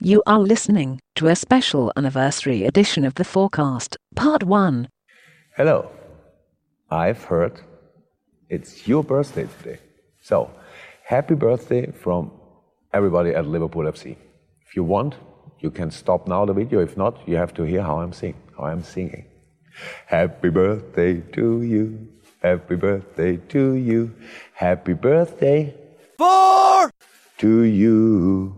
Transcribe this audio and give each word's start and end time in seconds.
You 0.00 0.22
are 0.28 0.38
listening 0.38 1.00
to 1.16 1.26
a 1.26 1.34
special 1.34 1.92
anniversary 1.96 2.62
edition 2.62 3.04
of 3.04 3.14
the 3.14 3.24
FOARcast, 3.24 3.96
Part 4.14 4.44
1. 4.44 4.88
Hello. 5.56 5.90
I've 6.88 7.24
heard 7.24 7.60
it's 8.48 8.86
your 8.86 9.02
birthday 9.02 9.48
today. 9.58 9.80
So, 10.22 10.52
happy 11.02 11.34
birthday 11.34 11.90
from 11.90 12.30
everybody 12.94 13.34
at 13.34 13.48
Liverpool 13.48 13.86
FC. 13.86 14.16
If 14.64 14.76
you 14.76 14.84
want, 14.84 15.16
you 15.58 15.72
can 15.72 15.90
stop 15.90 16.28
now 16.28 16.44
the 16.44 16.52
video. 16.52 16.78
If 16.78 16.96
not, 16.96 17.18
you 17.26 17.34
have 17.34 17.52
to 17.54 17.64
hear 17.64 17.82
how 17.82 17.98
I'm 17.98 18.12
singing. 18.12 18.40
How 18.56 18.66
I'm 18.66 18.84
singing. 18.84 19.24
Happy 20.06 20.50
birthday 20.50 21.22
to 21.32 21.62
you. 21.62 22.06
Happy 22.40 22.76
birthday 22.76 23.36
to 23.48 23.72
you. 23.72 24.14
Happy 24.54 24.92
birthday 24.92 25.74
FOAR! 26.18 26.92
to 27.38 27.62
you. 27.62 28.57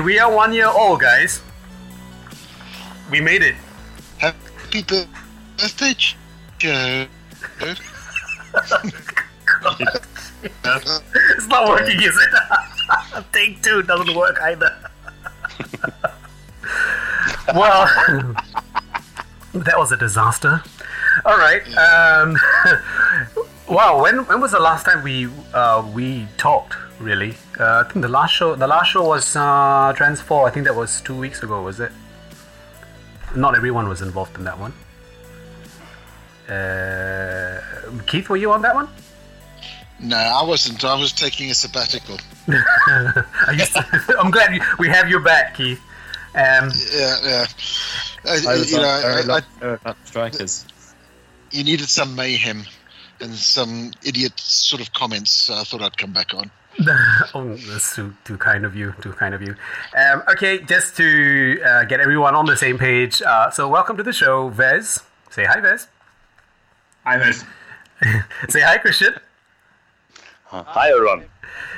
We 0.00 0.18
are 0.20 0.32
one 0.32 0.52
year 0.52 0.68
old, 0.68 1.00
guys. 1.00 1.42
We 3.10 3.20
made 3.20 3.42
it. 3.42 3.56
Happy 4.18 4.82
birthday, 4.82 5.94
Joe. 6.58 7.06
It's 10.42 11.48
not 11.48 11.68
working, 11.68 12.00
is 12.00 12.16
it? 12.16 13.24
Take 13.32 13.62
two 13.62 13.82
doesn't 13.82 14.14
work 14.14 14.38
either. 14.40 14.76
well, 17.54 17.86
that 19.54 19.74
was 19.76 19.90
a 19.90 19.96
disaster. 19.96 20.62
All 21.24 21.36
right. 21.38 21.62
Um, 21.76 22.36
wow. 23.68 24.00
When 24.00 24.26
when 24.26 24.40
was 24.40 24.52
the 24.52 24.60
last 24.60 24.84
time 24.84 25.02
we 25.02 25.28
uh, 25.52 25.90
we 25.92 26.28
talked? 26.36 26.76
Really? 27.00 27.36
Uh, 27.58 27.82
I 27.84 27.90
think 27.92 28.02
the 28.02 28.08
last 28.08 28.32
show 28.34 28.54
the 28.54 28.66
last 28.68 28.88
show 28.92 29.04
was 29.06 29.34
uh, 29.34 29.92
Trans 29.96 30.20
Four. 30.20 30.46
I 30.46 30.50
think 30.50 30.64
that 30.66 30.74
was 30.76 31.00
two 31.00 31.16
weeks 31.16 31.42
ago. 31.42 31.62
Was 31.62 31.80
it? 31.80 31.90
Not 33.34 33.56
everyone 33.56 33.88
was 33.88 34.00
involved 34.00 34.36
in 34.38 34.44
that 34.44 34.58
one. 34.58 34.72
Uh, 36.48 37.60
Keith, 38.06 38.28
were 38.28 38.36
you 38.36 38.52
on 38.52 38.62
that 38.62 38.74
one? 38.74 38.88
No, 40.00 40.16
I 40.16 40.42
wasn't. 40.44 40.84
I 40.84 40.94
was 40.98 41.12
taking 41.12 41.50
a 41.50 41.54
sabbatical. 41.54 42.18
I'm 42.48 44.30
glad 44.30 44.60
we 44.78 44.88
have 44.88 45.10
you 45.10 45.20
back, 45.20 45.56
Keith. 45.56 45.80
Um, 46.34 46.70
Yeah, 46.94 47.16
yeah. 47.24 47.46
I 48.24 48.32
was 48.56 48.70
you 48.70 48.76
on 48.78 48.82
know, 48.82 48.88
I, 48.88 49.20
long- 49.22 49.78
I, 49.84 49.94
strikers. 50.04 50.64
you 51.50 51.64
needed 51.64 51.88
some 51.88 52.14
mayhem 52.14 52.64
and 53.20 53.34
some 53.34 53.92
idiot 54.04 54.38
sort 54.38 54.80
of 54.80 54.92
comments. 54.92 55.32
So 55.32 55.54
I 55.54 55.64
thought 55.64 55.82
I'd 55.82 55.96
come 55.98 56.12
back 56.12 56.32
on. 56.32 56.50
oh, 57.34 57.56
that's 57.56 57.96
too, 57.96 58.14
too 58.24 58.38
kind 58.38 58.64
of 58.64 58.76
you. 58.76 58.94
Too 59.00 59.12
kind 59.12 59.34
of 59.34 59.42
you. 59.42 59.56
Um, 59.96 60.22
okay, 60.28 60.58
just 60.60 60.96
to 60.96 61.60
uh, 61.64 61.84
get 61.84 62.00
everyone 62.00 62.34
on 62.34 62.46
the 62.46 62.56
same 62.56 62.78
page. 62.78 63.20
Uh, 63.20 63.50
so, 63.50 63.68
welcome 63.68 63.96
to 63.96 64.02
the 64.02 64.12
show, 64.12 64.48
Vez. 64.48 65.02
Say 65.30 65.44
hi, 65.44 65.60
Vez. 65.60 65.88
Hi, 67.04 67.18
Vez. 67.18 67.44
Say 68.48 68.60
hi, 68.60 68.78
Christian. 68.78 69.14
Hi, 70.44 70.90
everyone. 70.90 71.24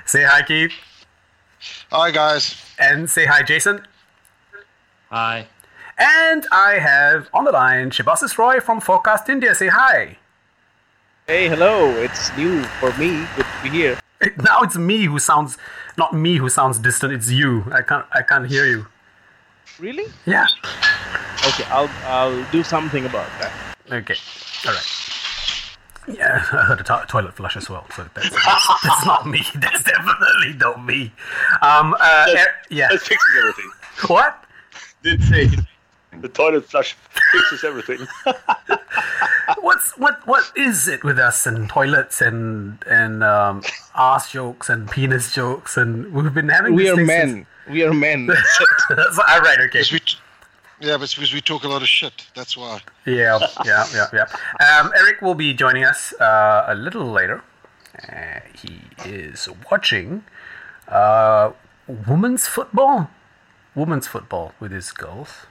Say 0.05 0.23
hi, 0.23 0.43
Keith. 0.43 0.73
Hi, 1.91 2.11
guys. 2.11 2.57
And 2.79 3.09
say 3.09 3.27
hi, 3.27 3.43
Jason. 3.43 3.87
Hi. 5.09 5.47
And 5.99 6.47
I 6.53 6.79
have 6.79 7.29
on 7.35 7.45
the 7.45 7.53
line 7.53 7.91
Shibasis 7.91 8.39
Roy 8.39 8.61
from 8.61 8.81
FOARcast 8.81 9.29
India. 9.29 9.55
Say 9.55 9.69
hi. 9.69 10.19
Hey, 11.27 11.49
hello. 11.49 11.91
It's 12.03 12.37
new 12.37 12.63
for 12.81 12.93
me. 12.99 13.27
Good 13.37 13.47
to 13.47 13.63
be 13.63 13.71
here. 13.71 13.99
Now 14.43 14.61
it's 14.63 14.77
me 14.77 15.05
who 15.05 15.19
sounds 15.19 15.57
not 15.97 16.13
me 16.15 16.37
who 16.37 16.49
sounds 16.49 16.79
distant. 16.79 17.13
It's 17.13 17.31
you. 17.31 17.65
I 17.73 17.83
can't. 17.83 18.05
I 18.13 18.23
can't 18.23 18.47
hear 18.47 18.67
you. 18.67 18.87
Really? 19.79 20.05
Yeah. 20.27 20.47
Okay, 21.49 21.65
I'll 21.71 21.89
I'll 22.05 22.45
do 22.51 22.63
something 22.63 23.07
about 23.07 23.29
that. 23.41 23.53
Okay. 23.91 24.15
All 24.67 24.73
right. 24.75 24.87
Yeah, 26.19 26.45
I 26.53 26.63
heard 26.65 26.81
a 26.81 26.85
to- 26.85 27.05
toilet 27.09 27.35
flush 27.35 27.57
as 27.57 27.71
well. 27.71 27.87
So 27.97 28.07
that's, 28.15 28.29
that's 28.31 29.07
not 29.07 29.27
me. 29.27 29.43
That's 29.55 29.83
definitely 29.85 30.55
not 30.59 30.85
me. 30.85 31.13
Um. 31.63 31.95
Uh, 31.95 31.99
That- 31.99 32.37
er- 32.37 32.55
yeah. 32.69 32.89
That 32.91 33.01
fixes 33.01 33.35
everything. 33.39 33.71
What? 34.09 34.45
Did 35.03 35.23
say 35.25 35.49
the 36.21 36.29
toilet 36.29 36.69
flush 36.69 36.95
fixes 37.33 37.65
everything. 37.65 38.07
What's 39.63 39.97
what? 39.99 40.27
What 40.27 40.51
is 40.57 40.89
it 40.89 41.05
with 41.05 41.19
us 41.19 41.47
and 41.47 41.69
toilets 41.69 42.21
and 42.21 42.83
and 42.87 43.23
um, 43.23 43.63
ass 43.95 44.33
jokes 44.33 44.69
and 44.69 44.91
penis 44.91 45.35
jokes 45.35 45.77
and 45.77 46.13
we've 46.13 46.33
been 46.33 46.49
having. 46.49 46.75
We 46.75 46.85
this 46.85 46.93
are 46.93 46.97
thing 46.97 47.07
men. 47.07 47.47
We 47.69 47.85
are 47.85 47.93
men. 47.93 48.27
That's 48.27 48.61
it. 48.61 48.69
Since, 48.89 49.17
so, 49.17 49.23
all 49.29 49.41
right. 49.41 49.61
Okay. 49.61 49.83
We, 49.93 50.01
t- 50.01 50.17
yeah, 50.81 50.97
but 50.97 51.05
it's 51.05 51.15
because 51.15 51.35
we 51.35 51.43
talk 51.43 51.65
a 51.65 51.69
lot 51.69 51.83
of 51.83 51.89
shit. 51.89 52.27
That's 52.35 52.57
why. 52.57 52.81
Yeah, 53.05 53.39
yeah, 53.67 53.85
yeah, 53.95 54.07
yeah. 54.15 54.79
Um, 54.81 54.91
Eric 54.97 55.21
will 55.21 55.35
be 55.35 55.53
joining 55.53 55.85
us 55.85 56.15
uh, 56.15 56.65
a 56.69 56.75
little 56.75 57.05
later. 57.05 57.43
Uh, 58.09 58.41
he 58.55 58.81
is 59.05 59.47
watching 59.71 60.25
uh, 60.89 61.53
women's 61.87 62.47
football, 62.47 63.11
women's 63.75 64.07
football 64.07 64.55
with 64.59 64.73
his 64.73 64.91
girls. 64.91 65.47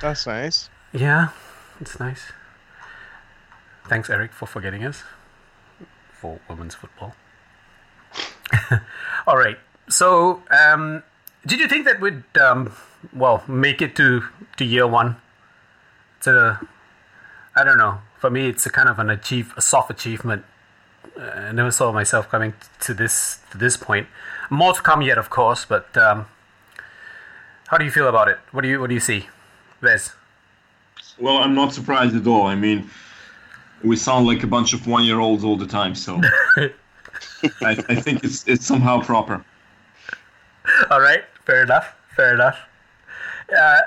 That's 0.00 0.26
nice. 0.26 0.70
Yeah, 0.92 1.28
it's 1.80 2.00
nice. 2.00 2.32
Thanks, 3.88 4.10
Eric, 4.10 4.32
for 4.32 4.46
forgetting 4.46 4.84
us 4.84 5.02
for 6.12 6.40
women's 6.48 6.74
football. 6.74 7.14
All 9.26 9.36
right. 9.36 9.58
So, 9.88 10.42
um, 10.50 11.02
did 11.46 11.60
you 11.60 11.68
think 11.68 11.84
that 11.86 12.00
we'd, 12.00 12.22
um, 12.38 12.72
well, 13.14 13.42
make 13.48 13.80
it 13.80 13.96
to, 13.96 14.24
to 14.58 14.64
year 14.64 14.86
one? 14.86 15.16
It's 16.18 16.26
a, 16.26 16.60
I 17.56 17.64
don't 17.64 17.78
know. 17.78 18.00
For 18.18 18.28
me, 18.30 18.48
it's 18.48 18.66
a 18.66 18.70
kind 18.70 18.88
of 18.88 18.98
an 18.98 19.08
achieve, 19.10 19.54
a 19.56 19.62
soft 19.62 19.90
achievement. 19.90 20.44
Uh, 21.16 21.22
I 21.22 21.52
never 21.52 21.70
saw 21.70 21.92
myself 21.92 22.28
coming 22.28 22.54
to 22.80 22.92
this 22.92 23.38
to 23.52 23.58
this 23.58 23.76
point. 23.76 24.08
More 24.50 24.72
to 24.74 24.82
come 24.82 25.02
yet, 25.02 25.16
of 25.18 25.30
course. 25.30 25.64
But 25.64 25.96
um, 25.96 26.26
how 27.68 27.78
do 27.78 27.84
you 27.84 27.90
feel 27.90 28.08
about 28.08 28.28
it? 28.28 28.38
What 28.50 28.62
do 28.62 28.68
you 28.68 28.80
What 28.80 28.88
do 28.88 28.94
you 28.94 29.00
see, 29.00 29.28
Vez? 29.80 30.12
well, 31.18 31.38
I'm 31.38 31.54
not 31.54 31.72
surprised 31.72 32.14
at 32.16 32.26
all. 32.26 32.46
I 32.46 32.54
mean, 32.54 32.90
we 33.82 33.96
sound 33.96 34.26
like 34.26 34.42
a 34.42 34.46
bunch 34.46 34.72
of 34.72 34.86
one-year-olds 34.86 35.44
all 35.44 35.56
the 35.56 35.66
time, 35.66 35.94
so 35.94 36.20
I, 36.56 36.70
I 37.62 37.94
think 37.94 38.24
it's 38.24 38.46
it's 38.46 38.66
somehow 38.66 39.00
proper. 39.00 39.44
All 40.90 41.00
right, 41.00 41.24
fair 41.44 41.62
enough. 41.62 41.94
Fair 42.14 42.34
enough. 42.34 42.58
Uh, 43.56 43.80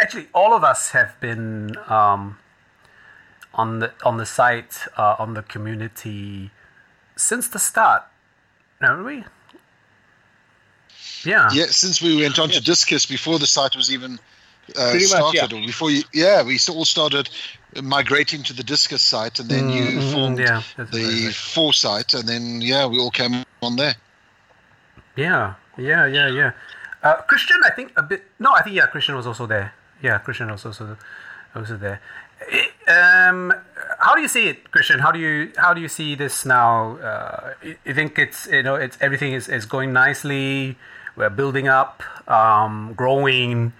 actually, 0.00 0.28
all 0.34 0.54
of 0.54 0.64
us 0.64 0.90
have 0.90 1.18
been 1.20 1.76
um, 1.88 2.38
on 3.54 3.80
the 3.80 3.92
on 4.04 4.16
the 4.16 4.26
site 4.26 4.78
uh, 4.96 5.16
on 5.18 5.34
the 5.34 5.42
community 5.42 6.50
since 7.16 7.48
the 7.48 7.58
start, 7.58 8.04
haven't 8.80 9.04
we? 9.04 9.24
Yeah. 11.24 11.48
Yeah, 11.52 11.66
since 11.66 12.02
we 12.02 12.20
went 12.20 12.38
on 12.38 12.48
to 12.50 12.60
Disqus 12.60 13.08
before 13.08 13.38
the 13.38 13.46
site 13.46 13.76
was 13.76 13.92
even 13.92 14.18
uh, 14.76 14.90
Pretty 14.90 15.04
much, 15.04 15.36
started, 15.36 15.52
or 15.52 15.60
before 15.60 15.90
you, 15.90 16.02
yeah, 16.12 16.42
we 16.42 16.58
all 16.70 16.84
started 16.84 17.28
migrating 17.82 18.42
to 18.44 18.52
the 18.52 18.62
Disqus 18.62 18.98
site, 19.00 19.38
and 19.38 19.48
then 19.48 19.68
you 19.70 19.84
Mm, 20.00 20.12
formed 20.12 20.38
yeah, 20.38 20.62
the 20.76 20.84
right, 20.84 21.24
right. 21.26 21.34
Foresight, 21.34 22.14
and 22.14 22.28
then 22.28 22.60
yeah, 22.60 22.86
we 22.86 22.98
all 22.98 23.10
came 23.10 23.44
on 23.62 23.76
there. 23.76 23.94
Yeah, 25.16 25.54
yeah, 25.78 26.06
yeah, 26.06 26.28
yeah. 26.28 26.52
Uh, 27.02 27.16
Christian, 27.22 27.56
I 27.64 27.70
think 27.70 27.92
a 27.96 28.02
bit. 28.02 28.22
No, 28.38 28.52
I 28.52 28.62
think 28.62 28.76
yeah, 28.76 28.86
Christian 28.86 29.14
was 29.16 29.26
also 29.26 29.46
there. 29.46 29.72
Yeah, 30.02 30.18
Christian 30.18 30.50
was 30.50 30.64
also 30.66 30.96
also 31.54 31.76
there. 31.76 32.00
Eh, 32.50 32.66
Um, 32.88 33.54
how 34.00 34.14
do 34.16 34.20
you 34.20 34.28
see 34.28 34.48
it, 34.48 34.70
Christian? 34.72 34.98
How 34.98 35.12
do 35.12 35.18
you 35.18 35.52
how 35.56 35.72
do 35.74 35.80
you 35.80 35.88
see 35.88 36.14
this 36.16 36.44
now? 36.44 36.96
Uh, 36.98 37.54
you- 37.62 37.76
you 37.84 37.94
think 37.94 38.18
it's 38.18 38.46
you 38.46 38.62
know 38.62 38.74
it's 38.74 38.98
everything 39.00 39.32
is, 39.32 39.48
is 39.48 39.64
going 39.66 39.92
nicely. 39.92 40.76
We're 41.16 41.30
building 41.30 41.68
up, 41.68 42.02
um, 42.26 42.94
growing. 42.96 43.72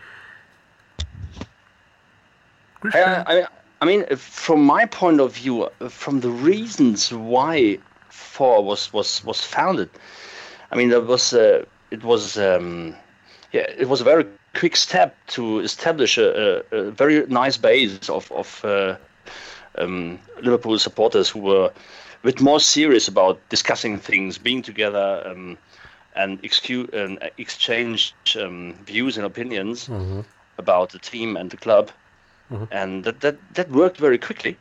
Christian? 2.80 3.02
I, 3.26 3.40
I, 3.40 3.46
I 3.82 3.84
mean, 3.84 4.06
from 4.14 4.64
my 4.64 4.86
point 4.86 5.18
of 5.18 5.34
view, 5.34 5.68
from 5.88 6.20
the 6.20 6.30
reasons 6.30 7.12
why 7.12 7.78
FOAR 8.10 8.62
was 8.62 8.92
was 8.92 9.24
was 9.24 9.40
founded, 9.44 9.90
I 10.70 10.76
mean, 10.76 10.90
there 10.90 11.00
was 11.00 11.34
uh, 11.34 11.64
it 11.90 12.04
was 12.04 12.38
um, 12.38 12.94
yeah, 13.50 13.66
it 13.76 13.88
was 13.88 14.00
a 14.00 14.04
very 14.04 14.24
quick 14.54 14.76
step 14.76 15.16
to 15.34 15.58
establish 15.58 16.16
a, 16.16 16.62
a, 16.70 16.76
a 16.76 16.90
very 16.92 17.26
nice 17.26 17.56
base 17.56 18.08
of 18.08 18.30
of 18.30 18.64
uh, 18.64 18.94
um, 19.78 20.20
Liverpool 20.40 20.78
supporters 20.78 21.28
who 21.28 21.40
were 21.40 21.66
a 21.66 22.26
bit 22.26 22.40
more 22.40 22.60
serious 22.60 23.08
about 23.08 23.40
discussing 23.48 23.98
things, 23.98 24.38
being 24.38 24.62
together, 24.62 25.24
um, 25.26 25.58
and, 26.14 26.40
excu- 26.42 26.92
and 26.94 27.18
exchange 27.36 28.14
um, 28.38 28.74
views 28.86 29.16
and 29.16 29.26
opinions 29.26 29.88
about 30.58 30.90
the 30.90 31.00
team 31.00 31.36
and 31.36 31.50
the 31.50 31.56
club 31.56 31.90
and 32.70 33.04
that, 33.04 33.20
that 33.20 33.36
that 33.54 33.70
worked 33.70 33.98
very 33.98 34.18
quickly 34.18 34.56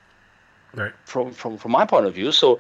Right. 0.74 0.94
from 1.06 1.32
from 1.34 1.58
from 1.58 1.72
my 1.72 1.86
point 1.86 2.06
of 2.06 2.14
view. 2.16 2.32
So 2.32 2.60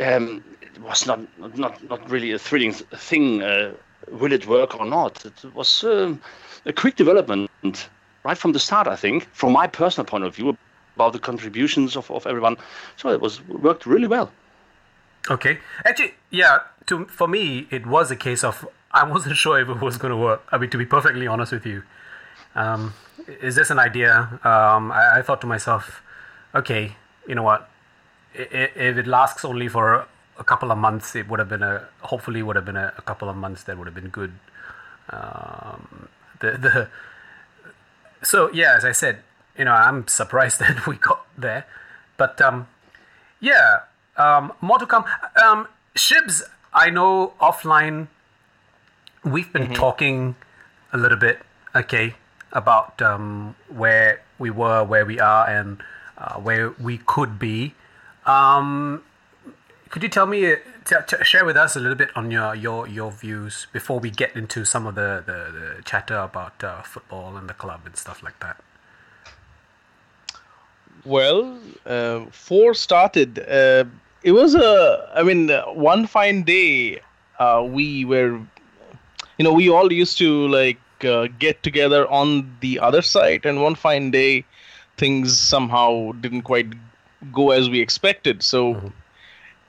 um, 0.00 0.42
it 0.62 0.80
was 0.80 1.06
not 1.06 1.20
not 1.56 1.82
not 1.90 2.10
really 2.10 2.32
a 2.32 2.38
thrilling 2.38 2.72
thing. 3.08 3.42
Uh, 3.42 3.72
will 4.10 4.32
it 4.32 4.46
work 4.46 4.78
or 4.78 4.86
not? 4.86 5.24
It 5.26 5.54
was 5.54 5.84
um, 5.84 6.20
a 6.64 6.72
quick 6.72 6.96
development 6.96 7.88
right 8.24 8.38
from 8.38 8.52
the 8.52 8.58
start. 8.58 8.86
I 8.88 8.96
think, 8.96 9.28
from 9.32 9.52
my 9.52 9.66
personal 9.66 10.06
point 10.06 10.24
of 10.24 10.34
view, 10.34 10.56
about 10.94 11.12
the 11.12 11.18
contributions 11.18 11.96
of, 11.96 12.10
of 12.10 12.26
everyone. 12.26 12.56
So 12.96 13.10
it 13.10 13.20
was 13.20 13.40
worked 13.48 13.86
really 13.86 14.08
well. 14.08 14.30
Okay. 15.30 15.58
Actually, 15.84 16.14
yeah. 16.30 16.58
To 16.86 17.04
for 17.06 17.28
me, 17.28 17.66
it 17.70 17.86
was 17.86 18.10
a 18.10 18.16
case 18.16 18.44
of 18.44 18.66
I 18.92 19.04
wasn't 19.04 19.36
sure 19.44 19.60
if 19.60 19.68
it 19.68 19.80
was 19.80 19.98
going 19.98 20.10
to 20.12 20.16
work. 20.16 20.40
I 20.52 20.58
mean, 20.58 20.70
to 20.70 20.78
be 20.78 20.86
perfectly 20.86 21.26
honest 21.26 21.52
with 21.52 21.66
you, 21.66 21.82
um, 22.56 22.94
is 23.40 23.54
this 23.54 23.70
an 23.70 23.78
idea? 23.78 24.40
Um, 24.42 24.90
I, 24.90 25.18
I 25.18 25.22
thought 25.22 25.40
to 25.42 25.46
myself, 25.46 26.02
okay, 26.54 26.96
you 27.28 27.34
know 27.34 27.42
what? 27.42 27.68
If 28.34 28.96
it 28.98 29.06
lasts 29.06 29.44
only 29.44 29.68
for 29.68 30.06
a 30.38 30.44
couple 30.44 30.70
of 30.70 30.78
months, 30.78 31.14
it 31.14 31.28
would 31.28 31.38
have 31.38 31.48
been 31.48 31.62
a 31.62 31.88
hopefully 32.00 32.42
would 32.42 32.56
have 32.56 32.64
been 32.64 32.76
a, 32.76 32.92
a 32.98 33.02
couple 33.02 33.28
of 33.28 33.36
months 33.36 33.64
that 33.64 33.78
would 33.78 33.86
have 33.86 33.94
been 33.94 34.08
good. 34.08 34.32
Um, 35.10 36.08
the 36.40 36.50
the 36.52 36.88
so 38.22 38.50
yeah, 38.52 38.74
as 38.76 38.84
I 38.84 38.92
said, 38.92 39.20
you 39.56 39.64
know, 39.64 39.72
I'm 39.72 40.08
surprised 40.08 40.58
that 40.64 40.86
we 40.86 40.96
got 40.96 41.24
there, 41.36 41.66
but 42.16 42.40
um, 42.40 42.68
yeah, 43.40 43.80
um, 44.16 44.52
more 44.60 44.78
to 44.78 44.86
come. 44.86 45.04
Um, 45.42 45.68
Shibs, 45.94 46.42
I 46.74 46.90
know 46.90 47.32
offline, 47.40 48.08
we've 49.24 49.50
been 49.52 49.72
talking 49.72 50.36
a 50.92 50.98
little 50.98 51.16
bit, 51.16 51.40
okay, 51.74 52.14
about 52.56 53.02
um, 53.02 53.54
where 53.68 54.22
we 54.38 54.50
were, 54.50 54.82
where 54.82 55.04
we 55.04 55.20
are, 55.20 55.46
and 55.48 55.82
uh, 56.16 56.40
where 56.40 56.70
we 56.80 56.98
could 56.98 57.38
be. 57.38 57.74
Um, 58.24 59.04
could 59.90 60.02
you 60.02 60.08
tell 60.08 60.26
me, 60.26 60.52
uh, 60.52 60.56
t- 60.84 60.96
t- 61.06 61.22
share 61.22 61.44
with 61.44 61.56
us 61.56 61.76
a 61.76 61.80
little 61.80 61.94
bit 61.94 62.08
on 62.16 62.30
your, 62.30 62.54
your, 62.54 62.88
your 62.88 63.12
views 63.12 63.66
before 63.72 64.00
we 64.00 64.10
get 64.10 64.34
into 64.34 64.64
some 64.64 64.86
of 64.86 64.94
the, 64.94 65.22
the, 65.26 65.76
the 65.76 65.82
chatter 65.84 66.16
about 66.16 66.64
uh, 66.64 66.80
football 66.82 67.36
and 67.36 67.48
the 67.48 67.54
club 67.54 67.82
and 67.84 67.96
stuff 67.96 68.22
like 68.22 68.40
that? 68.40 68.56
Well, 71.04 71.58
uh, 71.84 72.24
FOAR 72.32 72.72
started. 72.74 73.38
Uh, 73.38 73.84
it 74.22 74.32
was 74.32 74.54
a, 74.54 75.12
I 75.14 75.22
mean, 75.22 75.50
uh, 75.50 75.66
one 75.66 76.06
fine 76.06 76.42
day, 76.42 77.00
we 77.64 78.04
were, 78.06 78.40
you 79.38 79.44
know, 79.44 79.52
we 79.52 79.68
all 79.68 79.92
used 79.92 80.16
to 80.18 80.48
like 80.48 80.78
uh, 81.04 81.28
get 81.38 81.62
together 81.62 82.06
on 82.10 82.56
the 82.60 82.78
other 82.80 83.02
side, 83.02 83.44
and 83.46 83.62
one 83.62 83.74
fine 83.74 84.10
day, 84.10 84.44
things 84.96 85.38
somehow 85.38 86.12
didn't 86.12 86.42
quite 86.42 86.66
go 87.32 87.50
as 87.50 87.68
we 87.68 87.80
expected. 87.80 88.42
So, 88.42 88.92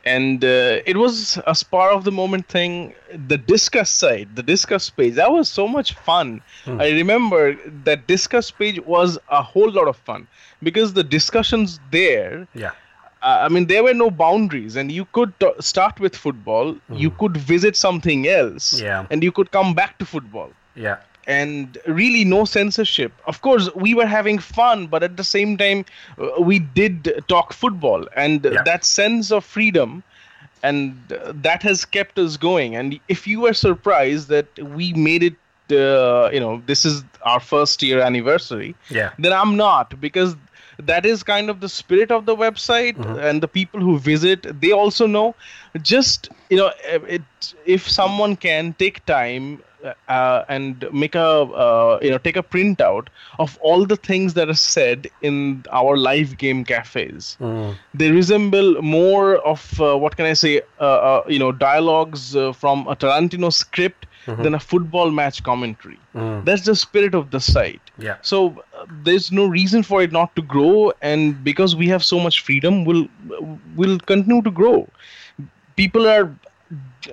and 0.05 0.43
uh, 0.43 0.79
it 0.85 0.95
was 0.97 1.37
a 1.45 1.53
spar 1.53 1.91
of 1.91 2.03
the 2.05 2.11
moment 2.11 2.47
thing. 2.47 2.93
The 3.27 3.37
Disqus 3.37 3.87
side, 3.89 4.35
the 4.35 4.43
Disqus 4.43 4.95
page, 4.95 5.15
that 5.15 5.31
was 5.31 5.49
so 5.49 5.67
much 5.67 5.93
fun. 5.93 6.41
I 6.65 6.91
remember 6.91 7.55
that 7.83 8.07
Disqus 8.07 8.51
page 8.57 8.79
was 8.85 9.17
a 9.29 9.41
whole 9.41 9.69
lot 9.69 9.87
of 9.87 9.97
fun 9.97 10.27
because 10.63 10.93
the 10.93 11.03
discussions 11.03 11.79
there 11.91 12.47
Yeah. 12.53 12.71
uh, 13.21 13.39
I 13.41 13.49
mean, 13.49 13.65
there 13.67 13.83
were 13.83 13.93
no 13.93 14.09
boundaries, 14.09 14.75
and 14.77 14.91
you 14.91 15.05
could 15.11 15.37
t- 15.39 15.51
start 15.59 15.99
with 15.99 16.15
football, 16.15 16.77
you 16.89 17.09
could 17.11 17.35
visit 17.35 17.75
something 17.75 18.27
else, 18.27 18.79
Yeah. 18.79 19.07
and 19.09 19.23
you 19.23 19.31
could 19.31 19.51
come 19.51 19.73
back 19.73 19.97
to 19.99 20.05
football. 20.05 20.51
Yeah. 20.75 20.97
And 21.27 21.77
really, 21.87 22.23
no 22.23 22.45
censorship. 22.45 23.11
Of 23.27 23.41
course, 23.41 23.69
we 23.75 23.93
were 23.93 24.05
having 24.05 24.39
fun, 24.39 24.87
but 24.87 25.03
at 25.03 25.17
the 25.17 25.25
same 25.25 25.57
time, 25.57 25.83
uh, 26.17 26.41
we 26.41 26.59
did 26.59 27.23
talk 27.27 27.51
football, 27.53 28.07
and 28.15 28.45
Yeah. 28.45 28.63
that 28.63 28.85
sense 28.85 29.29
of 29.31 29.43
freedom, 29.43 30.03
and 30.63 30.95
uh, 31.11 31.33
that 31.35 31.61
has 31.63 31.83
kept 31.85 32.17
us 32.17 32.37
going. 32.37 32.75
And 32.75 32.99
if 33.09 33.27
you 33.27 33.41
were 33.41 33.53
surprised 33.53 34.29
that 34.29 34.47
we 34.77 34.93
made 34.93 35.21
it, 35.23 35.35
uh, 35.69 36.29
you 36.31 36.39
know, 36.39 36.61
this 36.65 36.85
is 36.85 37.03
our 37.23 37.41
first 37.41 37.83
year 37.83 37.99
anniversary, 37.99 38.73
Yeah. 38.89 39.11
then 39.19 39.33
I'm 39.33 39.57
not 39.57 39.99
because 39.99 40.35
that 40.79 41.05
is 41.05 41.23
kind 41.23 41.49
of 41.49 41.59
the 41.59 41.69
spirit 41.69 42.11
of 42.11 42.25
the 42.25 42.35
website 42.35 42.97
and 43.19 43.41
the 43.41 43.47
people 43.47 43.79
who 43.79 43.97
visit 43.99 44.59
they 44.61 44.71
also 44.71 45.07
know. 45.07 45.35
Just 45.81 46.29
you 46.49 46.57
know 46.57 46.71
it, 46.87 47.21
if 47.65 47.87
someone 47.89 48.35
can 48.35 48.73
take 48.73 49.05
time 49.05 49.61
uh, 50.07 50.43
and 50.49 50.85
make 50.91 51.15
a 51.15 51.25
uh, 51.65 51.99
you 52.01 52.09
know 52.09 52.17
take 52.17 52.35
a 52.37 52.43
printout 52.43 53.07
of 53.39 53.57
all 53.61 53.85
the 53.85 53.95
things 53.95 54.33
that 54.33 54.49
are 54.49 54.53
said 54.53 55.07
in 55.21 55.63
our 55.71 55.97
live 55.97 56.37
game 56.37 56.63
cafes 56.63 57.37
they 57.93 58.09
resemble 58.11 58.81
more 58.81 59.35
of 59.37 59.79
uh, 59.81 59.95
what 59.97 60.15
can 60.15 60.25
i 60.25 60.33
say 60.33 60.61
uh, 60.79 60.83
uh, 60.83 61.23
you 61.27 61.39
know 61.39 61.51
dialogues 61.51 62.35
uh, 62.35 62.51
from 62.53 62.87
a 62.87 62.95
tarantino 62.95 63.51
script 63.51 64.05
than 64.41 64.53
a 64.53 64.59
football 64.59 65.09
match 65.11 65.41
commentary. 65.43 65.99
That's 66.43 66.65
the 66.65 66.75
spirit 66.75 67.13
of 67.15 67.31
the 67.31 67.39
site 67.39 67.86
Yeah. 67.99 68.17
so 68.21 68.63
uh, 68.75 68.85
there's 69.03 69.31
no 69.31 69.47
reason 69.47 69.83
for 69.83 70.01
it 70.01 70.11
not 70.11 70.35
to 70.35 70.41
grow, 70.41 70.93
and 71.01 71.43
because 71.43 71.75
we 71.75 71.87
have 71.87 72.03
so 72.03 72.19
much 72.19 72.41
freedom, 72.41 72.85
we'll 72.85 73.07
will 73.75 73.99
continue 73.99 74.41
to 74.41 74.51
grow. 74.51 74.87
People 75.75 76.07
are 76.07 76.35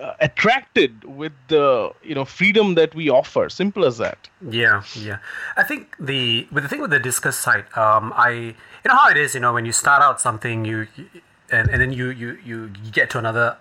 uh, 0.00 0.14
attracted 0.20 1.04
with 1.04 1.32
the 1.49 1.92
you 2.02 2.14
know 2.14 2.25
freedom 2.25 2.75
that 2.75 2.94
we 2.94 3.09
offer. 3.09 3.49
Simple 3.49 3.85
as 3.85 3.99
that. 3.99 4.28
Yeah, 4.50 4.82
yeah. 4.94 5.18
I 5.56 5.62
think 5.62 5.97
the 5.99 6.47
with 6.52 6.64
the 6.64 6.68
thing 6.68 6.80
with 6.80 6.90
the 6.90 7.00
Disqus 7.00 7.35
site, 7.35 7.66
um, 7.78 8.12
I 8.16 8.30
you 8.30 8.88
know 8.88 8.97
how 8.97 9.09
it 9.09 9.16
is. 9.16 9.35
You 9.35 9.40
know 9.40 9.54
when 9.54 9.64
you 9.64 9.73
start 9.73 10.02
out 10.02 10.20
something, 10.20 10.64
you, 10.64 10.87
you 10.97 11.06
and, 11.50 11.68
and 11.70 11.80
then 11.80 11.92
you, 11.92 12.11
you 12.11 12.38
you 12.44 12.68
get 12.90 13.11
to 13.11 13.18
another, 13.18 13.56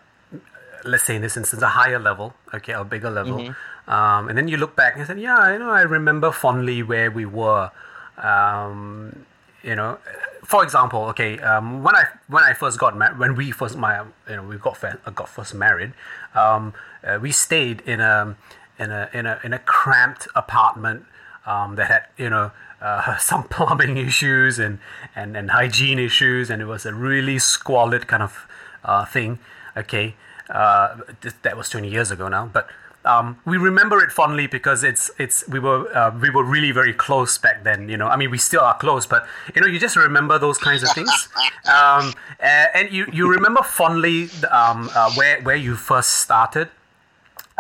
let's 0.86 1.04
say 1.04 1.16
in 1.16 1.22
this 1.22 1.38
instance, 1.38 1.62
a 1.62 1.68
higher 1.70 2.00
level, 2.00 2.34
okay, 2.54 2.74
a 2.74 2.84
bigger 2.84 3.10
level, 3.10 3.40
um, 3.88 4.30
and 4.30 4.38
then 4.38 4.48
you 4.48 4.58
look 4.58 4.76
back 4.76 4.96
and 4.98 5.06
say, 5.08 5.18
yeah, 5.20 5.52
you 5.54 5.60
know, 5.60 5.70
I 5.70 5.82
remember 5.82 6.32
fondly 6.32 6.84
where 6.84 7.10
we 7.12 7.26
were. 7.26 7.72
Um, 8.18 9.26
you 9.64 9.76
know, 9.76 9.98
for 10.44 10.62
example, 10.64 11.04
okay, 11.06 11.40
um, 11.40 11.84
when 11.84 11.96
I 11.96 12.04
when 12.28 12.44
I 12.44 12.54
first 12.54 12.78
got 12.78 12.98
married, 12.98 13.18
when 13.18 13.36
we 13.36 13.52
first 13.52 13.78
my 13.78 14.04
you 14.30 14.36
know 14.36 14.44
we 14.44 14.58
got 14.58 14.78
fa- 14.78 15.00
got 15.16 15.30
first 15.30 15.54
married, 15.54 15.94
um, 16.36 16.74
uh, 17.04 17.18
we 17.22 17.32
stayed 17.32 17.82
in 17.82 18.00
a 18.02 18.36
in 18.78 18.92
a 18.92 19.10
in 19.14 19.26
a 19.26 19.40
in 19.44 19.54
a 19.54 19.60
cramped 19.60 20.28
apartment 20.36 21.06
um, 21.46 21.76
that 21.76 21.88
had 21.88 22.04
you 22.18 22.30
know 22.30 22.52
uh, 22.82 23.18
some 23.30 23.44
plumbing 23.44 23.98
issues 23.98 24.60
and, 24.60 24.80
and 25.16 25.38
and 25.38 25.52
hygiene 25.52 25.98
issues, 26.00 26.50
and 26.50 26.62
it 26.62 26.66
was 26.66 26.86
a 26.86 26.94
really 26.94 27.40
squalid 27.40 28.08
kind 28.08 28.24
of 28.24 28.46
uh, 28.84 29.06
thing. 29.06 29.40
Okay, 29.78 30.16
uh, 30.54 30.98
that 31.42 31.58
was 31.58 31.68
twenty 31.68 31.90
years 31.90 32.12
ago 32.12 32.30
now, 32.30 32.46
but 32.46 32.70
um, 33.06 33.40
we 33.46 33.58
remember 33.58 34.02
it 34.04 34.12
fondly 34.12 34.48
because 34.48 34.84
it's 34.84 35.12
it's 35.18 35.48
we 35.48 35.60
were 35.60 35.94
uh, 35.96 36.18
we 36.18 36.30
were 36.30 36.44
really 36.44 36.72
very 36.72 36.94
close 36.94 37.38
back 37.38 37.64
then. 37.64 37.90
You 37.90 37.98
know, 37.98 38.08
I 38.08 38.16
mean, 38.16 38.32
we 38.32 38.38
still 38.38 38.62
are 38.62 38.78
close, 38.78 39.06
but 39.06 39.28
you 39.56 39.62
know, 39.62 39.68
you 39.68 39.80
just 39.80 39.96
remember 39.96 40.40
those 40.40 40.58
kinds 40.58 40.84
of 40.84 40.90
things, 40.92 41.30
um, 41.74 42.14
and 42.40 42.92
you 42.92 43.06
you 43.12 43.30
remember 43.30 43.62
fondly 43.62 44.30
um, 44.52 44.90
uh, 44.96 45.12
where 45.14 45.42
where 45.42 45.56
you 45.56 45.76
first 45.76 46.22
started. 46.22 46.70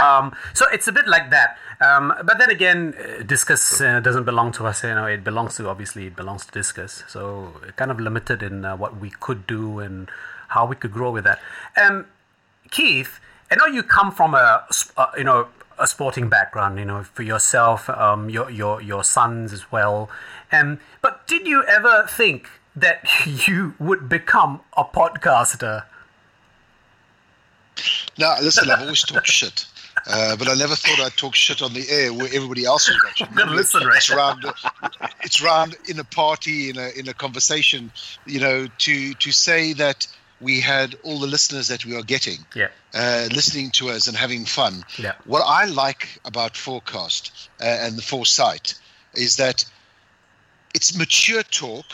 Um, 0.01 0.35
so 0.53 0.65
it's 0.71 0.87
a 0.87 0.91
bit 0.91 1.07
like 1.07 1.29
that. 1.29 1.57
Um, 1.79 2.13
but 2.23 2.39
then 2.39 2.49
again, 2.49 2.93
Disqus 3.19 3.81
uh, 3.81 3.99
doesn't 3.99 4.23
belong 4.23 4.51
to 4.53 4.65
us. 4.65 4.83
You 4.83 4.95
know, 4.95 5.05
it 5.05 5.23
belongs 5.23 5.55
to 5.57 5.69
obviously 5.69 6.07
it 6.07 6.15
belongs 6.15 6.45
to 6.45 6.51
Disqus. 6.51 7.07
So 7.09 7.53
kind 7.75 7.91
of 7.91 7.99
limited 7.99 8.41
in 8.41 8.65
uh, 8.65 8.75
what 8.77 8.97
we 8.99 9.11
could 9.11 9.45
do 9.45 9.79
and 9.79 10.09
how 10.47 10.65
we 10.65 10.75
could 10.75 10.93
grow 10.93 11.11
with 11.11 11.25
that. 11.25 11.39
Um, 11.79 12.07
Keith, 12.73 13.19
I 13.51 13.55
know 13.55 13.67
you 13.67 13.83
come 13.83 14.11
from 14.11 14.33
a 14.33 14.65
uh, 14.97 15.11
you 15.15 15.23
know 15.23 15.47
a 15.77 15.85
sporting 15.87 16.27
background, 16.27 16.79
you 16.79 16.85
know, 16.85 17.03
for 17.03 17.21
yourself, 17.21 17.87
um, 17.89 18.29
your 18.29 18.49
your 18.49 18.81
your 18.81 19.03
sons 19.03 19.53
as 19.53 19.71
well. 19.71 20.09
Um, 20.51 20.79
but 21.01 21.27
did 21.27 21.47
you 21.47 21.63
ever 21.65 22.05
think 22.09 22.49
that 22.75 23.07
you 23.47 23.75
would 23.79 24.09
become 24.09 24.61
a 24.75 24.83
podcaster? 24.83 25.85
No, 28.17 28.35
listen, 28.41 28.69
I've 28.69 28.81
always 28.81 29.01
talked 29.01 29.27
shit. 29.27 29.65
Uh, 30.07 30.35
but 30.35 30.49
I 30.49 30.55
never 30.55 30.75
thought 30.75 30.99
I'd 30.99 31.15
talk 31.15 31.35
shit 31.35 31.61
on 31.61 31.73
the 31.73 31.87
air 31.89 32.11
where 32.11 32.27
everybody 32.33 32.65
else 32.65 32.89
was 32.89 32.97
watching. 33.03 33.27
Good 33.35 33.49
listen, 33.49 33.85
right? 33.85 33.97
It's 33.97 34.11
round, 34.11 34.45
it's 35.21 35.41
around 35.43 35.77
in 35.87 35.99
a 35.99 36.03
party, 36.03 36.71
in 36.71 36.77
a 36.77 36.89
in 36.97 37.07
a 37.07 37.13
conversation. 37.13 37.91
You 38.25 38.39
know, 38.39 38.67
to 38.79 39.13
to 39.13 39.31
say 39.31 39.73
that 39.73 40.07
we 40.43 40.59
had 40.59 40.95
all 41.03 41.19
the 41.19 41.27
listeners 41.27 41.67
that 41.69 41.85
we 41.85 41.95
are 41.95 42.03
getting, 42.03 42.45
Yeah. 42.53 42.67
uh, 42.93 43.27
listening 43.31 43.71
to 43.71 43.89
us 43.89 44.07
and 44.07 44.17
having 44.17 44.45
fun. 44.45 44.83
Yeah. 44.97 45.13
What 45.25 45.41
I 45.45 45.65
like 45.65 46.07
about 46.25 46.53
FOARcast 46.55 47.31
uh, 47.61 47.63
and 47.63 47.97
the 47.97 48.01
Foresight 48.01 48.75
is 49.13 49.37
that 49.37 49.65
it's 50.75 50.95
mature 50.97 51.43
talk, 51.43 51.85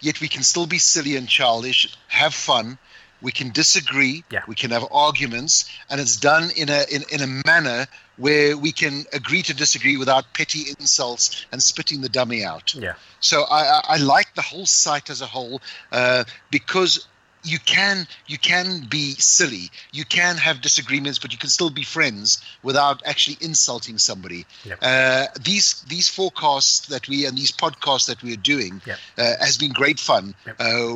yet 0.00 0.20
we 0.20 0.28
can 0.28 0.42
still 0.42 0.66
be 0.66 0.78
silly 0.78 1.16
and 1.16 1.28
childish, 1.28 1.96
have 2.08 2.34
fun. 2.34 2.78
We 3.20 3.32
can 3.32 3.50
disagree. 3.50 4.24
Yeah. 4.30 4.42
We 4.46 4.54
can 4.54 4.70
have 4.70 4.86
arguments, 4.92 5.68
and 5.90 6.00
it's 6.00 6.16
done 6.16 6.50
in 6.56 6.68
a 6.68 6.84
in, 6.88 7.02
in 7.10 7.20
a 7.20 7.42
manner 7.48 7.86
where 8.16 8.56
we 8.56 8.70
can 8.72 9.04
agree 9.12 9.42
to 9.42 9.54
disagree 9.54 9.96
without 9.96 10.24
petty 10.34 10.62
insults 10.78 11.44
and 11.50 11.60
spitting 11.60 12.00
the 12.00 12.08
dummy 12.08 12.44
out. 12.44 12.74
Yeah. 12.74 12.94
So 13.20 13.42
I, 13.50 13.60
I, 13.78 13.80
I 13.88 13.96
like 13.96 14.34
the 14.36 14.42
whole 14.42 14.66
site 14.66 15.10
as 15.10 15.20
a 15.20 15.26
whole 15.26 15.60
uh, 15.90 16.24
because 16.50 17.08
you 17.48 17.58
can 17.60 18.06
you 18.26 18.38
can 18.38 18.66
be 18.88 19.14
silly. 19.14 19.70
You 19.92 20.04
can 20.04 20.36
have 20.36 20.60
disagreements, 20.60 21.18
but 21.18 21.32
you 21.32 21.38
can 21.38 21.48
still 21.50 21.70
be 21.70 21.82
friends 21.82 22.38
without 22.62 23.02
actually 23.04 23.38
insulting 23.40 23.98
somebody. 23.98 24.44
Yep. 24.64 24.78
Uh, 24.82 25.26
these 25.42 25.82
these 25.88 26.08
FOARcasts 26.10 26.86
that 26.88 27.08
we 27.08 27.26
and 27.26 27.36
these 27.36 27.52
podcasts 27.52 28.06
that 28.06 28.22
we 28.22 28.32
are 28.34 28.42
doing 28.54 28.80
Yep. 28.86 28.98
uh, 29.18 29.22
has 29.44 29.56
been 29.58 29.72
great 29.72 29.98
fun. 29.98 30.34
Yep. 30.46 30.56
Uh, 30.60 30.94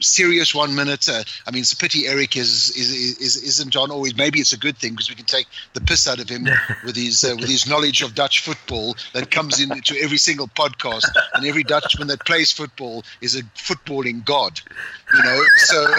serious 0.00 0.54
one 0.54 0.74
minute. 0.74 1.08
Uh, 1.08 1.24
I 1.46 1.50
mean, 1.50 1.62
it's 1.62 1.72
a 1.72 1.76
pity 1.76 2.06
Eric 2.06 2.36
is, 2.36 2.70
is 2.76 2.90
is 3.18 3.36
isn't 3.36 3.74
on 3.76 3.90
always. 3.90 4.16
Maybe 4.16 4.38
it's 4.40 4.52
a 4.52 4.58
good 4.58 4.76
thing 4.78 4.92
because 4.92 5.08
we 5.08 5.16
can 5.16 5.26
take 5.26 5.46
the 5.74 5.80
piss 5.80 6.06
out 6.08 6.20
of 6.20 6.28
him 6.28 6.46
with 6.84 6.96
his 6.96 7.24
uh, 7.24 7.34
with 7.38 7.48
his 7.48 7.66
knowledge 7.66 8.02
of 8.02 8.14
Dutch 8.14 8.40
football 8.40 8.96
that 9.12 9.30
comes 9.30 9.60
into 9.60 9.96
every 10.02 10.18
single 10.18 10.48
podcast, 10.48 11.06
and 11.34 11.46
every 11.46 11.62
Dutchman 11.64 12.08
that 12.08 12.24
plays 12.26 12.52
football 12.52 13.04
is 13.20 13.34
a 13.36 13.42
footballing 13.56 14.24
god. 14.24 14.60
You 15.16 15.22
know, 15.22 15.42
so 15.56 15.86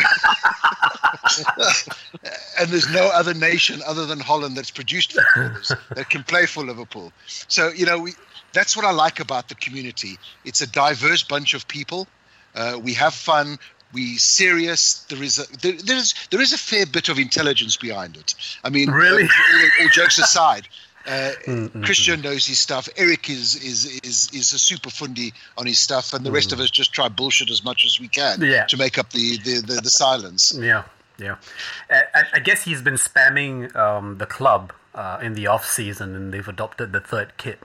and 2.59 2.69
there's 2.69 2.91
no 2.91 3.07
other 3.13 3.33
nation 3.33 3.81
other 3.87 4.05
than 4.05 4.19
Holland 4.19 4.55
that's 4.57 4.71
produced 4.71 5.13
footballers 5.13 5.71
that 5.95 6.09
can 6.09 6.23
play 6.23 6.45
for 6.45 6.63
Liverpool. 6.63 7.11
So 7.27 7.69
you 7.69 7.85
know, 7.85 7.99
we, 7.99 8.13
that's 8.53 8.75
what 8.75 8.85
I 8.85 8.91
like 8.91 9.19
about 9.19 9.49
the 9.49 9.55
community. 9.55 10.17
It's 10.43 10.61
a 10.61 10.67
diverse 10.67 11.23
bunch 11.23 11.53
of 11.53 11.67
people. 11.67 12.07
Uh, 12.55 12.79
we 12.81 12.93
have 12.93 13.13
fun. 13.13 13.57
We 13.93 14.17
serious. 14.17 15.05
There 15.09 15.21
is 15.23 15.39
a 15.39 15.45
there, 15.57 15.73
there 15.73 15.97
is 15.97 16.13
there 16.31 16.41
is 16.41 16.53
a 16.53 16.57
fair 16.57 16.85
bit 16.85 17.09
of 17.09 17.17
intelligence 17.19 17.77
behind 17.77 18.17
it. 18.17 18.35
I 18.63 18.69
mean, 18.69 18.89
Really? 18.89 19.23
all, 19.23 19.69
all 19.81 19.89
jokes 19.89 20.17
aside. 20.17 20.67
Uh, 21.07 21.31
Mm, 21.47 21.83
Christian 21.85 22.21
knows 22.21 22.45
his 22.47 22.57
stuff. 22.59 22.89
Eric 22.97 23.29
is 23.29 23.55
is 23.57 23.85
is 24.03 24.29
is 24.33 24.53
a 24.53 24.59
super 24.59 24.89
fundy 24.89 25.33
on 25.57 25.65
his 25.67 25.77
stuff, 25.79 26.13
and 26.13 26.25
the 26.25 26.31
rest 26.31 26.51
of 26.51 26.59
us 26.59 26.69
just 26.71 26.91
try 26.93 27.07
bullshit 27.09 27.49
as 27.51 27.63
much 27.63 27.85
as 27.85 27.99
we 27.99 28.07
can 28.07 28.39
Mm. 28.39 28.51
Yeah. 28.51 28.65
to 28.65 28.77
make 28.77 28.97
up 28.97 29.11
the 29.11 29.37
the, 29.37 29.61
the, 29.61 29.81
the 29.81 29.89
silence. 29.89 30.53
Yeah, 30.59 30.83
yeah. 31.19 31.35
I, 31.91 32.23
I 32.33 32.39
guess 32.39 32.63
he's 32.63 32.81
been 32.81 32.95
spamming 32.95 33.75
um, 33.75 34.17
the 34.17 34.25
club 34.25 34.73
uh, 34.95 35.19
in 35.21 35.33
the 35.35 35.45
off 35.47 35.65
season, 35.67 36.15
and 36.15 36.33
they've 36.33 36.47
adopted 36.47 36.91
the 36.91 37.01
third 37.01 37.37
kit 37.37 37.59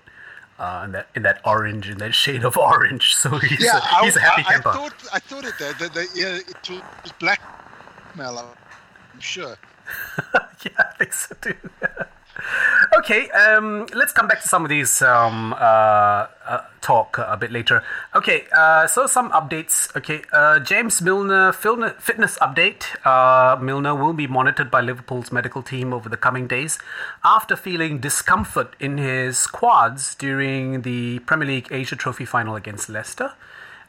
uh, 0.59 0.83
in 0.85 0.93
that 0.93 1.09
in 1.15 1.23
that 1.23 1.41
orange, 1.47 1.89
in 1.89 1.97
that 1.99 2.15
shade 2.15 2.45
of 2.45 2.57
orange. 2.59 3.15
So 3.23 3.39
he's 3.39 3.65
yeah, 3.65 3.79
a, 4.01 4.05
he's 4.05 4.17
a 4.17 4.21
happy 4.21 4.43
I, 4.47 4.53
camper. 4.53 4.69
I 4.69 4.73
thought 4.75 4.95
I 5.15 5.19
thought 5.19 5.45
it 5.47 5.55
there. 5.59 5.73
That, 5.75 5.95
that, 5.95 6.09
yeah, 6.15 6.37
it 6.37 6.69
was 7.03 7.13
blackmail. 7.19 8.39
I'm 8.39 9.21
sure. 9.21 9.57
yeah, 10.65 10.71
I 10.79 10.85
think 10.99 11.13
so 11.15 11.35
too. 11.41 11.55
okay, 12.99 13.29
um, 13.31 13.87
let's 13.95 14.13
come 14.13 14.29
back 14.29 14.43
to 14.43 14.49
some 14.49 14.65
of 14.65 14.69
these 14.69 15.03
um, 15.03 15.53
uh, 15.55 16.27
uh, 16.47 16.61
talk 16.81 17.19
a 17.19 17.37
bit 17.37 17.51
later. 17.51 17.83
Okay, 18.15 18.45
uh, 18.57 18.87
so 18.87 19.07
some 19.07 19.31
updates. 19.33 19.95
Okay, 19.97 20.23
uh, 20.33 20.59
James 20.61 21.01
Milner 21.01 21.53
fitness 21.53 22.39
update. 22.39 22.85
Uh, 23.05 23.57
Milner 23.61 23.95
will 23.95 24.13
be 24.13 24.27
monitored 24.27 24.71
by 24.71 24.81
Liverpool's 24.81 25.33
medical 25.33 25.63
team 25.63 25.93
over 25.93 26.09
the 26.09 26.17
coming 26.17 26.47
days 26.47 26.79
after 27.25 27.57
feeling 27.57 27.99
discomfort 27.99 28.75
in 28.81 28.99
his 28.99 29.47
quads 29.47 30.15
during 30.15 30.83
the 30.83 31.19
Premier 31.21 31.49
League 31.49 31.69
Asia 31.71 31.97
Trophy 31.97 32.25
final 32.25 32.57
against 32.57 32.89
Leicester. 32.89 33.33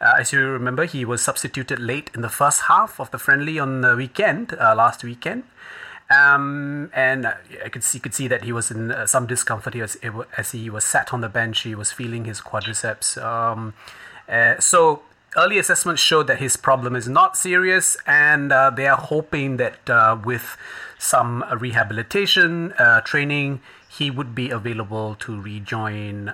Uh, 0.01 0.15
as 0.19 0.33
you 0.33 0.39
remember, 0.39 0.85
he 0.85 1.05
was 1.05 1.21
substituted 1.21 1.77
late 1.77 2.09
in 2.15 2.21
the 2.21 2.29
first 2.29 2.61
half 2.61 2.99
of 2.99 3.11
the 3.11 3.19
friendly 3.19 3.59
on 3.59 3.81
the 3.81 3.95
weekend, 3.95 4.53
uh, 4.53 4.73
last 4.75 5.03
weekend. 5.03 5.43
Um, 6.11 6.91
and 6.93 7.25
uh, 7.25 7.33
I 7.63 7.69
could 7.69 7.83
see 7.83 7.99
could 7.99 8.13
see 8.13 8.27
that 8.27 8.43
he 8.43 8.51
was 8.51 8.69
in 8.69 8.91
uh, 8.91 9.07
some 9.07 9.27
discomfort 9.27 9.75
as, 9.75 9.97
as 10.37 10.51
he 10.51 10.69
was 10.69 10.83
sat 10.83 11.13
on 11.13 11.21
the 11.21 11.29
bench. 11.29 11.61
He 11.61 11.75
was 11.75 11.91
feeling 11.91 12.25
his 12.25 12.41
quadriceps. 12.41 13.21
Um, 13.21 13.73
uh, 14.27 14.59
so 14.59 15.03
early 15.37 15.57
assessments 15.57 16.01
showed 16.01 16.27
that 16.27 16.39
his 16.39 16.57
problem 16.57 16.95
is 16.95 17.07
not 17.07 17.37
serious, 17.37 17.97
and 18.05 18.51
uh, 18.51 18.69
they 18.69 18.87
are 18.87 18.97
hoping 18.97 19.57
that 19.57 19.89
uh, 19.89 20.17
with 20.23 20.57
some 20.99 21.45
rehabilitation 21.57 22.73
training, 23.05 23.61
he 23.89 24.11
would 24.11 24.35
be 24.35 24.49
available 24.49 25.15
to 25.15 25.41
rejoin 25.41 26.33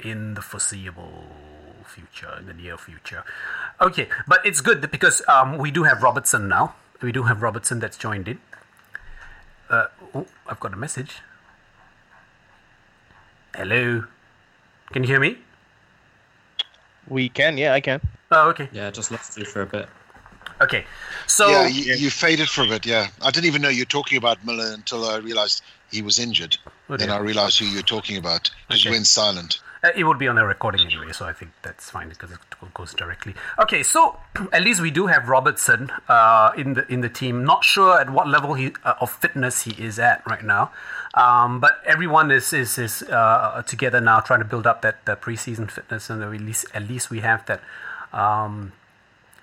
in 0.00 0.34
the 0.34 0.40
foreseeable 0.40 1.26
future, 1.84 2.34
in 2.38 2.46
the 2.46 2.54
near 2.54 2.78
future. 2.78 3.22
Okay, 3.80 4.08
but 4.26 4.44
it's 4.46 4.60
good 4.60 4.90
because 4.90 5.22
um, 5.28 5.58
we 5.58 5.70
do 5.70 5.82
have 5.82 6.02
Robertson 6.02 6.48
now. 6.48 6.74
We 7.02 7.12
do 7.12 7.24
have 7.24 7.42
Robertson 7.42 7.80
that's 7.80 7.98
joined 7.98 8.28
in. 8.28 8.38
Uh, 9.72 9.86
oh, 10.14 10.26
I've 10.46 10.60
got 10.60 10.74
a 10.74 10.76
message. 10.76 11.22
Hello. 13.56 14.04
Can 14.92 15.02
you 15.02 15.08
hear 15.08 15.18
me? 15.18 15.38
We 17.08 17.30
can, 17.30 17.56
yeah, 17.56 17.72
I 17.72 17.80
can. 17.80 18.02
Oh, 18.30 18.50
okay. 18.50 18.68
Yeah, 18.72 18.90
just 18.90 19.10
lost 19.10 19.38
you 19.38 19.46
for 19.46 19.62
a 19.62 19.66
bit. 19.66 19.88
Okay. 20.60 20.84
So 21.26 21.48
yeah, 21.48 21.66
you, 21.66 21.94
you 21.94 22.10
faded 22.10 22.50
for 22.50 22.64
a 22.64 22.66
bit. 22.66 22.84
Yeah, 22.84 23.08
I 23.22 23.30
didn't 23.30 23.46
even 23.46 23.62
know 23.62 23.70
you 23.70 23.80
were 23.80 23.86
talking 23.86 24.18
about 24.18 24.44
Milner 24.44 24.74
until 24.74 25.06
I 25.06 25.16
realized 25.16 25.62
he 25.90 26.02
was 26.02 26.18
injured. 26.18 26.58
Oh, 26.90 26.98
then. 26.98 27.08
I 27.08 27.18
realized 27.18 27.58
who 27.58 27.64
you 27.64 27.76
were 27.76 27.82
talking 27.82 28.18
about 28.18 28.50
because 28.68 28.84
you 28.84 28.90
went 28.90 29.06
silent. 29.06 29.60
Uh, 29.84 29.90
it 29.96 30.04
would 30.04 30.18
be 30.18 30.28
on 30.28 30.38
a 30.38 30.46
recording 30.46 30.80
anyway, 30.86 31.10
so 31.10 31.26
I 31.26 31.32
think 31.32 31.50
that's 31.62 31.90
fine 31.90 32.08
because 32.08 32.30
it 32.30 32.38
goes 32.72 32.94
directly. 32.94 33.34
Okay, 33.58 33.82
so 33.82 34.16
at 34.52 34.62
least 34.62 34.80
we 34.80 34.92
do 34.92 35.08
have 35.08 35.28
Robertson 35.28 35.90
uh, 36.08 36.52
in 36.56 36.74
the 36.74 36.86
in 36.92 37.00
the 37.00 37.08
team. 37.08 37.44
Not 37.44 37.64
sure 37.64 38.00
at 38.00 38.08
what 38.08 38.28
level 38.28 38.54
he 38.54 38.72
uh, 38.84 38.94
of 39.00 39.10
fitness 39.10 39.62
he 39.62 39.72
is 39.82 39.98
at 39.98 40.22
right 40.24 40.44
now, 40.44 40.70
um, 41.14 41.58
but 41.58 41.80
everyone 41.84 42.30
is 42.30 42.52
is 42.52 42.78
is 42.78 43.02
uh, 43.04 43.62
together 43.66 44.00
now 44.00 44.20
trying 44.20 44.38
to 44.38 44.44
build 44.44 44.68
up 44.68 44.82
that, 44.82 45.04
that 45.06 45.20
preseason 45.20 45.68
fitness, 45.68 46.08
and 46.10 46.22
at 46.22 46.30
least 46.30 46.66
at 46.74 46.88
least 46.88 47.10
we 47.10 47.20
have 47.20 47.44
that. 47.46 47.60
Um, 48.12 48.72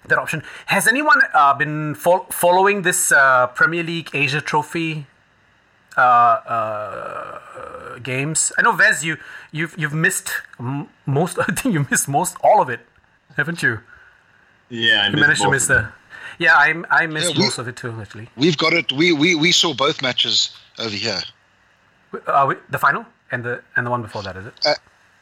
that 0.08 0.17
option. 0.17 0.41
Has 0.67 0.88
anyone 0.88 1.19
uh, 1.34 1.53
been 1.53 1.93
fol- 1.93 2.25
following 2.31 2.84
this 2.84 3.12
uh, 3.12 3.48
Premier 3.48 3.84
League 3.84 4.10
Asia 4.13 4.39
Trophy 4.39 5.05
uh, 6.00 6.53
uh, 6.56 8.00
games. 8.00 8.51
I 8.58 8.62
know 8.62 8.72
Vez, 8.72 9.03
you 9.03 9.18
you've 9.51 9.75
you've 9.77 9.94
missed 9.94 10.29
m- 10.60 10.88
most. 11.06 11.38
I 11.48 11.51
think 11.58 11.74
you 11.74 11.86
missed 11.91 12.08
most 12.08 12.36
all 12.44 12.62
of 12.62 12.70
it, 12.70 12.82
haven't 13.38 13.62
you? 13.63 13.79
Yeah, 14.70 15.01
I 15.03 15.06
You 15.08 15.12
missed 15.13 15.22
managed 15.22 15.41
to 15.41 15.51
miss 15.51 15.68
the. 15.68 15.89
Yeah, 16.38 16.56
I 16.56 16.74
I 16.89 17.08
missed 17.08 17.32
Yeah, 17.34 17.38
we- 17.39 17.44
most 17.46 17.58
of 17.58 17.68
it 17.68 17.75
too. 17.75 17.91
Actually, 18.01 18.27
We've 18.38 18.58
got 18.58 18.74
it. 18.74 18.91
We 18.91 19.12
we, 19.13 19.36
we 19.36 19.51
saw 19.51 19.74
both 19.74 20.01
matches 20.01 20.56
over 20.77 20.96
here. 20.96 21.22
uh, 22.27 22.46
we- 22.50 22.56
the 22.70 22.77
final 22.79 23.06
and 23.32 23.44
the 23.44 23.62
and 23.75 23.86
the 23.86 23.91
one 23.91 24.01
before 24.01 24.24
that 24.24 24.36
is 24.38 24.46
it? 24.46 24.53
Uh, 24.65 24.74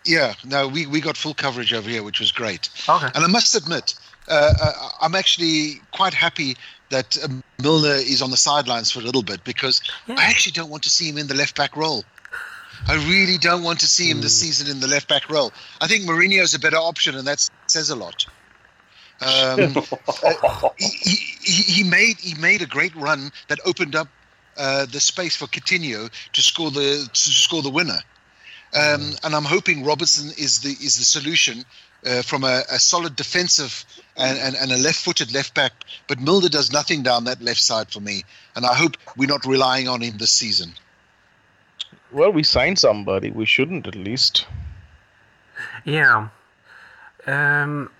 yeah, 0.05 0.34
no, 0.46 0.67
we, 0.69 0.86
we 0.88 1.01
got 1.01 1.17
full 1.17 1.34
coverage 1.34 1.74
over 1.74 1.89
here, 1.89 2.01
which 2.01 2.19
was 2.22 2.31
great. 2.31 2.69
Okay. 2.88 3.10
And 3.13 3.25
I 3.25 3.27
must 3.27 3.55
admit, 3.55 3.93
uh, 4.29 4.53
uh, 4.62 4.72
I'm 5.01 5.15
actually 5.15 5.81
quite 5.91 6.13
happy 6.13 6.55
that 6.89 7.17
um, 7.24 7.41
Milner 7.62 7.96
is 7.96 8.22
on 8.22 8.32
the 8.32 8.38
sidelines 8.38 8.91
for 8.91 9.00
a 9.00 9.03
little 9.03 9.24
bit 9.24 9.44
because 9.44 9.82
Yeah. 10.08 10.15
I 10.17 10.25
actually 10.25 10.53
don't 10.53 10.70
want 10.70 10.84
to 10.84 10.89
see 10.89 11.10
him 11.10 11.17
in 11.17 11.27
the 11.27 11.34
left 11.36 11.56
back 11.56 11.75
role. 11.75 12.06
I 12.88 12.96
really 13.10 13.38
don't 13.38 13.63
want 13.63 13.79
to 13.82 13.88
see 13.88 14.10
him 14.10 14.22
this 14.22 14.34
season 14.39 14.70
in 14.70 14.79
the 14.79 14.88
left 14.88 15.08
back 15.08 15.29
role. 15.29 15.51
I 15.82 15.88
think 15.88 16.06
Moreno 16.06 16.44
is 16.44 16.53
a 16.53 16.60
better 16.60 16.77
option, 16.77 17.15
and 17.15 17.27
that 17.27 17.46
says 17.67 17.89
a 17.89 17.96
lot. 17.96 18.25
Um, 19.22 19.75
uh, 20.24 20.70
he, 20.77 20.88
he, 20.88 21.15
he- 21.41 21.72
he 21.74 21.84
made 21.84 22.17
he 22.20 22.36
made 22.36 22.62
a 22.62 22.65
great 22.67 22.96
run 22.96 23.32
that 23.50 23.60
opened 23.65 23.96
up 23.96 24.10
uh, 24.58 24.86
the 24.86 25.00
space 25.00 25.36
for 25.36 25.48
Coutinho 25.48 26.10
to 26.34 26.41
score 26.41 26.72
the 26.72 27.08
to 27.12 27.29
score 27.32 27.62
the 27.62 27.70
winner. 27.70 28.00
Um, 28.74 29.13
and 29.24 29.34
I'm 29.34 29.46
hoping 29.46 29.84
Robertson 29.86 30.27
is 30.38 30.60
the 30.60 30.70
is 30.70 30.98
the 30.98 31.06
solution 31.06 31.63
uh, 32.08 32.22
from 32.22 32.44
a, 32.44 32.64
a 32.72 32.80
solid 32.80 33.16
defensive 33.16 33.86
and, 34.16 34.38
and, 34.40 34.56
and 34.56 34.72
a 34.72 34.78
left-footed 34.78 35.34
left 35.34 35.54
back. 35.54 35.74
But 36.08 36.20
Milner 36.20 36.50
does 36.50 36.72
nothing 36.72 37.04
down 37.04 37.26
that 37.26 37.42
left 37.42 37.62
side 37.62 37.92
for 37.92 38.00
me, 38.00 38.24
and 38.56 38.66
I 38.66 38.74
hope 38.74 38.98
we're 39.16 39.28
not 39.28 39.46
relying 39.46 39.88
on 39.88 40.02
him 40.02 40.18
this 40.18 40.32
season. 40.32 40.74
Well, 42.12 42.32
we 42.32 42.44
signed 42.44 42.80
somebody. 42.80 43.32
We 43.32 43.46
shouldn't, 43.46 43.86
at 43.88 43.96
least. 43.96 44.46
Yeah. 45.84 46.30
Um, 47.26 47.92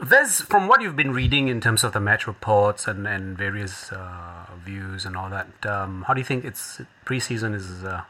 there's 0.00 0.40
from 0.42 0.68
what 0.68 0.80
you've 0.80 0.94
been 0.96 1.12
reading 1.12 1.48
in 1.48 1.60
terms 1.60 1.82
of 1.82 1.92
the 1.92 2.00
match 2.00 2.26
reports 2.26 2.86
and, 2.86 3.06
and 3.06 3.36
various 3.36 3.90
uh, 3.90 4.46
views 4.64 5.04
and 5.04 5.16
all 5.16 5.28
that. 5.30 5.66
Um, 5.66 6.04
how 6.06 6.14
do 6.14 6.20
you 6.20 6.24
think 6.24 6.44
its 6.44 6.80
preseason 7.04 7.54
is 7.54 7.82
uh, 7.82 8.02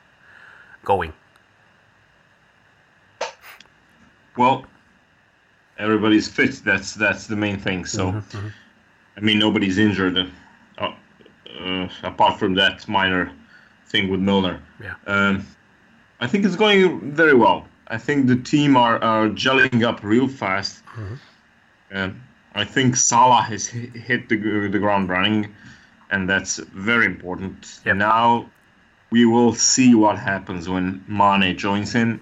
going? 0.85 1.15
Well, 4.39 4.65
everybody's 5.79 6.29
fit. 6.29 6.63
That's 6.65 6.95
that's 6.95 7.27
the 7.27 7.37
main 7.37 7.59
thing. 7.59 7.85
So, 7.85 8.13
Mm-hmm, 8.13 8.49
I 9.17 9.21
mean, 9.21 9.39
nobody's 9.39 9.79
injured, 9.79 10.17
uh, 10.79 10.93
uh, 11.61 11.89
apart 12.05 12.39
from 12.39 12.55
that 12.55 12.87
minor 12.89 13.33
thing 13.87 14.09
with 14.09 14.21
Milner. 14.21 14.63
Yeah. 14.83 14.95
Um, 15.07 15.45
I 16.21 16.27
think 16.27 16.45
it's 16.45 16.57
going 16.57 17.13
very 17.13 17.35
well. 17.35 17.67
I 17.89 17.99
think 17.99 18.27
the 18.27 18.37
team 18.37 18.77
are, 18.77 19.03
are 19.03 19.29
gelling 19.29 19.83
up 19.83 20.03
real 20.03 20.29
fast. 20.29 20.83
Um, 21.91 22.21
I 22.55 22.65
think 22.65 22.97
Salah 22.97 23.43
has 23.43 23.67
hit, 23.67 23.91
hit 23.97 24.29
the, 24.29 24.37
the 24.69 24.79
ground 24.79 25.09
running, 25.09 25.55
and 26.11 26.29
that's 26.29 26.59
very 26.59 27.07
important. 27.07 27.81
Yep. 27.87 27.97
Now 27.97 28.49
we 29.11 29.25
will 29.25 29.55
see 29.55 29.95
what 29.95 30.19
happens 30.19 30.69
when 30.69 31.03
Mane 31.09 31.57
joins 31.57 31.95
in 31.95 32.21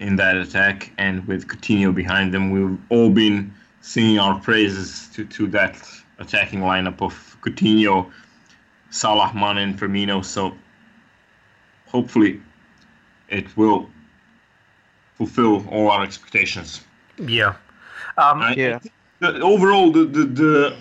in 0.00 0.16
that 0.16 0.36
attack, 0.36 0.90
and 0.98 1.24
with 1.28 1.46
Coutinho 1.46 1.94
behind 1.94 2.32
them, 2.34 2.50
we've 2.50 2.78
all 2.88 3.10
been 3.10 3.52
singing 3.82 4.18
our 4.18 4.40
praises 4.40 5.08
to, 5.14 5.24
to 5.26 5.46
that 5.48 5.76
attacking 6.18 6.60
lineup 6.60 7.00
of 7.02 7.36
Coutinho, 7.42 8.10
Salah, 8.90 9.32
Mane, 9.34 9.58
and 9.58 9.78
Firmino. 9.78 10.24
So 10.24 10.54
hopefully, 11.86 12.40
it 13.28 13.54
will 13.56 13.88
fulfill 15.16 15.66
all 15.68 15.90
our 15.90 16.02
expectations. 16.02 16.80
Yeah. 17.18 17.54
Um, 18.16 18.40
I- 18.42 18.54
Yeah. 18.54 18.78
the, 19.20 19.40
overall, 19.42 19.92
the, 19.92 20.04
the 20.06 20.24
the 20.24 20.76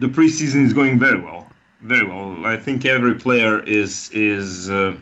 the 0.00 0.06
preseason 0.08 0.64
is 0.64 0.72
going 0.72 0.98
very 0.98 1.20
well, 1.20 1.46
very 1.82 2.06
well. 2.06 2.44
I 2.46 2.56
think 2.56 2.84
every 2.84 3.14
player 3.14 3.60
is 3.64 4.10
is 4.12 4.68
uh, 4.70 4.94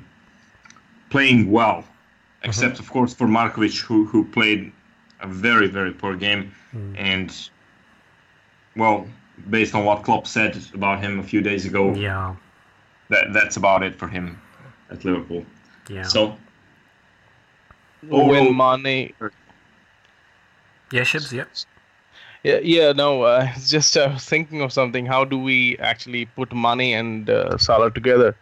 playing 1.11 1.51
well, 1.51 1.85
except 2.43 2.79
of 2.79 2.91
course 2.91 3.15
for 3.15 3.27
Markovic, 3.27 3.81
who 3.81 4.05
who 4.07 4.25
played 4.25 4.73
a 5.21 5.27
very 5.27 5.69
very 5.69 5.93
poor 5.93 6.17
game, 6.17 6.53
and 6.97 7.51
well, 8.77 9.07
based 9.51 9.75
on 9.75 9.85
what 9.85 10.05
Klopp 10.05 10.27
said 10.27 10.59
about 10.75 11.01
him 11.01 11.19
a 11.19 11.23
few 11.23 11.41
days 11.41 11.67
ago, 11.67 11.95
yeah. 11.95 12.35
that 13.09 13.33
that's 13.33 13.57
about 13.57 13.83
it 13.83 13.95
for 13.97 14.09
him 14.09 14.41
at 14.91 15.05
Liverpool. 15.05 15.45
Yeah. 15.89 16.03
So 16.03 16.37
When 18.03 18.21
overall, 18.21 18.79
Mane 18.79 19.13
yeah, 20.91 21.03
Shibs, 21.03 21.33
yeah. 21.33 21.45
Yeah, 22.45 22.61
yeah, 22.63 22.93
no. 22.93 23.23
Uh, 23.23 23.49
it's 23.57 23.71
just 23.79 23.97
uh, 23.97 24.17
thinking 24.19 24.63
of 24.63 24.73
something. 24.73 25.07
How 25.07 25.25
do 25.25 25.39
we 25.39 25.77
actually 25.79 26.27
put 26.27 26.55
Mane 26.55 26.95
and 26.95 27.31
uh, 27.31 27.59
Salah 27.59 27.91
together? 27.91 28.37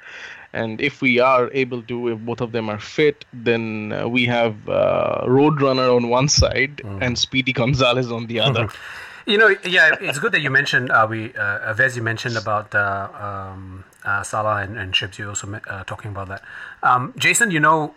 And 0.57 0.81
if 0.81 1.03
we 1.03 1.21
are 1.21 1.51
able 1.53 1.83
to, 1.83 2.09
if 2.09 2.19
both 2.21 2.41
of 2.41 2.53
them 2.53 2.71
are 2.71 2.81
fit, 2.81 3.25
then 3.33 3.93
uh, 3.93 4.09
we 4.09 4.25
have 4.27 4.55
uh, 4.69 5.25
Roadrunner 5.27 5.95
on 5.95 6.09
one 6.09 6.29
side 6.29 6.81
and 7.03 7.19
Speedy 7.19 7.53
Gonzales 7.53 8.11
on 8.11 8.27
the 8.27 8.41
other. 8.41 8.69
You 9.27 9.39
know, 9.39 9.49
yeah, 9.65 9.97
it's 10.01 10.21
good 10.21 10.31
that 10.33 10.41
you 10.41 10.51
mentioned 10.51 10.93
uh, 10.93 11.05
we 11.11 11.35
uh, 11.35 11.75
Vez, 11.75 11.97
you 11.97 12.03
mentioned 12.03 12.37
about 12.37 12.73
uh, 12.77 13.09
um, 13.19 13.85
uh, 14.05 14.23
Salah 14.23 14.63
and, 14.63 14.79
and 14.79 14.95
Shibs. 14.95 15.19
You 15.19 15.31
also 15.31 15.53
uh, 15.53 15.83
talking 15.83 16.13
about 16.13 16.29
that. 16.29 16.43
Um, 16.85 17.13
Jason, 17.19 17.51
you 17.51 17.59
know, 17.59 17.93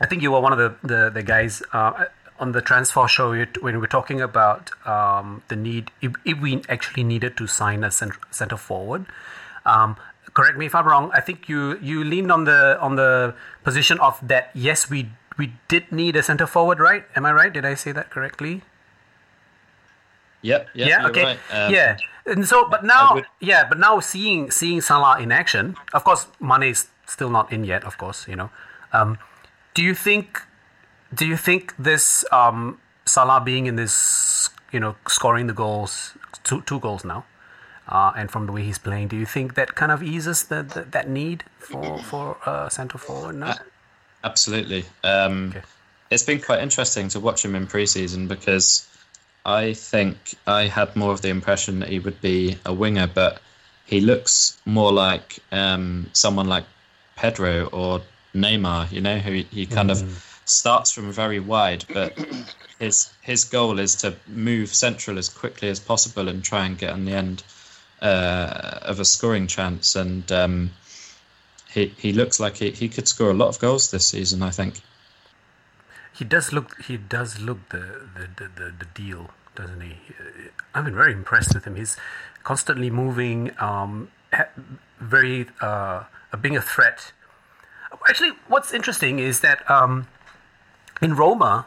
I 0.00 0.06
think 0.06 0.22
you 0.22 0.32
were 0.32 0.40
one 0.40 0.52
of 0.52 0.58
the 0.58 0.74
the, 0.82 1.10
the 1.10 1.22
guys 1.22 1.62
uh, 1.72 2.06
on 2.40 2.50
the 2.50 2.60
transfer 2.60 3.06
show 3.06 3.32
when 3.60 3.74
we 3.74 3.78
were 3.78 3.86
talking 3.86 4.20
about 4.20 4.72
um, 4.84 5.42
the 5.46 5.54
need 5.54 5.92
if, 6.00 6.14
if 6.24 6.40
we 6.40 6.64
actually 6.68 7.04
needed 7.04 7.36
to 7.36 7.46
sign 7.46 7.84
a 7.84 7.90
cent- 7.92 8.18
center 8.32 8.56
forward. 8.56 9.06
Um, 9.64 9.96
correct 10.38 10.56
me 10.56 10.66
if 10.70 10.74
I'm 10.78 10.86
wrong. 10.86 11.10
I 11.12 11.20
think 11.20 11.48
you 11.50 11.78
you 11.82 12.06
leaned 12.06 12.30
on 12.30 12.44
the 12.46 12.78
on 12.78 12.94
the 12.94 13.34
position 13.66 13.98
of 13.98 14.22
that. 14.22 14.54
Yes, 14.54 14.88
we 14.88 15.10
we 15.34 15.52
did 15.66 15.90
need 15.90 16.14
a 16.14 16.22
center 16.22 16.46
forward, 16.46 16.78
right? 16.78 17.02
Am 17.18 17.26
I 17.26 17.32
right? 17.34 17.52
Did 17.52 17.66
I 17.66 17.74
say 17.74 17.90
that 17.90 18.10
correctly? 18.10 18.62
Yep. 20.42 20.68
yep 20.72 20.88
yeah 20.88 21.06
okay 21.08 21.24
Right. 21.24 21.40
Um, 21.50 21.74
yeah 21.74 21.96
and 22.24 22.46
so 22.46 22.68
but 22.70 22.84
now 22.84 23.18
yeah 23.40 23.66
but 23.66 23.76
now 23.78 23.98
seeing 23.98 24.52
seeing 24.52 24.80
salah 24.80 25.18
in 25.18 25.32
action 25.32 25.74
of 25.92 26.04
course 26.04 26.28
Mane 26.38 26.70
is 26.70 26.86
still 27.06 27.28
not 27.28 27.50
in 27.50 27.64
yet 27.64 27.82
of 27.82 27.98
course 27.98 28.28
you 28.28 28.36
know 28.36 28.48
um, 28.92 29.18
do 29.74 29.82
you 29.82 29.94
think 29.94 30.46
do 31.12 31.26
you 31.26 31.36
think 31.36 31.74
this 31.76 32.24
um, 32.30 32.78
salah 33.04 33.42
being 33.42 33.66
in 33.66 33.74
this 33.74 34.50
you 34.70 34.78
know 34.78 34.94
scoring 35.08 35.48
the 35.48 35.52
goals 35.52 36.14
two, 36.44 36.62
two 36.62 36.78
goals 36.78 37.04
now 37.04 37.24
uh, 37.88 38.12
and 38.16 38.30
from 38.30 38.46
the 38.46 38.52
way 38.52 38.62
he's 38.62 38.78
playing 38.78 39.08
do 39.08 39.16
you 39.16 39.26
think 39.26 39.54
that 39.54 39.74
kind 39.74 39.92
of 39.92 40.02
eases 40.02 40.44
the, 40.44 40.62
the 40.62 40.82
that 40.82 41.08
need 41.08 41.44
for 41.58 41.98
for 42.02 42.36
uh, 42.46 42.68
center 42.68 42.98
forward 42.98 43.34
now 43.34 43.54
Absolutely. 44.24 44.84
Um, 45.04 45.50
Okay. 45.50 45.62
It's 46.10 46.22
been 46.22 46.40
quite 46.40 46.62
interesting 46.62 47.08
to 47.08 47.20
watch 47.20 47.44
him 47.44 47.54
in 47.54 47.66
preseason 47.66 48.28
because 48.28 48.88
I 49.44 49.74
think 49.74 50.16
I 50.46 50.66
had 50.66 50.96
more 50.96 51.12
of 51.12 51.20
the 51.20 51.28
impression 51.28 51.80
that 51.80 51.90
he 51.90 51.98
would 51.98 52.20
be 52.22 52.56
a 52.64 52.72
winger, 52.72 53.06
but 53.06 53.42
he 53.84 54.00
looks 54.00 54.56
more 54.64 54.90
like 54.90 55.38
um, 55.52 56.08
someone 56.14 56.48
like 56.48 56.64
Pedro 57.16 57.66
or 57.66 58.00
Neymar. 58.34 58.90
You 58.90 59.02
know, 59.02 59.18
who 59.18 59.32
he, 59.32 59.42
he 59.50 59.66
kind 59.66 59.90
of 59.90 59.98
starts 60.46 60.90
from 60.90 61.12
very 61.12 61.40
wide, 61.40 61.84
but 61.92 62.18
his 62.78 63.10
his 63.20 63.44
goal 63.44 63.78
is 63.78 63.94
to 63.96 64.16
move 64.28 64.74
central 64.74 65.18
as 65.18 65.28
quickly 65.28 65.68
as 65.68 65.78
possible 65.78 66.28
and 66.28 66.42
try 66.42 66.64
and 66.64 66.78
get 66.78 66.90
on 66.90 67.04
the 67.04 67.12
end 67.12 67.42
uh, 68.00 68.78
of 68.82 69.00
a 69.00 69.04
scoring 69.04 69.46
chance. 69.46 69.96
And 69.96 70.30
um, 70.32 70.70
he 71.70 71.94
he 71.98 72.12
looks 72.12 72.40
like 72.40 72.56
he, 72.56 72.70
he 72.70 72.88
could 72.88 73.08
score 73.08 73.30
a 73.30 73.34
lot 73.34 73.48
of 73.48 73.58
goals 73.58 73.90
this 73.90 74.08
season. 74.08 74.42
I 74.42 74.50
think. 74.50 74.80
He 76.18 76.24
does 76.24 76.52
look. 76.52 76.82
He 76.82 76.96
does 76.96 77.38
look 77.40 77.68
the 77.68 78.08
the, 78.14 78.50
the, 78.56 78.72
the, 78.76 78.86
deal, 78.94 79.30
doesn't 79.54 79.80
he? 79.80 79.98
I've 80.74 80.84
been 80.84 80.96
very 80.96 81.12
impressed 81.12 81.54
with 81.54 81.64
him. 81.64 81.76
He's 81.76 81.96
constantly 82.42 82.90
moving, 82.90 83.52
um, 83.60 84.10
very 84.98 85.46
uh, 85.60 86.04
being 86.40 86.56
a 86.56 86.62
threat. 86.62 87.12
Actually, 88.08 88.32
what's 88.48 88.72
interesting 88.72 89.20
is 89.20 89.40
that 89.40 89.68
um, 89.70 90.08
in 91.00 91.14
Roma, 91.14 91.66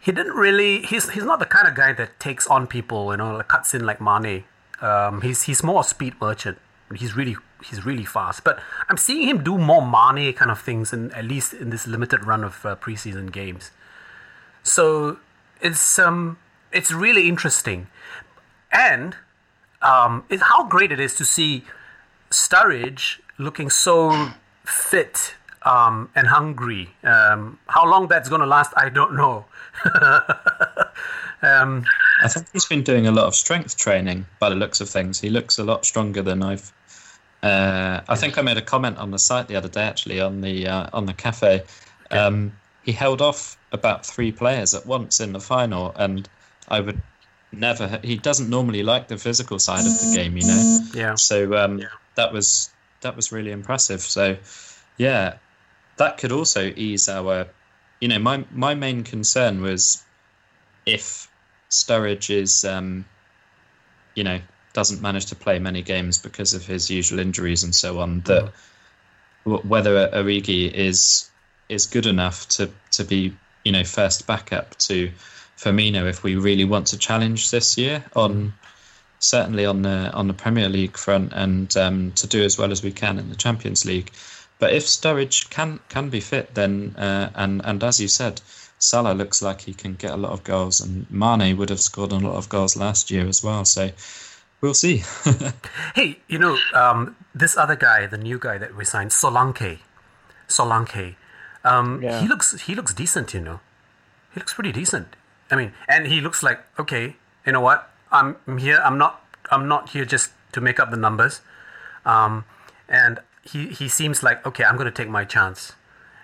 he 0.00 0.12
didn't 0.12 0.34
really. 0.34 0.82
He's 0.82 1.08
he's 1.10 1.24
not 1.24 1.38
the 1.38 1.46
kind 1.46 1.66
of 1.66 1.74
guy 1.74 1.94
that 1.94 2.20
takes 2.20 2.46
on 2.46 2.66
people. 2.66 3.10
You 3.12 3.16
know, 3.16 3.36
like 3.36 3.48
cuts 3.48 3.72
in 3.72 3.86
like 3.86 4.00
Mane. 4.02 4.44
Um, 4.82 5.22
he's 5.22 5.42
he's 5.42 5.62
more 5.62 5.80
a 5.80 5.84
speed 5.84 6.14
merchant. 6.20 6.58
He's 6.94 7.16
really 7.16 7.36
he's 7.64 7.86
really 7.86 8.04
fast. 8.04 8.44
But 8.44 8.60
I'm 8.88 8.96
seeing 8.96 9.28
him 9.28 9.42
do 9.42 9.56
more 9.56 9.80
Mane 9.80 10.32
kind 10.34 10.50
of 10.50 10.60
things, 10.60 10.92
in 10.92 11.10
at 11.12 11.24
least 11.24 11.54
in 11.54 11.70
this 11.70 11.86
limited 11.86 12.26
run 12.26 12.44
of 12.44 12.66
uh, 12.66 12.76
preseason 12.76 13.32
games. 13.32 13.70
So 14.62 15.18
it's 15.60 15.98
um 15.98 16.38
it's 16.72 16.92
really 16.92 17.28
interesting, 17.28 17.86
and 18.70 19.16
um, 19.80 20.24
it's 20.28 20.42
how 20.42 20.66
great 20.66 20.92
it 20.92 21.00
is 21.00 21.14
to 21.16 21.24
see 21.24 21.64
Sturridge 22.30 23.20
looking 23.38 23.70
so 23.70 24.30
fit 24.64 25.34
um, 25.64 26.08
and 26.14 26.28
hungry. 26.28 26.90
Um, 27.04 27.58
how 27.66 27.88
long 27.88 28.08
that's 28.08 28.28
going 28.28 28.40
to 28.40 28.46
last, 28.46 28.72
I 28.76 28.88
don't 28.88 29.14
know. 29.14 29.46
um, 31.42 31.84
I 32.22 32.28
think 32.28 32.46
he's 32.52 32.66
been 32.66 32.82
doing 32.82 33.06
a 33.06 33.12
lot 33.12 33.26
of 33.26 33.34
strength 33.34 33.76
training 33.76 34.26
by 34.38 34.48
the 34.48 34.54
looks 34.54 34.80
of 34.80 34.88
things. 34.88 35.20
He 35.20 35.30
looks 35.30 35.58
a 35.58 35.64
lot 35.64 35.84
stronger 35.84 36.22
than 36.22 36.42
I've. 36.42 36.72
Uh, 37.42 38.00
I 38.08 38.14
think 38.14 38.38
I 38.38 38.42
made 38.42 38.56
a 38.56 38.62
comment 38.62 38.98
on 38.98 39.10
the 39.10 39.18
site 39.18 39.48
the 39.48 39.56
other 39.56 39.68
day, 39.68 39.82
actually, 39.82 40.20
on 40.20 40.40
the 40.40 40.68
uh, 40.68 40.90
on 40.92 41.06
the 41.06 41.12
cafe. 41.12 41.64
Um, 42.10 42.52
he 42.84 42.92
held 42.92 43.20
off 43.20 43.58
about 43.72 44.06
three 44.06 44.30
players 44.30 44.74
at 44.74 44.86
once 44.86 45.18
in 45.20 45.32
the 45.32 45.40
final, 45.40 45.92
and 45.96 46.28
I 46.68 46.80
would 46.80 47.02
never. 47.50 48.00
He 48.02 48.16
doesn't 48.16 48.48
normally 48.48 48.82
like 48.82 49.08
the 49.08 49.16
physical 49.16 49.58
side 49.58 49.86
of 49.86 49.98
the 49.98 50.12
game, 50.14 50.36
you 50.36 50.46
know. 50.46 50.80
yeah. 50.94 51.14
So 51.16 51.56
um, 51.56 51.82
that 52.14 52.32
was 52.32 52.70
that 53.00 53.16
was 53.16 53.32
really 53.32 53.50
impressive. 53.50 54.00
So 54.00 54.36
yeah, 54.96 55.36
that 55.96 56.18
could 56.18 56.32
also 56.32 56.72
ease 56.76 57.08
our. 57.08 57.48
You 58.00 58.08
know, 58.08 58.18
my 58.18 58.44
my 58.52 58.74
main 58.74 59.02
concern 59.02 59.62
was 59.62 60.04
if 60.86 61.28
Sturridge 61.72 62.30
is, 62.30 62.64
um, 62.64 63.04
you 64.14 64.24
know, 64.24 64.40
doesn't 64.74 65.02
manage 65.02 65.26
to 65.26 65.36
play 65.36 65.58
many 65.58 65.82
games 65.82 66.18
because 66.18 66.54
of 66.54 66.66
his 66.66 66.90
usual 66.90 67.18
injuries 67.18 67.64
and 67.64 67.74
so 67.74 68.00
on. 68.00 68.20
That 68.20 68.52
w- 69.44 69.62
whether 69.66 70.08
Origi 70.08 70.70
is 70.70 71.30
is 71.68 71.86
good 71.86 72.06
enough 72.06 72.48
to 72.50 72.70
to 72.92 73.04
be, 73.04 73.34
you 73.64 73.72
know, 73.72 73.84
first 73.84 74.26
backup 74.26 74.76
to 74.78 75.10
Firmino 75.56 76.08
if 76.08 76.22
we 76.22 76.36
really 76.36 76.64
want 76.64 76.88
to 76.88 76.98
challenge 76.98 77.50
this 77.50 77.78
year 77.78 78.04
on 78.14 78.52
certainly 79.18 79.64
on 79.64 79.82
the 79.82 80.10
on 80.12 80.26
the 80.26 80.34
Premier 80.34 80.68
League 80.68 80.96
front 80.96 81.32
and 81.32 81.76
um, 81.76 82.12
to 82.12 82.26
do 82.26 82.42
as 82.42 82.58
well 82.58 82.72
as 82.72 82.82
we 82.82 82.92
can 82.92 83.18
in 83.18 83.30
the 83.30 83.36
Champions 83.36 83.84
League. 83.84 84.10
But 84.58 84.72
if 84.72 84.84
Sturridge 84.84 85.48
can 85.50 85.80
can 85.88 86.10
be 86.10 86.20
fit, 86.20 86.54
then 86.54 86.94
uh, 86.96 87.30
and 87.34 87.62
and 87.64 87.82
as 87.82 88.00
you 88.00 88.08
said, 88.08 88.40
Salah 88.82 89.14
looks 89.14 89.40
like 89.42 89.60
he 89.62 89.74
can 89.74 89.94
get 89.94 90.10
a 90.10 90.16
lot 90.16 90.32
of 90.32 90.42
goals, 90.44 90.80
and 90.80 91.06
Mane 91.10 91.56
would 91.56 91.70
have 91.70 91.80
scored 91.80 92.12
a 92.12 92.16
lot 92.18 92.34
of 92.36 92.48
goals 92.48 92.76
last 92.76 93.10
year 93.10 93.26
as 93.28 93.42
well. 93.42 93.64
So 93.64 93.90
we'll 94.60 94.74
see. 94.74 95.02
Hey, 95.94 96.18
you 96.26 96.38
know, 96.38 96.58
um, 96.74 97.16
this 97.34 97.56
other 97.56 97.76
guy, 97.76 98.06
the 98.06 98.18
new 98.18 98.38
guy 98.38 98.58
that 98.58 98.74
we 98.76 98.84
signed, 98.84 99.10
Solanke. 99.10 99.78
Solanke. 100.48 101.14
Um, 101.64 102.02
Yeah. 102.02 102.20
He 102.20 102.26
looks 102.28 102.60
he 102.62 102.74
looks 102.74 102.92
decent, 102.94 103.32
you 103.34 103.40
know. 103.40 103.60
He 104.34 104.40
looks 104.40 104.54
pretty 104.54 104.72
decent. 104.72 105.08
I 105.50 105.56
mean, 105.56 105.72
and 105.86 106.06
he 106.06 106.20
looks 106.20 106.42
like 106.42 106.60
okay, 106.78 107.16
you 107.46 107.52
know 107.52 107.60
what? 107.60 107.88
I'm 108.10 108.36
I'm 108.46 108.58
here. 108.58 108.80
I'm 108.84 108.98
not. 108.98 109.20
I'm 109.50 109.68
not 109.68 109.90
here 109.90 110.04
just 110.04 110.30
to 110.52 110.60
make 110.60 110.80
up 110.80 110.90
the 110.90 110.96
numbers. 110.96 111.40
Um, 112.04 112.44
and 112.88 113.20
he 113.42 113.68
he 113.68 113.88
seems 113.88 114.22
like 114.22 114.44
okay. 114.46 114.64
I'm 114.64 114.76
going 114.76 114.90
to 114.90 115.02
take 115.02 115.08
my 115.10 115.24
chance, 115.24 115.72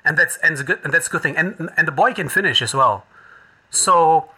and 0.09 0.17
that's 0.17 0.39
and 0.39 0.53
it's 0.53 0.63
a 0.63 0.65
good 0.65 0.81
and 0.83 0.93
that's 0.93 1.07
a 1.07 1.11
good 1.11 1.23
thing. 1.23 1.37
And 1.37 1.71
and 1.77 1.87
the 1.87 1.93
boy 1.93 2.15
can 2.15 2.29
finish 2.29 2.63
as 2.63 2.75
well. 2.75 3.05
So 3.71 4.31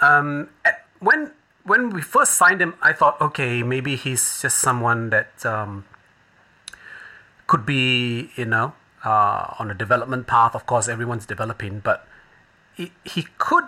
um, 0.00 0.50
at, 0.64 0.84
when 1.00 1.32
when 1.64 1.90
we 1.90 2.02
first 2.02 2.34
signed 2.34 2.60
him, 2.60 2.74
I 2.82 2.92
thought, 2.92 3.18
okay, 3.20 3.62
maybe 3.62 3.96
he's 3.96 4.42
just 4.42 4.58
someone 4.58 5.08
that 5.10 5.44
um, 5.46 5.86
could 7.46 7.64
be, 7.64 8.30
you 8.36 8.44
know, 8.44 8.74
uh, 9.02 9.54
on 9.58 9.70
a 9.70 9.74
development 9.74 10.26
path. 10.26 10.54
Of 10.54 10.66
course, 10.66 10.88
everyone's 10.88 11.24
developing, 11.24 11.80
but 11.80 12.06
he, 12.74 12.92
he 13.04 13.28
could, 13.38 13.64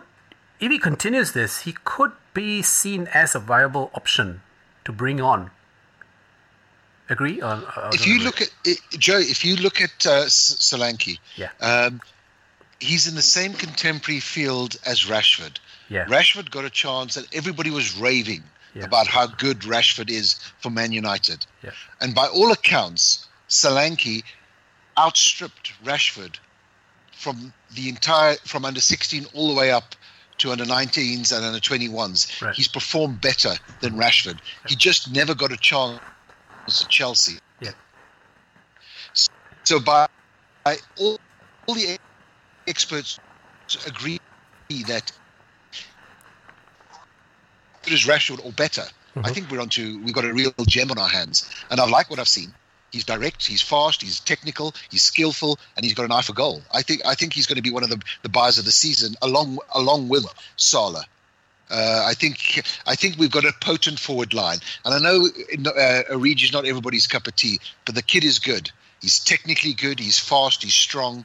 if 0.61 0.71
he 0.71 0.79
continues 0.79 1.33
this, 1.33 1.61
he 1.63 1.75
could 1.85 2.13
be 2.35 2.61
seen 2.61 3.09
as 3.15 3.35
a 3.35 3.39
viable 3.39 3.91
option 3.95 4.43
to 4.85 4.93
bring 4.93 5.23
on. 5.23 5.51
Agree? 7.09 7.41
Or, 7.41 7.55
or 7.77 7.91
If 7.93 8.07
you 8.07 8.19
look 8.21 8.41
at 8.41 8.49
it, 8.65 8.79
Joe, 8.99 9.19
if 9.19 9.45
you 9.45 9.57
look 9.57 9.81
at 9.81 10.07
uh, 10.07 10.27
Solanke, 10.27 11.19
Yeah. 11.37 11.51
um, 11.61 12.01
he's 12.81 13.07
in 13.07 13.15
the 13.15 13.23
same 13.23 13.53
contemporary 13.53 14.21
field 14.21 14.77
as 14.85 15.05
Rashford. 15.05 15.59
Yeah. 15.89 16.05
Rashford 16.07 16.51
got 16.51 16.65
a 16.65 16.71
chance, 16.71 17.17
and 17.17 17.27
everybody 17.33 17.71
was 17.71 17.97
raving 17.97 18.43
Yeah. 18.75 18.85
about 18.85 19.07
how 19.07 19.27
good 19.29 19.61
Rashford 19.61 20.11
is 20.11 20.35
for 20.61 20.71
Man 20.71 20.91
United. 20.93 21.47
Yeah. 21.63 21.71
And 22.01 22.15
by 22.15 22.27
all 22.27 22.51
accounts, 22.51 23.27
Solanke 23.49 24.25
outstripped 24.99 25.73
Rashford 25.85 26.37
from 27.13 27.53
the 27.75 27.89
entire 27.89 28.35
from 28.45 28.65
under 28.65 28.81
16 28.81 29.27
all 29.33 29.49
the 29.49 29.55
way 29.55 29.71
up 29.71 29.95
to 30.39 30.51
under 30.53 30.65
19s 30.65 31.35
and 31.35 31.45
under 31.45 31.61
21s. 31.61 32.43
Right. 32.43 32.55
He's 32.55 32.69
performed 32.69 33.21
better 33.21 33.55
than 33.81 33.95
Rashford. 33.95 34.39
He 34.67 34.75
just 34.77 35.11
never 35.13 35.35
got 35.35 35.53
a 35.53 35.57
chance 35.57 36.01
at 36.67 36.89
Chelsea. 36.89 37.39
Yeah. 37.61 37.73
So 39.65 39.81
by, 39.81 40.09
by 40.65 40.77
all, 40.99 41.19
all 41.67 41.75
the 41.75 41.99
experts 42.67 43.19
agree 43.87 44.19
that 44.87 45.13
it 47.87 47.93
is 47.93 48.07
Rashford 48.07 48.45
or 48.45 48.53
better. 48.53 48.83
I 48.83 49.19
mm-hmm. 49.19 49.33
think 49.33 49.51
we're 49.51 49.61
onto 49.61 50.01
we've 50.05 50.15
got 50.15 50.25
a 50.25 50.33
real 50.33 50.53
gem 50.67 50.91
on 50.91 50.99
our 50.99 51.09
hands, 51.09 51.49
and 51.71 51.81
I 51.81 51.87
like 51.87 52.11
what 52.11 52.19
I've 52.19 52.29
seen. 52.29 52.53
He's 52.93 53.05
direct, 53.05 53.47
he's 53.47 53.63
fast, 53.63 54.03
he's 54.03 54.21
technical, 54.21 54.75
he's 54.91 55.03
skillful, 55.03 55.59
and 55.77 55.85
he's 55.85 55.95
got 55.95 56.05
an 56.05 56.13
eye 56.13 56.23
for 56.23 56.33
goal. 56.33 56.63
I 56.73 56.83
think 56.83 57.03
I 57.07 57.15
think 57.15 57.33
he's 57.33 57.47
going 57.47 57.57
to 57.57 57.63
be 57.63 57.71
one 57.71 57.83
of 57.83 57.91
the, 57.91 58.01
the 58.23 58.29
buyers 58.29 58.59
of 58.59 58.65
the 58.65 58.73
season, 58.73 59.15
along 59.23 59.59
along 59.75 60.09
with 60.09 60.27
Salah. 60.57 61.05
Uh, 61.71 62.05
I 62.07 62.15
think 62.15 62.63
I 62.87 62.95
think 62.95 63.17
we've 63.19 63.31
got 63.31 63.45
a 63.45 63.53
potent 63.61 63.99
forward 63.99 64.33
line, 64.33 64.59
and 64.85 64.95
I 64.95 64.99
know 64.99 65.27
uh, 65.27 66.03
Origi's 66.15 66.53
not 66.53 66.65
everybody's 66.65 67.07
cup 67.09 67.27
of 67.27 67.35
tea, 67.35 67.59
but 67.85 67.95
the 67.97 68.03
kid 68.03 68.23
is 68.25 68.39
good. 68.39 68.71
He's 69.03 69.19
technically 69.19 69.73
good. 69.75 69.99
He's 69.99 70.19
fast. 70.19 70.63
He's 70.63 70.75
strong, 70.75 71.25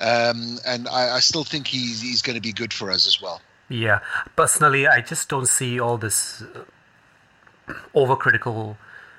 um, 0.00 0.58
and 0.64 0.86
I, 0.88 1.16
I 1.16 1.20
still 1.20 1.42
think 1.44 1.66
he's 1.66 2.00
he's 2.00 2.22
going 2.22 2.36
to 2.36 2.40
be 2.40 2.52
good 2.52 2.72
for 2.72 2.90
us 2.90 3.06
as 3.06 3.20
well. 3.20 3.40
Yeah, 3.68 3.98
personally, 4.36 4.86
I 4.86 5.00
just 5.00 5.28
don't 5.28 5.46
see 5.46 5.80
all 5.80 5.96
this 5.98 6.42
uh, 6.42 7.74
overcritical, 7.94 8.76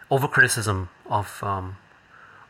overcriticism 0.10 0.88
of 1.10 1.44
um, 1.44 1.78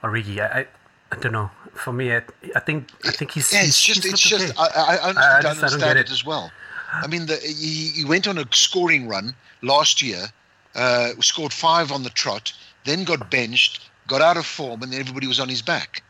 Origi. 0.04 0.40
I, 0.40 0.60
I, 0.62 0.68
I 1.12 1.16
don't 1.20 1.32
know. 1.34 1.52
For 1.74 1.94
me, 1.94 2.14
I, 2.14 2.22
I 2.56 2.60
think 2.60 2.90
I 3.06 3.12
think 3.12 3.32
he's. 3.32 3.52
Yeah, 3.54 3.60
he's- 3.60 3.70
it's 3.70 3.82
just 3.82 4.04
he's 4.04 4.14
it's 4.14 4.22
just 4.22 4.50
okay. 4.52 4.54
I, 4.58 4.64
I, 4.64 4.96
I 4.96 5.10
I 5.10 5.12
don't 5.12 5.16
just- 5.16 5.18
I 5.18 5.42
don't 5.42 5.64
understand 5.64 5.82
get 5.82 5.98
it. 5.98 6.12
as 6.12 6.26
well. 6.26 6.52
I 6.92 7.08
mean, 7.08 7.26
the, 7.26 7.38
he, 7.38 7.90
he 7.90 8.06
went 8.06 8.28
on 8.28 8.38
a 8.38 8.46
scoring 8.52 9.08
run 9.08 9.34
last 9.62 10.02
year, 10.02 10.28
uh, 10.76 11.12
scored 11.20 11.54
five 11.54 11.92
on 11.92 12.04
the 12.04 12.10
trot, 12.10 12.54
then 12.86 13.04
got 13.04 13.32
benched, 13.32 13.90
got 14.08 14.22
out 14.22 14.38
of 14.38 14.46
form, 14.46 14.82
and 14.84 14.92
then 14.92 15.00
everybody 15.00 15.28
was 15.28 15.40
on 15.40 15.50
his 15.50 15.62
back. 15.62 16.04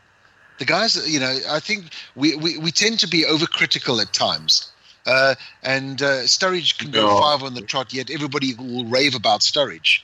The 0.58 0.64
guys, 0.64 0.96
you 1.10 1.20
know, 1.20 1.38
I 1.48 1.60
think 1.60 1.92
we, 2.14 2.36
we, 2.36 2.58
we 2.58 2.70
tend 2.70 2.98
to 3.00 3.08
be 3.08 3.24
overcritical 3.24 4.00
at 4.00 4.12
times. 4.12 4.70
Uh, 5.06 5.34
and 5.62 6.02
uh, 6.02 6.22
Sturridge 6.22 6.78
can 6.78 6.90
go 6.90 7.08
Yeah. 7.08 7.20
five 7.20 7.42
on 7.42 7.54
the 7.54 7.62
trot, 7.62 7.92
yet 7.92 8.10
everybody 8.10 8.54
will 8.54 8.84
rave 8.84 9.14
about 9.14 9.40
Sturridge 9.40 10.02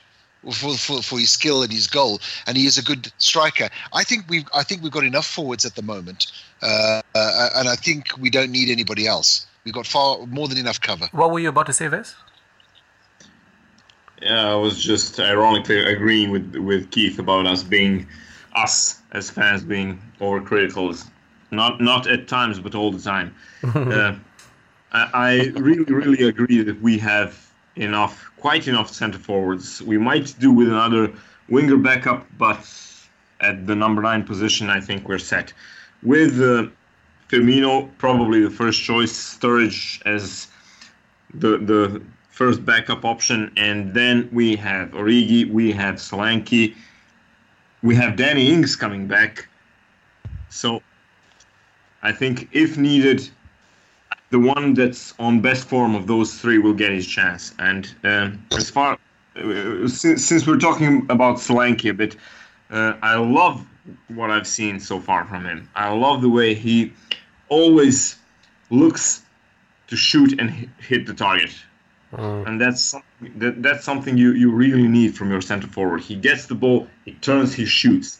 for, 0.51 0.75
for, 0.75 1.01
for 1.01 1.19
his 1.19 1.29
skill 1.29 1.63
and 1.63 1.71
his 1.71 1.87
goal, 1.87 2.19
and 2.47 2.57
he 2.57 2.65
is 2.65 2.77
a 2.77 2.83
good 2.83 3.11
striker. 3.17 3.69
I 3.93 4.03
think 4.03 4.25
we've 4.29 4.47
I 4.53 4.63
think 4.63 4.83
we've 4.83 4.91
got 4.91 5.03
enough 5.03 5.25
forwards 5.25 5.65
at 5.65 5.75
the 5.75 5.81
moment, 5.81 6.31
uh, 6.61 7.01
uh, 7.15 7.49
and 7.55 7.69
I 7.69 7.75
think 7.75 8.07
we 8.19 8.29
don't 8.29 8.51
need 8.51 8.69
anybody 8.69 9.07
else. 9.07 9.45
We've 9.69 9.75
got 9.75 9.85
far 9.85 10.25
more 10.25 10.47
than 10.47 10.57
enough 10.57 10.81
cover. 10.81 11.07
What 11.11 11.29
were 11.29 11.39
you 11.39 11.49
about 11.49 11.67
to 11.67 11.73
say, 11.73 11.85
Vez? 11.85 12.15
Yeah, 14.19 14.53
I 14.53 14.55
was 14.55 14.83
just 14.83 15.19
ironically 15.19 15.77
agreeing 15.77 16.31
with 16.31 16.55
with 16.55 16.89
Keith 16.89 17.19
about 17.19 17.45
us 17.45 17.61
being 17.61 18.07
us 18.55 18.99
as 19.11 19.29
fans 19.29 19.63
being 19.63 20.01
overcritical. 20.19 21.07
Not 21.51 21.79
not 21.81 22.07
at 22.07 22.27
times, 22.27 22.57
but 22.57 22.73
all 22.73 22.91
the 22.91 22.99
time. 22.99 23.35
uh, 23.63 24.15
I, 24.91 25.01
I 25.13 25.35
really 25.49 25.93
really 25.93 26.27
agree 26.27 26.63
that 26.63 26.81
we 26.81 26.97
have 26.97 27.53
enough, 27.75 28.31
quite 28.37 28.67
enough 28.67 28.91
centre 28.91 29.19
forwards. 29.19 29.83
We 29.83 29.99
might 29.99 30.33
do 30.39 30.51
with 30.51 30.69
another 30.69 31.13
winger 31.47 31.77
backup, 31.77 32.25
but 32.39 32.65
at 33.39 33.67
the 33.67 33.75
number 33.75 34.01
nine 34.01 34.23
position, 34.23 34.67
I 34.71 34.79
think 34.81 35.07
we're 35.07 35.19
set. 35.19 35.53
With 36.01 36.41
uh, 36.41 36.69
Firmino, 37.29 37.89
probably 37.99 38.41
the 38.43 38.49
first 38.49 38.81
choice, 38.81 39.11
Sturridge 39.11 40.01
as 40.05 40.47
the 41.33 41.59
the 41.59 42.01
first 42.31 42.65
backup 42.65 43.05
option, 43.05 43.51
and 43.55 43.93
then 43.93 44.29
we 44.31 44.55
have 44.55 44.89
Origi, 44.91 45.49
we 45.51 45.71
have 45.71 45.95
Solanke, 45.95 46.75
we 47.83 47.95
have 47.95 48.15
Danny 48.15 48.51
Ings 48.51 48.75
coming 48.75 49.07
back. 49.07 49.47
So 50.49 50.81
I 52.01 52.11
think 52.11 52.49
if 52.51 52.77
needed, 52.77 53.29
the 54.31 54.39
one 54.39 54.73
that's 54.73 55.13
on 55.19 55.41
best 55.41 55.67
form 55.67 55.93
of 55.95 56.07
those 56.07 56.33
three 56.35 56.57
will 56.57 56.73
get 56.73 56.91
his 56.91 57.05
chance. 57.05 57.53
And 57.59 57.93
um, 58.03 58.45
as 58.53 58.69
far 58.69 58.97
uh, 59.35 59.87
since, 59.87 60.25
since 60.25 60.47
we're 60.47 60.57
talking 60.57 61.05
about 61.09 61.37
Solanke 61.37 61.89
a 61.91 61.93
bit, 61.93 62.15
uh, 62.71 62.93
I 63.03 63.15
love 63.17 63.65
what 64.07 64.31
I've 64.31 64.47
seen 64.47 64.79
so 64.79 64.99
far 64.99 65.25
from 65.25 65.45
him. 65.45 65.69
I 65.75 65.91
love 65.93 66.21
the 66.21 66.29
way 66.29 66.53
he 66.53 66.93
always 67.49 68.17
looks 68.69 69.23
to 69.87 69.95
shoot 69.95 70.39
and 70.39 70.49
hit, 70.49 70.69
hit 70.79 71.05
the 71.07 71.13
target. 71.13 71.51
And 72.11 72.59
that's 72.59 72.81
something, 72.81 73.33
that, 73.37 73.61
that's 73.61 73.83
something 73.83 74.17
you, 74.17 74.31
you 74.33 74.51
really 74.51 74.87
need 74.87 75.15
from 75.15 75.29
your 75.29 75.41
center 75.41 75.67
forward. 75.67 76.01
He 76.01 76.15
gets 76.15 76.47
the 76.47 76.55
ball, 76.55 76.87
he 77.05 77.13
turns, 77.13 77.53
he 77.53 77.65
shoots. 77.65 78.19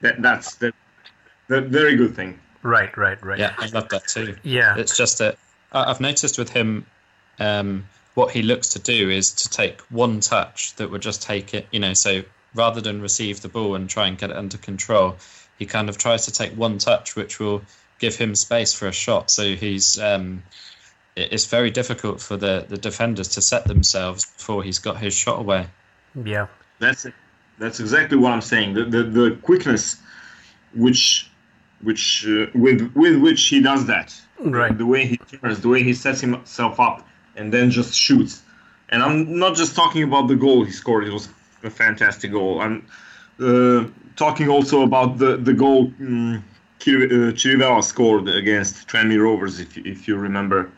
That 0.00 0.20
that's 0.20 0.56
the, 0.56 0.72
the 1.46 1.60
very 1.60 1.94
good 1.94 2.16
thing. 2.16 2.40
Right, 2.62 2.96
right, 2.96 3.22
right. 3.24 3.38
Yeah, 3.38 3.54
I 3.56 3.66
love 3.66 3.88
that 3.90 4.08
too. 4.08 4.36
Yeah. 4.42 4.76
It's 4.76 4.96
just 4.96 5.18
that 5.18 5.36
I- 5.70 5.90
I've 5.90 6.00
noticed 6.00 6.38
with 6.38 6.50
him, 6.50 6.86
um, 7.38 7.86
what 8.14 8.32
he 8.32 8.42
looks 8.42 8.70
to 8.70 8.78
do 8.78 9.10
is 9.10 9.32
to 9.32 9.48
take 9.48 9.80
one 9.82 10.20
touch 10.20 10.74
that 10.76 10.90
would 10.90 11.02
just 11.02 11.22
take 11.22 11.54
it, 11.54 11.66
you 11.70 11.78
know, 11.78 11.94
so 11.94 12.22
rather 12.54 12.80
than 12.80 13.00
receive 13.00 13.40
the 13.42 13.48
ball 13.48 13.74
and 13.76 13.88
try 13.88 14.06
and 14.08 14.18
get 14.18 14.30
it 14.30 14.36
under 14.36 14.58
control, 14.58 15.16
he 15.58 15.66
kind 15.66 15.88
of 15.88 15.98
tries 15.98 16.26
to 16.26 16.32
take 16.32 16.52
one 16.52 16.78
touch, 16.78 17.14
which 17.16 17.38
will 17.38 17.62
give 18.02 18.14
him 18.16 18.34
space 18.34 18.72
for 18.78 18.86
a 18.88 18.92
shot. 18.92 19.30
So 19.30 19.42
he's, 19.64 19.98
um, 19.98 20.42
it's 21.16 21.46
very 21.46 21.70
difficult 21.70 22.20
for 22.20 22.36
the, 22.36 22.66
the 22.68 22.76
defenders 22.76 23.28
to 23.36 23.40
set 23.40 23.64
themselves 23.64 24.20
before 24.36 24.62
he's 24.62 24.80
got 24.80 24.96
his 24.98 25.14
shot 25.14 25.38
away. 25.38 25.66
Yeah. 26.14 26.48
That's 26.82 27.06
it. 27.06 27.14
That's 27.58 27.78
exactly 27.78 28.18
what 28.18 28.32
I'm 28.32 28.40
saying. 28.40 28.74
The 28.74 28.84
the, 28.94 29.02
the 29.04 29.38
quickness, 29.42 29.96
which 30.74 31.30
which 31.80 32.26
uh, 32.26 32.46
with 32.54 32.90
with 32.94 33.16
which 33.22 33.42
he 33.46 33.60
does 33.62 33.86
that. 33.86 34.08
Right. 34.40 34.76
The 34.76 34.86
way 34.94 35.06
he 35.06 35.16
turns, 35.16 35.60
the 35.60 35.68
way 35.68 35.82
he 35.84 35.94
sets 35.94 36.20
himself 36.20 36.80
up, 36.80 37.06
and 37.36 37.52
then 37.54 37.70
just 37.70 37.94
shoots. 37.94 38.42
And 38.88 39.00
I'm 39.00 39.38
not 39.38 39.54
just 39.54 39.76
talking 39.76 40.02
about 40.02 40.26
the 40.26 40.34
goal 40.34 40.64
he 40.64 40.72
scored. 40.72 41.04
It 41.06 41.12
was 41.12 41.28
a 41.62 41.70
fantastic 41.70 42.32
goal. 42.32 42.60
I'm 42.60 42.84
uh, 43.38 43.84
talking 44.16 44.48
also 44.48 44.82
about 44.82 45.18
the 45.18 45.36
the 45.36 45.54
goal 45.54 45.92
um, 46.00 46.42
Chirivella 46.84 47.82
scored 47.82 48.28
against 48.28 48.88
Tranmere 48.88 49.22
Rovers, 49.22 49.60
if 49.60 49.76
if 49.78 50.08
you 50.08 50.16
remember. 50.16 50.70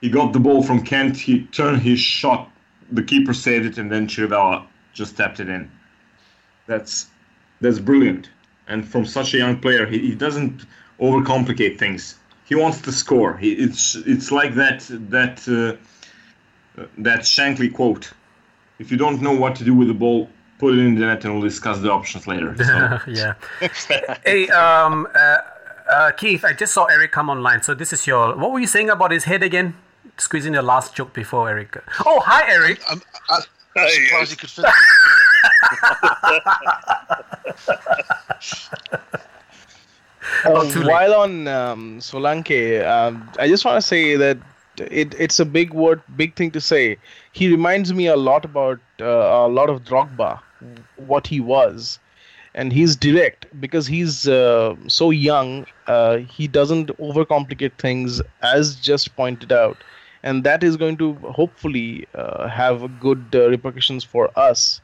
He 0.00 0.08
got 0.10 0.32
the 0.32 0.40
ball 0.40 0.62
from 0.62 0.82
Kent. 0.84 1.16
He 1.16 1.44
turned 1.46 1.82
his 1.82 2.00
shot. 2.00 2.50
The 2.92 3.02
keeper 3.02 3.34
saved 3.34 3.66
it, 3.66 3.78
and 3.78 3.90
then 3.90 4.06
Chirivella 4.08 4.64
just 4.92 5.16
tapped 5.16 5.40
it 5.40 5.48
in. 5.48 5.70
That's 6.66 7.06
that's 7.60 7.78
brilliant. 7.78 8.30
and 8.70 8.88
from 8.88 9.04
such 9.04 9.34
a 9.34 9.38
young 9.38 9.58
player, 9.60 9.84
he, 9.86 9.98
he 9.98 10.14
doesn't 10.14 10.64
overcomplicate 11.00 11.78
things. 11.78 12.16
He 12.44 12.54
wants 12.54 12.80
to 12.82 12.92
score. 12.92 13.36
He, 13.36 13.52
it's 13.52 13.96
it's 14.06 14.30
like 14.30 14.54
that 14.54 14.86
that 15.10 15.46
uh, 15.48 16.82
that 16.98 17.20
Shankly 17.20 17.72
quote. 17.72 18.12
If 18.78 18.90
you 18.90 18.96
don't 18.96 19.20
know 19.20 19.32
what 19.34 19.54
to 19.56 19.64
do 19.64 19.74
with 19.74 19.88
the 19.88 19.94
ball, 19.94 20.30
put 20.60 20.74
it 20.74 20.78
in 20.78 20.94
the 20.94 21.06
net, 21.06 21.24
and 21.24 21.34
we'll 21.34 21.42
discuss 21.42 21.78
the 21.80 21.90
options 21.90 22.26
later. 22.26 22.54
So, 22.56 22.98
yeah. 23.10 23.34
hey, 24.24 24.48
um, 24.50 25.08
uh, 25.14 25.36
uh, 25.90 26.10
Keith, 26.12 26.44
I 26.44 26.52
just 26.52 26.72
saw 26.74 26.84
Eric 26.84 27.12
come 27.12 27.30
online. 27.30 27.62
So 27.62 27.74
this 27.74 27.92
is 27.92 28.06
your. 28.06 28.36
What 28.36 28.52
were 28.52 28.60
you 28.60 28.66
saying 28.66 28.90
about 28.90 29.10
his 29.10 29.24
head 29.24 29.42
again? 29.42 29.74
Squeezing 30.18 30.52
the 30.52 30.62
last 30.62 30.94
joke 30.94 31.14
before 31.14 31.48
Eric. 31.48 31.76
Oh, 32.06 32.20
hi, 32.20 32.48
Eric. 32.52 32.80
I'm, 32.88 33.00
I, 33.30 33.40
I'm 33.76 33.88
surprised 33.88 34.30
he 34.30 34.36
could 34.36 34.50
fit. 34.50 34.66
Oh, 40.44 40.60
Um, 40.60 40.86
while 40.86 41.14
on 41.14 41.48
um, 41.48 41.98
Solanke, 41.98 42.86
um, 42.86 43.28
I 43.38 43.48
just 43.48 43.64
want 43.64 43.76
to 43.76 43.82
say 43.86 44.16
that 44.16 44.38
it, 44.78 45.14
it's 45.18 45.40
a 45.40 45.44
big 45.44 45.72
word, 45.72 46.02
big 46.16 46.36
thing 46.36 46.50
to 46.52 46.60
say. 46.60 46.98
He 47.32 47.48
reminds 47.48 47.92
me 47.92 48.06
a 48.06 48.16
lot 48.16 48.44
about 48.44 48.78
uh, 49.00 49.04
a 49.04 49.48
lot 49.48 49.70
of 49.70 49.82
Drogba, 49.84 50.40
what 50.96 51.26
he 51.26 51.40
was, 51.40 51.98
and 52.54 52.72
he's 52.72 52.96
direct 52.96 53.46
because 53.60 53.86
he's 53.86 54.28
uh, 54.28 54.74
so 54.88 55.10
young. 55.10 55.66
Uh, 55.86 56.18
he 56.18 56.48
doesn't 56.48 56.88
overcomplicate 56.98 57.72
things, 57.78 58.20
as 58.42 58.76
just 58.76 59.14
pointed 59.16 59.52
out, 59.52 59.76
and 60.22 60.44
that 60.44 60.62
is 60.62 60.76
going 60.76 60.96
to 60.98 61.14
hopefully 61.40 62.06
uh, 62.14 62.48
have 62.48 63.00
good 63.00 63.24
uh, 63.34 63.48
repercussions 63.48 64.04
for 64.04 64.30
us 64.38 64.80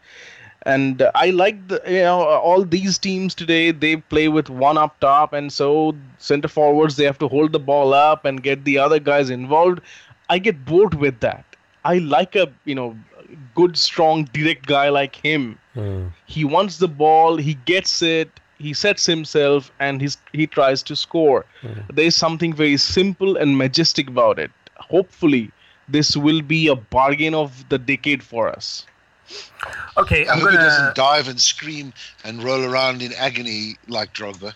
and 0.67 1.09
I 1.15 1.31
like 1.31 1.69
the 1.69 1.81
you 1.87 2.03
know 2.03 2.23
all 2.25 2.65
these 2.65 2.99
teams 2.99 3.35
today. 3.35 3.71
They 3.71 3.97
play 3.97 4.29
with 4.29 4.51
one 4.51 4.77
up 4.77 4.99
top, 5.01 5.33
and 5.33 5.53
so 5.53 5.95
center 6.19 6.49
forwards 6.49 6.97
they 6.97 7.05
have 7.05 7.19
to 7.19 7.29
hold 7.29 7.53
the 7.53 7.61
ball 7.61 7.95
up 7.95 8.25
and 8.25 8.43
get 8.43 8.65
the 8.65 8.79
other 8.79 8.99
guys 8.99 9.31
involved. 9.31 9.81
I 10.29 10.39
get 10.39 10.65
bored 10.65 10.95
with 10.95 11.21
that. 11.21 11.45
I 11.85 11.99
like 11.99 12.35
a 12.35 12.49
you 12.65 12.75
know 12.75 12.97
good, 13.55 13.77
strong, 13.77 14.25
direct 14.33 14.67
guy 14.67 14.89
like 14.89 15.17
him. 15.17 15.59
He 16.27 16.45
wants 16.45 16.79
the 16.79 16.89
ball, 16.89 17.37
he 17.37 17.55
gets 17.67 18.03
it, 18.03 18.31
he 18.59 18.73
sets 18.73 19.05
himself, 19.07 19.71
and 19.79 20.01
he's 20.01 20.17
he 20.33 20.47
tries 20.47 20.83
to 20.85 20.97
score. 20.97 21.45
There 21.93 22.07
is 22.07 22.15
something 22.17 22.53
very 22.55 22.77
simple 22.79 23.37
and 23.37 23.59
majestic 23.59 24.09
about 24.09 24.39
it. 24.39 24.51
Hopefully, 24.77 25.51
this 25.89 26.17
will 26.17 26.41
be 26.43 26.69
a 26.69 26.75
bargain 26.77 27.35
of 27.35 27.69
the 27.69 27.79
decade 27.79 28.23
for 28.23 28.49
us. 28.49 28.87
Okay, 29.99 30.27
I 30.27 30.33
I'm 30.33 30.41
hope 30.41 30.51
he 30.51 30.57
gonna. 30.57 30.69
doesn't 30.69 30.95
dive 30.95 31.29
and 31.29 31.41
scream 31.41 31.93
and 32.25 32.43
roll 32.43 32.65
around 32.65 33.03
in 33.03 33.13
agony 33.15 33.77
like 33.89 34.13
Drogba. 34.15 34.55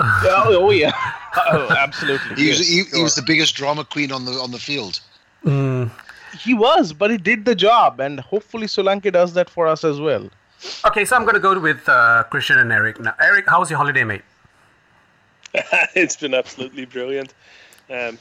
oh, 0.00 0.46
oh 0.60 0.70
yeah, 0.70 0.92
oh, 1.52 1.68
absolutely. 1.76 2.36
He 2.36 2.48
was, 2.48 2.58
yes, 2.60 2.68
he, 2.68 2.76
he 2.76 2.84
sure. 2.84 3.02
was 3.02 3.14
the 3.16 3.22
biggest 3.22 3.54
drama 3.56 3.84
queen 3.84 4.12
on 4.12 4.24
the 4.24 4.32
on 4.32 4.52
the 4.52 4.58
field. 4.58 5.00
Mm, 5.44 5.90
He 6.36 6.54
was, 6.54 6.92
but 6.92 7.10
he 7.10 7.16
did 7.16 7.44
the 7.44 7.54
job, 7.54 8.00
and 8.00 8.20
hopefully 8.20 8.66
Solanke 8.66 9.12
does 9.12 9.34
that 9.34 9.48
for 9.48 9.66
us 9.66 9.84
as 9.84 10.00
well. 10.00 10.28
okay, 10.84 11.04
so 11.04 11.16
I'm 11.16 11.24
gonna 11.24 11.40
go 11.40 11.58
with 11.58 11.88
uh, 11.88 12.24
Christian 12.30 12.58
and 12.58 12.72
Eric 12.72 13.00
now. 13.00 13.14
Eric, 13.20 13.48
how 13.48 13.60
was 13.60 13.70
your 13.70 13.78
holiday, 13.78 14.04
mate? 14.04 14.22
it's 15.94 16.16
been 16.16 16.34
absolutely 16.34 16.84
brilliant. 16.84 17.32
Um, 17.90 18.18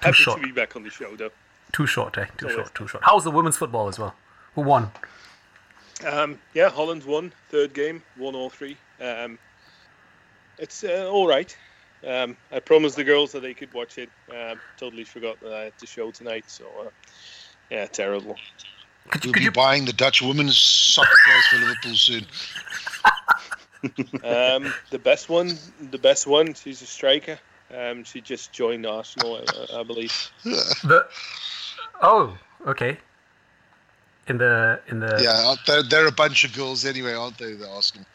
happy 0.00 0.14
short. 0.14 0.40
to 0.40 0.46
be 0.46 0.52
back 0.52 0.76
on 0.76 0.82
the 0.82 0.90
show, 0.90 1.14
though. 1.16 1.30
Too 1.72 1.86
short, 1.86 2.16
eh? 2.18 2.26
Too 2.36 2.46
Always. 2.46 2.56
short, 2.56 2.74
too 2.74 2.88
short. 2.88 3.04
How 3.04 3.14
was 3.16 3.24
the 3.24 3.30
women's 3.30 3.56
football 3.56 3.88
as 3.88 3.98
well? 3.98 4.14
Who 4.54 4.62
won? 4.62 4.90
Um, 6.06 6.38
yeah, 6.54 6.68
Holland 6.70 7.04
won 7.04 7.32
third 7.50 7.74
game, 7.74 8.02
one 8.16 8.34
all 8.34 8.50
three. 8.50 8.76
Um, 9.00 9.38
it's 10.58 10.84
uh, 10.84 11.08
all 11.10 11.26
right. 11.26 11.56
Um, 12.06 12.36
I 12.52 12.60
promised 12.60 12.96
the 12.96 13.04
girls 13.04 13.32
that 13.32 13.40
they 13.40 13.54
could 13.54 13.72
watch 13.74 13.98
it. 13.98 14.10
Um, 14.30 14.60
totally 14.76 15.04
forgot 15.04 15.40
that 15.40 15.52
I 15.52 15.64
had 15.64 15.72
the 15.78 15.86
show 15.86 16.10
tonight. 16.10 16.44
So 16.46 16.64
uh, 16.80 16.90
yeah, 17.70 17.86
terrible. 17.86 18.36
Could 19.10 19.24
you, 19.24 19.28
We'll 19.28 19.34
could 19.34 19.40
be 19.40 19.44
you 19.44 19.52
buying 19.52 19.84
the 19.84 19.92
Dutch 19.92 20.22
women's 20.22 20.58
soccer 20.58 21.16
players 21.24 21.46
for 21.46 21.56
Liverpool 21.58 21.94
soon. 21.94 22.26
Um, 24.24 24.74
the 24.90 24.98
best 24.98 25.28
one, 25.28 25.56
the 25.92 25.98
best 25.98 26.26
one. 26.26 26.54
She's 26.54 26.82
a 26.82 26.86
striker. 26.86 27.38
Um, 27.72 28.02
she 28.02 28.20
just 28.20 28.52
joined 28.52 28.84
Arsenal, 28.86 29.40
I, 29.70 29.80
I 29.80 29.82
believe. 29.84 30.12
the? 30.42 31.06
Oh, 32.02 32.36
okay. 32.66 32.98
In 34.28 34.38
the 34.38 34.80
in 34.88 35.00
the 35.00 35.18
Yeah, 35.22 35.54
they're, 35.66 35.82
they're 35.82 36.06
a 36.06 36.12
bunch 36.12 36.44
of 36.44 36.52
girls 36.52 36.84
anyway, 36.84 37.14
aren't 37.14 37.38
they? 37.38 37.54
The 37.54 37.68
Arsenal. 37.68 38.06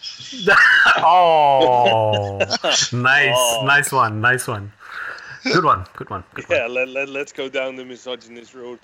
oh, 0.97 2.37
nice, 2.93 3.63
nice 3.63 3.91
one, 3.91 4.21
nice 4.21 4.47
one. 4.47 4.71
Good 5.43 5.63
one, 5.63 5.85
good 5.95 6.09
one. 6.09 6.23
Good 6.35 6.47
one. 6.47 6.57
Yeah, 6.57 6.67
let, 6.67 6.87
let, 6.89 7.09
let's 7.09 7.33
go 7.33 7.49
down 7.49 7.75
the 7.75 7.83
misogynist 7.83 8.53
road. 8.53 8.79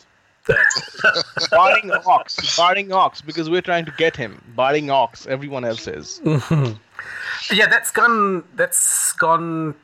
Barring 1.51 1.91
Ox, 2.05 2.57
barring 2.57 2.91
Ox, 2.91 3.21
because 3.21 3.49
we're 3.51 3.61
trying 3.61 3.85
to 3.85 3.93
get 3.97 4.15
him. 4.15 4.41
Barring 4.55 4.89
Ox, 4.89 5.27
everyone 5.27 5.63
else 5.63 5.87
is. 5.87 6.21
Yeah, 7.51 7.67
that's 7.67 7.91
gone. 7.91 8.43
That's 8.55 9.13
gone 9.13 9.75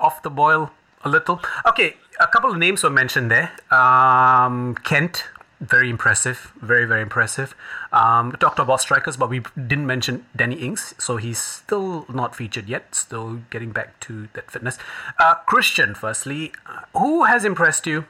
off 0.00 0.22
the 0.22 0.30
boil 0.30 0.70
a 1.04 1.08
little. 1.08 1.40
Okay, 1.66 1.96
a 2.20 2.26
couple 2.26 2.50
of 2.50 2.58
names 2.58 2.82
were 2.82 2.90
mentioned 2.90 3.30
there. 3.30 3.50
Um, 3.70 4.74
Kent, 4.84 5.24
very 5.60 5.90
impressive, 5.90 6.52
very 6.62 6.84
very 6.84 7.02
impressive. 7.02 7.54
Um, 7.92 8.32
talked 8.32 8.58
about 8.58 8.80
strikers, 8.80 9.16
but 9.16 9.28
we 9.28 9.40
didn't 9.56 9.86
mention 9.86 10.24
Danny 10.36 10.56
Ings, 10.56 10.94
so 10.98 11.16
he's 11.16 11.38
still 11.38 12.06
not 12.08 12.34
featured 12.36 12.68
yet. 12.68 12.94
Still 12.94 13.40
getting 13.50 13.70
back 13.72 13.98
to 14.00 14.28
that 14.34 14.50
fitness. 14.50 14.78
Uh, 15.18 15.34
Christian, 15.46 15.94
firstly, 15.94 16.52
uh, 16.66 16.80
who 16.96 17.24
has 17.24 17.44
impressed 17.44 17.86
you? 17.86 18.04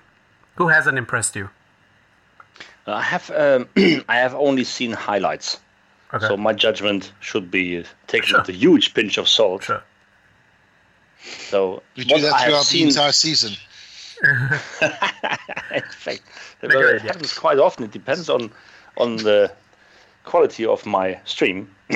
Who 0.56 0.68
hasn't 0.68 0.98
impressed 0.98 1.36
you? 1.36 1.50
I 2.86 3.02
have 3.02 3.30
um, 3.30 3.68
I 4.08 4.16
have 4.16 4.34
only 4.34 4.64
seen 4.64 4.92
highlights, 4.92 5.58
Okay. 6.14 6.26
so 6.26 6.36
my 6.36 6.52
judgment 6.52 7.12
should 7.20 7.50
be 7.50 7.84
taken 8.06 8.28
Sure. 8.28 8.40
with 8.40 8.48
a 8.48 8.52
huge 8.52 8.94
pinch 8.94 9.18
of 9.18 9.28
salt. 9.28 9.64
Sure. 9.64 9.82
So 11.22 11.82
We 11.96 12.04
do 12.04 12.20
that 12.20 12.32
I 12.32 12.38
have 12.40 12.48
throughout 12.48 12.66
the 12.68 12.82
entire 12.82 13.12
season. 13.12 13.52
in 14.22 15.82
fact, 15.90 16.22
Very 16.22 16.22
well, 16.62 16.82
it 16.82 17.02
happens 17.02 17.32
quite 17.32 17.58
often. 17.58 17.84
It 17.84 17.90
depends 17.92 18.28
on 18.28 18.50
on 18.96 19.16
the 19.16 19.52
quality 20.24 20.66
of 20.66 20.84
my 20.86 21.18
stream. 21.24 21.74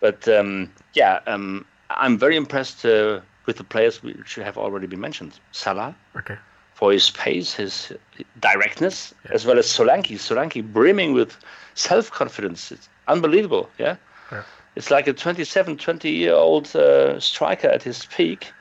but 0.00 0.28
um, 0.28 0.70
yeah, 0.94 1.20
um, 1.26 1.64
I'm 1.90 2.18
very 2.18 2.36
impressed 2.36 2.84
uh, 2.84 3.20
with 3.46 3.56
the 3.56 3.64
players 3.64 4.02
which 4.02 4.34
have 4.36 4.58
already 4.58 4.86
been 4.86 5.00
mentioned. 5.00 5.38
Salah 5.52 5.94
Okay. 6.16 6.36
for 6.74 6.92
his 6.92 7.10
pace, 7.10 7.54
his 7.54 7.92
directness, 8.40 9.14
as 9.30 9.46
well 9.46 9.58
as 9.58 9.66
Solanke. 9.66 10.18
Solanke 10.18 10.62
brimming 10.72 11.12
with 11.14 11.36
self-confidence. 11.74 12.72
It's 12.72 12.88
unbelievable. 13.06 13.70
Yeah. 13.78 13.96
Yeah. 14.30 14.42
It's 14.76 14.90
like 14.90 15.06
a 15.08 15.12
27, 15.12 15.76
20 15.78 16.10
year 16.10 16.34
old 16.34 16.74
uh, 16.76 17.18
striker 17.18 17.68
at 17.68 17.82
his 17.82 18.06
peak. 18.06 18.52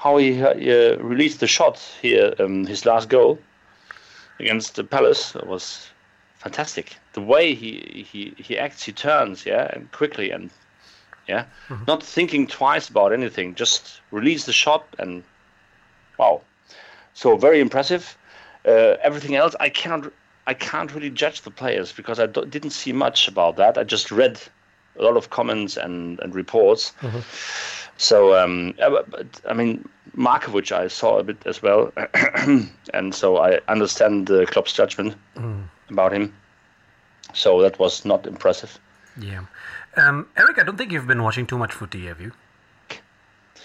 How 0.00 0.16
he 0.16 0.42
uh, 0.42 0.54
uh, 0.54 0.96
released 0.98 1.40
the 1.40 1.46
shot 1.46 1.78
here, 2.00 2.34
um, 2.38 2.64
his 2.66 2.86
last 2.86 3.10
goal 3.10 3.38
against 4.38 4.76
the 4.76 4.84
Palace 4.84 5.34
was 5.34 5.90
fantastic. 6.38 6.96
The 7.12 7.20
way 7.20 7.54
he, 7.54 8.06
he, 8.10 8.34
he 8.42 8.58
acts, 8.58 8.82
he 8.82 8.92
turns, 8.92 9.44
yeah, 9.44 9.70
and 9.74 9.92
quickly 9.92 10.30
and 10.30 10.50
yeah, 11.28 11.44
not 11.86 12.02
thinking 12.02 12.46
twice 12.46 12.88
about 12.88 13.12
anything, 13.12 13.54
just 13.54 14.00
release 14.10 14.46
the 14.46 14.54
shot 14.54 14.86
and 14.98 15.22
wow. 16.18 16.40
So 17.12 17.36
very 17.36 17.60
impressive. 17.60 18.16
Uh, 18.64 18.96
everything 19.02 19.36
else, 19.36 19.54
I 19.60 19.68
cannot, 19.68 20.12
I 20.46 20.54
can't 20.54 20.94
really 20.94 21.10
judge 21.10 21.42
the 21.42 21.50
players 21.50 21.92
because 21.92 22.18
I 22.18 22.26
do- 22.26 22.46
didn't 22.46 22.70
see 22.70 22.92
much 22.92 23.28
about 23.28 23.56
that. 23.56 23.76
I 23.76 23.84
just 23.84 24.10
read 24.10 24.40
a 24.98 25.02
lot 25.02 25.16
of 25.16 25.28
comments 25.30 25.76
and, 25.76 26.18
and 26.20 26.34
reports. 26.34 26.92
So, 28.00 28.34
um, 28.34 28.74
uh, 28.80 28.88
but- 28.90 29.10
but, 29.10 29.26
I 29.48 29.52
mean, 29.52 29.86
Markovic, 30.16 30.72
I 30.72 30.88
saw 30.88 31.18
a 31.18 31.22
bit 31.22 31.36
as 31.46 31.60
well, 31.62 31.92
and 32.94 33.14
so 33.14 33.36
I 33.36 33.60
understand 33.68 34.26
the 34.26 34.46
club's 34.46 34.72
judgment 34.72 35.14
about 35.90 36.12
him. 36.12 36.32
So 37.34 37.60
that 37.62 37.78
was 37.78 38.04
not 38.04 38.26
impressive. 38.26 38.78
Yeah. 39.20 39.44
Um, 39.96 40.26
Eric, 40.36 40.58
I 40.58 40.62
don't 40.64 40.78
think 40.78 40.92
you've 40.92 41.06
been 41.06 41.22
watching 41.22 41.46
too 41.46 41.58
much 41.58 41.72
footy, 41.74 42.06
have 42.06 42.20
you? 42.20 42.32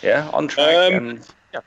Yeah, 0.04 0.30
on 0.34 0.48
track. 0.50 0.76
Um, 0.94 0.94
and 0.94 1.28
yeah, 1.54 1.62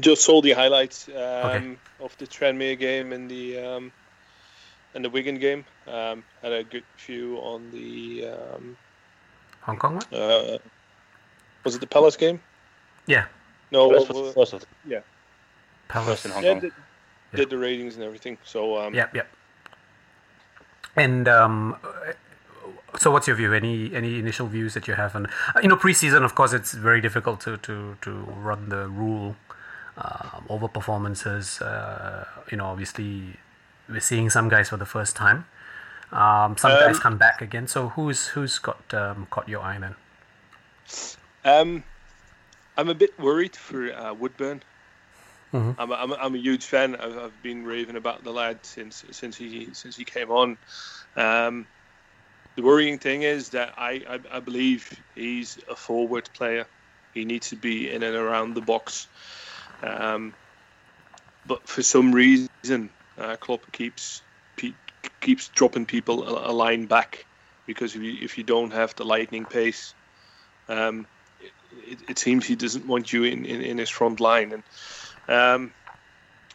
Just 0.00 0.24
saw 0.24 0.40
the 0.40 0.52
highlights 0.52 1.08
um, 1.08 1.76
of 2.00 2.16
the 2.16 2.26
Tranmere 2.26 2.78
game 2.78 3.12
and 3.12 3.30
the 3.30 3.58
um, 3.58 3.92
and 4.94 5.04
the 5.04 5.10
Wigan 5.10 5.38
game. 5.38 5.64
Um, 5.86 6.24
had 6.42 6.52
a 6.52 6.64
good 6.64 6.84
view 7.06 7.36
on 7.38 7.70
the 7.72 8.28
um, 8.28 8.76
Hong 9.60 9.76
Kong 9.76 9.94
one? 9.96 10.14
uh, 10.20 10.58
was 11.64 11.74
it 11.74 11.80
the 11.80 11.86
Palace 11.86 12.16
game? 12.16 12.40
Yeah. 13.06 13.26
No, 13.70 13.90
first, 13.90 14.10
uh, 14.10 14.32
first, 14.32 14.52
of- 14.54 14.64
yeah, 14.86 15.00
Palace. 15.88 16.08
first 16.08 16.26
in 16.26 16.30
Hong 16.32 16.42
yeah, 16.44 16.52
Kong. 16.52 16.60
did, 16.60 16.72
did 17.34 17.50
the 17.50 17.58
ratings 17.58 17.94
and 17.94 18.04
everything. 18.04 18.36
So 18.44 18.76
um, 18.78 18.94
Yep, 18.94 19.14
yep. 19.14 19.28
And 20.96 21.28
um, 21.28 21.76
So, 22.98 23.10
what's 23.12 23.28
your 23.28 23.36
view? 23.36 23.54
Any 23.54 23.94
any 23.94 24.18
initial 24.18 24.48
views 24.48 24.74
that 24.74 24.88
you 24.88 24.94
have? 24.94 25.14
And 25.14 25.26
uh, 25.54 25.60
you 25.62 25.68
know, 25.68 25.76
preseason, 25.76 26.24
of 26.24 26.34
course, 26.34 26.52
it's 26.52 26.72
very 26.74 27.00
difficult 27.00 27.40
to 27.42 27.56
to, 27.58 27.96
to 28.02 28.10
run 28.42 28.68
the 28.68 28.88
rule 28.88 29.36
um, 29.96 30.44
over 30.48 30.66
performances. 30.66 31.60
Uh, 31.62 32.24
you 32.50 32.56
know, 32.56 32.66
obviously, 32.66 33.36
we're 33.88 34.00
seeing 34.00 34.28
some 34.30 34.48
guys 34.48 34.68
for 34.70 34.76
the 34.76 34.86
first 34.86 35.14
time. 35.14 35.46
Um, 36.10 36.56
some 36.58 36.72
guys 36.72 36.96
Um, 36.96 37.02
come 37.02 37.16
back 37.18 37.40
again. 37.40 37.68
So, 37.68 37.90
who's 37.90 38.26
who's 38.34 38.58
got 38.58 38.82
um, 38.92 39.28
caught 39.30 39.48
your 39.48 39.62
eye 39.62 39.78
then? 39.78 39.94
Um, 41.44 41.84
I'm 42.76 42.88
a 42.88 42.94
bit 42.94 43.18
worried 43.18 43.56
for 43.56 43.92
uh, 43.92 44.14
Woodburn. 44.14 44.62
Mhm. 45.52 45.74
I'm, 45.78 45.90
a, 45.90 45.94
I'm, 45.94 46.12
a, 46.12 46.14
I'm 46.14 46.34
a 46.34 46.38
huge 46.38 46.66
fan. 46.66 46.94
I've, 46.96 47.16
I've 47.16 47.42
been 47.42 47.64
raving 47.64 47.96
about 47.96 48.22
the 48.24 48.32
lad 48.32 48.64
since 48.64 49.04
since 49.10 49.36
he 49.36 49.74
since 49.74 49.96
he 49.96 50.04
came 50.04 50.30
on. 50.30 50.58
Um, 51.16 51.66
the 52.56 52.62
worrying 52.62 52.98
thing 52.98 53.22
is 53.22 53.50
that 53.50 53.74
I, 53.78 54.02
I, 54.08 54.18
I 54.36 54.40
believe 54.40 55.02
he's 55.14 55.58
a 55.68 55.76
forward 55.76 56.28
player. 56.34 56.66
He 57.12 57.24
needs 57.24 57.50
to 57.50 57.56
be 57.56 57.90
in 57.90 58.02
and 58.02 58.16
around 58.16 58.54
the 58.54 58.60
box. 58.60 59.08
Um, 59.82 60.34
but 61.46 61.68
for 61.68 61.82
some 61.82 62.12
reason, 62.12 62.90
uh, 63.18 63.36
Klopp 63.36 63.72
keeps 63.72 64.22
pe- 64.56 64.74
keeps 65.20 65.48
dropping 65.48 65.86
people 65.86 66.24
a, 66.28 66.50
a 66.50 66.52
line 66.52 66.86
back 66.86 67.26
because 67.66 67.94
if 67.94 68.02
you, 68.02 68.18
if 68.20 68.38
you 68.38 68.44
don't 68.44 68.72
have 68.72 68.94
the 68.96 69.04
lightning 69.04 69.46
pace, 69.46 69.94
um, 70.68 71.06
it, 71.72 72.10
it 72.10 72.18
seems 72.18 72.46
he 72.46 72.56
doesn't 72.56 72.86
want 72.86 73.12
you 73.12 73.24
in, 73.24 73.44
in, 73.44 73.60
in 73.62 73.78
his 73.78 73.90
front 73.90 74.20
line. 74.20 74.52
And 74.52 74.62
um, 75.28 75.72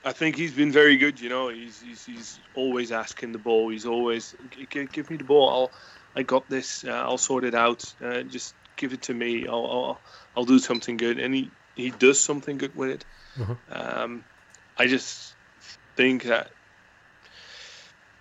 I 0.03 0.11
think 0.11 0.35
he's 0.35 0.53
been 0.53 0.71
very 0.71 0.97
good. 0.97 1.19
You 1.19 1.29
know, 1.29 1.49
he's, 1.49 1.81
he's, 1.81 2.05
he's 2.05 2.39
always 2.55 2.91
asking 2.91 3.31
the 3.31 3.39
ball. 3.39 3.69
He's 3.69 3.85
always 3.85 4.35
"G- 4.51 4.67
g- 4.69 4.87
give 4.91 5.09
me 5.09 5.17
the 5.17 5.23
ball. 5.23 5.49
I'll 5.49 5.71
I 6.17 6.23
got 6.23 6.49
this. 6.49 6.85
Uh, 6.85 6.91
I'll 6.91 7.17
sort 7.17 7.43
it 7.43 7.55
out. 7.55 7.83
Uh, 8.01 8.21
just 8.23 8.53
give 8.77 8.93
it 8.93 9.01
to 9.03 9.13
me. 9.13 9.47
I'll, 9.47 9.65
I'll 9.65 10.01
I'll 10.35 10.45
do 10.45 10.59
something 10.59 10.97
good. 10.97 11.19
And 11.19 11.33
he, 11.33 11.51
he 11.75 11.89
does 11.91 12.19
something 12.23 12.57
good 12.57 12.75
with 12.75 12.89
it. 12.91 13.05
Um, 13.69 14.23
I 14.77 14.87
just 14.87 15.35
think 15.97 16.23
that 16.23 16.51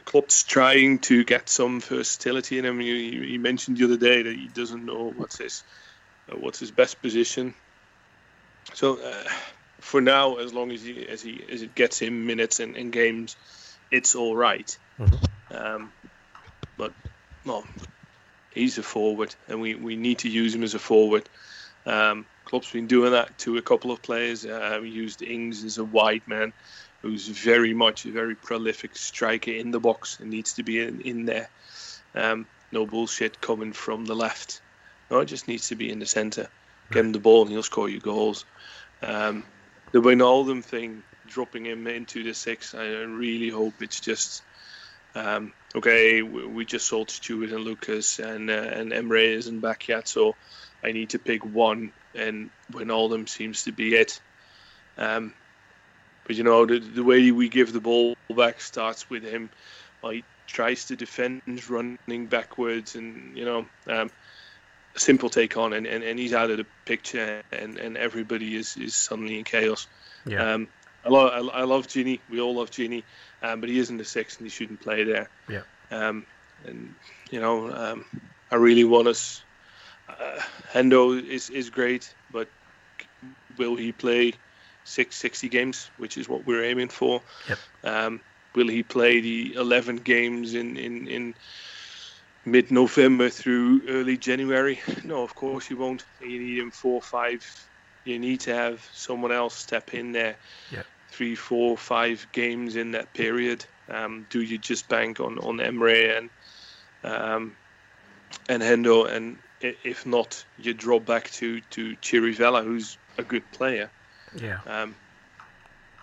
Klopp's 0.05 0.45
trying 0.45 0.99
to 1.01 1.25
get 1.25 1.49
some 1.49 1.81
versatility 1.81 2.59
in 2.59 2.65
him. 2.65 2.81
He, 2.81 3.27
he 3.27 3.39
mentioned 3.39 3.77
the 3.77 3.85
other 3.85 3.97
day 3.97 4.23
that 4.23 4.35
he 4.35 4.49
doesn't 4.49 4.85
know 4.85 5.13
what's 5.17 5.39
his 5.39 5.63
what's 6.33 6.59
his 6.59 6.71
best 6.71 7.01
position. 7.03 7.55
So 8.73 8.99
uh, 8.99 9.29
for 9.81 10.01
now, 10.01 10.37
as 10.37 10.53
long 10.55 10.73
as 10.73 10.83
he 10.83 11.07
as 11.07 11.23
he 11.23 11.45
as 11.51 11.63
it 11.63 11.75
gets 11.75 11.99
him 11.99 12.27
minutes 12.27 12.61
in, 12.61 12.77
in 12.77 12.91
games, 12.91 13.37
it's 13.91 14.15
all 14.15 14.37
right. 14.37 14.77
Um, 15.51 15.93
but 16.77 16.93
no, 17.45 17.65
he's 18.55 18.79
a 18.79 18.83
forward, 18.83 19.35
and 19.49 19.61
we, 19.61 19.75
we 19.75 19.97
need 19.97 20.19
to 20.19 20.29
use 20.29 20.55
him 20.55 20.63
as 20.63 20.75
a 20.75 20.79
forward. 20.79 21.29
Um, 21.87 22.25
Klopp's 22.45 22.73
been 22.73 22.87
doing 22.87 23.13
that 23.13 23.39
to 23.39 23.57
a 23.57 23.63
couple 23.63 23.91
of 23.91 24.03
players. 24.03 24.45
Uh, 24.45 24.79
we 24.81 24.89
used 24.89 25.23
Ings 25.23 25.65
as 25.65 25.79
a 25.79 25.85
wide 25.85 26.23
man, 26.27 26.53
who's 27.03 27.29
very 27.29 27.75
much 27.75 28.07
a 28.07 28.11
very 28.11 28.35
prolific 28.35 28.97
striker 28.97 29.51
in 29.51 29.71
the 29.71 29.81
box 29.81 30.19
and 30.21 30.31
needs 30.31 30.55
to 30.55 30.63
be 30.63 30.81
in, 30.81 31.01
in 31.03 31.25
there. 31.25 31.49
Um, 32.15 32.47
no 32.73 32.87
bullshit 32.87 33.41
coming 33.41 33.73
from 33.73 34.05
the 34.05 34.15
left. 34.15 34.61
No, 35.11 35.21
it 35.21 35.27
just 35.27 35.49
needs 35.49 35.69
to 35.69 35.77
be 35.77 35.91
in 35.91 35.99
the 35.99 36.07
centre. 36.07 36.49
Give 36.91 37.05
him 37.05 37.13
the 37.13 37.19
ball 37.19 37.43
and 37.43 37.51
he'll 37.51 37.63
score 37.63 37.89
you 37.89 38.01
goals. 38.01 38.45
Um, 39.03 39.45
the 39.93 40.01
Wijnaldum 40.01 40.65
thing, 40.65 41.03
dropping 41.27 41.67
him 41.67 41.87
into 41.87 42.23
the 42.23 42.35
six, 42.35 42.75
I 42.75 42.87
really 42.87 43.49
hope 43.49 43.75
it's 43.81 44.01
just 44.01 44.43
um, 45.15 45.53
okay. 45.75 46.23
We, 46.23 46.47
we 46.47 46.65
just 46.65 46.87
sold 46.87 47.11
Stewart 47.11 47.51
and 47.51 47.65
Lucas, 47.65 48.19
and 48.19 48.51
uh, 48.51 48.55
and 48.55 48.93
Emre 48.93 49.25
isn't 49.25 49.61
back 49.61 49.89
yet, 49.89 50.09
so 50.09 50.35
I 50.83 50.93
need 50.93 51.11
to 51.11 51.19
pick 51.19 51.45
one, 51.45 51.93
and 52.15 52.51
Wijnaldum 52.73 53.29
seems 53.29 53.65
to 53.65 53.73
be 53.73 53.95
it. 53.95 54.21
Um, 54.99 55.35
but 56.27 56.37
you 56.37 56.45
know 56.45 56.67
the 56.67 56.79
the 56.79 57.05
way 57.05 57.31
we 57.31 57.49
give 57.49 57.73
the 57.73 57.81
ball 57.81 58.17
back 58.35 58.61
starts 58.61 59.09
with 59.09 59.23
him. 59.23 59.51
Well, 60.03 60.13
he 60.13 60.25
tries 60.47 60.87
to 60.87 60.97
defend, 60.97 61.43
running 61.71 62.27
backwards, 62.27 62.95
and 62.97 63.37
you 63.37 63.45
know. 63.45 63.67
Um, 63.87 64.11
simple 64.97 65.29
take 65.29 65.57
on 65.57 65.73
and, 65.73 65.87
and, 65.87 66.05
and 66.05 66.19
he's 66.19 66.33
out 66.33 66.51
of 66.51 66.57
the 66.57 66.67
picture 66.85 67.43
and, 67.53 67.79
and 67.79 67.97
everybody 67.97 68.57
is, 68.57 68.77
is 68.77 68.95
suddenly 68.95 69.39
in 69.39 69.45
chaos. 69.45 69.87
Yeah. 70.27 70.55
Um, 70.55 70.69
I, 71.05 71.09
lo- 71.09 71.29
I, 71.29 71.61
I 71.61 71.63
love 71.65 71.87
Gini. 71.87 72.21
We 72.31 72.41
all 72.41 72.57
love 72.57 72.71
Gini, 72.71 73.03
um, 73.43 73.61
but 73.61 73.69
he 73.69 73.79
isn't 73.79 73.97
the 73.97 74.05
six 74.05 74.39
and 74.39 74.47
he 74.47 74.51
shouldn't 74.51 74.81
play 74.81 75.05
there. 75.05 75.29
Yeah. 75.49 75.63
Um, 75.91 76.27
and 76.67 76.95
you 77.31 77.41
know, 77.41 77.71
um, 77.71 78.05
I 78.51 78.57
really 78.57 78.85
want 78.85 79.09
us. 79.09 79.43
Uh, 80.09 80.41
Hendo 80.73 81.23
is 81.23 81.51
is 81.51 81.71
great, 81.71 82.15
but 82.31 82.49
will 83.59 83.77
he 83.77 83.93
play 83.93 84.35
six 84.85 85.17
sixty 85.17 85.49
games, 85.49 85.91
which 85.99 86.17
is 86.17 86.29
what 86.29 86.47
we're 86.47 86.65
aiming 86.65 86.89
for? 86.89 87.21
Yep. 87.49 87.59
Um, 87.85 88.21
will 88.55 88.69
he 88.69 88.83
play 88.83 89.21
the 89.21 89.55
eleven 89.55 89.97
games 89.97 90.55
in 90.55 90.77
in 90.77 91.09
in 91.09 91.35
mid-November 92.45 93.29
through 93.31 93.83
early 93.89 94.17
January? 94.17 94.81
No, 95.05 95.23
of 95.23 95.35
course 95.35 95.71
you 95.71 95.77
won't. 95.77 96.05
You 96.21 96.39
need 96.41 96.59
him 96.59 96.71
four, 96.71 97.01
five. 97.01 97.45
You 98.05 98.19
need 98.19 98.41
to 98.41 98.55
have 98.55 98.87
someone 98.93 99.33
else 99.33 99.55
step 99.55 99.95
in 99.95 100.13
there. 100.13 100.37
Yeah. 100.71 100.83
Three, 101.11 101.35
four, 101.35 101.77
five 101.77 102.27
games 102.33 102.77
in 102.77 102.93
that 102.93 103.13
period. 103.15 103.65
Um, 103.89 104.27
do 104.31 104.41
you 104.43 104.59
just 104.59 104.89
bank 104.89 105.21
on 105.21 105.39
on 105.39 105.59
Emre 105.59 106.19
and 106.19 106.31
um, 107.03 107.57
and 108.49 108.63
Hendo? 108.63 109.11
And 109.11 109.39
if 109.61 110.07
not, 110.07 110.45
you 110.59 110.75
drop 110.75 111.07
back 111.07 111.31
to 111.33 111.61
to 111.71 111.97
Chirivella, 111.97 112.65
who's 112.65 112.99
a 113.17 113.23
good 113.23 113.51
player. 113.53 113.91
Yeah. 114.35 114.59
Um, 114.67 114.95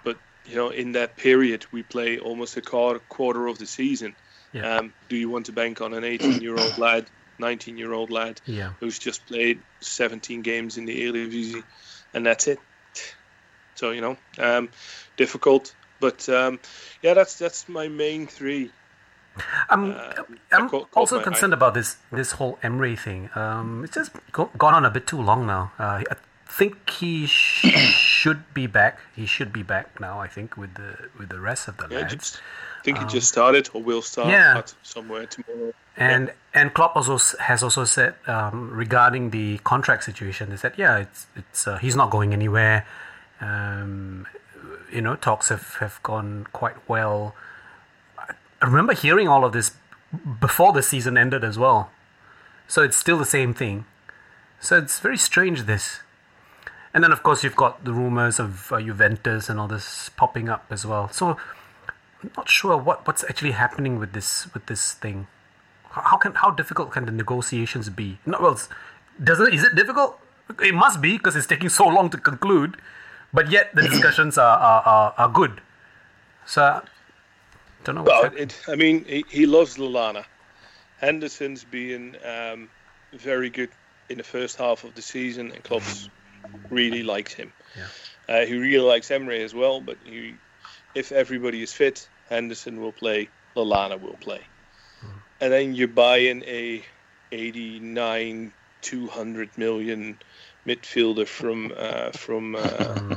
but 0.03 0.17
you 0.45 0.55
know, 0.55 0.69
in 0.69 0.93
that 0.93 1.17
period, 1.17 1.65
we 1.71 1.83
play 1.83 2.19
almost 2.19 2.57
a 2.57 2.61
quarter, 2.61 2.99
quarter 3.09 3.47
of 3.47 3.57
the 3.57 3.65
season. 3.65 4.15
Yeah. 4.53 4.77
Um, 4.77 4.93
do 5.09 5.15
you 5.15 5.29
want 5.29 5.45
to 5.47 5.51
bank 5.51 5.81
on 5.81 5.93
an 5.93 6.03
18-year-old 6.03 6.77
lad, 6.85 7.05
19-year-old 7.39 8.09
lad 8.11 8.41
Yeah. 8.45 8.73
who's 8.79 8.99
just 8.99 9.25
played 9.27 9.59
17 9.79 10.41
games 10.41 10.77
in 10.77 10.85
the 10.85 10.95
Eredivisie, 11.05 11.63
and 12.13 12.25
that's 12.25 12.47
it? 12.47 12.59
So 13.75 13.91
you 13.91 14.01
know, 14.01 14.17
um, 14.37 14.69
difficult. 15.17 15.73
But 15.99 16.27
um, 16.29 16.59
yeah, 17.01 17.13
that's 17.13 17.37
that's 17.37 17.69
my 17.69 17.87
main 17.87 18.27
three. 18.27 18.71
I'm, 19.69 19.91
Um, 19.91 19.95
I'm 20.51 20.65
I 20.65 20.69
caught- 20.69 20.91
caught 20.91 20.97
also 20.97 21.15
my 21.15 21.21
eye. 21.21 21.23
concerned 21.23 21.53
about 21.53 21.73
this 21.73 21.97
this 22.11 22.33
whole 22.33 22.57
Emre 22.63 22.97
thing. 22.99 23.29
Um, 23.35 23.83
it's 23.85 23.95
just 23.95 24.11
go, 24.31 24.49
gone 24.57 24.73
on 24.73 24.83
a 24.85 24.89
bit 24.89 25.07
too 25.07 25.21
long 25.21 25.47
now. 25.47 25.71
Uh, 25.79 26.03
I 26.11 26.15
think 26.47 26.89
he 26.89 27.25
sh- 27.27 27.65
should 28.21 28.53
be 28.53 28.67
back. 28.67 28.99
He 29.15 29.25
should 29.25 29.53
be 29.53 29.63
back 29.63 29.99
now. 29.99 30.19
I 30.19 30.27
think 30.27 30.57
with 30.57 30.73
the 30.75 31.09
with 31.17 31.29
the 31.29 31.39
rest 31.39 31.67
of 31.69 31.77
the 31.77 31.87
Yeah, 31.89 31.99
lads. 32.01 32.13
just, 32.13 32.41
I 32.81 32.83
think 32.83 32.97
he 32.97 33.05
just 33.05 33.29
started 33.29 33.69
or 33.73 33.81
will 33.83 34.01
start 34.01 34.25
Um, 34.25 34.33
yeah. 34.33 34.61
somewhere 34.81 35.27
tomorrow. 35.27 35.71
And 35.95 36.31
and 36.53 36.73
Klopp 36.73 36.95
also 36.95 37.19
has 37.37 37.61
also 37.61 37.85
said 37.85 38.15
um, 38.25 38.71
regarding 38.71 39.29
the 39.29 39.59
contract 39.59 40.03
situation 40.03 40.51
is 40.51 40.61
that 40.61 40.79
yeah 40.79 40.97
it's 40.97 41.27
it's 41.35 41.67
uh, 41.67 41.77
he's 41.77 41.95
not 41.95 42.09
going 42.09 42.33
anywhere. 42.33 42.85
Um, 43.39 44.25
you 44.91 45.01
know 45.01 45.15
talks 45.15 45.49
have, 45.49 45.75
have 45.79 46.01
gone 46.01 46.47
quite 46.53 46.75
well. 46.89 47.35
I 48.61 48.65
remember 48.65 48.93
hearing 48.93 49.27
all 49.27 49.45
of 49.45 49.53
this 49.53 49.71
before 50.39 50.73
the 50.73 50.81
season 50.81 51.17
ended 51.17 51.43
as 51.43 51.57
well. 51.59 51.91
So 52.67 52.81
it's 52.83 52.97
still 52.97 53.17
the 53.19 53.25
same 53.25 53.53
thing. 53.53 53.85
So 54.59 54.77
it's 54.77 54.99
very 54.99 55.17
strange 55.17 55.63
this. 55.63 55.99
And 56.93 57.03
then 57.03 57.11
of 57.11 57.21
course 57.23 57.43
you've 57.43 57.55
got 57.55 57.83
the 57.85 57.93
rumors 57.93 58.39
of 58.39 58.71
uh, 58.71 58.81
Juventus 58.81 59.49
and 59.49 59.59
all 59.59 59.67
this 59.67 60.09
popping 60.17 60.49
up 60.49 60.65
as 60.71 60.85
well. 60.85 61.09
So 61.09 61.37
I'm 62.23 62.31
not 62.37 62.49
sure 62.49 62.77
what, 62.77 63.05
what's 63.07 63.23
actually 63.23 63.51
happening 63.51 63.99
with 63.99 64.13
this 64.13 64.53
with 64.53 64.65
this 64.67 64.93
thing. 64.93 65.27
How 65.89 66.17
can 66.17 66.33
how 66.33 66.51
difficult 66.51 66.91
can 66.91 67.05
the 67.05 67.11
negotiations 67.11 67.89
be? 67.89 68.19
No, 68.25 68.37
well, 68.39 68.59
doesn't 69.23 69.53
is 69.53 69.63
it 69.63 69.75
difficult? 69.75 70.19
It 70.61 70.73
must 70.73 71.01
be 71.01 71.17
because 71.17 71.35
it's 71.35 71.47
taking 71.47 71.69
so 71.69 71.87
long 71.87 72.09
to 72.09 72.17
conclude, 72.17 72.77
but 73.33 73.49
yet 73.49 73.73
the 73.75 73.81
discussions 73.89 74.37
are 74.37 74.57
are, 74.57 74.81
are, 74.83 75.13
are 75.17 75.29
good. 75.29 75.61
So 76.45 76.81
don't 77.83 77.95
know. 77.95 78.03
Well, 78.03 78.25
it, 78.35 78.59
I 78.67 78.75
mean, 78.75 79.05
he, 79.05 79.25
he 79.29 79.45
loves 79.45 79.77
Lallana. 79.77 80.25
Henderson's 80.99 81.63
been 81.63 82.15
um, 82.23 82.69
very 83.13 83.49
good 83.49 83.69
in 84.09 84.17
the 84.17 84.23
first 84.23 84.57
half 84.57 84.83
of 84.83 84.93
the 84.93 85.01
season, 85.01 85.51
and 85.51 85.63
Klopp's 85.63 86.09
really 86.69 87.03
likes 87.03 87.33
him. 87.33 87.51
Yeah. 87.75 87.87
Uh, 88.29 88.45
he 88.45 88.55
really 88.55 88.85
likes 88.85 89.09
Emre 89.09 89.43
as 89.43 89.53
well, 89.53 89.81
but 89.81 89.97
he, 90.03 90.35
if 90.95 91.11
everybody 91.11 91.61
is 91.61 91.73
fit, 91.73 92.07
Henderson 92.29 92.81
will 92.81 92.91
play, 92.91 93.29
Lallana 93.55 93.99
will 93.99 94.17
play. 94.19 94.41
And 95.39 95.51
then 95.51 95.73
you 95.73 95.87
buy 95.87 96.17
in 96.17 96.43
a 96.43 96.83
89, 97.31 98.51
200 98.81 99.57
million 99.57 100.17
midfielder 100.67 101.27
from 101.27 101.73
uh, 101.75 102.11
from 102.11 102.55
uh, 102.55 103.15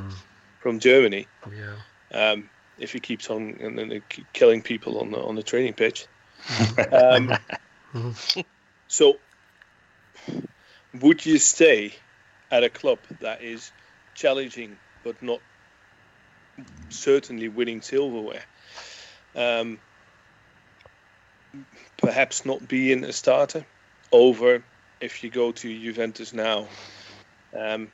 from 0.60 0.78
Germany 0.78 1.26
yeah. 1.52 1.76
um, 2.12 2.48
if 2.78 2.92
he 2.92 3.00
keeps 3.00 3.28
on 3.28 3.58
and 3.60 3.78
then 3.78 4.02
killing 4.32 4.62
people 4.62 4.98
on 4.98 5.10
the 5.10 5.18
on 5.18 5.34
the 5.34 5.42
training 5.42 5.74
pitch. 5.74 6.06
um, 6.92 7.36
So, 8.86 9.18
would 11.00 11.26
you 11.26 11.38
stay 11.38 11.94
at 12.50 12.62
a 12.62 12.68
club 12.68 12.98
that 13.20 13.42
is 13.42 13.72
challenging 14.14 14.76
but 15.02 15.20
not 15.22 15.40
certainly 16.90 17.48
winning 17.48 17.82
silverware? 17.82 18.44
Um, 19.34 19.78
perhaps 21.98 22.44
not 22.44 22.66
being 22.68 23.04
a 23.04 23.12
starter 23.12 23.64
over 24.12 24.64
if 25.00 25.22
you 25.24 25.30
go 25.30 25.52
to 25.52 25.80
Juventus 25.80 26.32
now. 26.32 26.68
Um, 27.58 27.88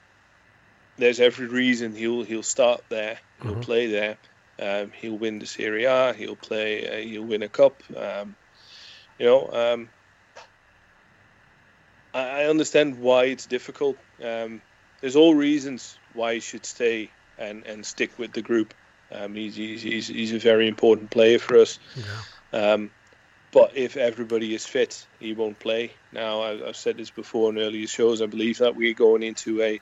there's 0.97 1.21
every 1.21 1.47
reason 1.47 1.95
he'll 1.95 2.23
he'll 2.23 2.43
start 2.43 2.83
there. 2.91 3.19
He'll 3.43 3.57
Mhm. 3.57 3.63
play 3.63 3.87
there. 3.87 4.19
Um, 4.59 4.93
he'll 4.93 5.19
win 5.19 5.39
the 5.39 5.47
Serie 5.47 5.85
A. 5.85 6.13
He'll 6.13 6.37
play. 6.37 6.87
Uh, 6.87 7.07
he'll 7.09 7.25
win 7.25 7.43
a 7.43 7.49
cup. 7.49 7.83
Um, 7.97 8.37
you 9.19 9.27
know. 9.27 9.51
Um, 9.51 9.91
I, 12.13 12.43
I 12.43 12.45
understand 12.47 12.99
why 12.99 13.25
it's 13.25 13.47
difficult. 13.47 13.99
Um, 14.23 14.63
there's 15.01 15.17
all 15.17 15.35
reasons 15.35 15.99
why 16.13 16.35
he 16.35 16.41
should 16.41 16.67
stay 16.67 17.11
and, 17.41 17.64
and 17.66 17.84
stick 17.84 18.16
with 18.18 18.32
the 18.32 18.43
group. 18.43 18.74
Um, 19.11 19.34
he's, 19.34 19.57
he's, 19.57 19.82
he's, 19.82 20.07
he's 20.07 20.32
a 20.32 20.38
very 20.38 20.68
important 20.68 21.11
player 21.11 21.38
for 21.41 21.57
us. 21.59 21.80
Yeah. 21.97 22.72
Um, 22.72 22.91
but 23.53 23.72
if 23.76 23.97
everybody 23.97 24.55
is 24.55 24.64
fit, 24.64 25.05
he 25.18 25.32
won't 25.32 25.59
play. 25.59 25.93
Now, 26.12 26.43
I, 26.43 26.68
I've 26.68 26.76
said 26.76 26.97
this 26.99 27.11
before 27.11 27.51
in 27.51 27.59
earlier 27.59 27.88
shows. 27.88 28.22
I 28.22 28.26
believe 28.26 28.59
that 28.59 28.76
we're 28.76 28.95
going 28.95 29.24
into 29.24 29.61
a 29.62 29.80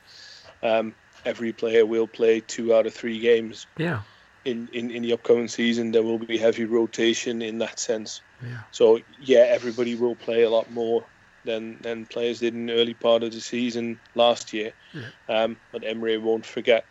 um, 0.63 0.95
every 1.27 1.53
player 1.53 1.85
will 1.85 2.07
play 2.07 2.41
two 2.41 2.75
out 2.75 2.87
of 2.87 2.95
three 2.95 3.19
games 3.21 3.67
Yeah. 3.77 4.01
in, 4.47 4.69
in, 4.73 4.91
in 4.91 5.03
the 5.03 5.13
upcoming 5.13 5.49
season. 5.49 5.93
There 5.93 6.03
will 6.03 6.19
be 6.19 6.39
heavy 6.39 6.65
rotation 6.65 7.43
in 7.43 7.59
that 7.59 7.79
sense. 7.79 8.23
Yeah. 8.43 8.61
So 8.71 9.01
yeah, 9.21 9.41
everybody 9.41 9.95
will 9.97 10.15
play 10.17 10.43
a 10.45 10.51
lot 10.51 10.71
more 10.73 11.05
than 11.45 11.79
than 11.83 12.07
players 12.07 12.41
did 12.41 12.55
in 12.55 12.67
the 12.67 12.73
early 12.75 12.95
part 12.95 13.23
of 13.23 13.33
the 13.33 13.41
season 13.41 14.01
last 14.15 14.53
year. 14.53 14.73
Yeah. 14.95 15.03
Um, 15.29 15.57
but 15.73 15.83
Emre 15.83 16.21
won't 16.21 16.47
forget 16.47 16.85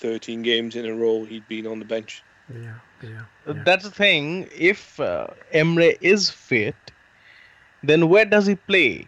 13 0.00 0.42
games 0.42 0.76
in 0.76 0.86
a 0.86 0.94
row 0.94 1.24
he'd 1.24 1.46
been 1.48 1.66
on 1.66 1.78
the 1.78 1.84
bench. 1.84 2.22
Yeah. 2.52 2.74
Yeah. 3.02 3.22
yeah. 3.46 3.62
That's 3.64 3.84
the 3.84 3.90
thing. 3.90 4.48
If 4.56 4.98
uh, 4.98 5.28
Emre 5.54 5.96
is 6.00 6.30
fit, 6.30 6.74
then 7.82 8.08
where 8.08 8.24
does 8.24 8.46
he 8.46 8.54
play? 8.54 9.06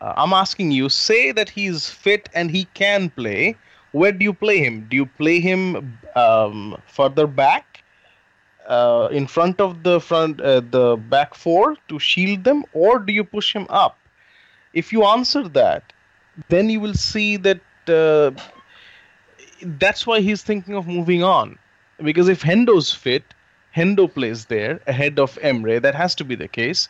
Uh, 0.00 0.14
I'm 0.16 0.32
asking 0.32 0.70
you. 0.70 0.88
Say 0.88 1.32
that 1.32 1.48
he's 1.48 1.90
fit 1.90 2.28
and 2.34 2.50
he 2.50 2.64
can 2.74 3.10
play. 3.10 3.56
Where 3.92 4.12
do 4.12 4.24
you 4.24 4.32
play 4.32 4.58
him? 4.58 4.86
Do 4.88 4.96
you 4.96 5.06
play 5.06 5.40
him 5.40 5.98
um, 6.14 6.80
further 6.86 7.26
back, 7.26 7.82
uh, 8.68 9.08
in 9.10 9.26
front 9.26 9.60
of 9.60 9.82
the 9.82 10.00
front, 10.00 10.40
uh, 10.40 10.60
the 10.60 10.96
back 11.08 11.34
four 11.34 11.76
to 11.88 11.98
shield 11.98 12.44
them, 12.44 12.64
or 12.74 12.98
do 12.98 13.12
you 13.12 13.24
push 13.24 13.54
him 13.54 13.66
up? 13.70 13.98
If 14.74 14.92
you 14.92 15.04
answer 15.04 15.48
that, 15.48 15.92
then 16.48 16.68
you 16.68 16.78
will 16.78 16.94
see 16.94 17.38
that 17.38 17.60
uh, 17.88 18.30
that's 19.62 20.06
why 20.06 20.20
he's 20.20 20.42
thinking 20.42 20.74
of 20.74 20.86
moving 20.86 21.22
on. 21.22 21.58
Because 22.02 22.28
if 22.28 22.42
Hendo's 22.42 22.92
fit, 22.92 23.24
Hendo 23.74 24.12
plays 24.12 24.46
there 24.46 24.80
ahead 24.86 25.18
of 25.18 25.38
Emre. 25.40 25.80
That 25.80 25.94
has 25.94 26.14
to 26.16 26.24
be 26.24 26.34
the 26.34 26.48
case. 26.48 26.88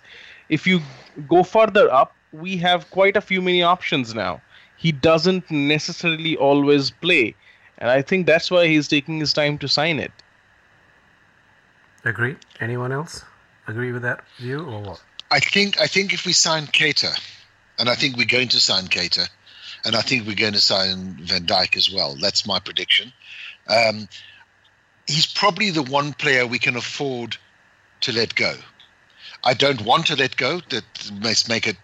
If 0.48 0.66
you 0.66 0.80
go 1.28 1.42
further 1.42 1.92
up, 1.92 2.14
we 2.32 2.56
have 2.58 2.90
quite 2.90 3.16
a 3.16 3.20
few 3.20 3.42
many 3.42 3.62
options 3.62 4.14
now. 4.14 4.40
He 4.76 4.92
doesn't 4.92 5.50
necessarily 5.50 6.36
always 6.36 6.90
play, 6.90 7.34
and 7.78 7.90
I 7.90 8.00
think 8.02 8.26
that's 8.26 8.50
why 8.50 8.68
he's 8.68 8.86
taking 8.86 9.18
his 9.18 9.32
time 9.32 9.58
to 9.58 9.68
sign 9.68 9.98
it. 9.98 10.12
Agree? 12.04 12.36
Anyone 12.60 12.92
else 12.92 13.24
agree 13.66 13.92
with 13.92 14.02
that 14.02 14.24
view 14.38 14.64
or 14.64 14.80
what? 14.80 15.02
I 15.30 15.40
think 15.40 15.80
I 15.80 15.86
think 15.86 16.14
if 16.14 16.24
we 16.24 16.32
sign 16.32 16.66
Keita, 16.66 17.12
and 17.78 17.90
I 17.90 17.94
think 17.96 18.16
we're 18.16 18.24
going 18.24 18.48
to 18.48 18.60
sign 18.60 18.84
Keita, 18.86 19.28
and 19.84 19.94
I 19.96 20.00
think 20.00 20.26
we're 20.26 20.34
going 20.34 20.54
to 20.54 20.60
sign 20.60 21.18
Van 21.20 21.46
Dijk 21.46 21.76
as 21.76 21.90
well. 21.90 22.14
That's 22.14 22.46
my 22.46 22.58
prediction. 22.58 23.12
Um, 23.68 24.08
he's 25.06 25.26
probably 25.26 25.70
the 25.70 25.82
one 25.82 26.12
player 26.12 26.46
we 26.46 26.58
can 26.58 26.76
afford 26.76 27.36
to 28.02 28.12
let 28.12 28.34
go. 28.34 28.54
I 29.44 29.54
don't 29.54 29.82
want 29.82 30.06
to 30.06 30.16
let 30.16 30.36
go. 30.36 30.60
That 30.70 30.84
must 31.20 31.48
make 31.48 31.66
it 31.66 31.76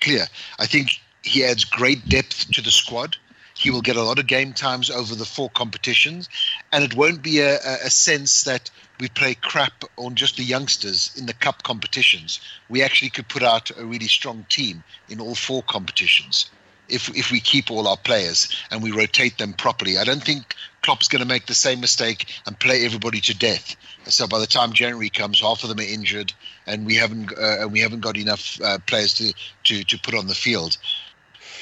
clear. 0.00 0.26
I 0.58 0.66
think 0.66 1.00
he 1.22 1.44
adds 1.44 1.64
great 1.64 2.08
depth 2.08 2.50
to 2.52 2.60
the 2.60 2.70
squad. 2.70 3.16
He 3.54 3.70
will 3.70 3.82
get 3.82 3.96
a 3.96 4.02
lot 4.02 4.18
of 4.18 4.26
game 4.26 4.54
times 4.54 4.88
over 4.88 5.14
the 5.14 5.26
four 5.26 5.50
competitions, 5.50 6.28
and 6.72 6.82
it 6.82 6.94
won't 6.94 7.22
be 7.22 7.40
a, 7.40 7.56
a 7.56 7.90
sense 7.90 8.42
that 8.44 8.70
we 8.98 9.08
play 9.08 9.34
crap 9.34 9.84
on 9.96 10.14
just 10.14 10.36
the 10.36 10.44
youngsters 10.44 11.14
in 11.16 11.26
the 11.26 11.34
cup 11.34 11.62
competitions. 11.62 12.40
We 12.70 12.82
actually 12.82 13.10
could 13.10 13.28
put 13.28 13.42
out 13.42 13.70
a 13.76 13.84
really 13.84 14.08
strong 14.08 14.46
team 14.48 14.82
in 15.08 15.20
all 15.20 15.34
four 15.34 15.62
competitions 15.62 16.50
if 16.90 17.08
if 17.16 17.30
we 17.30 17.40
keep 17.40 17.70
all 17.70 17.86
our 17.88 17.96
players 17.96 18.48
and 18.70 18.82
we 18.82 18.90
rotate 18.90 19.38
them 19.38 19.52
properly. 19.52 19.98
I 19.98 20.04
don't 20.04 20.22
think 20.22 20.54
Klopp's 20.82 21.08
going 21.08 21.20
to 21.20 21.28
make 21.28 21.46
the 21.46 21.54
same 21.54 21.80
mistake 21.80 22.26
and 22.46 22.58
play 22.58 22.84
everybody 22.84 23.20
to 23.20 23.36
death. 23.36 23.76
So 24.04 24.26
by 24.26 24.38
the 24.38 24.46
time 24.46 24.72
January 24.72 25.10
comes, 25.10 25.40
half 25.40 25.62
of 25.62 25.68
them 25.68 25.78
are 25.78 25.82
injured, 25.82 26.32
and 26.66 26.86
we 26.86 26.96
haven't 26.96 27.32
uh, 27.38 27.68
we 27.68 27.80
haven't 27.80 28.00
got 28.00 28.16
enough 28.16 28.60
uh, 28.62 28.78
players 28.86 29.14
to, 29.14 29.32
to 29.64 29.84
to 29.84 29.98
put 29.98 30.14
on 30.14 30.26
the 30.26 30.34
field. 30.34 30.76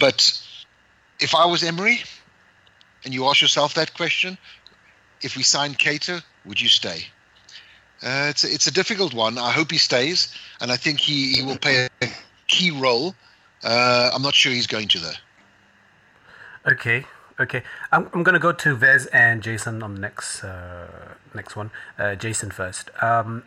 But 0.01 0.33
if 1.21 1.35
I 1.35 1.47
was 1.47 1.63
Emre, 1.63 1.99
and 3.05 3.15
you 3.15 3.27
ask 3.27 3.41
yourself 3.41 3.75
that 3.75 3.95
question, 3.95 4.39
if 5.23 5.37
we 5.37 5.43
sign 5.43 5.75
Keita, 5.75 6.23
would 6.45 6.61
you 6.61 6.69
stay? 6.69 7.07
Uh, 8.03 8.27
it's 8.31 8.45
a, 8.45 8.53
it's 8.53 8.67
a 8.69 8.73
difficult 8.73 9.13
one. 9.13 9.39
I 9.39 9.51
hope 9.51 9.73
he 9.73 9.79
stays, 9.79 10.33
and 10.61 10.71
I 10.71 10.77
think 10.77 11.01
he, 11.01 11.33
he 11.33 11.43
will 11.43 11.59
play 11.59 11.89
a 12.01 12.09
key 12.47 12.71
role. 12.71 13.15
Uh, 13.63 14.11
I'm 14.15 14.23
not 14.23 14.35
sure 14.35 14.53
he's 14.53 14.67
going 14.67 14.89
to 14.89 14.99
though. 14.99 16.71
Okay, 16.73 17.07
okay. 17.41 17.63
I'm, 17.91 18.09
I'm 18.13 18.23
gonna 18.23 18.39
go 18.39 18.53
to 18.53 18.75
Vez 18.75 19.07
and 19.07 19.43
Jason 19.43 19.83
on 19.83 19.95
the 19.95 20.01
next 20.01 20.45
uh, 20.45 21.15
next 21.35 21.57
one. 21.57 21.71
Uh, 21.99 22.15
Jason 22.15 22.51
first. 22.51 22.91
Um, 23.03 23.45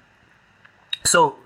so, 1.03 1.37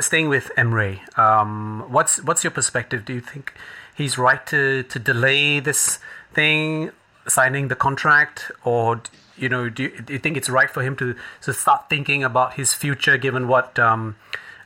staying 0.00 0.28
with 0.28 0.50
Emre, 0.56 1.18
um, 1.18 1.86
what's 1.88 2.22
what's 2.22 2.44
your 2.44 2.50
perspective? 2.50 3.04
Do 3.04 3.14
you 3.14 3.20
think 3.20 3.54
he's 3.94 4.18
right 4.18 4.44
to 4.46 4.82
to 4.84 4.98
delay 4.98 5.60
this 5.60 5.98
thing, 6.34 6.92
signing 7.26 7.68
the 7.68 7.76
contract, 7.76 8.50
or 8.64 9.02
you 9.36 9.48
know, 9.48 9.68
do 9.68 9.84
you, 9.84 10.00
do 10.02 10.12
you 10.12 10.18
think 10.18 10.36
it's 10.36 10.48
right 10.48 10.70
for 10.70 10.82
him 10.82 10.96
to 10.96 11.14
to 11.42 11.52
start 11.52 11.88
thinking 11.88 12.24
about 12.24 12.54
his 12.54 12.74
future, 12.74 13.16
given 13.16 13.48
what 13.48 13.78
um, 13.78 14.16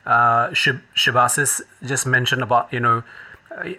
uh, 0.05 0.49
Shib- 0.49 0.81
Shibasis 0.95 1.61
just 1.83 2.05
mentioned 2.05 2.41
about 2.43 2.71
you 2.73 2.79
know 2.79 3.03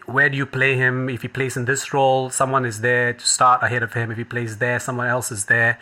where 0.07 0.29
do 0.29 0.37
you 0.37 0.47
play 0.47 0.77
him? 0.77 1.09
If 1.09 1.22
he 1.22 1.29
plays 1.29 1.57
in 1.57 1.64
this 1.64 1.93
role, 1.93 2.31
someone 2.31 2.64
is 2.64 2.81
there 2.81 3.12
to 3.12 3.27
start 3.27 3.62
ahead 3.62 3.83
of 3.83 3.93
him. 3.93 4.11
If 4.11 4.18
he 4.18 4.25
plays 4.25 4.59
there, 4.59 4.79
someone 4.79 5.07
else 5.07 5.31
is 5.31 5.47
there. 5.47 5.79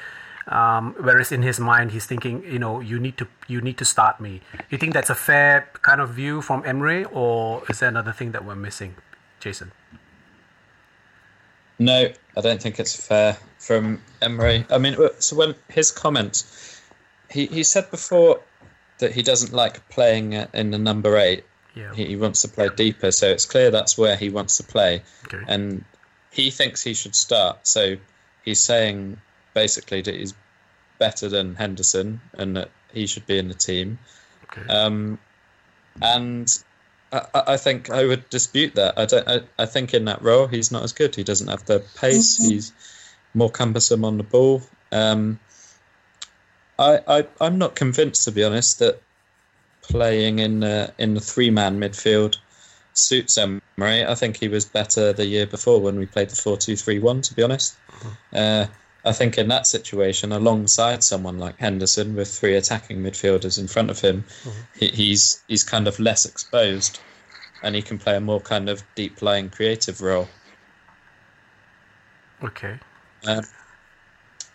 Um, 0.48 0.94
whereas 0.98 1.30
in 1.30 1.42
his 1.42 1.60
mind, 1.60 1.92
he's 1.92 2.06
thinking, 2.06 2.42
you 2.44 2.58
know, 2.58 2.80
you 2.80 2.98
need 2.98 3.16
to 3.18 3.28
you 3.46 3.60
need 3.60 3.78
to 3.78 3.84
start 3.84 4.20
me. 4.20 4.40
You 4.70 4.78
think 4.78 4.92
that's 4.92 5.10
a 5.10 5.14
fair 5.14 5.68
kind 5.82 6.00
of 6.00 6.10
view 6.10 6.42
from 6.42 6.62
Emre, 6.64 7.06
or 7.12 7.62
is 7.68 7.78
there 7.78 7.88
another 7.88 8.12
thing 8.12 8.32
that 8.32 8.44
we're 8.44 8.56
missing, 8.56 8.96
Jason? 9.38 9.70
No, 11.78 12.10
I 12.36 12.40
don't 12.40 12.60
think 12.60 12.80
it's 12.80 13.06
fair 13.06 13.36
from 13.58 14.02
Emre. 14.20 14.66
I 14.70 14.78
mean, 14.78 14.96
so 15.18 15.36
when 15.36 15.54
his 15.68 15.90
comments, 15.90 16.80
he, 17.30 17.46
he 17.46 17.62
said 17.62 17.90
before 17.90 18.40
that 18.98 19.12
he 19.12 19.22
doesn't 19.22 19.52
like 19.52 19.88
playing 19.88 20.32
in 20.32 20.70
the 20.70 20.78
number 20.78 21.16
eight. 21.16 21.44
Yeah. 21.74 21.94
He, 21.94 22.06
he 22.06 22.16
wants 22.16 22.42
to 22.42 22.48
play 22.48 22.68
deeper, 22.74 23.10
so 23.10 23.28
it's 23.28 23.46
clear 23.46 23.70
that's 23.70 23.96
where 23.96 24.16
he 24.16 24.28
wants 24.28 24.58
to 24.58 24.62
play. 24.62 25.02
Okay. 25.26 25.42
And 25.46 25.84
he 26.30 26.50
thinks 26.50 26.82
he 26.82 26.94
should 26.94 27.14
start. 27.14 27.66
So 27.66 27.96
he's 28.44 28.60
saying 28.60 29.18
basically 29.54 30.02
that 30.02 30.14
he's 30.14 30.34
better 30.98 31.28
than 31.28 31.54
Henderson 31.54 32.20
and 32.34 32.56
that 32.56 32.70
he 32.92 33.06
should 33.06 33.26
be 33.26 33.38
in 33.38 33.48
the 33.48 33.54
team. 33.54 33.98
Okay. 34.44 34.66
Um, 34.68 35.18
and 36.00 36.48
I, 37.12 37.26
I 37.34 37.42
I 37.54 37.56
think 37.56 37.90
I 37.90 38.04
would 38.04 38.28
dispute 38.30 38.74
that. 38.76 38.98
I 38.98 39.06
don't. 39.06 39.28
I, 39.28 39.40
I 39.58 39.66
think 39.66 39.94
in 39.94 40.06
that 40.06 40.22
role 40.22 40.46
he's 40.46 40.72
not 40.72 40.82
as 40.82 40.92
good. 40.92 41.14
He 41.14 41.24
doesn't 41.24 41.48
have 41.48 41.64
the 41.64 41.84
pace. 41.96 42.36
He's 42.36 42.72
more 43.34 43.50
cumbersome 43.50 44.04
on 44.04 44.16
the 44.16 44.24
ball. 44.24 44.62
Um, 44.90 45.40
I, 46.78 47.00
I 47.06 47.26
I'm 47.40 47.58
not 47.58 47.74
convinced 47.74 48.24
to 48.24 48.32
be 48.32 48.44
honest 48.44 48.78
that 48.78 49.00
playing 49.82 50.38
in 50.38 50.60
the 50.60 50.92
in 50.98 51.14
the 51.14 51.20
three 51.20 51.50
man 51.50 51.78
midfield 51.78 52.36
suits 52.94 53.38
Emre. 53.38 54.06
I 54.06 54.14
think 54.14 54.36
he 54.36 54.48
was 54.48 54.64
better 54.64 55.12
the 55.12 55.26
year 55.26 55.46
before 55.46 55.80
when 55.80 55.98
we 55.98 56.06
played 56.06 56.30
the 56.30 56.36
four 56.36 56.56
two 56.56 56.76
three 56.76 56.98
one. 56.98 57.20
To 57.22 57.34
be 57.34 57.42
honest, 57.42 57.76
uh, 58.32 58.66
I 59.04 59.12
think 59.12 59.38
in 59.38 59.48
that 59.48 59.66
situation, 59.66 60.32
alongside 60.32 61.02
someone 61.02 61.38
like 61.38 61.58
Henderson 61.58 62.14
with 62.14 62.28
three 62.28 62.56
attacking 62.56 63.02
midfielders 63.02 63.58
in 63.58 63.66
front 63.66 63.90
of 63.90 64.00
him, 64.00 64.24
he, 64.78 64.88
he's 64.88 65.42
he's 65.48 65.64
kind 65.64 65.88
of 65.88 65.98
less 65.98 66.24
exposed, 66.24 67.00
and 67.62 67.74
he 67.74 67.82
can 67.82 67.98
play 67.98 68.16
a 68.16 68.20
more 68.20 68.40
kind 68.40 68.68
of 68.68 68.82
deep 68.94 69.22
lying 69.22 69.50
creative 69.50 70.00
role. 70.00 70.28
Okay. 72.42 72.78
Um, 73.24 73.38
uh, 73.38 73.42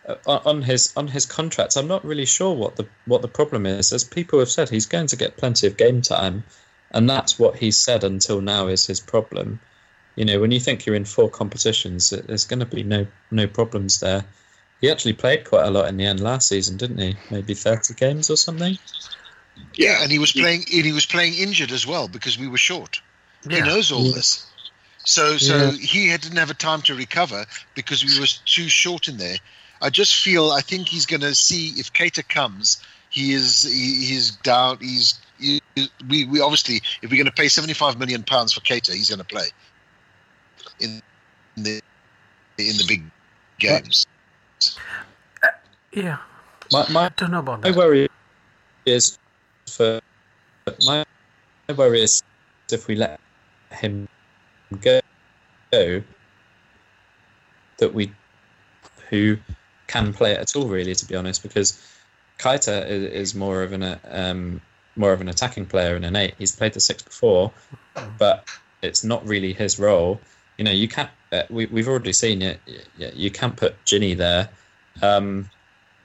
Uh, 0.07 0.15
on 0.25 0.41
on 0.45 0.61
his 0.61 0.93
on 0.95 1.07
his 1.07 1.25
contract, 1.25 1.75
I'm 1.75 1.87
not 1.87 2.05
really 2.05 2.25
sure 2.25 2.55
what 2.55 2.75
the 2.75 2.87
what 3.05 3.21
the 3.21 3.27
problem 3.27 3.65
is. 3.65 3.91
As 3.93 4.03
people 4.03 4.39
have 4.39 4.49
said, 4.49 4.69
he's 4.69 4.85
going 4.85 5.07
to 5.07 5.17
get 5.17 5.37
plenty 5.37 5.67
of 5.67 5.77
game 5.77 6.01
time, 6.01 6.43
and 6.91 7.09
that's 7.09 7.37
what 7.37 7.57
he's 7.57 7.77
said 7.77 8.03
until 8.03 8.41
now 8.41 8.67
is 8.67 8.85
his 8.85 8.99
problem. 8.99 9.59
You 10.15 10.25
know, 10.25 10.39
when 10.39 10.51
you 10.51 10.59
think 10.59 10.85
you're 10.85 10.95
in 10.95 11.05
four 11.05 11.29
competitions, 11.29 12.09
there's 12.09 12.45
going 12.45 12.59
to 12.59 12.65
be 12.65 12.83
no 12.83 13.07
no 13.31 13.47
problems 13.47 13.99
there. 13.99 14.25
He 14.81 14.89
actually 14.91 15.13
played 15.13 15.45
quite 15.45 15.65
a 15.67 15.71
lot 15.71 15.89
in 15.89 15.97
the 15.97 16.05
end 16.05 16.19
last 16.21 16.49
season, 16.49 16.77
didn't 16.77 16.99
he? 16.99 17.17
Maybe 17.29 17.53
30 17.53 17.93
games 17.95 18.29
or 18.29 18.37
something. 18.37 18.77
Yeah, 19.75 20.01
and 20.01 20.11
he 20.11 20.19
was 20.19 20.31
playing. 20.31 20.65
And 20.73 20.85
he 20.85 20.91
was 20.91 21.05
playing 21.05 21.33
injured 21.35 21.71
as 21.71 21.85
well 21.85 22.07
because 22.07 22.37
we 22.37 22.47
were 22.47 22.57
short. 22.57 23.01
He 23.49 23.61
knows 23.61 23.91
all 23.91 24.03
Yeah. 24.03 24.13
this. 24.13 24.45
So, 25.05 25.37
so 25.37 25.57
Yeah. 25.57 25.71
he 25.71 26.09
had, 26.09 26.21
didn't 26.21 26.37
have 26.37 26.49
a 26.49 26.53
time 26.55 26.81
to 26.83 26.95
recover 26.95 27.45
because 27.75 28.03
we 28.03 28.19
were 28.19 28.27
too 28.45 28.67
short 28.69 29.07
in 29.07 29.17
there. 29.17 29.37
I 29.81 29.89
just 29.89 30.15
feel. 30.15 30.51
I 30.51 30.61
think 30.61 30.87
he's 30.87 31.05
going 31.05 31.21
to 31.21 31.35
see 31.35 31.69
if 31.79 31.91
Keita 31.93 32.27
comes. 32.27 32.81
He 33.09 33.33
is. 33.33 33.63
He, 33.63 34.05
he's 34.05 34.31
down. 34.37 34.77
He's. 34.79 35.19
He, 35.39 35.61
we, 36.09 36.25
we 36.25 36.41
obviously, 36.41 36.81
if 37.01 37.11
we're 37.11 37.17
going 37.17 37.25
to 37.25 37.31
pay 37.31 37.47
seventy-five 37.47 37.99
million 37.99 38.23
pounds 38.23 38.53
for 38.53 38.61
Keita, 38.61 38.93
he's 38.93 39.09
going 39.09 39.19
to 39.19 39.25
play 39.25 39.47
in, 40.79 41.01
in 41.55 41.63
the 41.63 41.81
in 42.57 42.77
the 42.77 42.85
big 42.87 43.03
games. 43.59 44.07
Yeah, 45.91 46.17
My, 46.71 46.85
my 46.91 47.05
I 47.05 47.09
don't 47.15 47.31
know 47.31 47.39
about 47.39 47.63
My 47.63 47.71
worry 47.71 48.07
is 48.85 49.17
for 49.67 50.01
my, 50.85 51.05
my 51.67 51.73
worry 51.73 52.01
is 52.01 52.21
if 52.71 52.87
we 52.87 52.95
let 52.95 53.19
him 53.71 54.07
go, 54.81 54.99
go 55.71 56.03
that 57.77 57.93
we 57.93 58.11
who 59.09 59.37
can 60.03 60.13
play 60.13 60.31
it 60.31 60.39
at 60.39 60.55
all 60.55 60.67
really 60.67 60.95
to 60.95 61.05
be 61.05 61.15
honest 61.15 61.43
because 61.43 61.81
Keita 62.39 62.87
is, 62.87 63.03
is 63.03 63.35
more 63.35 63.63
of 63.63 63.73
an 63.73 63.83
uh, 63.83 63.99
um, 64.09 64.61
more 64.95 65.13
of 65.13 65.21
an 65.21 65.29
attacking 65.29 65.65
player 65.65 65.95
in 65.95 66.03
an 66.03 66.15
eight. 66.15 66.33
He's 66.37 66.55
played 66.55 66.73
the 66.73 66.79
six 66.79 67.03
before, 67.03 67.51
but 68.17 68.47
it's 68.81 69.03
not 69.03 69.25
really 69.27 69.53
his 69.53 69.79
role. 69.79 70.19
You 70.57 70.65
know, 70.65 70.71
you 70.71 70.87
can't. 70.87 71.09
Uh, 71.31 71.43
we 71.49 71.65
we've 71.67 71.87
already 71.87 72.13
seen 72.13 72.41
it. 72.41 72.59
You, 72.97 73.11
you 73.13 73.31
can't 73.31 73.55
put 73.55 73.75
Gini 73.85 74.15
there. 74.15 74.49
Um, 75.01 75.49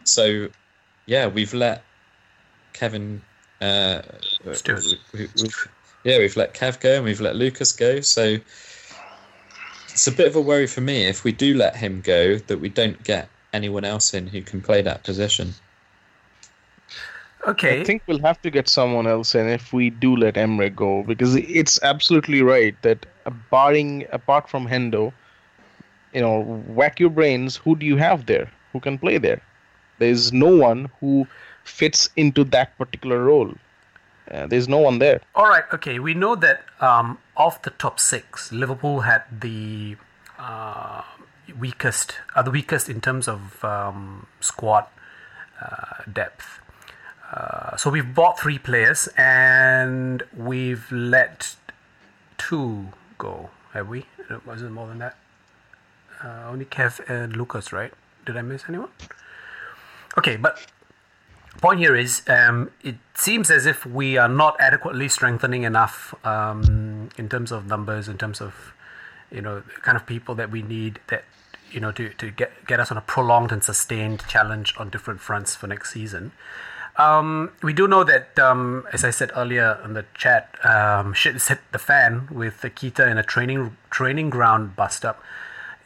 so 0.05 0.49
yeah, 1.07 1.27
we've 1.27 1.55
let 1.55 1.83
Kevin. 2.73 3.23
Uh, 3.61 4.03
Stewart. 4.53 4.85
we, 5.13 5.21
we, 5.21 5.29
we've, 5.41 5.69
yeah, 6.05 6.19
we've 6.19 6.37
let 6.37 6.53
Kev 6.55 6.81
go 6.81 6.97
and 6.97 7.05
we've 7.05 7.21
let 7.21 7.37
Lucas 7.37 7.73
go. 7.73 8.01
So 8.01 8.39
it's 9.91 10.07
a 10.07 10.13
bit 10.13 10.27
of 10.27 10.37
a 10.37 10.41
worry 10.41 10.67
for 10.67 10.81
me 10.81 11.05
if 11.05 11.23
we 11.23 11.33
do 11.33 11.55
let 11.55 11.77
him 11.77 12.01
go 12.01 12.39
that 12.39 12.59
we 12.59 12.69
don't 12.69 13.03
get 13.05 13.29
anyone 13.53 13.85
else 13.85 14.15
in 14.15 14.27
who 14.27 14.43
can 14.43 14.61
play 14.61 14.83
that 14.83 15.05
position. 15.05 15.55
Okay. 17.47 17.81
I 17.81 17.85
think 17.85 18.03
we'll 18.07 18.21
have 18.21 18.41
to 18.43 18.51
get 18.51 18.69
someone 18.69 19.07
else 19.07 19.35
in 19.35 19.49
if 19.49 19.73
we 19.73 19.91
do 19.91 20.17
let 20.17 20.35
Emre 20.35 20.75
go 20.75 21.03
because 21.03 21.35
it's 21.35 21.83
absolutely 21.83 22.41
right 22.43 22.81
that 22.83 23.05
uh, 23.27 23.31
barring 23.51 24.07
apart 24.13 24.49
from 24.49 24.67
Hendo, 24.69 25.13
you 26.13 26.21
know, 26.21 26.43
whack 26.69 27.01
your 27.01 27.11
brains. 27.11 27.57
Who 27.57 27.75
do 27.75 27.85
you 27.85 27.97
have 27.97 28.27
there? 28.27 28.49
Who 28.73 28.81
can 28.81 28.97
play 28.97 29.19
there? 29.19 29.43
There's 29.99 30.33
no 30.33 30.57
one 30.57 30.89
who 31.01 31.27
fits 31.65 32.09
into 32.17 32.45
that 32.45 32.77
particular 32.79 33.25
role. 33.25 33.53
Uh, 34.31 34.47
there's 34.47 34.69
no 34.69 34.79
one 34.79 35.01
there. 35.01 35.21
All 35.35 35.49
right. 35.49 35.65
Okay. 35.75 35.99
We 35.99 36.15
know 36.15 36.37
that 36.37 36.65
um, 36.81 37.19
of 37.37 37.61
the 37.63 37.71
top 37.71 37.99
six, 37.99 38.53
Liverpool 38.53 39.01
had 39.01 39.23
the 39.41 39.97
uh, 40.39 41.03
weakest, 41.59 42.17
are 42.35 42.43
the 42.43 42.51
weakest 42.51 42.89
in 42.89 43.01
terms 43.01 43.29
of 43.29 43.65
um, 43.65 44.27
squad 44.41 44.87
uh, 45.61 46.03
depth. 46.13 46.61
Uh, 47.33 47.77
so 47.77 47.91
we've 47.91 48.15
bought 48.15 48.39
three 48.39 48.59
players 48.59 49.09
and 49.17 50.23
we've 50.37 50.91
let 50.93 51.57
two 52.37 52.89
go. 53.19 53.51
Have 53.73 53.89
we? 53.89 54.07
It 54.29 54.47
wasn't 54.47 54.73
more 54.73 54.87
than 54.87 54.99
that. 54.99 55.17
Uh, 56.23 56.49
only 56.49 56.65
Kev 56.67 57.01
and 57.09 57.37
Lucas, 57.37 57.73
right? 57.73 57.93
Did 58.27 58.37
I 58.37 58.43
miss 58.43 58.65
anyone? 58.69 58.91
Okay, 60.19 60.37
but 60.37 60.59
point 61.61 61.79
here 61.81 61.97
is 61.97 62.23
um, 62.29 62.71
it 62.83 62.97
seems 63.15 63.51
as 63.51 63.67
if 63.67 63.87
we 63.87 64.17
are 64.17 64.29
not 64.29 64.57
adequately 64.61 65.09
strengthening 65.09 65.63
enough 65.63 66.15
um, 66.27 67.09
in 67.17 67.29
terms 67.29 67.51
of 67.51 67.67
numbers, 67.67 68.09
in 68.09 68.19
terms 68.19 68.41
of 68.41 68.75
you 69.33 69.41
know 69.41 69.63
kind 69.83 69.97
of 69.97 70.07
people 70.07 70.35
that 70.35 70.51
we 70.51 70.63
need 70.63 71.01
that 71.09 71.25
you 71.71 71.81
know 71.81 71.93
to, 71.93 72.11
to 72.11 72.31
get 72.31 72.67
get 72.67 72.81
us 72.81 72.91
on 72.91 72.97
a 72.97 73.01
prolonged 73.01 73.53
and 73.53 73.65
sustained 73.65 74.25
challenge 74.29 74.75
on 74.79 74.91
different 74.91 75.21
fronts 75.21 75.55
for 75.55 75.67
next 75.67 75.93
season. 75.93 76.33
Um, 76.97 77.53
we 77.63 77.73
do 77.73 77.89
know 77.89 78.05
that, 78.05 78.39
um, 78.39 78.85
as 78.93 79.03
I 79.03 79.09
said 79.09 79.31
earlier 79.35 79.81
in 79.83 79.95
the 79.95 80.05
chat, 80.15 80.55
um, 80.63 81.15
shit 81.15 81.41
hit 81.43 81.61
the 81.73 81.79
fan 81.79 82.29
with 82.31 82.61
Akita 82.61 83.11
in 83.11 83.17
a 83.17 83.23
training 83.23 83.77
training 83.91 84.29
ground 84.31 84.77
bust 84.77 85.05
up. 85.05 85.23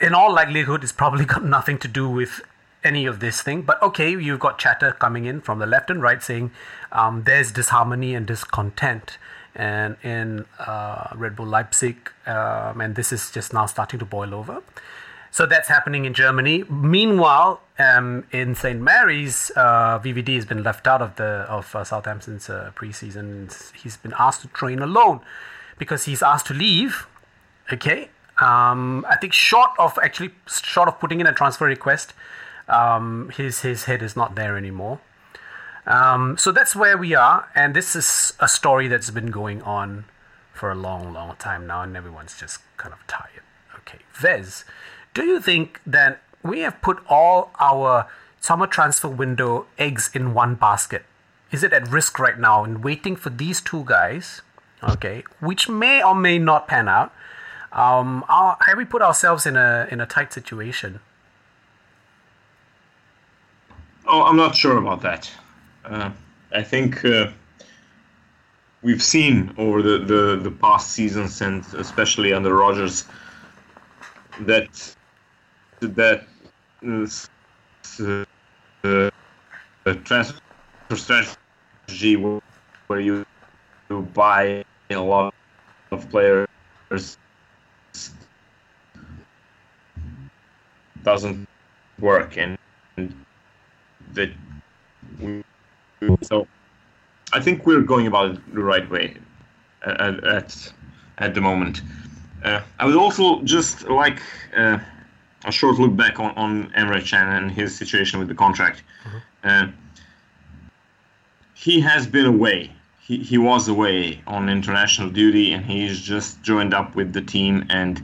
In 0.01 0.14
all 0.14 0.34
likelihood, 0.34 0.82
it's 0.82 0.92
probably 0.92 1.24
got 1.24 1.44
nothing 1.44 1.78
to 1.78 1.88
do 1.88 2.09
with 2.09 2.42
any 2.82 3.07
of 3.07 3.20
this 3.20 3.40
thing. 3.40 3.62
But 3.62 3.80
okay, 3.82 4.11
you've 4.11 4.40
got 4.40 4.59
chatter 4.59 4.92
coming 4.92 5.26
in 5.26 5.40
from 5.40 5.61
the 5.61 5.66
left 5.66 5.90
and 5.90 6.03
right 6.03 6.22
saying 6.22 6.51
um, 6.90 7.22
there's 7.24 7.53
disharmony 7.53 8.14
and 8.14 8.26
discontent 8.26 9.18
and 9.57 9.96
in 10.02 10.44
uh, 10.59 11.09
Red 11.14 11.34
Bull 11.34 11.46
Leipzig, 11.46 11.96
um, 12.26 12.80
and 12.80 12.94
this 12.94 13.11
is 13.12 13.30
just 13.30 13.52
now 13.52 13.66
starting 13.66 13.98
to 13.98 14.04
boil 14.04 14.34
over. 14.34 14.62
So 15.30 15.44
that's 15.44 15.68
happening 15.68 16.04
in 16.04 16.14
Germany. 16.14 16.64
Meanwhile, 16.70 17.61
um, 17.78 18.24
in 18.32 18.54
St 18.54 18.80
Mary's, 18.80 19.50
uh, 19.57 19.98
VVD 19.98 20.34
has 20.36 20.46
been 20.46 20.62
left 20.62 20.86
out 20.86 21.02
of 21.02 21.16
the 21.16 21.44
of 21.48 21.74
uh, 21.74 21.84
Southampton's 21.84 22.48
uh, 22.48 22.70
preseason. 22.74 23.52
He's 23.74 23.96
been 23.96 24.14
asked 24.18 24.42
to 24.42 24.48
train 24.48 24.78
alone 24.78 25.20
because 25.78 26.04
he's 26.04 26.22
asked 26.22 26.46
to 26.46 26.54
leave. 26.54 27.07
Okay, 27.72 28.09
um, 28.40 29.04
I 29.09 29.16
think 29.16 29.32
short 29.32 29.70
of 29.78 29.98
actually 30.02 30.30
short 30.46 30.88
of 30.88 30.98
putting 31.00 31.20
in 31.20 31.26
a 31.26 31.32
transfer 31.32 31.66
request, 31.66 32.14
um, 32.68 33.30
his 33.36 33.61
his 33.61 33.84
head 33.84 34.02
is 34.02 34.16
not 34.16 34.36
there 34.36 34.57
anymore. 34.57 35.00
Um, 35.87 36.37
so 36.37 36.51
that's 36.51 36.74
where 36.74 36.99
we 36.99 37.14
are, 37.14 37.49
and 37.55 37.74
this 37.74 37.95
is 37.95 38.32
a 38.41 38.49
story 38.49 38.89
that's 38.89 39.11
been 39.11 39.30
going 39.30 39.62
on 39.62 40.07
for 40.53 40.70
a 40.70 40.74
long, 40.74 41.12
long 41.12 41.37
time 41.37 41.66
now, 41.66 41.82
and 41.82 41.97
everyone's 41.97 42.39
just 42.39 42.59
kind 42.76 42.93
of 42.93 43.07
tired. 43.07 43.43
Okay, 43.78 44.01
Vez, 44.14 44.64
do 45.14 45.24
you 45.24 45.41
think 45.41 45.80
that 45.87 46.22
we 46.43 46.61
have 46.61 46.80
put 46.82 46.99
all 47.09 47.51
our 47.61 48.09
summer 48.41 48.66
transfer 48.66 49.09
window 49.09 49.66
eggs 49.78 50.11
in 50.12 50.34
one 50.34 50.57
basket? 50.57 51.05
Is 51.53 51.62
it 51.62 51.72
at 51.72 51.89
risk 51.89 52.18
right 52.18 52.39
now 52.39 52.64
in 52.64 52.82
waiting 52.82 53.14
for 53.14 53.30
these 53.30 53.61
two 53.61 53.84
guys? 53.84 54.43
Okay, 54.82 55.22
which 55.41 55.68
may 55.68 56.03
or 56.03 56.14
may 56.14 56.39
not 56.39 56.66
pan 56.66 56.89
out. 56.89 57.12
Um, 57.72 58.24
are, 58.28 58.57
have 58.66 58.76
we 58.76 58.84
put 58.84 59.03
ourselves 59.03 59.47
in 59.47 59.57
a 59.57 59.87
in 59.91 60.01
a 60.01 60.07
tight 60.07 60.32
situation? 60.32 61.01
Oh, 64.07 64.22
I'm 64.22 64.37
not 64.37 64.57
sure 64.57 64.76
about 64.76 65.03
that. 65.03 65.30
Uh, 65.87 66.11
I 66.53 66.62
think 66.62 67.05
uh, 67.05 67.28
we've 68.82 69.03
seen 69.03 69.55
over 69.57 69.82
the, 69.82 69.99
the, 69.99 70.41
the 70.43 70.51
past 70.51 70.91
seasons 70.91 71.41
and 71.41 71.64
especially 71.74 72.32
under 72.32 72.55
Rodgers 72.57 73.05
that 74.41 74.95
that 75.80 76.26
uh, 76.84 77.07
uh, 78.84 79.11
transfer 80.05 80.41
strategy 80.95 82.16
where 82.16 83.01
you, 83.01 83.24
buy 84.14 84.64
a 84.91 84.97
lot 84.97 85.32
of 85.93 86.11
players 86.11 86.49
doesn't 91.05 91.49
work 92.01 92.37
and, 92.37 92.59
that 94.12 94.30
so 96.22 96.47
I 97.32 97.40
think 97.40 97.66
we're 97.66 97.82
going 97.82 98.07
about 98.07 98.32
it 98.32 98.55
the 98.55 98.62
right 98.62 98.88
way 98.90 99.16
at 99.84 100.24
at, 100.24 100.72
at 101.18 101.34
the 101.34 101.40
moment. 101.40 101.82
Uh, 102.44 102.61
I 102.78 102.86
would 102.86 102.97
also 102.97 103.42
just 103.42 103.88
like 103.88 104.20
uh, 104.57 104.78
a 105.44 105.53
short 105.53 105.78
look 105.78 105.97
back 105.97 106.20
on 106.20 106.32
on 106.36 106.70
Emre 106.72 107.05
Can 107.09 107.28
and 107.28 107.51
his 107.51 107.74
situation 107.74 108.18
with 108.18 108.28
the 108.28 108.34
contract. 108.34 108.82
Uh, 109.42 109.68
he 111.55 111.80
has 111.80 112.07
been 112.07 112.26
away. 112.26 112.70
He, 113.01 113.18
he 113.18 113.38
was 113.38 113.68
away 113.68 114.20
on 114.26 114.49
international 114.49 115.11
duty, 115.11 115.53
and 115.53 115.64
he's 115.64 116.01
just 116.01 116.42
joined 116.42 116.74
up 116.74 116.94
with 116.94 117.12
the 117.12 117.22
team. 117.22 117.64
And 117.70 118.03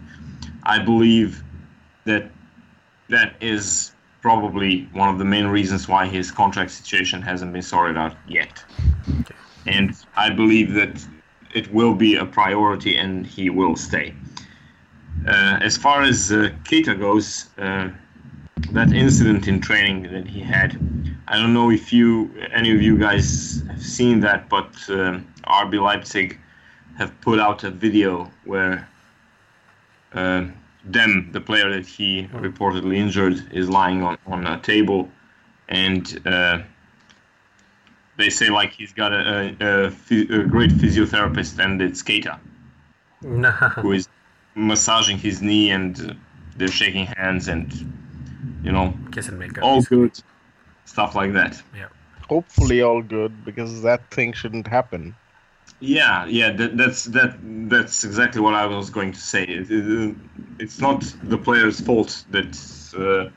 I 0.63 0.79
believe 0.79 1.43
that 2.05 2.31
that 3.09 3.35
is 3.41 3.92
probably 4.23 4.89
one 4.93 5.09
of 5.09 5.19
the 5.19 5.25
main 5.25 5.47
reasons 5.49 5.89
why 5.89 6.07
his 6.07 6.31
contract 6.31 6.71
situation 6.71 7.21
hasn't 7.21 7.53
been 7.53 7.63
sorted 7.63 7.99
out 7.99 8.17
yet. 8.29 8.65
And 9.67 9.95
I 10.17 10.31
believe 10.31 10.73
that 10.75 11.05
it 11.53 11.73
will 11.75 11.95
be 11.95 12.17
a 12.17 12.25
priority 12.25 12.97
and 12.97 13.27
he 13.27 13.51
will 13.51 13.77
stay. 13.77 14.15
Uh, 15.27 15.59
as 15.61 15.77
far 15.77 16.03
as 16.03 16.33
uh, 16.33 16.51
Keita 16.65 16.99
goes, 16.99 17.51
uh, 17.59 17.91
that 18.71 18.93
incident 18.93 19.49
in 19.49 19.61
training 19.61 20.05
that 20.13 20.27
he 20.27 20.41
had, 20.41 20.79
I 21.29 21.37
don't 21.37 21.53
know 21.53 21.71
if 21.71 21.93
you, 21.93 22.31
any 22.53 22.73
of 22.73 22.81
you 22.81 22.97
guys 22.97 23.63
have 23.69 23.83
seen 23.83 24.21
that, 24.21 24.49
but 24.49 24.73
um, 24.89 25.27
RB 25.45 25.83
Leipzig 25.83 26.39
have 26.97 27.19
put 27.21 27.39
out 27.39 27.65
a 27.65 27.71
video 27.71 28.31
where 28.45 28.89
uh, 30.15 30.47
Demme, 30.91 31.31
the 31.33 31.41
player 31.41 31.71
that 31.71 31.87
he 31.87 32.29
reportedly 32.33 32.97
injured, 32.97 33.53
is 33.53 33.69
lying 33.69 34.03
on, 34.03 34.19
on 34.27 34.47
a 34.47 34.61
table, 34.61 35.09
and 35.69 36.21
uh, 36.27 36.63
they 38.17 38.31
say 38.31 38.51
like 38.51 38.73
he's 38.73 38.93
got 38.93 39.13
a, 39.13 39.57
a, 39.61 39.87
a, 39.87 39.87
a 39.87 40.45
great 40.45 40.71
physiotherapist, 40.71 41.65
and 41.65 41.81
it's 41.81 42.03
Keita 42.09 42.39
who 43.23 43.93
is 43.93 44.09
massaging 44.55 45.19
his 45.19 45.43
knee, 45.43 45.71
and 45.71 46.11
uh, 46.11 46.15
they're 46.57 46.69
shaking 46.69 47.07
hands, 47.07 47.49
and 47.49 47.73
you 48.63 48.73
know, 48.73 48.95
Kiss 49.11 49.29
and 49.29 49.39
make 49.39 49.59
up. 49.59 49.65
all 49.65 49.83
good 49.83 50.13
stuff 50.85 51.15
like 51.15 51.33
that. 51.33 51.63
Yeah. 51.77 51.89
Hopefully, 52.29 52.83
all 52.83 53.03
good 53.03 53.45
because 53.45 53.83
that 53.83 54.11
thing 54.11 54.33
shouldn't 54.33 54.67
happen. 54.67 55.15
Yeah, 55.85 56.27
yeah, 56.27 56.53
that, 56.53 56.77
that's 56.77 57.07
that. 57.07 57.35
That's 57.69 58.05
exactly 58.05 58.41
what 58.41 58.55
I 58.55 58.67
was 58.67 58.89
going 58.89 59.11
to 59.11 59.19
say. 59.19 59.43
It, 59.43 59.69
it, 59.69 60.15
it's 60.61 60.79
not 60.79 61.01
the 61.25 61.37
player's 61.37 61.81
fault 61.81 62.25
that 62.31 62.55
uh, 62.95 63.31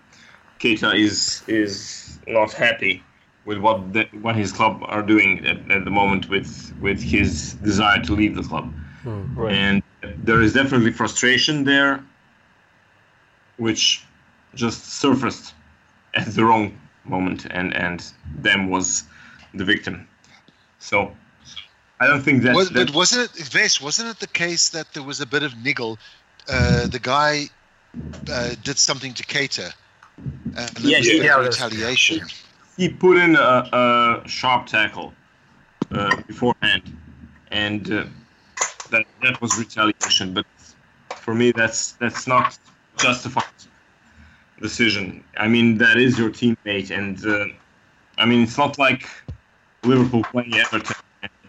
Keita 0.59 0.93
is 0.93 1.41
is 1.47 2.19
not 2.27 2.53
happy 2.53 3.01
with 3.45 3.57
what 3.57 3.93
the, 3.93 4.03
what 4.21 4.35
his 4.35 4.51
club 4.51 4.83
are 4.85 5.01
doing 5.01 5.43
at, 5.47 5.57
at 5.71 5.85
the 5.85 5.89
moment 5.89 6.29
with 6.29 6.71
with 6.79 7.01
his 7.01 7.55
desire 7.63 7.99
to 8.03 8.13
leave 8.13 8.35
the 8.35 8.43
club, 8.43 8.71
Right. 9.03 9.51
and 9.51 9.81
there 10.23 10.39
is 10.39 10.53
definitely 10.53 10.91
frustration 10.91 11.63
there, 11.63 12.03
which 13.57 14.05
just 14.53 14.85
surfaced 14.85 15.55
at 16.13 16.27
the 16.27 16.45
wrong 16.45 16.77
moment, 17.05 17.47
and 17.49 17.73
and 17.73 18.05
Demme 18.43 18.69
was 18.69 19.03
the 19.55 19.65
victim. 19.65 20.07
So. 20.77 21.15
I 21.99 22.07
don't 22.07 22.21
think 22.21 22.43
that's, 22.43 22.55
Was, 22.55 22.69
that's 22.71 22.91
but 22.91 22.95
wasn't 22.95 23.35
it, 23.39 23.45
Vez, 23.47 23.79
wasn't 23.81 24.09
it 24.09 24.19
the 24.19 24.27
case 24.27 24.69
that 24.69 24.93
there 24.93 25.03
was 25.03 25.21
a 25.21 25.25
bit 25.25 25.43
of 25.43 25.53
niggle? 25.63 25.97
Uh, 26.49 26.87
the 26.87 26.99
guy 26.99 27.45
uh, 28.29 28.55
did 28.63 28.77
something 28.77 29.13
to 29.13 29.23
Keita. 29.23 29.73
And 30.17 30.55
there 30.55 30.91
Yeah, 30.91 30.97
was 30.99 31.07
yeah, 31.13 31.37
of 31.37 31.43
that's- 31.43 31.61
retaliation. 31.61 32.27
he 32.77 32.89
put 32.89 33.17
in 33.17 33.35
a, 33.35 33.69
a 34.25 34.27
sharp 34.27 34.65
tackle 34.67 35.13
uh, 35.91 36.15
beforehand, 36.27 36.83
and 37.51 37.89
uh, 37.91 38.05
that 38.91 39.05
that 39.21 39.41
was 39.41 39.57
retaliation. 39.57 40.33
But 40.33 40.45
for 41.15 41.33
me, 41.33 41.51
that's 41.51 41.93
that's 41.93 42.27
not 42.27 42.57
justified 42.97 43.43
decision. 44.61 45.23
I 45.37 45.47
mean, 45.47 45.77
that 45.77 45.97
is 45.97 46.17
your 46.17 46.29
teammate, 46.29 46.91
and 46.91 47.25
uh, 47.25 47.45
I 48.17 48.25
mean, 48.25 48.43
it's 48.43 48.57
not 48.57 48.77
like 48.77 49.07
Liverpool 49.83 50.23
playing 50.23 50.55
Everton, 50.55 50.95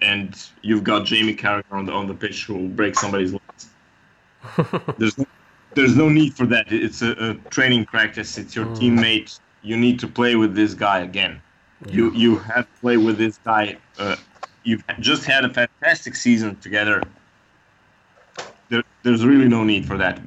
and, 0.02 0.36
you've 0.62 0.84
got 0.84 1.06
Jamie 1.06 1.34
Carragher 1.34 1.72
on 1.72 1.86
the 1.86 1.92
on 1.92 2.06
the 2.06 2.14
pitch 2.14 2.44
who 2.44 2.54
will 2.54 2.68
break 2.68 2.98
somebody's 2.98 3.32
legs. 3.32 3.68
there's 4.98 5.18
no, 5.18 5.26
there's 5.74 5.96
no 5.96 6.08
need 6.08 6.34
for 6.34 6.46
that. 6.46 6.72
It's 6.72 7.02
a, 7.02 7.12
a 7.12 7.34
training 7.50 7.86
practice. 7.86 8.38
It's 8.38 8.54
your 8.56 8.66
teammate. 8.66 9.38
You 9.62 9.76
need 9.76 9.98
to 10.00 10.08
play 10.08 10.36
with 10.36 10.54
this 10.54 10.74
guy 10.74 11.00
again. 11.00 11.40
You 11.88 12.12
you 12.12 12.38
have 12.38 12.64
to 12.64 12.80
play 12.80 12.96
with 12.96 13.18
this 13.18 13.38
guy. 13.44 13.76
Uh, 13.98 14.16
you've 14.64 14.84
just 15.00 15.24
had 15.24 15.44
a 15.44 15.52
fantastic 15.52 16.14
season 16.14 16.56
together. 16.56 17.02
There, 18.68 18.82
there's 19.02 19.24
really 19.24 19.48
no 19.48 19.62
need 19.62 19.86
for 19.86 19.96
that. 19.98 20.20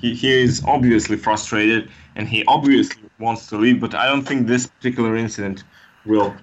He, 0.00 0.14
he 0.14 0.32
is 0.32 0.62
obviously 0.66 1.16
frustrated 1.16 1.90
and 2.16 2.28
he 2.28 2.44
obviously 2.46 3.02
wants 3.18 3.46
to 3.48 3.56
leave, 3.56 3.80
but 3.80 3.94
I 3.94 4.06
don't 4.06 4.22
think 4.22 4.46
this 4.46 4.66
particular 4.66 5.16
incident 5.16 5.64
will 6.04 6.34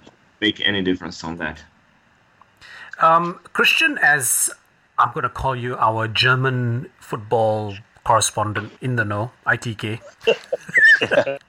make 0.41 0.65
any 0.65 0.81
difference 0.81 1.23
on 1.23 1.37
that. 1.37 1.61
Um, 2.99 3.39
Christian, 3.53 3.97
as 4.01 4.49
I'm 4.97 5.11
going 5.13 5.23
to 5.23 5.29
call 5.29 5.55
you 5.55 5.75
our 5.77 6.07
German 6.07 6.89
football 6.99 7.75
correspondent 8.03 8.71
in 8.81 8.95
the 8.95 9.05
know, 9.05 9.31
ITK. 9.45 9.99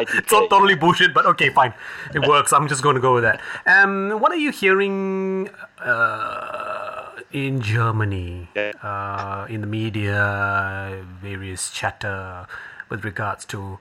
It's 0.00 0.32
all 0.32 0.46
totally 0.48 0.76
bullshit, 0.76 1.12
but 1.12 1.26
okay, 1.26 1.50
fine. 1.50 1.74
It 2.14 2.26
works. 2.28 2.52
I'm 2.52 2.68
just 2.68 2.82
going 2.82 2.94
to 2.94 3.00
go 3.00 3.14
with 3.14 3.24
that. 3.24 3.40
Um, 3.66 4.20
what 4.20 4.30
are 4.30 4.36
you 4.36 4.52
hearing 4.52 5.50
uh, 5.80 7.10
in 7.32 7.60
Germany, 7.60 8.48
uh, 8.82 9.46
in 9.48 9.60
the 9.60 9.66
media, 9.66 11.04
various 11.20 11.70
chatter 11.70 12.46
with 12.88 13.04
regards 13.04 13.44
to 13.46 13.78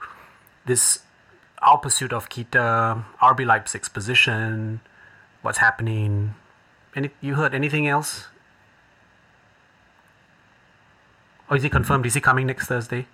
this, 0.66 1.00
our 1.62 1.78
pursuit 1.78 2.12
of 2.12 2.30
Keita, 2.30 3.04
RB 3.22 3.46
Leipzig's 3.46 3.90
position, 3.90 4.82
what's 5.48 5.60
happening? 5.60 6.36
Any, 6.94 7.10
you 7.22 7.36
heard 7.36 7.54
anything 7.56 7.88
else? 7.88 8.28
Or 11.50 11.56
is 11.56 11.64
he 11.64 11.70
confirmed? 11.70 12.06
Is 12.06 12.16
he 12.16 12.20
coming 12.20 12.48
next 12.48 12.68
Thursday? 12.68 13.06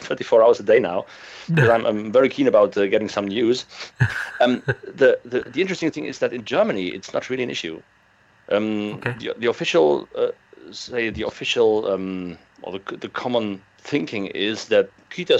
24 0.00 0.42
hours 0.42 0.58
a 0.60 0.62
day 0.62 0.80
now 0.80 1.04
because 1.48 1.68
I'm, 1.68 1.84
I'm 1.84 2.10
very 2.10 2.30
keen 2.30 2.46
about 2.46 2.74
uh, 2.78 2.86
getting 2.86 3.10
some 3.10 3.28
news. 3.28 3.66
Um, 4.40 4.62
the, 5.00 5.18
the 5.24 5.40
the 5.54 5.60
interesting 5.60 5.90
thing 5.90 6.04
is 6.04 6.20
that 6.20 6.32
in 6.32 6.44
Germany 6.44 6.86
it's 6.96 7.12
not 7.12 7.28
really 7.28 7.42
an 7.42 7.50
issue. 7.50 7.82
Um, 8.52 8.94
Okay. 8.98 9.14
the, 9.18 9.34
the 9.36 9.48
official 9.48 10.08
uh, 10.14 10.30
say 10.70 11.10
the 11.10 11.24
official 11.26 11.70
um, 11.92 12.38
or 12.62 12.78
the, 12.78 12.96
the 12.96 13.08
common 13.08 13.60
thinking 13.80 14.26
is 14.28 14.66
that 14.66 14.90
Keita 15.10 15.36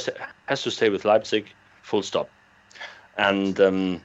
has 0.46 0.64
to 0.64 0.70
stay 0.72 0.90
with 0.90 1.04
Leipzig, 1.04 1.44
full 1.82 2.02
stop, 2.02 2.28
and 3.16 3.60
um, 3.60 4.00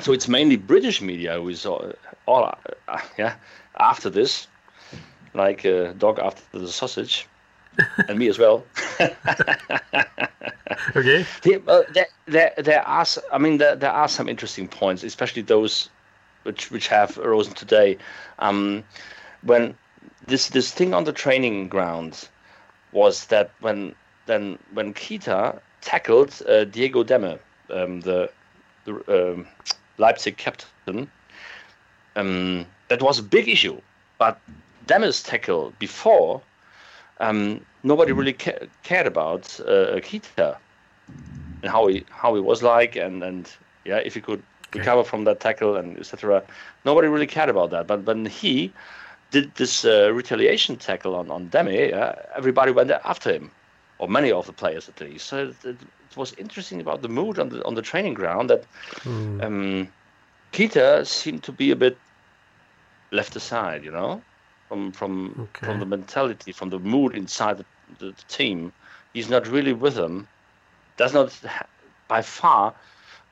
so 0.00 0.12
it's 0.12 0.28
mainly 0.28 0.56
British 0.56 1.00
media 1.00 1.34
who 1.34 1.48
is 1.48 1.66
all, 1.66 1.92
all 2.26 2.54
uh, 2.88 3.00
yeah 3.18 3.34
after 3.78 4.10
this, 4.10 4.46
like 5.34 5.64
a 5.64 5.94
dog 5.94 6.18
after 6.18 6.58
the 6.58 6.68
sausage, 6.68 7.26
and 8.08 8.18
me 8.18 8.28
as 8.28 8.38
well. 8.38 8.64
Okay. 10.96 11.26
Yeah, 11.44 11.58
uh, 11.66 11.82
there, 11.92 12.06
there, 12.26 12.52
there 12.56 12.86
are. 12.86 13.04
I 13.32 13.38
mean, 13.38 13.58
there, 13.58 13.76
there 13.76 13.90
are 13.90 14.08
some 14.08 14.28
interesting 14.28 14.68
points, 14.68 15.02
especially 15.02 15.42
those 15.42 15.88
which 16.44 16.70
which 16.70 16.88
have 16.88 17.18
arisen 17.18 17.54
today. 17.54 17.98
Um, 18.38 18.84
when 19.42 19.76
this 20.26 20.48
this 20.48 20.72
thing 20.72 20.94
on 20.94 21.04
the 21.04 21.12
training 21.12 21.68
ground 21.68 22.28
was 22.92 23.26
that 23.26 23.50
when 23.60 23.94
then 24.26 24.58
when 24.72 24.94
Keita 24.94 25.60
tackled 25.80 26.40
uh, 26.48 26.64
Diego 26.64 27.02
Demme, 27.02 27.38
um, 27.70 28.00
the 28.00 28.30
the 28.84 29.32
um, 29.32 29.46
Leipzig 29.98 30.36
captain, 30.36 31.10
um, 32.16 32.66
that 32.88 33.02
was 33.02 33.18
a 33.18 33.22
big 33.22 33.48
issue. 33.48 33.80
But 34.18 34.40
Demme's 34.86 35.22
tackle 35.22 35.72
before, 35.78 36.40
um, 37.20 37.60
nobody 37.82 38.12
really 38.12 38.32
ca- 38.32 38.66
cared 38.82 39.06
about 39.06 39.60
uh, 39.60 40.00
Keita 40.00 40.56
and 41.62 41.70
how 41.70 41.86
he 41.86 42.04
how 42.10 42.34
he 42.34 42.40
was 42.40 42.62
like 42.62 42.96
and 42.96 43.22
and 43.22 43.50
yeah 43.84 43.96
if 43.96 44.14
he 44.14 44.20
could 44.20 44.42
recover 44.74 45.04
from 45.04 45.24
that 45.24 45.40
tackle 45.40 45.76
and 45.76 45.98
etc. 45.98 46.42
Nobody 46.84 47.08
really 47.08 47.26
cared 47.26 47.48
about 47.48 47.70
that. 47.70 47.86
But 47.86 48.04
when 48.04 48.26
he 48.26 48.72
did 49.30 49.54
this 49.54 49.84
uh, 49.84 50.12
retaliation 50.12 50.76
tackle 50.76 51.14
on 51.14 51.30
on 51.30 51.48
Demme, 51.48 51.70
yeah, 51.70 52.14
everybody 52.36 52.72
went 52.72 52.90
after 52.90 53.32
him, 53.32 53.50
or 53.98 54.08
many 54.08 54.30
of 54.30 54.46
the 54.46 54.52
players 54.52 54.88
at 54.88 55.00
least. 55.00 55.26
So 55.26 55.48
it, 55.48 55.64
it 55.64 55.76
was 56.16 56.32
interesting 56.34 56.80
about 56.80 57.02
the 57.02 57.08
mood 57.08 57.38
on 57.38 57.48
the 57.48 57.64
on 57.64 57.74
the 57.74 57.82
training 57.82 58.14
ground 58.14 58.50
that 58.50 58.64
um, 59.06 59.88
Keita 60.52 61.06
seemed 61.06 61.42
to 61.44 61.52
be 61.52 61.70
a 61.70 61.76
bit 61.76 61.96
left 63.12 63.36
aside, 63.36 63.84
you 63.84 63.90
know, 63.90 64.20
from 64.68 64.92
from 64.92 65.34
Okay. 65.40 65.66
from 65.66 65.80
the 65.80 65.86
mentality, 65.86 66.52
from 66.52 66.70
the 66.70 66.78
mood 66.78 67.16
inside 67.16 67.58
the, 67.58 67.64
the, 67.98 68.06
the 68.06 68.24
team. 68.28 68.72
He's 69.14 69.30
not 69.30 69.46
really 69.48 69.72
with 69.72 69.94
them. 69.94 70.28
Does 70.96 71.14
not, 71.14 71.32
ha- 71.46 71.66
by 72.08 72.22
far, 72.22 72.74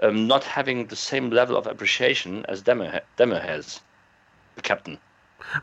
um, 0.01 0.27
not 0.27 0.45
having 0.45 0.87
the 0.87 0.97
same 0.97 1.31
level 1.31 1.57
of 1.57 1.67
appreciation 1.67 2.45
as 2.49 2.63
ha- 2.67 3.01
Demme 3.17 3.33
has, 3.33 3.81
the 4.55 4.63
captain. 4.63 4.99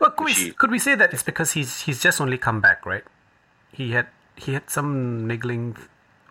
Well, 0.00 0.10
could 0.10 0.24
we, 0.24 0.50
could 0.52 0.70
we 0.70 0.78
say 0.78 0.94
that 0.94 1.12
it's 1.12 1.22
because 1.22 1.52
he's 1.52 1.80
he's 1.82 2.02
just 2.02 2.20
only 2.20 2.38
come 2.38 2.60
back, 2.60 2.86
right? 2.86 3.04
He 3.72 3.92
had 3.92 4.06
he 4.36 4.52
had 4.54 4.70
some 4.70 5.26
niggling. 5.26 5.76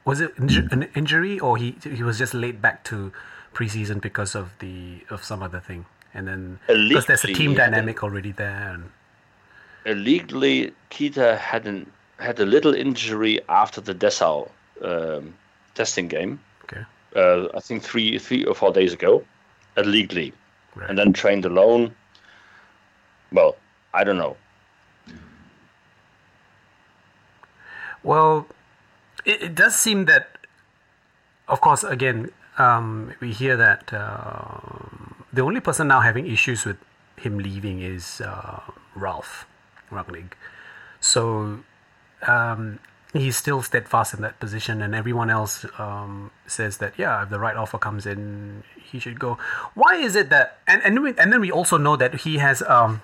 Was 0.05 0.19
it 0.21 0.35
inju- 0.35 0.71
an 0.71 0.83
injury 0.95 1.39
or 1.39 1.57
he 1.57 1.77
he 1.83 2.03
was 2.03 2.17
just 2.17 2.33
laid 2.33 2.61
back 2.61 2.83
to 2.85 3.11
preseason 3.53 4.01
because 4.01 4.35
of 4.35 4.49
the 4.59 4.99
of 5.09 5.23
some 5.23 5.41
other 5.41 5.59
thing, 5.59 5.85
and 6.13 6.27
then 6.27 6.59
because 6.67 7.05
there's 7.05 7.23
a 7.23 7.33
team 7.33 7.53
dynamic 7.53 8.03
already 8.03 8.31
there. 8.31 8.69
And, 8.73 8.91
Illegally, 9.85 10.73
Keita 10.91 11.37
had 11.37 11.67
an, 11.67 11.91
had 12.17 12.39
a 12.39 12.45
little 12.45 12.73
injury 12.73 13.39
after 13.49 13.81
the 13.81 13.93
Dessau 13.93 14.49
um, 14.81 15.33
testing 15.75 16.07
game. 16.07 16.39
okay, 16.63 16.83
uh, 17.15 17.47
I 17.55 17.59
think 17.59 17.83
three 17.83 18.17
three 18.17 18.43
or 18.45 18.55
four 18.55 18.71
days 18.71 18.93
ago, 18.93 19.23
illegally, 19.77 20.31
Right. 20.75 20.89
and 20.89 20.97
then 20.97 21.11
trained 21.13 21.45
alone. 21.45 21.93
Well, 23.31 23.55
I 23.93 24.03
don't 24.03 24.17
know. 24.17 24.37
Well, 28.03 28.47
it, 29.25 29.41
it 29.43 29.55
does 29.55 29.75
seem 29.75 30.05
that, 30.05 30.37
of 31.47 31.61
course, 31.61 31.83
again, 31.83 32.31
um, 32.57 33.13
we 33.19 33.31
hear 33.31 33.57
that 33.57 33.93
um 33.93 35.13
the 35.33 35.41
only 35.41 35.59
person 35.59 35.87
now 35.87 35.99
having 35.99 36.27
issues 36.27 36.63
with 36.63 36.77
him 37.17 37.39
leaving 37.39 37.81
is 37.81 38.21
uh, 38.21 38.61
Ralf 38.95 39.47
Rangnick. 39.91 40.33
So 40.99 41.59
um, 42.27 42.79
he's 43.11 43.35
still 43.35 43.63
steadfast 43.63 44.13
in 44.13 44.21
that 44.21 44.39
position, 44.39 44.81
and 44.81 44.93
everyone 44.93 45.29
else 45.29 45.65
um, 45.79 46.31
says 46.45 46.77
that 46.77 46.93
yeah, 46.97 47.23
if 47.23 47.29
the 47.29 47.39
right 47.39 47.55
offer 47.55 47.79
comes 47.79 48.05
in, 48.05 48.63
he 48.77 48.99
should 48.99 49.19
go. 49.19 49.37
Why 49.73 49.95
is 49.95 50.15
it 50.15 50.29
that? 50.29 50.59
And 50.67 50.81
and 50.83 51.01
we, 51.01 51.13
and 51.17 51.33
then 51.33 51.41
we 51.41 51.51
also 51.51 51.77
know 51.77 51.95
that 51.97 52.21
he 52.21 52.37
has 52.37 52.61
um, 52.61 53.01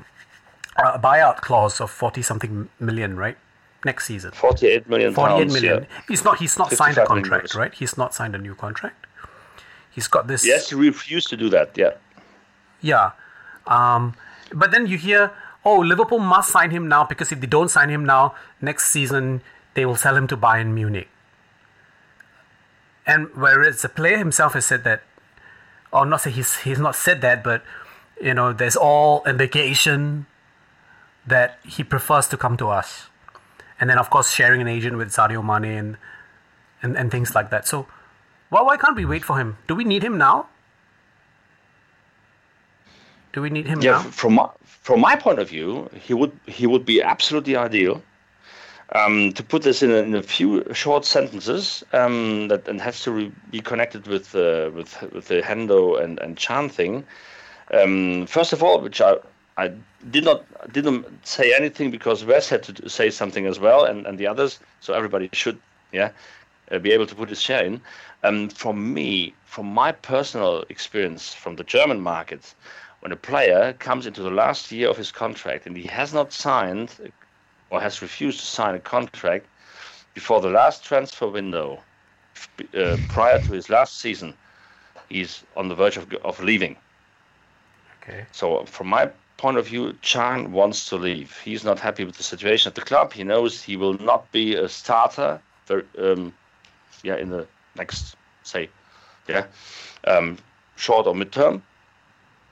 a 0.78 1.00
buyout 1.00 1.38
clause 1.38 1.82
of 1.82 1.90
forty 1.90 2.22
something 2.22 2.70
million, 2.80 3.18
right? 3.18 3.38
Next 3.86 4.06
season, 4.08 4.32
Forty-eight 4.32 4.90
million 4.90 5.14
forty-eight 5.14 5.48
pounds. 5.48 5.54
million. 5.54 5.84
Yeah. 5.84 6.02
He's 6.08 6.26
not. 6.26 6.38
He's 6.40 6.58
not 6.58 6.72
signed 6.74 6.98
a 6.98 7.06
contract, 7.06 7.56
right? 7.56 7.74
He's 7.74 7.98
not 7.98 8.14
signed 8.14 8.36
a 8.36 8.38
new 8.38 8.54
contract. 8.54 9.08
He's 9.90 10.08
got 10.08 10.28
this. 10.28 10.46
Yes, 10.46 10.70
he 10.70 10.76
refused 10.76 11.30
to 11.30 11.38
do 11.38 11.50
that. 11.50 11.78
Yeah. 11.78 11.92
Yeah. 12.82 13.12
Um, 13.68 14.16
but 14.54 14.72
then 14.72 14.86
you 14.88 14.98
hear, 14.98 15.32
oh, 15.64 15.80
Liverpool 15.80 16.20
must 16.20 16.50
sign 16.52 16.72
him 16.72 16.90
now 16.90 17.06
because 17.06 17.32
if 17.32 17.40
they 17.40 17.48
don't 17.48 17.70
sign 17.70 17.90
him 17.90 18.04
now, 18.06 18.36
next 18.62 18.92
season 18.92 19.42
they 19.76 19.86
will 19.86 19.96
sell 19.96 20.16
him 20.16 20.28
to 20.28 20.36
Bayern 20.36 20.74
Munich. 20.74 21.08
And 23.06 23.28
whereas 23.34 23.82
the 23.82 23.90
player 23.90 24.18
himself 24.18 24.54
has 24.54 24.66
said 24.66 24.84
that, 24.84 25.04
or 25.92 26.06
not 26.06 26.22
say 26.22 26.32
he's 26.32 26.58
he's 26.60 26.80
not 26.80 26.96
said 26.96 27.22
that, 27.22 27.44
but 27.44 27.64
you 28.22 28.34
know, 28.34 28.52
there's 28.54 28.76
all 28.76 29.24
indication 29.26 30.26
that 31.26 31.60
he 31.66 31.84
prefers 31.84 32.28
to 32.28 32.38
come 32.38 32.58
to 32.58 32.68
us. 32.70 33.06
And 33.80 33.90
then 33.90 33.98
of 33.98 34.10
course 34.10 34.30
sharing 34.32 34.62
an 34.62 34.68
agent 34.68 34.98
with 34.98 35.10
Sadio 35.10 35.44
Mane 35.44 35.78
and 35.78 35.98
and, 36.82 36.98
and 36.98 37.12
things 37.12 37.36
like 37.36 37.50
that. 37.50 37.68
So 37.68 37.88
why 38.50 38.62
why 38.62 38.78
can't 38.78 38.96
we 38.96 39.06
wait 39.06 39.24
for 39.24 39.38
him? 39.38 39.58
Do 39.68 39.76
we 39.76 39.84
need 39.84 40.04
him 40.04 40.18
now? 40.18 40.48
Do 43.34 43.42
we 43.42 43.50
need 43.50 43.68
him 43.68 43.82
Yeah, 43.82 43.92
now? 43.92 44.10
from 44.12 44.34
my, 44.36 44.50
from 44.64 45.02
my 45.02 45.16
point 45.16 45.40
of 45.40 45.50
view, 45.50 45.90
he 45.94 46.14
would 46.14 46.32
he 46.48 46.66
would 46.68 46.86
be 46.86 47.02
absolutely 47.02 47.56
ideal. 47.56 48.02
Um, 48.96 49.34
to 49.34 49.44
put 49.44 49.62
this 49.62 49.84
in 49.84 49.92
a, 49.92 49.98
in 49.98 50.16
a 50.16 50.24
few 50.24 50.66
short 50.74 51.06
sentences, 51.06 51.84
um, 51.94 52.48
that 52.48 52.68
and 52.68 52.82
has 52.82 53.04
to 53.04 53.12
re- 53.12 53.32
be 53.52 53.60
connected 53.62 54.08
with 54.08 54.34
uh, 54.34 54.72
with 54.74 55.00
with 55.14 55.28
the 55.28 55.42
Hendo 55.42 56.02
and 56.04 56.20
and 56.20 56.36
Can 56.38 56.70
thing. 56.70 57.06
Um, 57.72 58.26
first 58.26 58.52
of 58.52 58.64
all, 58.64 58.82
which 58.82 59.00
I 59.00 59.18
I 59.60 59.74
did 60.10 60.24
not 60.24 60.39
didn't 60.72 61.05
say 61.28 61.53
anything 61.53 61.91
because 61.91 62.24
Wes 62.24 62.47
had 62.47 62.64
to 62.64 62.89
say 62.89 63.10
something 63.10 63.45
as 63.45 63.60
well, 63.60 63.84
and, 63.84 64.07
and 64.07 64.18
the 64.18 64.28
others. 64.28 64.60
So 64.80 64.93
everybody 64.93 65.30
should 65.34 65.60
yeah 65.91 66.12
uh, 66.72 66.80
be 66.80 66.91
able 66.91 67.07
to 67.07 67.16
put 67.16 67.30
his 67.30 67.41
share 67.41 67.66
in. 67.66 67.82
Um, 68.24 68.49
from 68.49 68.93
me, 68.93 69.34
from 69.45 69.66
my 69.66 69.91
personal 69.91 70.64
experience 70.70 71.34
from 71.34 71.55
the 71.57 71.66
German 71.66 71.99
market, 71.99 72.53
when 73.01 73.12
a 73.12 73.18
player 73.18 73.74
comes 73.80 74.05
into 74.05 74.22
the 74.22 74.32
last 74.32 74.72
year 74.72 74.89
of 74.89 74.97
his 74.97 75.12
contract 75.12 75.68
and 75.68 75.76
he 75.76 75.88
has 75.88 76.14
not 76.14 76.32
signed 76.32 76.89
or 77.70 77.82
has 77.82 78.01
refused 78.01 78.39
to 78.39 78.45
sign 78.45 78.76
a 78.76 78.80
contract 78.80 79.45
before 80.14 80.41
the 80.41 80.49
last 80.49 80.84
transfer 80.84 81.28
window 81.28 81.82
uh, 82.78 82.97
prior 83.07 83.39
to 83.39 83.51
his 83.53 83.70
last 83.70 83.99
season, 83.99 84.34
he's 85.10 85.43
on 85.55 85.68
the 85.68 85.76
verge 85.76 85.97
of, 85.97 86.12
of 86.24 86.41
leaving. 86.41 86.76
Okay. 88.01 88.26
So, 88.32 88.66
from 88.66 88.88
my 88.88 89.10
point 89.40 89.58
of 89.58 89.66
view, 89.66 89.94
Can 90.02 90.52
wants 90.52 90.90
to 90.90 90.98
leave. 90.98 91.40
He's 91.40 91.64
not 91.64 91.80
happy 91.80 92.04
with 92.04 92.18
the 92.18 92.24
situation 92.24 92.70
at 92.70 92.76
the 92.76 92.82
club. 92.82 93.14
He 93.14 93.24
knows 93.24 93.64
he 93.64 93.78
will 93.78 93.98
not 94.00 94.30
be 94.32 94.56
a 94.56 94.68
starter. 94.68 95.40
Um, 95.98 96.34
yeah, 97.04 97.16
in 97.16 97.30
the 97.30 97.48
next, 97.76 98.18
say, 98.44 98.70
yeah, 99.28 99.46
um, 100.06 100.38
short 100.76 101.08
or 101.08 101.16
midterm. 101.16 101.62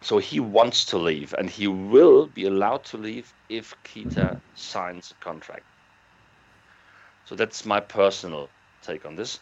So 0.01 0.17
he 0.17 0.39
wants 0.39 0.85
to 0.85 0.97
leave, 0.97 1.33
and 1.37 1.49
he 1.49 1.67
will 1.67 2.27
be 2.27 2.45
allowed 2.45 2.85
to 2.85 2.97
leave 2.97 3.33
if 3.49 3.75
Keita 3.83 4.37
signs 4.55 5.11
a 5.11 5.23
contract. 5.23 5.65
So 7.25 7.35
that's 7.35 7.65
my 7.65 7.81
personal 7.81 8.47
take 8.81 9.05
on 9.05 9.15
this. 9.15 9.39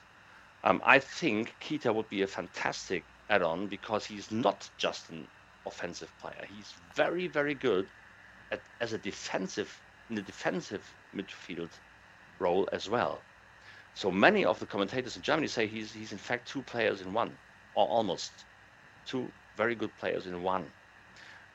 Um, 0.64 0.82
I 0.84 0.98
think 0.98 1.54
Keita 1.62 1.94
would 1.94 2.10
be 2.10 2.24
a 2.24 2.28
fantastic 2.28 3.04
add-on 3.30 3.68
because 3.68 4.06
he's 4.06 4.32
not 4.32 4.68
just 4.78 5.10
an 5.10 5.28
offensive 5.66 6.12
player. 6.20 6.46
He's 6.56 6.74
very, 6.94 7.28
very 7.28 7.54
good 7.54 7.88
at, 8.52 8.62
as 8.82 8.94
a 8.94 8.98
defensive 8.98 9.80
in 10.10 10.16
the 10.16 10.22
defensive 10.22 10.84
midfield 11.16 11.70
role 12.40 12.68
as 12.72 12.90
well. 12.90 13.22
So 13.94 14.12
many 14.12 14.46
of 14.46 14.60
the 14.60 14.66
commentators 14.66 15.16
in 15.16 15.22
Germany 15.22 15.48
say 15.48 15.68
he's 15.68 15.92
he's 15.92 16.12
in 16.12 16.18
fact 16.18 16.48
two 16.48 16.62
players 16.62 17.02
in 17.02 17.14
one, 17.14 17.32
or 17.76 17.88
almost 17.88 18.32
two 19.06 19.32
very 19.56 19.76
good 19.76 19.92
players 20.00 20.28
in 20.28 20.44
one. 20.44 20.66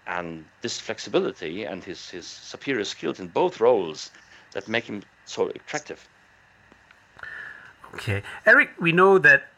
And 0.07 0.45
this 0.63 0.81
flexibility 0.81 1.65
and 1.65 1.85
his, 1.85 2.09
his 2.09 2.27
superior 2.27 2.85
skills 2.85 3.21
in 3.21 3.29
both 3.29 3.61
roles 3.61 4.11
that 4.53 4.67
make 4.67 4.85
him 4.85 5.03
so 5.27 5.49
attractive. 5.51 6.09
Okay, 7.95 8.23
Eric, 8.47 8.71
we 8.81 8.93
know 8.93 9.19
that 9.19 9.49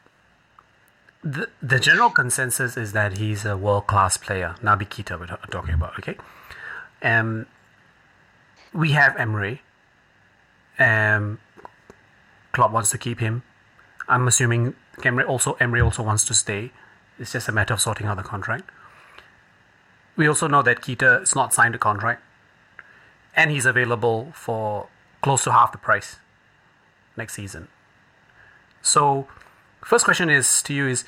the 1.22 1.48
the 1.62 1.78
general 1.78 2.10
consensus 2.10 2.76
is 2.76 2.92
that 2.92 3.18
he's 3.18 3.44
a 3.44 3.56
world 3.56 3.86
class 3.86 4.16
player. 4.16 4.56
Naby 4.62 4.88
Keita, 4.88 5.18
we're 5.18 5.26
talking 5.26 5.74
about. 5.74 5.98
Okay, 5.98 6.16
um, 7.02 7.46
we 8.72 8.92
have 8.92 9.14
Emre. 9.14 9.60
Um, 10.78 11.38
Klopp 12.52 12.72
wants 12.72 12.90
to 12.90 12.98
keep 12.98 13.20
him. 13.20 13.42
I'm 14.08 14.26
assuming 14.26 14.74
Emre 14.98 15.26
also 15.26 15.54
Emre 15.54 15.84
also 15.84 16.02
wants 16.02 16.24
to 16.26 16.34
stay. 16.34 16.72
It's 17.18 17.32
just 17.32 17.48
a 17.48 17.52
matter 17.52 17.74
of 17.74 17.80
sorting 17.80 18.06
out 18.06 18.16
the 18.16 18.22
contract. 18.22 18.68
We 20.16 20.26
also 20.26 20.46
know 20.48 20.62
that 20.62 20.80
Keita 20.80 21.22
is 21.22 21.34
not 21.34 21.54
signed 21.54 21.74
a 21.74 21.78
contract, 21.78 22.22
and 23.36 23.50
he's 23.50 23.64
available 23.64 24.32
for 24.34 24.88
close 25.22 25.44
to 25.44 25.52
half 25.52 25.72
the 25.72 25.78
price 25.78 26.16
next 27.16 27.34
season. 27.34 27.68
So, 28.82 29.28
first 29.82 30.04
question 30.04 30.30
is 30.30 30.62
to 30.62 30.74
you 30.74 30.86
is 30.88 31.04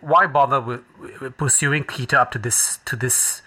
why 0.00 0.26
bother 0.26 0.60
with, 0.60 1.36
pursuing 1.36 1.84
Keita 1.84 2.14
up 2.14 2.30
to 2.32 2.38
this 2.38 2.78
to 2.84 2.96
this 2.96 3.42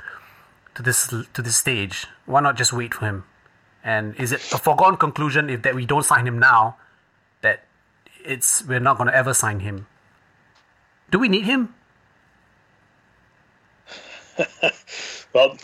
to 0.76 0.82
this 0.82 1.08
to 1.34 1.42
this 1.42 1.56
stage? 1.58 2.08
Why 2.26 2.42
not 2.42 2.58
just 2.58 2.74
wait 2.74 2.94
for 2.94 3.06
him? 3.06 3.24
And 3.84 4.16
is 4.16 4.32
it 4.32 4.42
a 4.54 4.58
foregone 4.58 4.98
conclusion 4.98 5.50
if 5.50 5.62
that 5.62 5.74
we 5.76 5.86
don't 5.86 6.04
sign 6.04 6.28
him 6.28 6.38
now 6.38 6.78
that 7.42 7.64
it's 8.26 8.64
we're 8.66 8.80
not 8.80 8.98
going 8.98 9.08
to 9.08 9.16
ever 9.16 9.34
sign 9.34 9.62
him? 9.62 9.88
Do 11.12 11.20
we 11.20 11.30
need 11.30 11.46
him? 11.46 11.74
Well, 15.34 15.58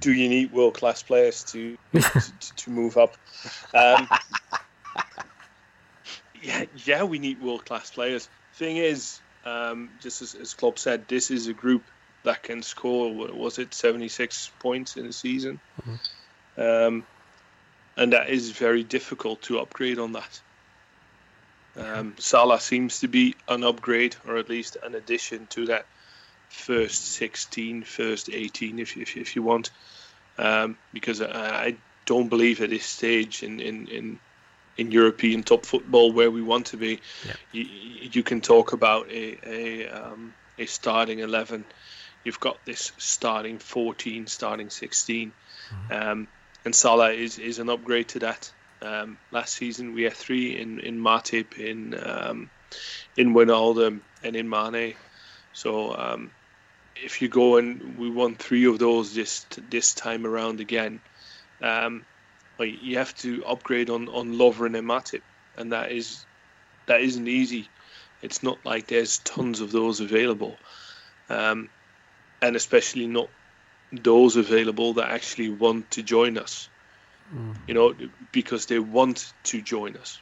do 0.00 0.12
you 0.12 0.28
need 0.28 0.52
world 0.52 0.74
class 0.74 1.02
players 1.02 1.44
to, 1.44 1.78
to 1.92 2.32
to 2.56 2.70
move 2.70 2.96
up? 2.96 3.16
Um, 3.72 4.08
yeah, 6.46 6.64
yeah, 6.84 7.02
we 7.02 7.18
need 7.18 7.42
world 7.42 7.64
class 7.64 7.90
players. 7.90 8.28
Thing 8.54 8.76
is, 8.76 9.18
um, 9.44 9.90
just 10.00 10.22
as, 10.22 10.34
as 10.34 10.54
Klopp 10.54 10.78
said, 10.78 11.08
this 11.08 11.30
is 11.30 11.48
a 11.48 11.52
group 11.52 11.82
that 12.22 12.42
can 12.42 12.62
score. 12.62 13.12
What 13.12 13.36
was 13.36 13.58
it, 13.58 13.74
seventy 13.74 14.08
six 14.08 14.50
points 14.60 14.96
in 14.96 15.06
a 15.06 15.12
season? 15.12 15.60
Um, 16.56 17.04
and 17.96 18.12
that 18.12 18.30
is 18.30 18.50
very 18.50 18.84
difficult 18.84 19.42
to 19.42 19.58
upgrade 19.58 19.98
on 19.98 20.12
that. 20.12 20.40
Um, 21.76 22.14
Salah 22.18 22.60
seems 22.60 23.00
to 23.00 23.08
be 23.08 23.34
an 23.48 23.64
upgrade, 23.64 24.16
or 24.26 24.36
at 24.36 24.48
least 24.48 24.76
an 24.82 24.94
addition 24.94 25.46
to 25.48 25.66
that 25.66 25.86
first 26.48 27.04
16, 27.14 27.82
first 27.82 28.30
18, 28.30 28.78
if, 28.78 28.96
if, 28.96 29.16
if 29.16 29.36
you 29.36 29.42
want. 29.42 29.70
Um, 30.38 30.78
because 30.92 31.20
I, 31.20 31.66
I 31.66 31.76
don't 32.04 32.28
believe 32.28 32.62
at 32.62 32.70
this 32.70 32.86
stage 32.86 33.42
in, 33.42 33.60
in, 33.60 33.88
in, 33.88 34.20
in 34.76 34.90
European 34.90 35.42
top 35.42 35.64
football 35.64 36.12
where 36.12 36.30
we 36.30 36.42
want 36.42 36.66
to 36.66 36.76
be, 36.76 37.00
you, 37.52 37.64
you 38.12 38.22
can 38.22 38.40
talk 38.40 38.72
about 38.72 39.10
a, 39.10 39.38
a, 39.44 39.88
um, 39.88 40.34
a 40.58 40.66
starting 40.66 41.20
11. 41.20 41.64
You've 42.24 42.40
got 42.40 42.64
this 42.64 42.92
starting 42.98 43.58
14, 43.58 44.26
starting 44.26 44.70
16. 44.70 45.32
Um, 45.90 46.28
and 46.64 46.74
Salah 46.74 47.12
is, 47.12 47.38
is 47.38 47.58
an 47.58 47.70
upgrade 47.70 48.08
to 48.08 48.18
that. 48.20 48.52
Um, 48.82 49.18
last 49.30 49.54
season 49.54 49.94
we 49.94 50.02
had 50.02 50.12
three 50.12 50.60
in 50.60 50.80
in 50.80 51.00
Matip, 51.00 51.58
in 51.58 51.94
um, 51.94 52.50
in 53.16 53.32
Wijnaldum, 53.32 54.00
and 54.22 54.36
in 54.36 54.48
Mane. 54.48 54.94
So 55.52 55.96
um, 55.96 56.30
if 56.96 57.22
you 57.22 57.28
go 57.28 57.56
and 57.56 57.98
we 57.98 58.10
won 58.10 58.34
three 58.34 58.66
of 58.66 58.78
those 58.78 59.14
this 59.14 59.46
this 59.70 59.94
time 59.94 60.26
around 60.26 60.60
again, 60.60 61.00
um, 61.62 62.04
well, 62.58 62.68
you 62.68 62.98
have 62.98 63.14
to 63.16 63.44
upgrade 63.44 63.90
on 63.90 64.08
on 64.08 64.34
Lovren 64.34 64.76
and 64.76 64.88
Matip, 64.88 65.22
and 65.56 65.72
that 65.72 65.92
is 65.92 66.24
that 66.86 67.00
isn't 67.00 67.28
easy. 67.28 67.68
It's 68.22 68.42
not 68.42 68.64
like 68.64 68.86
there's 68.86 69.18
tons 69.18 69.60
of 69.60 69.72
those 69.72 70.00
available, 70.00 70.56
um, 71.28 71.68
and 72.40 72.56
especially 72.56 73.06
not 73.06 73.28
those 73.92 74.36
available 74.36 74.94
that 74.94 75.10
actually 75.10 75.50
want 75.50 75.90
to 75.92 76.02
join 76.02 76.38
us 76.38 76.68
you 77.66 77.74
know, 77.74 77.94
because 78.32 78.66
they 78.66 78.78
want 78.78 79.32
to 79.44 79.60
join 79.60 79.96
us. 79.96 80.20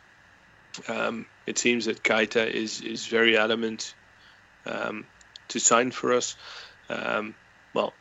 Um, 0.88 1.26
it 1.46 1.58
seems 1.58 1.84
that 1.86 2.02
Keita 2.02 2.50
is 2.50 2.80
is 2.80 3.06
very 3.06 3.36
adamant 3.36 3.94
um, 4.66 5.06
to 5.48 5.60
sign 5.60 5.90
for 5.90 6.14
us. 6.14 6.36
Um, 6.88 7.34
well, 7.74 7.92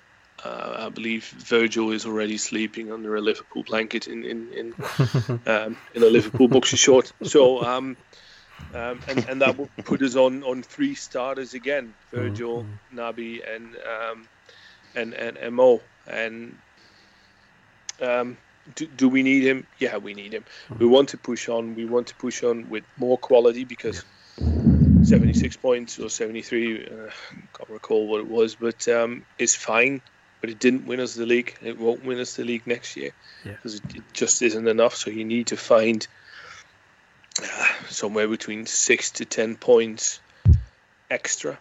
uh, 0.44 0.86
I 0.86 0.90
believe 0.90 1.26
Virgil 1.26 1.92
is 1.92 2.06
already 2.06 2.38
sleeping 2.38 2.92
under 2.92 3.16
a 3.16 3.22
Liverpool 3.22 3.64
blanket 3.64 4.08
in 4.08 4.24
in 4.26 4.54
in, 4.54 4.74
um, 5.48 5.78
in 5.94 6.04
a 6.04 6.08
Liverpool 6.08 6.48
boxer 6.48 6.78
short. 6.78 7.12
So 7.24 7.64
um, 7.64 7.98
um, 8.74 9.02
and 9.08 9.26
and 9.30 9.42
that 9.42 9.58
will 9.58 9.70
put 9.84 10.02
us 10.02 10.16
on 10.16 10.44
on 10.44 10.64
three 10.64 10.96
starters 10.96 11.54
again: 11.54 11.94
Virgil, 12.12 12.66
Naby, 12.94 13.42
and 13.56 13.76
um, 13.76 14.28
and 14.96 15.14
and 15.14 15.38
and 15.38 15.56
Mo. 15.56 15.82
And 16.08 16.58
um, 18.02 18.38
do, 18.76 18.86
do 18.86 19.10
we 19.10 19.24
need 19.24 19.44
him? 19.44 19.66
Yeah, 19.80 19.98
we 19.98 20.14
need 20.14 20.34
him. 20.34 20.44
We 20.78 20.86
want 20.86 21.10
to 21.10 21.18
push 21.18 21.48
on. 21.50 21.76
We 21.76 21.86
want 21.86 22.08
to 22.08 22.16
push 22.16 22.44
on 22.44 22.70
with 22.70 22.84
more 22.98 23.18
quality 23.18 23.64
because. 23.64 24.04
76 25.04 25.58
points 25.58 26.00
or 26.00 26.10
73, 26.10 26.86
uh, 26.86 26.88
can't 27.54 27.70
recall 27.70 28.08
what 28.08 28.22
it 28.22 28.28
was, 28.28 28.56
but 28.56 28.88
um, 28.88 29.26
it's 29.38 29.54
fine. 29.54 30.02
But 30.44 30.50
it 30.50 30.60
didn't 30.60 30.86
win 30.88 31.00
us 31.00 31.14
the 31.16 31.26
league. 31.26 31.56
It 31.64 31.80
won't 31.80 32.04
win 32.04 32.20
us 32.20 32.36
the 32.36 32.44
league 32.44 32.68
next 32.68 32.98
year 32.98 33.12
because 33.56 33.76
it, 33.76 33.96
it 33.96 34.04
just 34.12 34.42
isn't 34.42 34.68
enough. 34.68 34.94
So 34.94 35.10
you 35.10 35.24
need 35.24 35.48
to 35.48 35.56
find 35.56 36.06
uh, 37.42 37.68
somewhere 37.88 38.28
between 38.28 38.66
six 38.66 39.10
to 39.12 39.24
10 39.24 39.56
points 39.56 40.20
extra 41.10 41.58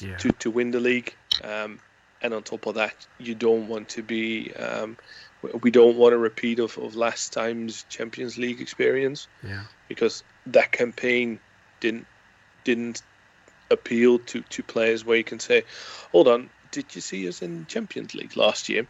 Yeah. 0.00 0.16
to, 0.18 0.30
to 0.30 0.50
win 0.52 0.70
the 0.70 0.78
league. 0.78 1.12
Um, 1.42 1.80
and 2.22 2.32
on 2.32 2.44
top 2.44 2.66
of 2.66 2.76
that, 2.76 2.94
you 3.18 3.34
don't 3.34 3.66
want 3.66 3.88
to 3.88 4.02
be, 4.04 4.52
um, 4.54 4.96
we 5.64 5.72
don't 5.72 5.96
want 5.96 6.14
a 6.14 6.18
repeat 6.18 6.60
of, 6.60 6.78
of 6.78 6.94
last 6.94 7.32
time's 7.32 7.82
Champions 7.88 8.38
League 8.38 8.60
experience 8.60 9.26
Yeah. 9.42 9.64
because 9.88 10.22
that 10.46 10.70
campaign 10.70 11.40
didn't 11.80 12.06
didn't 12.62 13.02
appeal 13.72 14.20
to, 14.20 14.42
to 14.42 14.62
players 14.62 15.04
where 15.04 15.16
you 15.16 15.24
can 15.24 15.40
say, 15.40 15.64
hold 16.12 16.28
on, 16.28 16.48
did 16.72 16.94
you 16.94 17.00
see 17.00 17.28
us 17.28 17.42
in 17.42 17.66
Champions 17.66 18.14
League 18.14 18.36
last 18.36 18.68
year? 18.68 18.86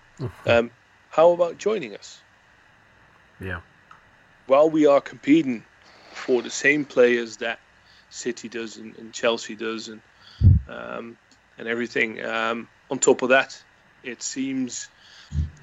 Um, 0.47 0.71
how 1.11 1.33
about 1.33 1.59
joining 1.59 1.95
us? 1.95 2.21
Yeah. 3.41 3.61
While 4.47 4.71
we 4.71 4.87
are 4.87 5.01
competing 5.01 5.65
for 6.13 6.43
the 6.43 6.51
same 6.51 6.85
players 6.85 7.39
that 7.39 7.59
City 8.11 8.49
does 8.49 8.77
and, 8.77 8.97
and 8.97 9.13
Chelsea 9.13 9.55
does 9.55 9.89
and 9.89 10.01
um, 10.69 11.17
and 11.59 11.69
everything. 11.69 12.25
Um, 12.25 12.69
on 12.91 12.99
top 12.99 13.23
of 13.23 13.31
that, 13.31 13.63
it 14.03 14.23
seems 14.23 14.89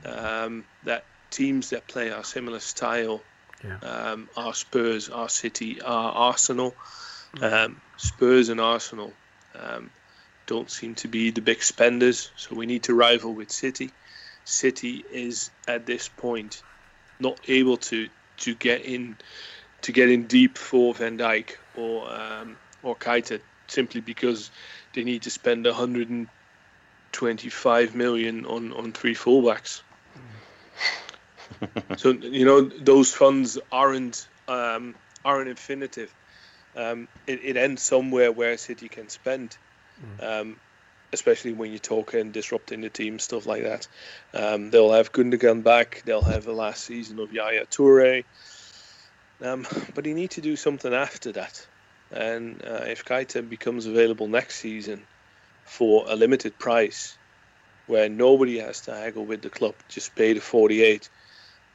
um, 0.06 0.64
that 0.84 1.04
teams 1.32 1.72
that 1.72 1.88
play 1.88 2.12
our 2.12 2.24
similar 2.24 2.60
style 2.60 3.22
Yeah. 3.64 3.78
um, 3.82 4.30
are 4.38 4.54
Spurs, 4.54 5.10
our 5.10 5.30
City, 5.30 5.82
our 5.82 6.12
Arsenal. 6.12 6.76
Um, 7.42 7.82
Spurs 7.98 8.50
and 8.50 8.62
Arsenal 8.62 9.12
um, 9.54 9.90
don't 10.48 10.72
seem 10.72 10.96
to 10.96 11.08
be 11.08 11.30
the 11.32 11.42
big 11.42 11.62
spenders, 11.62 12.32
so 12.36 12.56
we 12.56 12.66
need 12.66 12.84
to 12.84 12.96
rival 12.96 13.34
with 13.34 13.52
City. 13.52 13.92
City 14.46 15.04
is 15.12 15.52
at 15.68 15.86
this 15.86 16.08
point 16.08 16.64
not 17.20 17.40
able 17.48 17.78
to 17.78 18.10
to 18.38 18.56
get 18.56 18.86
in 18.86 19.18
to 19.82 19.92
get 19.92 20.10
in 20.10 20.24
deep 20.24 20.58
for 20.58 20.94
Van 20.94 21.18
Dijk 21.18 21.58
or 21.76 22.10
um, 22.12 22.56
or 22.82 22.96
Keita 22.96 23.42
simply 23.68 24.00
because 24.02 24.50
they 24.94 25.04
need 25.04 25.24
to 25.24 25.30
spend 25.30 25.66
125 25.66 27.96
million 27.96 28.46
on 28.46 28.72
on 28.74 28.94
three 28.94 29.16
fullbacks. 29.16 29.82
so 31.98 32.12
you 32.12 32.46
know 32.46 32.62
those 32.62 33.14
funds 33.14 33.58
aren't 33.72 34.28
um, 34.48 34.96
aren't 35.26 35.50
infinitive. 35.50 36.14
Um, 36.76 37.08
it, 37.26 37.40
it 37.44 37.58
ends 37.58 37.82
somewhere 37.82 38.32
where 38.32 38.56
City 38.58 38.88
can 38.88 39.10
spend, 39.10 39.58
um, 40.22 40.58
especially 41.14 41.54
when 41.54 41.72
you're 41.72 41.80
talking 41.80 42.32
disrupting 42.32 42.82
the 42.82 42.90
team, 42.90 43.20
stuff 43.20 43.46
like 43.46 43.64
that. 43.64 43.88
Um, 44.34 44.70
they'll 44.70 44.92
have 44.92 45.12
Gundogan 45.12 45.64
back. 45.64 46.04
They'll 46.06 46.22
have 46.22 46.44
the 46.44 46.54
last 46.54 46.84
season 46.84 47.20
of 47.20 47.32
Yaya 47.32 47.66
Toure. 47.66 48.24
Um, 49.42 49.66
but 49.94 50.06
you 50.06 50.14
need 50.14 50.32
to 50.32 50.42
do 50.42 50.56
something 50.56 50.94
after 50.94 51.32
that. 51.34 51.68
And 52.12 52.64
uh, 52.66 52.86
if 52.88 53.06
Keita 53.06 53.48
becomes 53.48 53.86
available 53.86 54.28
next 54.28 54.58
season 54.58 55.06
for 55.66 56.06
a 56.08 56.16
limited 56.16 56.58
price, 56.58 57.18
where 57.86 58.10
nobody 58.10 58.60
has 58.60 58.82
to 58.82 58.94
haggle 58.94 59.26
with 59.26 59.42
the 59.42 59.50
club, 59.50 59.76
just 59.90 60.16
pay 60.16 60.34
the 60.34 60.42
48, 60.42 61.10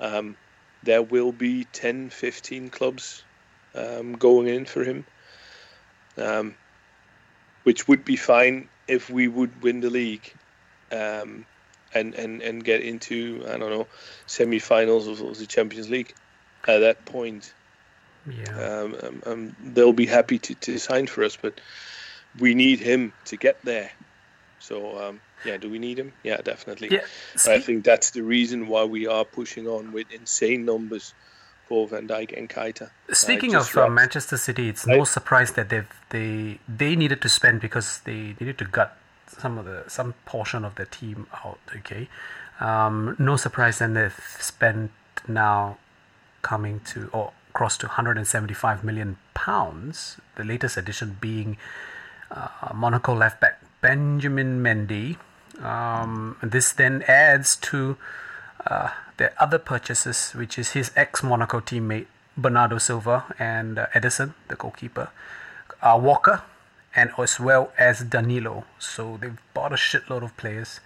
um, 0.01 0.37
there 0.83 1.03
will 1.03 1.33
be 1.33 1.64
10, 1.64 2.11
15 2.11 2.68
clubs 2.68 3.25
um, 3.75 4.12
going 4.12 4.49
in 4.49 4.64
for 4.66 4.85
him, 4.85 5.07
um, 6.18 6.55
which 7.65 7.89
would 7.89 8.05
be 8.05 8.17
fine 8.17 8.69
if 8.89 9.11
we 9.11 9.29
would 9.29 9.63
win 9.63 9.81
the 9.81 9.91
league 9.91 10.33
um, 10.91 11.45
and, 11.95 12.15
and, 12.15 12.43
and 12.43 12.65
get 12.65 12.83
into, 12.83 13.45
I 13.47 13.57
don't 13.59 13.71
know, 13.71 13.87
semi 14.27 14.59
finals 14.59 15.07
of, 15.07 15.21
of 15.21 15.39
the 15.39 15.47
Champions 15.47 15.91
League. 15.91 16.15
At 16.67 16.79
that 16.79 17.05
point, 17.07 17.53
Yeah. 18.27 18.83
um, 18.83 18.97
um, 19.03 19.23
um, 19.27 19.57
they'll 19.75 19.93
be 19.93 20.07
happy 20.07 20.39
to, 20.39 20.55
to 20.55 20.79
sign 20.79 21.07
for 21.07 21.25
us, 21.25 21.37
but 21.37 21.61
we 22.39 22.55
need 22.55 22.79
him 22.79 23.13
to 23.27 23.37
get 23.37 23.59
there. 23.65 23.91
So, 24.61 24.97
um, 24.99 25.21
yeah, 25.45 25.57
do 25.57 25.69
we 25.69 25.81
need 25.81 25.99
him? 25.99 26.13
Yeah, 26.23 26.41
definitely. 26.41 26.89
Yeah. 26.93 27.07
I 27.49 27.59
think 27.59 27.85
that's 27.85 28.11
the 28.11 28.23
reason 28.23 28.69
why 28.69 28.85
we 28.85 29.09
are 29.09 29.25
pushing 29.25 29.67
on 29.67 29.93
with 29.93 30.13
insane 30.13 30.65
numbers 30.65 31.15
for 31.73 31.89
Van 31.89 32.07
Dijk 32.07 32.37
and 32.37 32.51
Keita. 32.51 32.91
Uh, 33.09 33.14
Speaking 33.14 33.53
just 33.53 33.75
of 33.75 33.85
uh, 33.85 33.89
Manchester 33.89 34.37
City, 34.37 34.68
it's 34.68 34.87
no 34.87 35.05
surprise 35.05 35.53
that 35.53 35.70
they've 35.70 35.89
they 36.11 36.59
they 36.68 36.95
needed 36.95 37.23
to 37.23 37.31
spend 37.31 37.62
because 37.62 38.01
they 38.05 38.37
needed 38.39 38.59
to 38.59 38.66
gut 38.66 38.95
some 39.27 39.57
of 39.57 39.64
the 39.64 39.85
some 39.89 40.12
portion 40.27 40.66
of 40.66 40.75
the 40.75 40.85
team 40.85 41.27
out. 41.43 41.61
Okay, 41.79 42.11
um, 42.61 43.16
no 43.18 43.37
surprise 43.37 43.79
then 43.79 43.95
they've 43.95 44.23
spent 44.39 44.91
now 45.27 45.79
coming 46.43 46.81
to 46.93 47.09
or 47.14 47.33
cross 47.55 47.79
to 47.79 47.87
175 47.87 48.85
million 48.85 49.16
pounds. 49.33 50.18
The 50.37 50.45
latest 50.45 50.77
addition 50.77 51.16
being 51.23 51.57
uh, 52.31 52.73
Monaco 52.75 53.14
left 53.14 53.41
back 53.41 53.62
Benjamin 53.81 54.62
Mendy. 54.62 55.16
Um, 55.64 56.37
this 56.43 56.73
then 56.73 57.03
adds 57.09 57.57
to 57.57 57.97
uh, 58.66 58.91
the 59.23 59.31
other 59.41 59.59
purchases, 59.59 60.33
which 60.33 60.59
is 60.59 60.73
his 60.73 60.91
ex 60.97 61.23
Monaco 61.23 61.61
teammate 61.61 62.07
Bernardo 62.37 62.79
Silva 62.79 63.33
and 63.39 63.79
uh, 63.79 63.87
Ederson, 63.95 64.35
the 64.49 64.57
goalkeeper, 64.57 65.11
uh, 65.81 65.97
Walker, 66.03 66.43
and 66.97 67.12
as 67.16 67.39
well 67.39 67.73
as 67.79 68.01
Danilo. 68.01 68.64
So 68.81 69.18
they've 69.20 69.39
bought 69.55 69.73
a 69.73 69.77
shitload 69.77 70.25
of 70.25 70.37
players. 70.37 70.81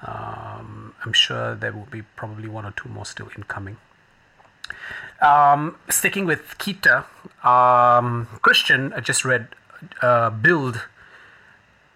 Um, 0.00 0.94
I'm 1.04 1.12
sure 1.12 1.54
there 1.54 1.72
will 1.72 1.90
be 1.90 2.02
probably 2.16 2.48
one 2.48 2.64
or 2.64 2.72
two 2.72 2.88
more 2.88 3.04
still 3.04 3.28
incoming. 3.36 3.76
Um, 5.20 5.76
sticking 5.90 6.24
with 6.24 6.56
Keita, 6.58 7.04
um, 7.44 8.28
Christian, 8.40 8.94
I 8.94 9.00
just 9.00 9.26
read 9.26 9.48
uh, 10.00 10.30
Bild 10.30 10.80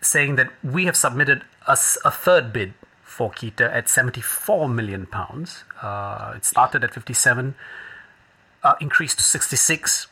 saying 0.03 0.36
that 0.36 0.51
we 0.62 0.84
have 0.84 0.97
submitted 0.97 1.45
a 1.66 1.76
third 1.76 2.53
bid 2.53 2.74
for 3.19 3.33
Keita 3.33 3.69
at 3.75 3.89
74 3.89 4.69
million 4.69 5.05
pounds. 5.05 5.64
Uh, 5.83 6.35
it 6.37 6.45
started 6.45 6.85
at 6.85 6.95
57, 6.95 7.57
uh, 8.62 8.75
increased 8.81 9.19
to 9.19 9.25
66, 9.25 10.07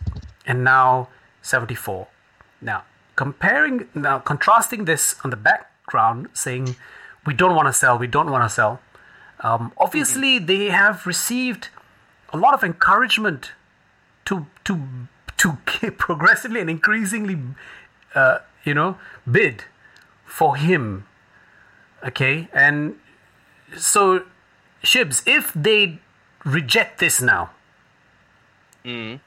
and 0.45 0.65
now 0.65 1.09
74. 1.41 2.09
Now, 2.61 2.83
comparing, 3.15 3.87
now 3.95 4.19
contrasting 4.19 4.87
this 4.87 5.15
on 5.23 5.31
the 5.31 5.37
background, 5.37 6.31
saying 6.35 6.75
we 7.25 7.33
don't 7.33 7.55
want 7.55 7.69
to 7.69 7.73
sell, 7.73 7.97
we 7.97 8.09
don't 8.09 8.29
want 8.29 8.43
to 8.43 8.53
sell. 8.53 8.81
Um, 9.39 9.71
obviously, 9.79 10.41
they 10.41 10.71
have 10.71 11.07
received 11.07 11.69
a 12.33 12.37
lot 12.37 12.55
of 12.55 12.65
encouragement 12.65 13.53
to 14.25 14.47
to 14.65 14.83
to 15.37 15.53
progressively 15.93 16.61
and 16.61 16.69
increasingly, 16.69 17.39
uh, 18.17 18.39
you 18.65 18.75
know, 18.75 18.99
bid 19.31 19.65
for 20.25 20.57
him. 20.57 21.07
Okay, 22.05 22.49
and 22.53 22.97
so 23.77 24.25
Shibs, 24.83 25.23
if 25.27 25.53
they 25.55 25.99
reject 26.45 27.01
this 27.01 27.21
now, 27.21 27.51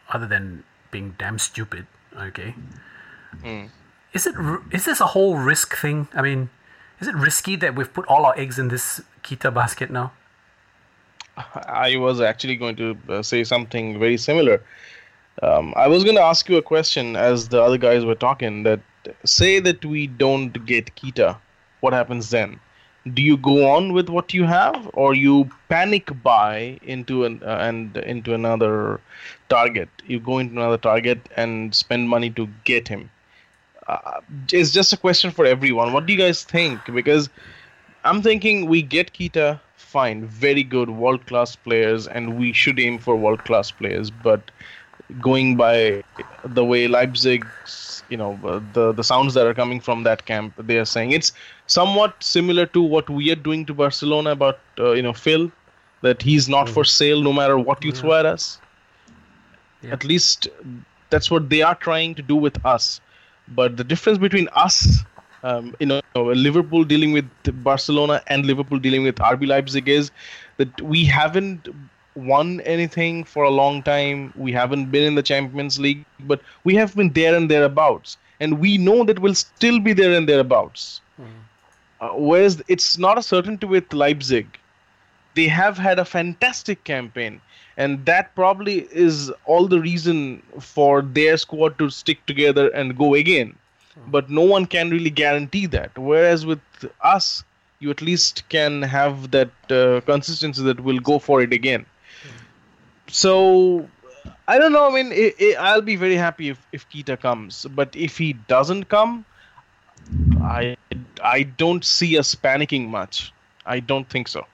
other 0.09 0.27
than 0.27 0.63
being 0.91 1.15
damn 1.17 1.39
stupid, 1.39 1.87
okay, 2.17 2.55
is 4.13 4.25
it 4.27 4.35
is 4.71 4.85
this 4.85 5.01
a 5.01 5.07
whole 5.07 5.37
risk 5.37 5.75
thing? 5.75 6.07
I 6.13 6.21
mean, 6.21 6.49
is 6.99 7.07
it 7.07 7.15
risky 7.15 7.55
that 7.57 7.75
we've 7.75 7.91
put 7.93 8.05
all 8.07 8.25
our 8.25 8.37
eggs 8.37 8.59
in 8.59 8.69
this 8.69 9.01
Keita 9.23 9.53
basket 9.53 9.91
now? 9.91 10.13
I 11.55 11.95
was 11.97 12.21
actually 12.21 12.55
going 12.55 12.75
to 12.77 12.97
uh, 13.09 13.21
say 13.21 13.43
something 13.43 13.99
very 13.99 14.17
similar. 14.17 14.63
Um, 15.41 15.73
I 15.77 15.87
was 15.87 16.03
going 16.03 16.17
to 16.17 16.21
ask 16.21 16.49
you 16.49 16.57
a 16.57 16.61
question 16.61 17.15
as 17.15 17.47
the 17.47 17.61
other 17.61 17.77
guys 17.77 18.03
were 18.03 18.15
talking. 18.15 18.63
That 18.63 18.81
say 19.25 19.59
that 19.59 19.85
we 19.85 20.07
don't 20.07 20.65
get 20.65 20.95
Keita, 20.95 21.37
what 21.81 21.93
happens 21.93 22.29
then? 22.29 22.59
Do 23.13 23.21
you 23.21 23.37
go 23.37 23.69
on 23.69 23.93
with 23.93 24.09
what 24.09 24.33
you 24.33 24.43
have, 24.43 24.89
or 24.93 25.15
you 25.15 25.49
panic 25.69 26.11
buy 26.21 26.79
into 26.83 27.23
an 27.25 27.41
uh, 27.43 27.57
and 27.61 27.95
into 27.97 28.33
another 28.33 28.99
target? 29.47 29.89
You 30.05 30.19
go 30.19 30.39
into 30.39 30.55
another 30.59 30.77
target 30.77 31.19
and 31.35 31.73
spend 31.73 32.09
money 32.09 32.29
to 32.31 32.47
get 32.65 32.87
him. 32.87 33.09
Uh, 33.87 34.19
it's 34.51 34.71
just 34.71 34.93
a 34.93 34.97
question 34.97 35.31
for 35.31 35.45
everyone. 35.45 35.93
What 35.93 36.05
do 36.05 36.13
you 36.13 36.19
guys 36.19 36.43
think? 36.43 36.79
Because 36.93 37.29
I'm 38.03 38.21
thinking 38.21 38.67
we 38.67 38.81
get 38.81 39.13
Keita, 39.13 39.59
fine, 39.77 40.25
very 40.25 40.63
good, 40.63 40.89
world 40.89 41.25
class 41.25 41.55
players, 41.55 42.07
and 42.07 42.37
we 42.37 42.53
should 42.53 42.79
aim 42.79 42.99
for 42.99 43.15
world 43.15 43.43
class 43.45 43.71
players. 43.71 44.11
But 44.11 44.51
going 45.19 45.55
by 45.55 46.03
the 46.43 46.63
way 46.63 46.87
Leipzig, 46.87 47.45
you 48.09 48.17
know, 48.17 48.39
uh, 48.43 48.59
the 48.73 48.91
the 48.91 49.03
sounds 49.03 49.33
that 49.33 49.47
are 49.47 49.53
coming 49.53 49.79
from 49.79 50.03
that 50.03 50.25
camp, 50.25 50.53
they 50.57 50.77
are 50.77 50.85
saying 50.85 51.11
it's 51.11 51.31
somewhat 51.69 52.15
similar 52.21 52.65
to 52.65 52.81
what 52.81 53.09
we 53.09 53.31
are 53.31 53.41
doing 53.47 53.65
to 53.65 53.73
Barcelona 53.73 54.31
about 54.31 54.59
uh, 54.79 54.91
you 54.91 55.01
know 55.01 55.13
Phil, 55.13 55.51
that 56.01 56.21
he's 56.21 56.49
not 56.49 56.69
for 56.69 56.83
sale 56.83 57.21
no 57.21 57.33
matter 57.33 57.57
what 57.57 57.83
you 57.83 57.91
throw 57.91 58.13
at 58.13 58.25
us. 58.25 58.59
Yeah. 59.81 59.93
At 59.93 60.03
least 60.03 60.47
that's 61.09 61.31
what 61.31 61.49
they 61.49 61.61
are 61.61 61.75
trying 61.75 62.15
to 62.15 62.21
do 62.21 62.35
with 62.35 62.63
us. 62.65 63.01
But 63.47 63.77
the 63.77 63.83
difference 63.83 64.17
between 64.17 64.47
us, 64.53 64.99
um, 65.43 65.75
you 65.79 65.85
know, 65.85 66.01
Liverpool 66.15 66.83
dealing 66.83 67.13
with 67.13 67.29
Barcelona 67.63 68.21
and 68.27 68.45
Liverpool 68.45 68.79
dealing 68.79 69.03
with 69.03 69.15
RB 69.15 69.47
Leipzig 69.47 69.87
is 69.87 70.11
that 70.57 70.81
we 70.81 71.05
haven't 71.05 71.69
won 72.15 72.61
anything 72.61 73.23
for 73.23 73.43
a 73.43 73.49
long 73.49 73.81
time. 73.83 74.33
We 74.35 74.51
haven't 74.51 74.91
been 74.91 75.03
in 75.03 75.15
the 75.15 75.23
Champions 75.23 75.79
League, 75.79 76.05
but 76.21 76.41
we 76.63 76.75
have 76.75 76.95
been 76.95 77.13
there 77.13 77.35
and 77.35 77.49
thereabouts, 77.49 78.17
and 78.39 78.59
we 78.59 78.77
know 78.77 79.03
that 79.05 79.19
we'll 79.19 79.35
still 79.35 79.79
be 79.79 79.93
there 79.93 80.13
and 80.13 80.27
thereabouts. 80.27 81.01
Uh, 82.01 82.09
whereas 82.09 82.61
it's 82.67 82.97
not 82.97 83.17
a 83.17 83.23
certainty 83.23 83.65
with 83.65 83.91
Leipzig. 83.93 84.57
They 85.35 85.47
have 85.47 85.77
had 85.77 85.99
a 85.99 86.05
fantastic 86.05 86.83
campaign, 86.83 87.41
and 87.77 88.05
that 88.05 88.33
probably 88.35 88.87
is 88.91 89.31
all 89.45 89.67
the 89.67 89.79
reason 89.79 90.41
for 90.59 91.01
their 91.01 91.37
squad 91.37 91.77
to 91.79 91.89
stick 91.89 92.25
together 92.25 92.69
and 92.69 92.97
go 92.97 93.13
again. 93.15 93.55
But 94.07 94.29
no 94.29 94.41
one 94.41 94.65
can 94.65 94.89
really 94.89 95.09
guarantee 95.09 95.65
that. 95.67 95.97
Whereas 95.97 96.45
with 96.45 96.61
us, 97.01 97.43
you 97.79 97.89
at 97.89 98.01
least 98.01 98.47
can 98.49 98.81
have 98.81 99.31
that 99.31 99.51
uh, 99.69 100.01
consistency 100.01 100.63
that 100.63 100.79
will 100.79 100.99
go 100.99 101.19
for 101.19 101.41
it 101.41 101.53
again. 101.53 101.85
So 103.07 103.87
I 104.47 104.57
don't 104.57 104.73
know. 104.73 104.89
I 104.89 104.93
mean, 104.93 105.11
i 105.13 105.33
i 105.41 105.55
I'll 105.59 105.81
be 105.81 105.95
very 105.95 106.15
happy 106.15 106.49
if 106.49 106.59
if 106.71 106.89
Keita 106.89 107.19
comes, 107.19 107.65
but 107.79 107.95
if 107.95 108.17
he 108.17 108.33
doesn't 108.33 108.85
come, 108.89 109.25
I 110.41 110.77
I 111.23 111.43
don't 111.43 111.83
see 111.83 112.17
us 112.17 112.35
panicking 112.35 112.87
much. 112.87 113.33
I 113.65 113.79
don't 113.79 114.09
think 114.09 114.27
so. 114.27 114.45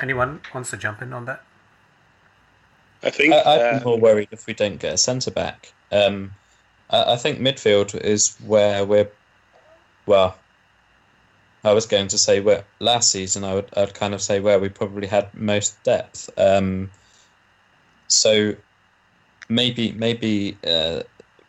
Anyone 0.00 0.40
wants 0.54 0.70
to 0.70 0.76
jump 0.76 1.02
in 1.02 1.12
on 1.12 1.24
that? 1.24 1.42
I 3.02 3.10
think. 3.10 3.34
I, 3.34 3.40
I'd 3.40 3.80
uh, 3.80 3.84
more 3.84 3.98
worried 3.98 4.28
if 4.30 4.46
we 4.46 4.54
don't 4.54 4.78
get 4.78 4.94
a 4.94 4.98
centre 4.98 5.30
back. 5.30 5.72
Um, 5.90 6.32
I, 6.90 7.14
I 7.14 7.16
think 7.16 7.40
midfield 7.40 7.94
is 8.00 8.36
where 8.46 8.84
we're. 8.84 9.10
Well, 10.06 10.38
I 11.64 11.72
was 11.72 11.86
going 11.86 12.08
to 12.08 12.18
say 12.18 12.40
where 12.40 12.64
last 12.78 13.10
season 13.10 13.44
I 13.44 13.54
would 13.54 13.68
I'd 13.76 13.94
kind 13.94 14.14
of 14.14 14.22
say 14.22 14.40
where 14.40 14.58
we 14.58 14.68
probably 14.68 15.06
had 15.06 15.34
most 15.34 15.82
depth. 15.82 16.30
Um, 16.36 16.90
so 18.06 18.54
maybe 19.48 19.92
maybe 19.92 20.56
uh, 20.66 21.02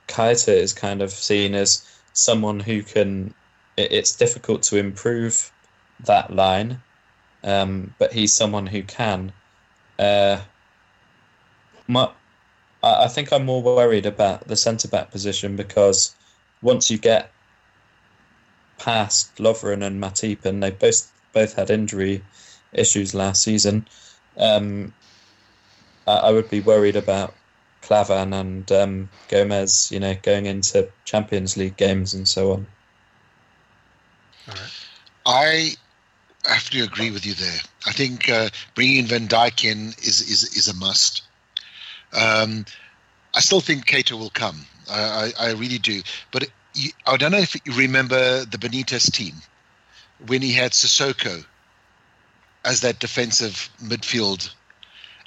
Keita 0.09 0.53
is 0.53 0.73
kind 0.73 1.01
of 1.01 1.11
seen 1.11 1.55
as 1.55 1.85
someone 2.13 2.59
who 2.59 2.83
can. 2.83 3.33
It, 3.77 3.91
it's 3.91 4.15
difficult 4.15 4.63
to 4.63 4.77
improve 4.77 5.51
that 6.01 6.35
line, 6.35 6.81
um, 7.43 7.93
but 7.97 8.11
he's 8.11 8.33
someone 8.33 8.67
who 8.67 8.83
can. 8.83 9.31
Uh, 9.97 10.39
my, 11.87 12.09
I 12.83 13.07
think 13.07 13.31
I'm 13.31 13.45
more 13.45 13.61
worried 13.61 14.05
about 14.05 14.47
the 14.47 14.55
centre 14.55 14.87
back 14.87 15.11
position 15.11 15.55
because 15.55 16.15
once 16.61 16.89
you 16.89 16.97
get 16.97 17.31
past 18.77 19.35
Lovren 19.37 19.85
and 19.85 20.01
Matip, 20.01 20.45
and 20.45 20.63
they 20.63 20.71
both 20.71 21.11
both 21.33 21.53
had 21.53 21.69
injury 21.69 22.23
issues 22.73 23.13
last 23.13 23.43
season, 23.43 23.87
um, 24.37 24.93
I 26.07 26.31
would 26.31 26.49
be 26.49 26.61
worried 26.61 26.95
about 26.95 27.35
Klavan 27.81 28.33
and 28.33 28.71
um, 28.71 29.09
Gomez, 29.27 29.91
you 29.91 29.99
know, 29.99 30.15
going 30.21 30.45
into 30.45 30.89
Champions 31.05 31.57
League 31.57 31.77
games 31.77 32.13
and 32.13 32.27
so 32.27 32.53
on. 32.53 32.67
I 35.25 35.71
have 36.45 36.69
to 36.71 36.83
agree 36.83 37.11
with 37.11 37.25
you 37.25 37.33
there. 37.33 37.59
I 37.85 37.91
think 37.91 38.29
uh, 38.29 38.49
bringing 38.75 39.05
Van 39.05 39.27
Dijk 39.27 39.63
in 39.63 39.89
is 39.99 40.21
is 40.21 40.43
is 40.55 40.67
a 40.67 40.75
must. 40.75 41.23
Um, 42.13 42.65
I 43.35 43.41
still 43.41 43.61
think 43.61 43.85
Keita 43.85 44.17
will 44.17 44.31
come. 44.31 44.65
I, 44.89 45.31
I, 45.37 45.47
I 45.47 45.51
really 45.51 45.77
do. 45.77 46.01
But 46.31 46.49
I 47.05 47.17
don't 47.17 47.31
know 47.31 47.37
if 47.37 47.53
you 47.53 47.73
remember 47.73 48.45
the 48.45 48.57
Benitez 48.57 49.11
team 49.11 49.35
when 50.27 50.41
he 50.41 50.51
had 50.51 50.71
Sissoko 50.71 51.45
as 52.65 52.81
that 52.81 52.99
defensive 52.99 53.69
midfield, 53.81 54.51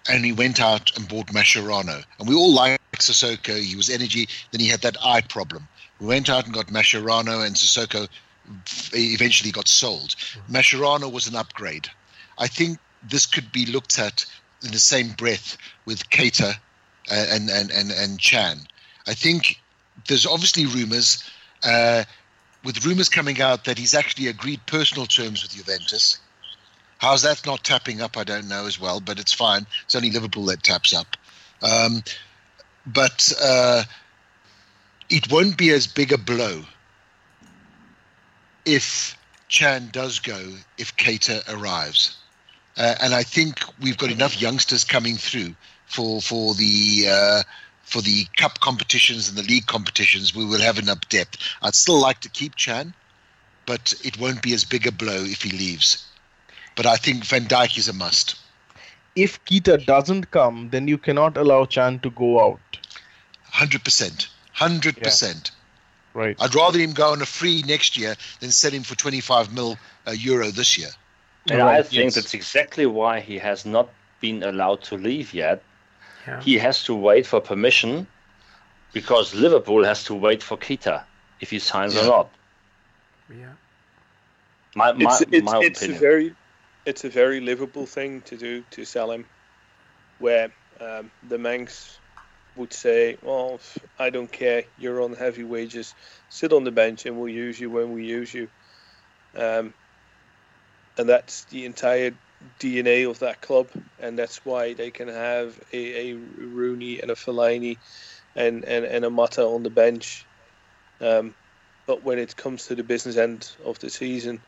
and 0.08 0.24
he 0.24 0.32
went 0.32 0.60
out 0.60 0.96
and 0.96 1.08
bought 1.08 1.28
Mascherano, 1.28 2.04
and 2.18 2.28
we 2.28 2.34
all 2.34 2.52
liked 2.52 2.82
Sissoko. 2.98 3.60
He 3.60 3.76
was 3.76 3.88
energy. 3.88 4.28
Then 4.50 4.60
he 4.60 4.68
had 4.68 4.82
that 4.82 4.96
eye 5.04 5.22
problem. 5.22 5.68
We 6.00 6.06
went 6.06 6.28
out 6.28 6.44
and 6.44 6.54
got 6.54 6.66
Mascherano, 6.66 7.46
and 7.46 7.54
Sissoko 7.54 8.08
eventually 8.92 9.52
got 9.52 9.68
sold. 9.68 10.14
Mascherano 10.50 11.10
was 11.10 11.26
an 11.26 11.36
upgrade. 11.36 11.88
I 12.38 12.46
think 12.46 12.78
this 13.02 13.26
could 13.26 13.52
be 13.52 13.66
looked 13.66 13.98
at 13.98 14.24
in 14.64 14.70
the 14.70 14.78
same 14.78 15.10
breath 15.10 15.56
with 15.86 16.08
Keita 16.10 16.56
and 17.10 17.50
and 17.50 17.70
and 17.70 17.90
and 17.90 18.20
Can. 18.20 18.66
I 19.06 19.14
think 19.14 19.60
there's 20.08 20.26
obviously 20.26 20.66
rumors, 20.66 21.22
uh, 21.64 22.04
with 22.64 22.84
rumors 22.84 23.08
coming 23.08 23.40
out 23.40 23.64
that 23.64 23.78
he's 23.78 23.94
actually 23.94 24.28
agreed 24.28 24.64
personal 24.66 25.06
terms 25.06 25.42
with 25.42 25.52
Juventus. 25.52 26.18
How's 27.02 27.22
that 27.22 27.44
not 27.44 27.64
tapping 27.64 28.00
up? 28.00 28.16
I 28.16 28.22
don't 28.22 28.46
know 28.46 28.64
as 28.64 28.78
well, 28.78 29.00
but 29.00 29.18
it's 29.18 29.32
fine. 29.32 29.66
It's 29.84 29.96
only 29.96 30.12
Liverpool 30.12 30.44
that 30.44 30.62
taps 30.62 30.94
up. 30.94 31.16
Um, 31.60 32.04
but 32.86 33.32
uh, 33.42 33.82
it 35.10 35.28
won't 35.28 35.58
be 35.58 35.70
as 35.70 35.88
big 35.88 36.12
a 36.12 36.16
blow 36.16 36.62
if 38.64 39.16
Can 39.48 39.88
does 39.90 40.20
go 40.20 40.54
if 40.78 40.96
Keita 40.96 41.42
arrives. 41.52 42.16
Uh, 42.76 42.94
and 43.02 43.14
I 43.14 43.24
think 43.24 43.58
we've 43.80 43.98
got 43.98 44.12
enough 44.12 44.40
youngsters 44.40 44.84
coming 44.84 45.16
through 45.16 45.56
for 45.86 46.22
for 46.22 46.54
the 46.54 47.06
uh, 47.10 47.42
for 47.82 48.00
the 48.00 48.26
cup 48.36 48.60
competitions 48.60 49.28
and 49.28 49.36
the 49.36 49.42
league 49.42 49.66
competitions. 49.66 50.36
We 50.36 50.44
will 50.44 50.60
have 50.60 50.78
enough 50.78 51.00
depth. 51.08 51.38
I'd 51.62 51.74
still 51.74 52.00
like 52.00 52.20
to 52.20 52.28
keep 52.28 52.54
Can, 52.54 52.94
but 53.66 53.92
it 54.04 54.20
won't 54.20 54.40
be 54.40 54.54
as 54.54 54.64
big 54.64 54.86
a 54.86 54.92
blow 54.92 55.24
if 55.24 55.42
he 55.42 55.50
leaves. 55.50 56.06
But 56.76 56.86
I 56.86 56.96
think 56.96 57.24
Van 57.24 57.44
Dijk 57.44 57.76
is 57.78 57.88
a 57.88 57.92
must. 57.92 58.36
If 59.14 59.44
Keita 59.44 59.84
doesn't 59.84 60.30
come, 60.30 60.70
then 60.70 60.88
you 60.88 60.96
cannot 60.96 61.36
allow 61.36 61.66
Can 61.66 61.98
to 62.00 62.10
go 62.10 62.40
out. 62.44 62.60
Hundred 63.44 63.84
percent. 63.84 64.28
Hundred 64.52 64.96
percent. 64.96 65.50
Right. 66.14 66.36
I'd 66.40 66.54
rather 66.54 66.78
him 66.78 66.92
go 66.92 67.12
on 67.12 67.22
a 67.22 67.26
free 67.26 67.62
next 67.66 67.96
year 67.98 68.14
than 68.40 68.50
sell 68.50 68.70
him 68.70 68.82
for 68.82 68.94
twenty-five 68.96 69.52
mil 69.52 69.76
uh, 70.06 70.12
euro 70.12 70.50
this 70.50 70.78
year. 70.78 70.88
And 71.50 71.60
I 71.60 71.82
think 71.82 72.04
yes. 72.04 72.14
that's 72.14 72.34
exactly 72.34 72.86
why 72.86 73.20
he 73.20 73.38
has 73.38 73.66
not 73.66 73.90
been 74.20 74.42
allowed 74.42 74.82
to 74.84 74.96
leave 74.96 75.34
yet. 75.34 75.62
Yeah. 76.26 76.40
He 76.40 76.56
has 76.58 76.84
to 76.84 76.94
wait 76.94 77.26
for 77.26 77.40
permission 77.40 78.06
because 78.92 79.34
Liverpool 79.34 79.84
has 79.84 80.04
to 80.04 80.14
wait 80.14 80.42
for 80.42 80.56
Keita 80.56 81.02
if 81.40 81.50
he 81.50 81.58
signs 81.58 81.94
Yeah. 81.94 82.02
or 82.02 82.06
not. 82.06 82.30
Yeah. 83.28 83.52
My, 84.74 84.92
my, 84.92 85.04
it's 85.04 85.20
it's, 85.22 85.44
my 85.44 85.60
it's 85.60 85.82
opinion. 85.82 86.00
very 86.00 86.34
it's 86.84 87.04
a 87.04 87.10
very 87.10 87.40
Liverpool 87.40 87.86
thing 87.86 88.22
to 88.22 88.36
do 88.36 88.62
to 88.72 88.84
sell 88.84 89.10
him, 89.10 89.26
where 90.18 90.52
um, 90.80 91.10
the 91.22 91.38
Mancs 91.38 91.98
would 92.56 92.72
say, 92.72 93.16
"Well, 93.22 93.60
I 93.98 94.10
don't 94.10 94.30
care. 94.32 94.64
You're 94.76 95.02
on 95.02 95.14
heavy 95.14 95.44
wages. 95.44 95.94
Sit 96.28 96.52
on 96.52 96.64
the 96.64 96.72
bench, 96.72 97.06
and 97.06 97.18
we'll 97.18 97.32
use 97.32 97.58
you 97.60 97.70
when 97.70 97.92
we 97.92 98.04
use 98.04 98.32
you." 98.34 98.48
Um, 99.34 99.74
and 100.98 101.08
that's 101.08 101.44
the 101.46 101.64
entire 101.64 102.12
DNA 102.58 103.08
of 103.08 103.20
that 103.20 103.40
club, 103.40 103.70
and 103.98 104.18
that's 104.18 104.44
why 104.44 104.74
they 104.74 104.90
can 104.90 105.08
have 105.08 105.58
a, 105.72 106.10
a 106.10 106.14
Rooney 106.14 107.00
and 107.00 107.10
a 107.10 107.14
Fellaini 107.14 107.76
and, 108.36 108.64
and, 108.64 108.84
and 108.84 109.04
a 109.04 109.10
Mata 109.10 109.42
on 109.42 109.62
the 109.62 109.70
bench. 109.70 110.26
Um, 111.00 111.34
but 111.86 112.02
when 112.04 112.18
it 112.18 112.36
comes 112.36 112.66
to 112.66 112.74
the 112.74 112.84
business 112.84 113.16
end 113.16 113.50
of 113.64 113.78
the 113.78 113.90
season, 113.90 114.40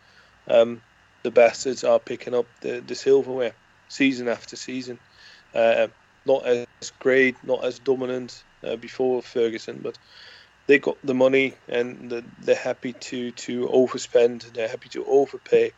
um, 0.48 0.80
the 1.24 1.30
bastards 1.30 1.82
are 1.82 1.98
picking 1.98 2.34
up 2.34 2.46
the, 2.60 2.80
the 2.86 2.94
silverware 2.94 3.54
season 3.88 4.28
after 4.28 4.54
season. 4.54 4.98
Uh, 5.54 5.88
not 6.26 6.46
as 6.46 6.66
great, 7.00 7.36
not 7.44 7.64
as 7.64 7.78
dominant 7.78 8.44
uh, 8.62 8.76
before 8.76 9.22
Ferguson, 9.22 9.80
but 9.82 9.98
they 10.66 10.78
got 10.78 10.96
the 11.04 11.14
money 11.14 11.54
and 11.68 12.10
the, 12.10 12.24
they're 12.40 12.54
happy 12.54 12.92
to, 12.92 13.30
to 13.32 13.66
overspend. 13.66 14.52
They're 14.52 14.68
happy 14.68 14.88
to 14.90 15.04
overpay 15.04 15.72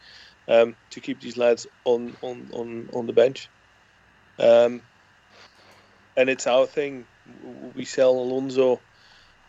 um, 0.49 0.77
to 0.91 1.01
keep 1.01 1.21
these 1.21 1.37
lads 1.37 1.67
on 1.85 2.17
on, 2.23 2.49
on, 2.53 2.89
on 2.93 3.07
the 3.07 3.13
bench. 3.13 3.49
Um, 4.39 4.83
and 6.17 6.29
it's 6.29 6.47
our 6.47 6.67
thing. 6.67 7.05
We 7.75 7.85
sell 7.85 8.13
Alonso 8.13 8.81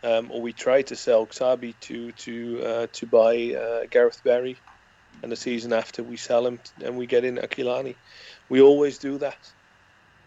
um, 0.04 0.32
or 0.32 0.42
we 0.42 0.54
try 0.54 0.82
to 0.84 0.96
sell 0.96 1.26
Xabi 1.26 1.74
to 1.82 2.12
to 2.12 2.64
uh, 2.64 2.88
to 2.94 3.06
buy 3.06 3.54
uh, 3.54 3.86
Gareth 3.90 4.22
Barry, 4.24 4.58
and 5.24 5.32
the 5.32 5.36
season 5.36 5.74
after 5.74 6.04
we 6.04 6.18
sell 6.18 6.46
him 6.46 6.60
and 6.84 6.98
we 6.98 7.06
get 7.06 7.26
in 7.26 7.38
Aquilani. 7.38 7.96
We 8.50 8.62
always 8.62 8.98
do 8.98 9.18
that. 9.20 9.38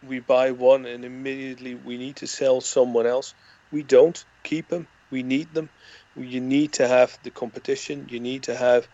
We 0.07 0.21
buy 0.21 0.53
one 0.53 0.87
and 0.87 1.05
immediately 1.05 1.75
we 1.75 1.97
need 1.97 2.17
to 2.17 2.27
sell 2.27 2.61
someone 2.61 3.07
else. 3.07 3.35
We 3.71 3.83
don't 3.83 4.23
keep 4.43 4.69
them. 4.69 4.87
We 5.11 5.23
need 5.23 5.53
them. 5.55 5.69
You 6.17 6.41
need 6.41 6.73
to 6.75 6.89
have 6.89 7.19
the 7.23 7.31
competition. 7.31 8.07
You 8.11 8.21
need 8.21 8.45
to 8.45 8.57
have, 8.57 8.87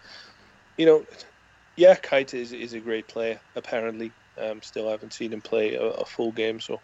you 0.77 0.87
know, 0.87 1.07
yeah, 1.77 1.95
Keita 1.95 2.35
is, 2.35 2.53
is 2.53 2.73
a 2.73 2.81
great 2.81 3.07
player. 3.07 3.41
Apparently, 3.55 4.13
um, 4.39 4.63
still 4.63 4.91
haven't 4.91 5.13
seen 5.13 5.33
him 5.33 5.41
play 5.41 5.75
a, 5.75 5.83
a, 5.83 6.05
full 6.05 6.33
game, 6.33 6.61
so 6.61 6.81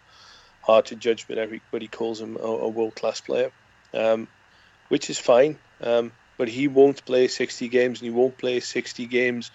hard 0.61 0.85
to 0.87 0.95
judge. 0.95 1.27
But 1.27 1.37
everybody 1.37 1.87
calls 1.87 2.21
him 2.21 2.37
a, 2.37 2.45
a 2.45 2.67
world 2.67 2.95
class 2.95 3.21
player, 3.21 3.51
um, 3.93 4.27
which 4.89 5.09
is 5.09 5.19
fine. 5.19 5.57
Um, 5.81 6.11
but 6.37 6.47
he 6.47 6.67
won't 6.67 7.05
play 7.05 7.27
60 7.27 7.69
games, 7.69 8.01
and 8.01 8.05
he 8.05 8.11
won't 8.11 8.37
play 8.37 8.59
60 8.59 9.07
games 9.07 9.51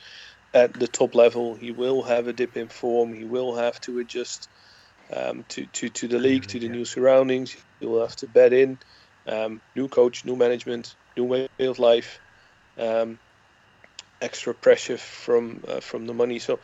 at 0.54 0.74
the 0.74 0.88
top 0.88 1.14
level. 1.14 1.54
He 1.54 1.70
will 1.72 2.02
have 2.02 2.28
a 2.28 2.32
dip 2.32 2.56
in 2.56 2.68
form. 2.68 3.12
He 3.12 3.24
will 3.24 3.56
have 3.56 3.80
to 3.82 3.98
adjust 3.98 4.48
um, 5.14 5.44
to, 5.50 5.66
to, 5.66 5.88
to 5.88 6.08
the 6.08 6.18
league, 6.18 6.46
to 6.48 6.58
the 6.58 6.68
new 6.68 6.84
surroundings. 6.84 7.56
He 7.80 7.86
will 7.86 8.00
have 8.00 8.16
to 8.16 8.28
bed 8.28 8.52
in. 8.52 8.78
Um, 9.26 9.60
new 9.76 9.88
coach, 9.88 10.24
new 10.24 10.36
management, 10.36 10.94
new 11.16 11.24
way 11.24 11.48
of 11.60 11.78
life, 11.78 12.20
um, 12.78 13.18
extra 14.20 14.54
pressure 14.54 14.96
from 14.96 15.62
uh, 15.68 15.80
from 15.80 16.06
the 16.06 16.14
money. 16.14 16.38
So 16.38 16.60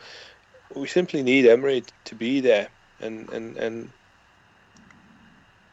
we 0.75 0.87
simply 0.87 1.21
need 1.21 1.45
Emre 1.45 1.87
to 2.05 2.15
be 2.15 2.41
there 2.41 2.69
and 2.99 3.29
and 3.29 3.57
and 3.57 3.89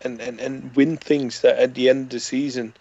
and 0.02 0.20
and, 0.20 0.40
and 0.40 0.76
win 0.76 0.96
things 0.98 1.40
that 1.42 1.58
at 1.58 1.74
the 1.74 1.88
end 1.88 2.04
of 2.04 2.10
the 2.10 2.20
season 2.20 2.74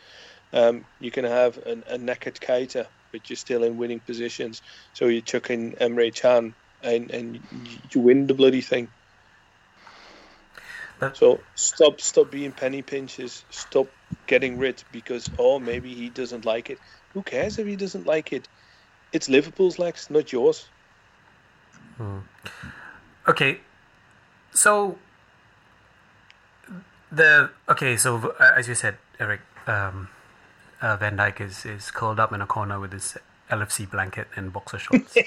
um, 0.54 0.86
you 1.00 1.12
can 1.12 1.26
have 1.26 1.58
an, 1.60 1.84
a 1.88 1.98
naked 1.98 2.36
Keita, 2.36 2.88
but 3.12 3.30
you're 3.30 3.38
still 3.38 3.64
in 3.64 3.78
winning 3.78 4.00
positions. 4.00 4.62
So 4.94 5.08
you 5.08 5.22
chuck 5.22 5.50
in 5.50 5.74
Emre 5.74 6.14
Can 6.14 6.54
and 6.84 7.12
and 7.12 7.40
you 7.92 8.02
win 8.02 8.28
the 8.28 8.34
bloody 8.34 8.62
thing. 8.62 8.88
So 11.14 11.40
stop, 11.56 12.00
stop 12.00 12.30
being 12.30 12.52
penny 12.52 12.84
pinches. 12.84 13.44
Stop 13.50 13.88
getting 14.28 14.60
rid 14.60 14.84
because 14.92 15.30
oh 15.40 15.58
maybe 15.58 15.94
he 15.96 16.10
doesn't 16.10 16.46
like 16.46 16.70
it. 16.70 16.78
Who 17.14 17.24
cares 17.24 17.58
if 17.58 17.66
he 17.66 17.76
doesn't 17.76 18.06
like 18.06 18.32
it? 18.34 18.48
It's 19.12 19.28
Liverpool's 19.28 19.80
legs, 19.80 20.10
not 20.10 20.32
yours. 20.32 20.70
Hmm. 21.98 22.20
Okay, 23.28 23.60
so 24.54 24.98
the 27.12 27.50
okay, 27.68 27.98
so 27.98 28.34
uh, 28.40 28.54
as 28.56 28.68
you 28.68 28.76
said, 28.76 28.98
Eric, 29.20 29.42
um, 29.68 30.08
uh, 30.82 30.98
Van 30.98 31.18
Dijk 31.18 31.40
is 31.40 31.66
is 31.66 31.92
curled 31.92 32.20
up 32.20 32.34
in 32.34 32.42
a 32.42 32.46
corner 32.46 32.80
with 32.80 32.92
his 32.92 33.18
LFC 33.50 33.90
blanket 33.90 34.28
and 34.36 34.54
boxer 34.54 34.80
shorts, 34.80 35.14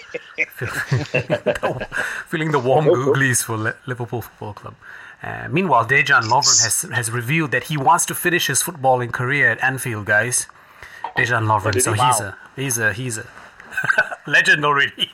feeling 2.26 2.52
the 2.52 2.59
warm 2.59 2.86
googlies 2.86 3.44
for 3.44 3.57
Liverpool 3.86 4.22
Football 4.22 4.55
Club. 4.55 4.74
Uh, 5.22 5.48
meanwhile, 5.50 5.86
Dejan 5.86 6.22
Lovren 6.22 6.64
has 6.64 6.86
has 6.92 7.11
revealed 7.11 7.50
that 7.50 7.64
he 7.64 7.76
wants 7.76 8.07
to 8.07 8.14
finish 8.14 8.46
his 8.46 8.62
footballing 8.62 9.12
career 9.12 9.50
at 9.50 9.62
Anfield, 9.62 10.07
guys. 10.07 10.46
Dejan 11.16 11.46
Lovren, 11.46 11.80
so 11.80 11.92
he's 11.92 12.20
a 12.20 12.36
he's 12.57 12.78
a 12.78 12.92
he's 12.92 13.18
a 13.18 13.26
legend 14.26 14.64
already. 14.64 15.11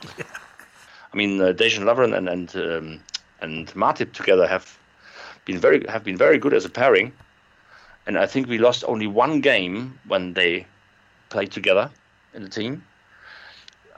I 1.13 1.17
mean, 1.17 1.41
uh, 1.41 1.53
Dejan 1.53 1.83
Lovren 1.83 2.17
and 2.17 2.29
and 2.29 2.55
um, 2.55 2.99
and 3.41 3.67
Matip 3.73 4.13
together 4.13 4.47
have 4.47 4.77
been 5.45 5.59
very 5.59 5.85
have 5.87 6.03
been 6.03 6.17
very 6.17 6.37
good 6.37 6.53
as 6.53 6.65
a 6.65 6.69
pairing, 6.69 7.11
and 8.05 8.17
I 8.17 8.25
think 8.25 8.47
we 8.47 8.57
lost 8.57 8.83
only 8.87 9.07
one 9.07 9.41
game 9.41 9.99
when 10.07 10.33
they 10.33 10.65
played 11.29 11.51
together 11.51 11.89
in 12.33 12.43
the 12.43 12.49
team. 12.49 12.83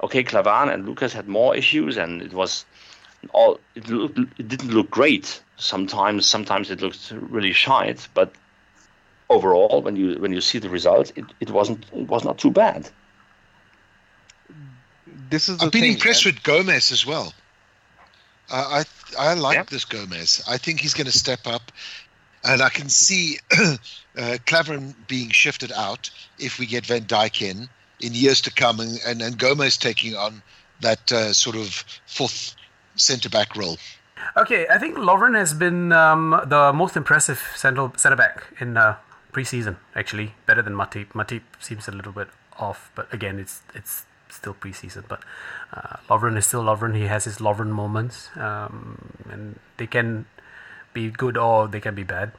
Okay, 0.03 0.23
Klavan 0.23 0.69
and 0.69 0.85
Lucas 0.85 1.13
had 1.13 1.27
more 1.27 1.55
issues, 1.55 1.97
and 1.97 2.21
it 2.21 2.33
was 2.33 2.65
all 3.31 3.59
it, 3.75 3.87
looked, 3.89 4.17
it 4.17 4.47
didn't 4.47 4.71
look 4.71 4.89
great. 4.89 5.41
Sometimes, 5.57 6.25
sometimes 6.25 6.71
it 6.71 6.81
looked 6.81 7.11
really 7.11 7.53
shite, 7.53 8.07
but 8.13 8.33
overall, 9.29 9.81
when 9.81 9.95
you 9.95 10.15
when 10.19 10.33
you 10.33 10.41
see 10.41 10.59
the 10.59 10.69
results, 10.69 11.13
it, 11.15 11.25
it 11.39 11.49
wasn't 11.49 11.85
it 11.93 12.07
was 12.07 12.23
not 12.23 12.37
too 12.37 12.51
bad. 12.51 12.89
This 15.29 15.49
is 15.49 15.61
I've 15.61 15.71
been 15.71 15.81
thing, 15.81 15.93
impressed 15.93 16.25
with 16.25 16.43
Gomez 16.43 16.91
as 16.91 17.05
well. 17.05 17.33
Uh, 18.49 18.83
I 19.17 19.29
I 19.31 19.33
like 19.35 19.55
yeah. 19.55 19.63
this 19.63 19.85
Gomez. 19.85 20.43
I 20.47 20.57
think 20.57 20.79
he's 20.79 20.93
going 20.93 21.05
to 21.05 21.17
step 21.17 21.47
up, 21.47 21.71
and 22.43 22.61
I 22.61 22.69
can 22.69 22.89
see 22.89 23.37
uh, 24.17 24.37
Klavan 24.45 24.95
being 25.07 25.29
shifted 25.29 25.71
out 25.71 26.09
if 26.39 26.59
we 26.59 26.65
get 26.65 26.85
Van 26.85 27.03
Dijk 27.03 27.41
in 27.41 27.69
in 27.99 28.13
years 28.13 28.41
to 28.41 28.51
come, 28.51 28.79
and 28.79 28.99
and, 29.05 29.21
and 29.21 29.37
Gomez 29.37 29.77
taking 29.77 30.15
on 30.15 30.41
that 30.81 31.11
uh, 31.11 31.33
sort 31.33 31.55
of 31.55 31.83
fourth 32.05 32.55
centre 32.95 33.29
back 33.29 33.55
role. 33.55 33.77
Okay, 34.37 34.67
I 34.67 34.77
think 34.77 34.97
Lovren 34.97 35.35
has 35.35 35.53
been 35.53 35.91
um, 35.91 36.39
the 36.45 36.71
most 36.73 36.95
impressive 36.95 37.41
centre 37.55 37.91
centre 37.97 38.15
back 38.15 38.45
in 38.59 38.77
uh, 38.77 38.95
preseason. 39.31 39.77
Actually, 39.95 40.33
better 40.45 40.61
than 40.61 40.73
Matip. 40.73 41.07
Matip 41.09 41.41
seems 41.59 41.87
a 41.87 41.91
little 41.91 42.11
bit 42.11 42.29
off, 42.57 42.91
but 42.95 43.11
again, 43.13 43.39
it's 43.39 43.61
it's 43.73 44.05
still 44.29 44.53
preseason. 44.53 45.03
But 45.07 45.21
uh, 45.73 45.97
Lovren 46.09 46.37
is 46.37 46.45
still 46.45 46.63
Lovren. 46.63 46.95
He 46.95 47.07
has 47.07 47.25
his 47.25 47.37
Lovren 47.37 47.69
moments, 47.69 48.29
um, 48.35 49.23
and 49.29 49.59
they 49.77 49.87
can 49.87 50.25
be 50.93 51.09
good 51.09 51.37
or 51.37 51.67
they 51.67 51.79
can 51.79 51.95
be 51.95 52.03
bad. 52.03 52.31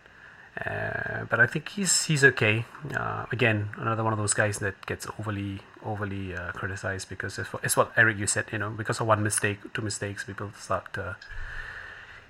Uh, 0.65 1.25
but 1.25 1.41
I 1.41 1.47
think 1.47 1.71
he's 1.71 2.05
he's 2.05 2.23
okay. 2.23 2.65
Uh, 2.95 3.27
again, 3.33 3.71
another 3.77 4.05
one 4.05 4.13
of 4.13 4.19
those 4.21 4.35
guys 4.35 4.61
that 4.61 4.87
gets 4.87 5.05
overly 5.19 5.61
overly 5.85 6.35
uh, 6.35 6.53
criticized 6.53 7.09
because 7.09 7.39
it's, 7.41 7.51
it's, 7.65 7.77
what 7.77 7.91
Eric 7.97 8.19
you 8.19 8.29
said. 8.29 8.45
You 8.53 8.59
know, 8.59 8.71
because 8.71 9.01
of 9.01 9.09
one 9.09 9.23
mistake, 9.23 9.59
two 9.75 9.83
mistakes, 9.83 10.23
people 10.23 10.53
start 10.57 10.97
uh, 10.97 11.15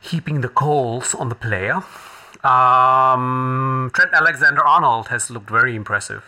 heaping 0.00 0.40
the 0.40 0.48
coals 0.48 1.14
on 1.14 1.28
the 1.28 1.34
player. 1.34 1.82
Um, 2.42 3.90
Trent 3.92 4.14
Alexander 4.14 4.64
Arnold 4.64 5.08
has 5.08 5.28
looked 5.28 5.50
very 5.50 5.76
impressive 5.76 6.24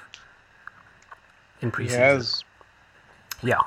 in 1.62 1.72
preseason. 1.72 1.90
Yes. 1.90 2.44
Yeah, 3.42 3.60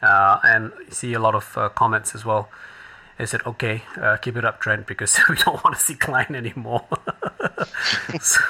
uh, 0.00 0.38
and 0.44 0.72
see 0.90 1.12
a 1.14 1.18
lot 1.18 1.34
of 1.34 1.58
uh, 1.58 1.68
comments 1.70 2.14
as 2.14 2.24
well 2.24 2.48
I 3.18 3.26
said, 3.26 3.42
okay, 3.46 3.82
uh, 3.96 4.16
keep 4.16 4.36
it 4.36 4.44
up, 4.44 4.60
Trent, 4.60 4.86
because 4.86 5.18
we 5.28 5.36
don't 5.36 5.62
want 5.62 5.76
to 5.76 5.82
see 5.82 5.94
Klein 5.94 6.34
anymore. 6.34 6.84
so, 8.20 8.40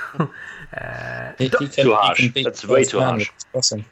uh, 0.76 1.32
he, 1.38 1.44
he 1.44 1.50
can, 1.50 1.68
too 1.68 1.94
harsh. 1.94 2.32
That's 2.32 2.66
way 2.66 2.84
too 2.84 3.00
harsh. 3.00 3.30
Awesome. 3.52 3.84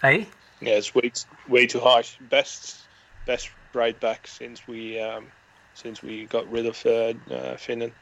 Hey? 0.00 0.26
Yeah, 0.60 0.74
it's 0.74 0.94
way 0.94 1.12
way 1.48 1.66
too 1.66 1.80
harsh. 1.80 2.16
Best 2.20 2.80
best 3.26 3.50
right 3.74 3.98
back 3.98 4.26
since 4.26 4.66
we 4.66 5.00
um, 5.00 5.26
since 5.74 6.02
we 6.02 6.26
got 6.26 6.50
rid 6.50 6.66
of 6.66 6.84
uh, 6.86 7.14
uh, 7.32 7.56
Finnan. 7.56 7.92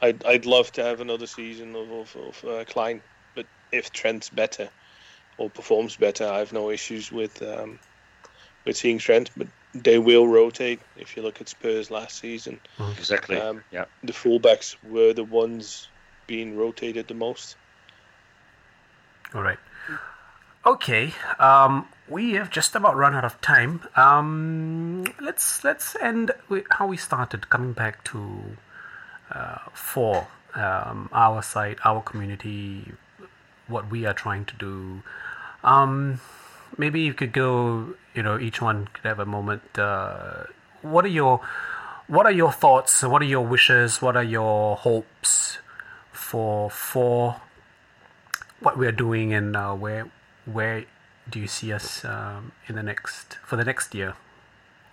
I'd 0.00 0.24
I'd 0.24 0.46
love 0.46 0.72
to 0.72 0.84
have 0.84 1.00
another 1.00 1.26
season 1.26 1.74
of 1.74 1.90
of, 1.90 2.16
of 2.16 2.44
uh, 2.44 2.64
Klein, 2.64 3.00
but 3.34 3.46
if 3.72 3.92
Trent's 3.92 4.28
better 4.28 4.68
or 5.38 5.50
performs 5.50 5.96
better, 5.96 6.26
I 6.26 6.38
have 6.38 6.52
no 6.52 6.70
issues 6.70 7.12
with 7.12 7.42
um, 7.42 7.78
with 8.64 8.76
seeing 8.76 8.98
Trent. 8.98 9.30
But 9.36 9.48
they 9.74 9.98
will 9.98 10.26
rotate. 10.26 10.80
If 10.96 11.16
you 11.16 11.22
look 11.22 11.40
at 11.40 11.48
Spurs 11.48 11.90
last 11.90 12.18
season, 12.18 12.60
mm-hmm. 12.78 12.98
exactly, 12.98 13.36
um, 13.36 13.64
yeah, 13.70 13.86
the 14.02 14.12
fullbacks 14.12 14.76
were 14.84 15.12
the 15.12 15.24
ones 15.24 15.88
being 16.26 16.56
rotated 16.56 17.08
the 17.08 17.14
most. 17.14 17.56
All 19.34 19.42
right. 19.42 19.58
Okay, 20.66 21.14
um, 21.38 21.88
we 22.08 22.32
have 22.32 22.50
just 22.50 22.74
about 22.74 22.96
run 22.96 23.14
out 23.14 23.24
of 23.24 23.40
time. 23.40 23.80
Um, 23.96 25.04
let's 25.20 25.64
let's 25.64 25.96
end 25.96 26.32
with 26.48 26.64
how 26.70 26.86
we 26.86 26.96
started. 26.96 27.48
Coming 27.48 27.72
back 27.72 28.04
to 28.04 28.56
uh, 29.30 29.58
for 29.72 30.28
um, 30.54 31.08
our 31.12 31.42
site, 31.42 31.78
our 31.84 32.02
community, 32.02 32.92
what 33.66 33.90
we 33.90 34.04
are 34.04 34.14
trying 34.14 34.44
to 34.46 34.54
do. 34.56 35.02
Um, 35.62 36.20
maybe 36.76 37.00
you 37.00 37.14
could 37.14 37.32
go 37.32 37.94
you 38.18 38.22
know 38.26 38.36
each 38.46 38.60
one 38.60 38.88
could 38.92 39.06
have 39.06 39.20
a 39.20 39.30
moment 39.36 39.78
uh, 39.78 40.44
what 40.82 41.04
are 41.04 41.14
your 41.20 41.40
what 42.08 42.24
are 42.24 42.32
your 42.32 42.50
thoughts? 42.50 43.02
What 43.02 43.20
are 43.20 43.26
your 43.26 43.44
wishes? 43.46 44.00
What 44.00 44.16
are 44.16 44.24
your 44.24 44.76
hopes 44.76 45.58
for 46.10 46.70
for 46.70 47.36
what 48.60 48.78
we're 48.78 48.92
doing 48.92 49.32
and 49.34 49.54
uh, 49.54 49.74
where 49.74 50.10
where 50.46 50.86
do 51.28 51.38
you 51.38 51.46
see 51.46 51.72
us 51.72 52.04
um, 52.04 52.52
in 52.66 52.76
the 52.76 52.82
next 52.82 53.36
for 53.44 53.56
the 53.56 53.64
next 53.64 53.94
year 53.94 54.14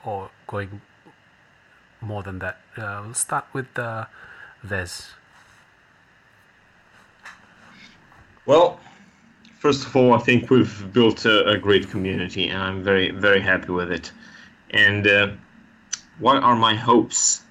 or 0.03 0.30
going 0.45 0.81
more 2.02 2.22
than 2.22 2.39
that? 2.39 2.60
Uh, 2.77 3.02
we'll 3.06 3.14
start 3.14 3.45
with 3.53 3.80
uh, 3.80 4.06
Vez. 4.61 5.14
Well 8.45 8.80
first 9.66 9.88
of 9.88 9.96
all, 9.96 10.14
I 10.14 10.20
think 10.20 10.52
we've 10.52 10.94
built 10.94 11.26
a, 11.26 11.38
a 11.56 11.58
great 11.58 11.90
community, 11.90 12.50
and 12.50 12.62
I'm 12.62 12.84
very, 12.84 13.10
very 13.10 13.42
happy 13.42 13.72
with 13.72 13.92
it. 13.92 14.12
And 14.70 15.08
uh, 15.08 15.30
what 16.20 16.44
are 16.44 16.56
my 16.56 16.76
hopes? 16.76 17.42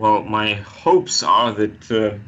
Well, 0.00 0.24
my 0.24 0.54
hopes 0.54 1.22
are 1.22 1.52
that 1.52 1.92
uh, 1.92 2.18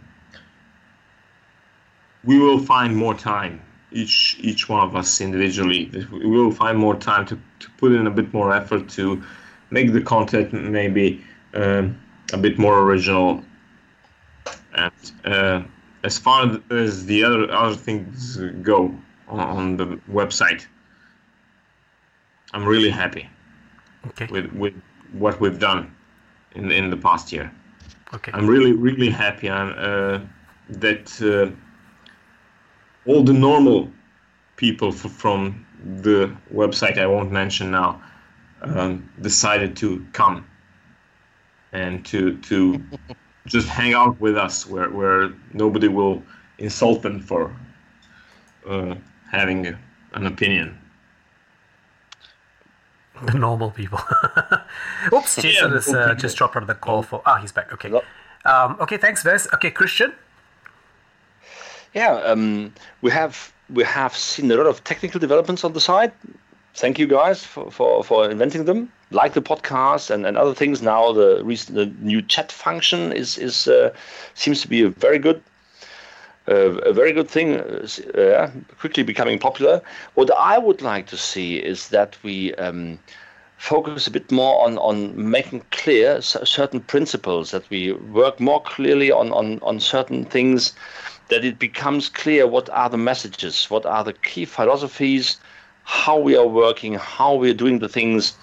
we 2.22 2.38
will 2.38 2.60
find 2.60 2.96
more 2.96 3.14
time 3.14 3.60
each 3.90 4.36
each 4.40 4.68
one 4.68 4.82
of 4.86 4.94
us 4.94 5.20
individually 5.20 5.90
we 6.12 6.26
will 6.26 6.52
find 6.52 6.76
more 6.78 6.94
time 6.94 7.24
to, 7.24 7.36
to 7.58 7.70
put 7.78 7.90
in 7.90 8.06
a 8.06 8.10
bit 8.10 8.34
more 8.34 8.52
effort 8.52 8.86
to 8.98 9.22
make 9.70 9.94
the 9.94 10.02
content 10.02 10.52
maybe 10.52 11.24
um, 11.54 11.98
a 12.34 12.36
bit 12.36 12.58
more 12.58 12.82
original 12.82 13.42
and 14.74 15.12
uh, 15.24 15.62
as 16.08 16.16
far 16.26 16.40
as 16.84 16.92
the 17.10 17.18
other 17.26 17.42
other 17.62 17.78
things 17.86 18.36
go 18.72 18.78
on, 19.34 19.40
on 19.58 19.64
the 19.80 19.86
website 20.20 20.62
i'm 22.54 22.64
really 22.74 22.92
happy 23.02 23.24
Okay. 24.08 24.26
with 24.34 24.46
with 24.62 24.74
what 25.22 25.34
we've 25.42 25.60
done 25.70 25.82
in 26.58 26.64
in 26.80 26.90
the 26.94 27.00
past 27.08 27.32
year 27.36 27.48
Okay. 28.16 28.32
I'm 28.36 28.46
really, 28.54 28.72
really 28.72 29.10
happy 29.10 29.46
I'm, 29.50 29.70
uh, 29.88 30.18
that 30.84 31.06
uh, 31.20 31.50
all 33.10 33.22
the 33.30 33.34
normal 33.48 33.78
people 34.56 34.88
f- 34.88 35.12
from 35.22 35.40
the 36.02 36.20
website 36.62 36.96
I 36.96 37.06
won't 37.06 37.30
mention 37.42 37.70
now 37.70 38.00
um, 38.62 38.90
decided 39.20 39.76
to 39.82 39.88
come 40.20 40.36
and 41.72 41.94
to 42.10 42.20
to 42.50 42.56
just 43.46 43.68
hang 43.68 43.94
out 43.94 44.20
with 44.20 44.36
us, 44.36 44.66
where 44.66 44.90
where 44.90 45.30
nobody 45.52 45.88
will 45.88 46.22
insult 46.58 47.02
them 47.02 47.20
for 47.20 47.54
uh, 48.68 48.94
having 49.30 49.66
a, 49.66 49.78
an 50.12 50.26
opinion. 50.26 50.78
The 53.22 53.38
normal 53.38 53.70
people. 53.70 53.98
Oops, 55.12 55.36
Jason 55.42 55.72
has 55.72 55.88
uh, 55.88 56.14
just 56.14 56.36
dropped 56.36 56.56
out 56.56 56.62
of 56.62 56.68
the 56.68 56.74
call 56.74 57.02
for. 57.02 57.22
Ah, 57.26 57.38
he's 57.40 57.52
back. 57.52 57.72
Okay. 57.72 57.92
Um, 58.44 58.76
okay, 58.80 58.96
thanks, 58.96 59.22
Vez. 59.22 59.48
Okay, 59.54 59.70
Christian. 59.70 60.12
Yeah, 61.94 62.12
um, 62.12 62.72
we 63.02 63.10
have 63.10 63.52
we 63.70 63.84
have 63.84 64.16
seen 64.16 64.50
a 64.50 64.56
lot 64.56 64.66
of 64.66 64.84
technical 64.84 65.18
developments 65.18 65.64
on 65.64 65.72
the 65.72 65.80
side. 65.80 66.12
Thank 66.74 66.98
you 66.98 67.06
guys 67.06 67.44
for, 67.44 67.70
for, 67.70 68.04
for 68.04 68.30
inventing 68.30 68.64
them, 68.64 68.92
like 69.10 69.34
the 69.34 69.42
podcast 69.42 70.10
and, 70.10 70.26
and 70.26 70.36
other 70.36 70.54
things. 70.54 70.82
Now 70.82 71.12
the 71.12 71.42
recent 71.44 71.76
the 71.76 71.86
new 72.00 72.22
chat 72.22 72.52
function 72.52 73.12
is 73.12 73.38
is 73.38 73.68
uh, 73.68 73.90
seems 74.34 74.60
to 74.62 74.68
be 74.68 74.82
a 74.82 74.90
very 74.90 75.18
good 75.18 75.42
uh, 76.48 76.78
a 76.86 76.92
very 76.92 77.12
good 77.12 77.28
thing, 77.28 77.60
uh, 77.60 78.18
uh, 78.18 78.50
quickly 78.78 79.02
becoming 79.02 79.38
popular. 79.38 79.82
What 80.14 80.30
I 80.30 80.58
would 80.58 80.80
like 80.80 81.06
to 81.08 81.16
see 81.16 81.56
is 81.56 81.88
that 81.90 82.16
we 82.22 82.54
um, 82.54 82.98
focus 83.58 84.06
a 84.06 84.10
bit 84.10 84.32
more 84.32 84.64
on, 84.64 84.78
on 84.78 85.30
making 85.30 85.62
clear 85.72 86.22
certain 86.22 86.80
principles, 86.80 87.50
that 87.50 87.68
we 87.68 87.92
work 87.92 88.40
more 88.40 88.62
clearly 88.62 89.10
on, 89.10 89.30
on, 89.32 89.58
on 89.62 89.78
certain 89.78 90.24
things, 90.24 90.72
that 91.28 91.44
it 91.44 91.58
becomes 91.58 92.08
clear 92.08 92.46
what 92.46 92.70
are 92.70 92.88
the 92.88 92.96
messages, 92.96 93.66
what 93.68 93.84
are 93.84 94.04
the 94.04 94.14
key 94.14 94.46
philosophies, 94.46 95.36
how 95.84 96.18
we 96.18 96.36
are 96.36 96.46
working, 96.46 96.94
how 96.94 97.34
we 97.34 97.50
are 97.50 97.54
doing 97.54 97.80
the 97.80 97.88
things, 97.88 98.34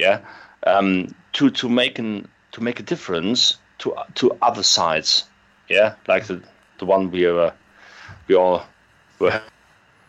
yeah, 0.00 0.20
um, 0.66 1.14
to, 1.34 1.50
to, 1.50 1.68
make 1.68 1.98
an, 1.98 2.26
to 2.52 2.62
make 2.62 2.80
a 2.80 2.82
difference 2.82 3.58
to, 3.78 3.94
to 4.16 4.36
other 4.42 4.62
sides, 4.62 5.24
yeah, 5.68 5.94
like 6.08 6.26
the, 6.26 6.42
the 6.78 6.86
one 6.86 7.10
we 7.10 7.26
are, 7.26 7.54
we 8.26 8.34
all 8.34 8.64
were 9.18 9.40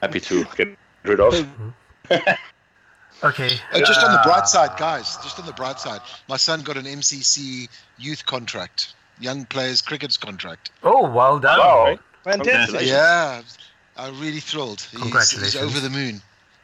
happy 0.02 0.20
to 0.20 0.46
get 0.56 0.78
rid 1.04 1.20
of. 1.20 1.46
Okay. 3.24 3.52
Uh, 3.72 3.80
just 3.80 4.02
on 4.02 4.12
the 4.12 4.20
uh, 4.20 4.24
bright 4.24 4.48
side, 4.48 4.78
guys. 4.80 5.18
Just 5.18 5.40
on 5.40 5.46
the 5.46 5.54
bright 5.54 5.80
side, 5.80 6.02
my 6.28 6.38
son 6.38 6.62
got 6.62 6.76
an 6.76 6.86
MCC 6.86 7.70
youth 8.00 8.26
contract, 8.26 8.96
young 9.20 9.46
players 9.46 9.82
cricket's 9.82 10.18
contract. 10.18 10.72
Oh, 10.82 11.10
well 11.10 11.38
done. 11.38 11.60
Wow. 11.60 12.00
Fantastic. 12.24 12.82
Yeah, 12.82 13.42
I'm 13.98 14.20
really 14.20 14.40
thrilled. 14.40 14.82
He's, 14.82 15.32
he's 15.32 15.56
over 15.56 15.80
the 15.80 15.90
moon. 15.90 16.22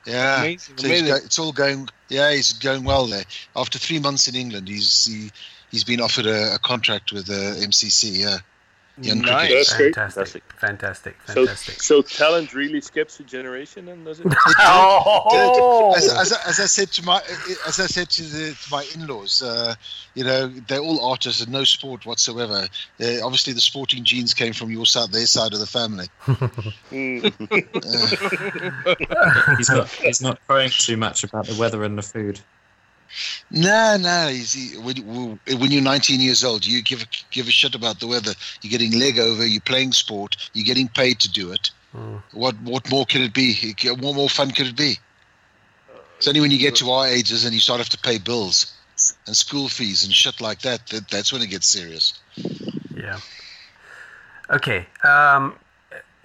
Yeah, 0.07 0.39
Amazing, 0.39 0.77
so 0.77 0.87
he's 0.87 1.01
amazing. 1.01 1.07
go, 1.07 1.15
it's 1.15 1.39
all 1.39 1.51
going. 1.51 1.89
Yeah, 2.09 2.31
he's 2.31 2.53
going 2.53 2.85
well 2.85 3.07
there. 3.07 3.25
After 3.55 3.77
three 3.77 3.99
months 3.99 4.27
in 4.29 4.35
England, 4.35 4.69
he's 4.69 5.05
he, 5.05 5.31
he's 5.69 5.83
been 5.83 5.99
offered 5.99 6.25
a, 6.25 6.55
a 6.55 6.59
contract 6.59 7.11
with 7.11 7.29
uh, 7.29 7.55
MCC. 7.59 8.19
Yeah, 8.19 8.37
Nice. 8.97 9.73
cricket. 9.73 9.75
That's 9.75 9.77
great. 9.77 9.95
Fantastic. 9.95 10.43
Fantastic. 10.57 11.15
So, 11.27 11.33
Fantastic. 11.45 11.81
so 11.81 12.01
talent 12.01 12.53
really 12.53 12.81
skips 12.81 13.19
a 13.19 13.23
generation, 13.23 13.87
and 13.89 14.03
does 14.05 14.19
it? 14.19 14.27
oh! 14.59 15.93
As, 15.95 16.07
as, 16.09 16.33
I- 16.33 16.49
as 16.49 16.59
I 16.59 16.65
said 16.65 16.91
to 16.93 17.05
my 17.05 17.21
as 17.67 17.79
I 17.79 17.85
said 17.85 18.09
to, 18.09 18.23
the, 18.23 18.51
to 18.53 18.71
my 18.71 18.83
in-laws, 18.95 19.43
uh, 19.43 19.75
you 20.15 20.23
know, 20.23 20.47
they're 20.47 20.79
all 20.79 20.99
artists 21.05 21.43
and 21.43 21.51
no 21.51 21.63
sport 21.63 22.07
whatsoever. 22.07 22.67
Uh, 22.99 23.05
obviously, 23.23 23.53
the 23.53 23.61
sporting 23.61 24.03
genes 24.03 24.33
came 24.33 24.53
from 24.53 24.71
your 24.71 24.87
side, 24.87 25.11
their 25.11 25.27
side 25.27 25.53
of 25.53 25.59
the 25.59 25.67
family. 25.67 26.07
He's 29.57 29.69
not 29.69 29.89
he's 29.89 30.21
not 30.21 30.39
crying 30.47 30.69
too 30.71 30.97
much 30.97 31.23
about 31.23 31.45
the 31.47 31.55
weather 31.59 31.83
and 31.83 31.97
the 31.97 32.01
food. 32.01 32.39
No, 33.51 33.97
no. 33.99 34.27
He, 34.29 34.77
when, 34.77 35.39
when 35.59 35.71
you're 35.71 35.81
19 35.81 36.19
years 36.19 36.43
old, 36.43 36.65
you 36.65 36.81
give 36.81 37.01
a, 37.01 37.05
give 37.31 37.47
a 37.47 37.51
shit 37.51 37.75
about 37.75 37.99
the 37.99 38.07
weather. 38.07 38.33
You're 38.61 38.71
getting 38.71 38.99
leg 38.99 39.19
over. 39.19 39.45
You're 39.45 39.61
playing 39.61 39.93
sport. 39.93 40.49
You're 40.53 40.65
getting 40.65 40.87
paid 40.87 41.19
to 41.19 41.31
do 41.31 41.51
it. 41.51 41.71
What 42.33 42.55
what 42.61 42.89
more 42.91 43.05
can 43.05 43.23
it 43.23 43.33
be? 43.33 43.75
What 43.99 44.15
more 44.15 44.29
fun 44.29 44.51
could 44.51 44.67
it 44.67 44.75
be? 44.75 44.97
It's 46.17 46.27
only 46.27 46.41
when 46.41 46.51
you 46.51 46.59
get 46.59 46.75
to 46.75 46.91
our 46.91 47.07
ages 47.07 47.45
and 47.45 47.53
you 47.53 47.59
start 47.59 47.79
have 47.79 47.89
to 47.89 47.97
pay 47.97 48.17
bills 48.17 48.73
and 49.25 49.35
school 49.35 49.69
fees 49.69 50.03
and 50.03 50.13
shit 50.13 50.41
like 50.41 50.61
that 50.61 50.85
that 50.87 51.09
that's 51.09 51.31
when 51.31 51.41
it 51.41 51.47
gets 51.47 51.67
serious. 51.67 52.19
Yeah. 52.95 53.19
Okay. 54.49 54.87
Um, 55.03 55.55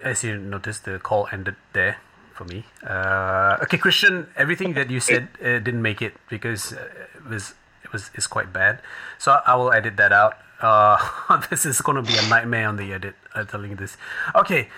as 0.01 0.23
you 0.23 0.37
noticed, 0.37 0.85
the 0.85 0.99
call 0.99 1.27
ended 1.31 1.55
there 1.73 1.97
for 2.33 2.45
me. 2.45 2.65
Uh, 2.85 3.57
okay, 3.63 3.77
Christian, 3.77 4.27
everything 4.35 4.73
that 4.73 4.89
you 4.89 4.99
said 4.99 5.27
uh, 5.39 5.59
didn't 5.59 5.81
make 5.81 6.01
it 6.01 6.13
because 6.29 6.73
uh, 6.73 6.89
it 7.15 7.29
was 7.29 7.53
it 7.83 7.93
was 7.93 8.11
is 8.15 8.27
quite 8.27 8.51
bad. 8.51 8.81
So 9.17 9.39
I 9.45 9.55
will 9.55 9.71
edit 9.71 9.97
that 9.97 10.11
out. 10.11 10.37
Uh, 10.61 10.97
this 11.49 11.65
is 11.65 11.81
going 11.81 11.95
to 11.95 12.01
be 12.03 12.17
a 12.17 12.27
nightmare 12.29 12.67
on 12.67 12.77
the 12.77 12.91
edit. 12.93 13.15
I'm 13.35 13.47
telling 13.47 13.71
you 13.71 13.77
this. 13.77 13.97
Okay. 14.35 14.69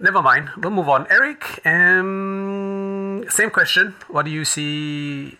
Never 0.00 0.22
mind. 0.22 0.48
We'll 0.56 0.72
move 0.72 0.88
on. 0.88 1.06
Eric, 1.10 1.60
um, 1.66 3.24
same 3.28 3.50
question. 3.50 3.94
What 4.08 4.24
do 4.24 4.30
you 4.30 4.44
see? 4.44 5.38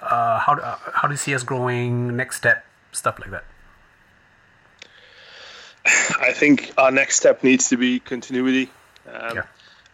Uh, 0.00 0.38
how, 0.40 0.54
uh, 0.54 0.78
how 0.94 1.08
do 1.08 1.12
you 1.12 1.18
see 1.18 1.34
us 1.34 1.42
growing? 1.44 2.16
Next 2.16 2.38
step, 2.38 2.64
stuff 2.92 3.18
like 3.20 3.30
that. 3.30 3.44
I 6.20 6.32
think 6.32 6.72
our 6.78 6.90
next 6.90 7.16
step 7.16 7.44
needs 7.44 7.68
to 7.68 7.76
be 7.76 8.00
continuity. 8.00 8.70
Um, 9.06 9.36
Yeah. 9.36 9.42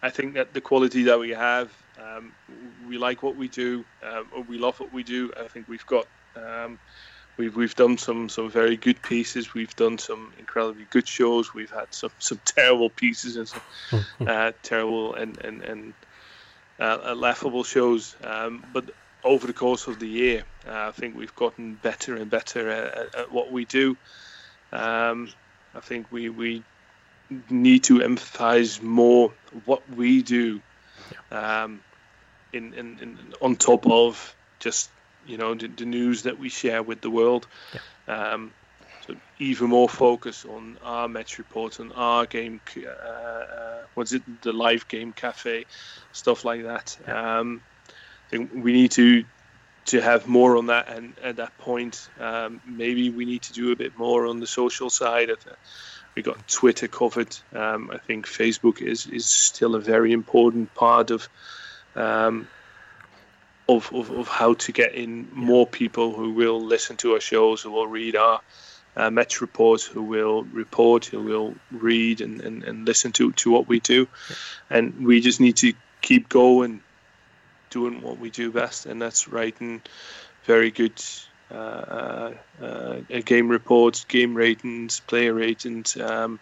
I 0.02 0.10
think 0.10 0.34
that 0.34 0.52
the 0.52 0.60
quality 0.60 1.04
that 1.04 1.18
we 1.18 1.30
have, 1.30 1.70
um, 1.98 2.32
we 2.88 2.98
like 2.98 3.22
what 3.22 3.36
we 3.36 3.48
do, 3.48 3.84
um, 4.02 4.26
or 4.34 4.42
we 4.42 4.58
love 4.58 4.80
what 4.80 4.92
we 4.92 5.04
do. 5.04 5.32
I 5.38 5.46
think 5.46 5.68
we've 5.68 5.86
got, 5.86 6.06
um, 6.34 6.78
we've 7.36 7.54
we've 7.54 7.76
done 7.76 7.96
some 7.98 8.28
some 8.28 8.50
very 8.50 8.76
good 8.76 9.00
pieces. 9.02 9.54
We've 9.54 9.74
done 9.76 9.98
some 9.98 10.32
incredibly 10.38 10.86
good 10.90 11.06
shows. 11.06 11.54
We've 11.54 11.70
had 11.70 11.94
some 11.94 12.10
some 12.18 12.40
terrible 12.44 12.90
pieces 12.90 13.36
and 13.36 13.48
some 13.48 14.06
uh, 14.26 14.52
terrible 14.62 15.14
and 15.14 15.38
and 15.44 15.62
and 15.62 15.94
uh, 16.80 17.14
laughable 17.16 17.62
shows. 17.62 18.16
Um, 18.24 18.64
but 18.72 18.90
over 19.22 19.46
the 19.46 19.52
course 19.52 19.86
of 19.86 20.00
the 20.00 20.08
year, 20.08 20.42
uh, 20.66 20.88
I 20.88 20.90
think 20.90 21.16
we've 21.16 21.34
gotten 21.36 21.74
better 21.74 22.16
and 22.16 22.28
better 22.28 22.68
at, 22.68 22.94
at, 22.98 23.14
at 23.14 23.32
what 23.32 23.52
we 23.52 23.66
do. 23.66 23.96
Um, 24.72 25.32
I 25.74 25.80
think 25.80 26.10
we 26.10 26.28
we 26.28 26.64
need 27.50 27.84
to 27.84 28.02
emphasize 28.02 28.82
more 28.82 29.32
what 29.64 29.82
we 29.90 30.22
do, 30.22 30.60
um, 31.30 31.80
in, 32.52 32.74
in, 32.74 32.98
in 33.00 33.18
on 33.40 33.56
top 33.56 33.86
of 33.86 34.34
just 34.58 34.90
you 35.26 35.36
know 35.36 35.54
the, 35.54 35.68
the 35.68 35.84
news 35.84 36.22
that 36.22 36.38
we 36.38 36.48
share 36.48 36.82
with 36.82 37.00
the 37.00 37.10
world. 37.10 37.46
Um, 38.08 38.52
so 39.06 39.16
even 39.38 39.70
more 39.70 39.88
focus 39.88 40.44
on 40.44 40.78
our 40.84 41.08
match 41.08 41.38
reports, 41.38 41.80
on 41.80 41.92
our 41.92 42.24
game, 42.26 42.60
uh, 42.76 42.88
uh, 42.88 43.82
what's 43.94 44.12
it, 44.12 44.22
the 44.42 44.52
live 44.52 44.86
game 44.86 45.12
cafe, 45.12 45.66
stuff 46.12 46.44
like 46.44 46.62
that. 46.64 46.96
Um, 47.08 47.62
I 47.88 48.30
think 48.30 48.50
we 48.54 48.72
need 48.72 48.92
to 48.92 49.24
to 49.84 50.00
have 50.00 50.28
more 50.28 50.56
on 50.56 50.66
that, 50.66 50.88
and 50.88 51.14
at 51.22 51.36
that 51.36 51.58
point, 51.58 52.08
um, 52.20 52.60
maybe 52.64 53.10
we 53.10 53.24
need 53.24 53.42
to 53.42 53.52
do 53.52 53.72
a 53.72 53.76
bit 53.76 53.98
more 53.98 54.26
on 54.26 54.38
the 54.38 54.46
social 54.46 54.90
side. 54.90 55.30
We 56.14 56.22
got 56.22 56.46
Twitter 56.48 56.88
covered. 56.88 57.36
Um, 57.54 57.90
I 57.92 57.98
think 57.98 58.26
Facebook 58.26 58.82
is 58.82 59.06
is 59.06 59.26
still 59.26 59.74
a 59.74 59.80
very 59.80 60.12
important 60.12 60.74
part 60.74 61.10
of. 61.10 61.28
Um, 61.94 62.48
of, 63.68 63.92
of, 63.92 64.10
of 64.10 64.28
how 64.28 64.54
to 64.54 64.72
get 64.72 64.94
in 64.94 65.28
more 65.32 65.66
people 65.66 66.12
who 66.12 66.32
will 66.32 66.60
listen 66.60 66.96
to 66.96 67.14
our 67.14 67.20
shows, 67.20 67.62
who 67.62 67.70
will 67.70 67.86
read 67.86 68.16
our 68.16 68.40
uh, 68.96 69.10
match 69.10 69.40
reports, 69.40 69.84
who 69.84 70.02
will 70.02 70.42
report, 70.42 71.06
who 71.06 71.22
will 71.22 71.54
read 71.70 72.20
and, 72.20 72.40
and, 72.40 72.64
and 72.64 72.86
listen 72.86 73.12
to, 73.12 73.32
to 73.32 73.50
what 73.50 73.68
we 73.68 73.80
do. 73.80 74.08
And 74.68 75.06
we 75.06 75.20
just 75.20 75.40
need 75.40 75.56
to 75.58 75.72
keep 76.00 76.28
going, 76.28 76.82
doing 77.70 78.02
what 78.02 78.18
we 78.18 78.30
do 78.30 78.50
best, 78.50 78.86
and 78.86 79.00
that's 79.00 79.28
writing 79.28 79.80
very 80.44 80.70
good 80.70 81.00
uh, 81.52 82.32
uh, 82.60 82.64
uh, 82.64 83.20
game 83.24 83.48
reports, 83.48 84.04
game 84.04 84.34
ratings, 84.34 85.00
player 85.00 85.34
ratings, 85.34 85.96
um, 85.96 86.40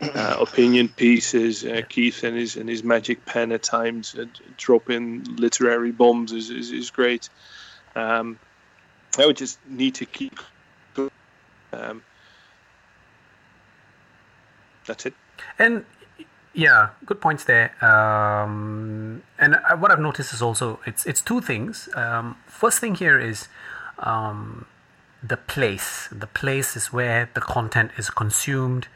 uh, 0.00 0.36
opinion 0.40 0.88
pieces. 0.88 1.64
Uh, 1.64 1.82
Keith 1.88 2.24
and 2.24 2.36
his 2.36 2.56
and 2.56 2.68
his 2.68 2.82
magic 2.82 3.24
pen 3.24 3.52
at 3.52 3.62
times 3.62 4.16
uh, 4.16 4.24
dropping 4.56 5.24
literary 5.36 5.92
bombs 5.92 6.32
is 6.32 6.50
is, 6.50 6.72
is 6.72 6.90
great. 6.90 7.28
Um, 7.94 8.38
I 9.18 9.26
would 9.26 9.36
just 9.36 9.58
need 9.68 9.94
to 9.96 10.06
keep. 10.06 10.38
Um, 11.72 12.02
that's 14.86 15.06
it. 15.06 15.14
And 15.58 15.84
yeah, 16.52 16.90
good 17.06 17.20
points 17.20 17.44
there. 17.44 17.72
Um, 17.84 19.22
and 19.38 19.56
what 19.78 19.90
I've 19.90 20.00
noticed 20.00 20.34
is 20.34 20.42
also 20.42 20.80
it's 20.86 21.06
it's 21.06 21.20
two 21.20 21.40
things. 21.40 21.88
Um, 21.94 22.36
first 22.46 22.80
thing 22.80 22.96
here 22.96 23.18
is 23.18 23.48
um, 24.00 24.66
the 25.22 25.36
place. 25.36 26.08
The 26.10 26.26
place 26.26 26.76
is 26.76 26.92
where 26.92 27.30
the 27.34 27.40
content 27.40 27.92
is 27.96 28.10
consumed, 28.10 28.88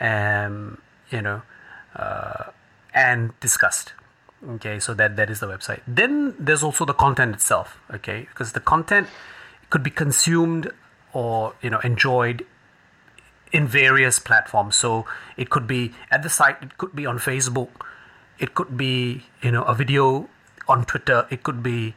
um, 0.00 0.78
you 1.10 1.22
know, 1.22 1.42
uh, 1.96 2.44
and 2.94 3.38
discussed. 3.40 3.92
Okay, 4.46 4.80
so 4.80 4.92
that 4.94 5.16
that 5.16 5.30
is 5.30 5.40
the 5.40 5.46
website. 5.46 5.80
Then 5.86 6.34
there's 6.38 6.62
also 6.62 6.84
the 6.84 6.94
content 6.94 7.34
itself. 7.34 7.78
Okay, 7.92 8.26
because 8.28 8.52
the 8.52 8.60
content 8.60 9.08
could 9.70 9.82
be 9.82 9.90
consumed 9.90 10.70
or 11.12 11.54
you 11.62 11.70
know 11.70 11.78
enjoyed 11.80 12.44
in 13.52 13.66
various 13.66 14.18
platforms. 14.18 14.76
So 14.76 15.06
it 15.36 15.50
could 15.50 15.66
be 15.66 15.92
at 16.10 16.22
the 16.22 16.28
site, 16.28 16.56
it 16.62 16.78
could 16.78 16.96
be 16.96 17.06
on 17.06 17.18
Facebook, 17.18 17.70
it 18.38 18.54
could 18.54 18.76
be 18.76 19.24
you 19.42 19.52
know 19.52 19.62
a 19.62 19.74
video 19.74 20.28
on 20.68 20.84
Twitter, 20.84 21.26
it 21.30 21.42
could 21.42 21.62
be 21.62 21.94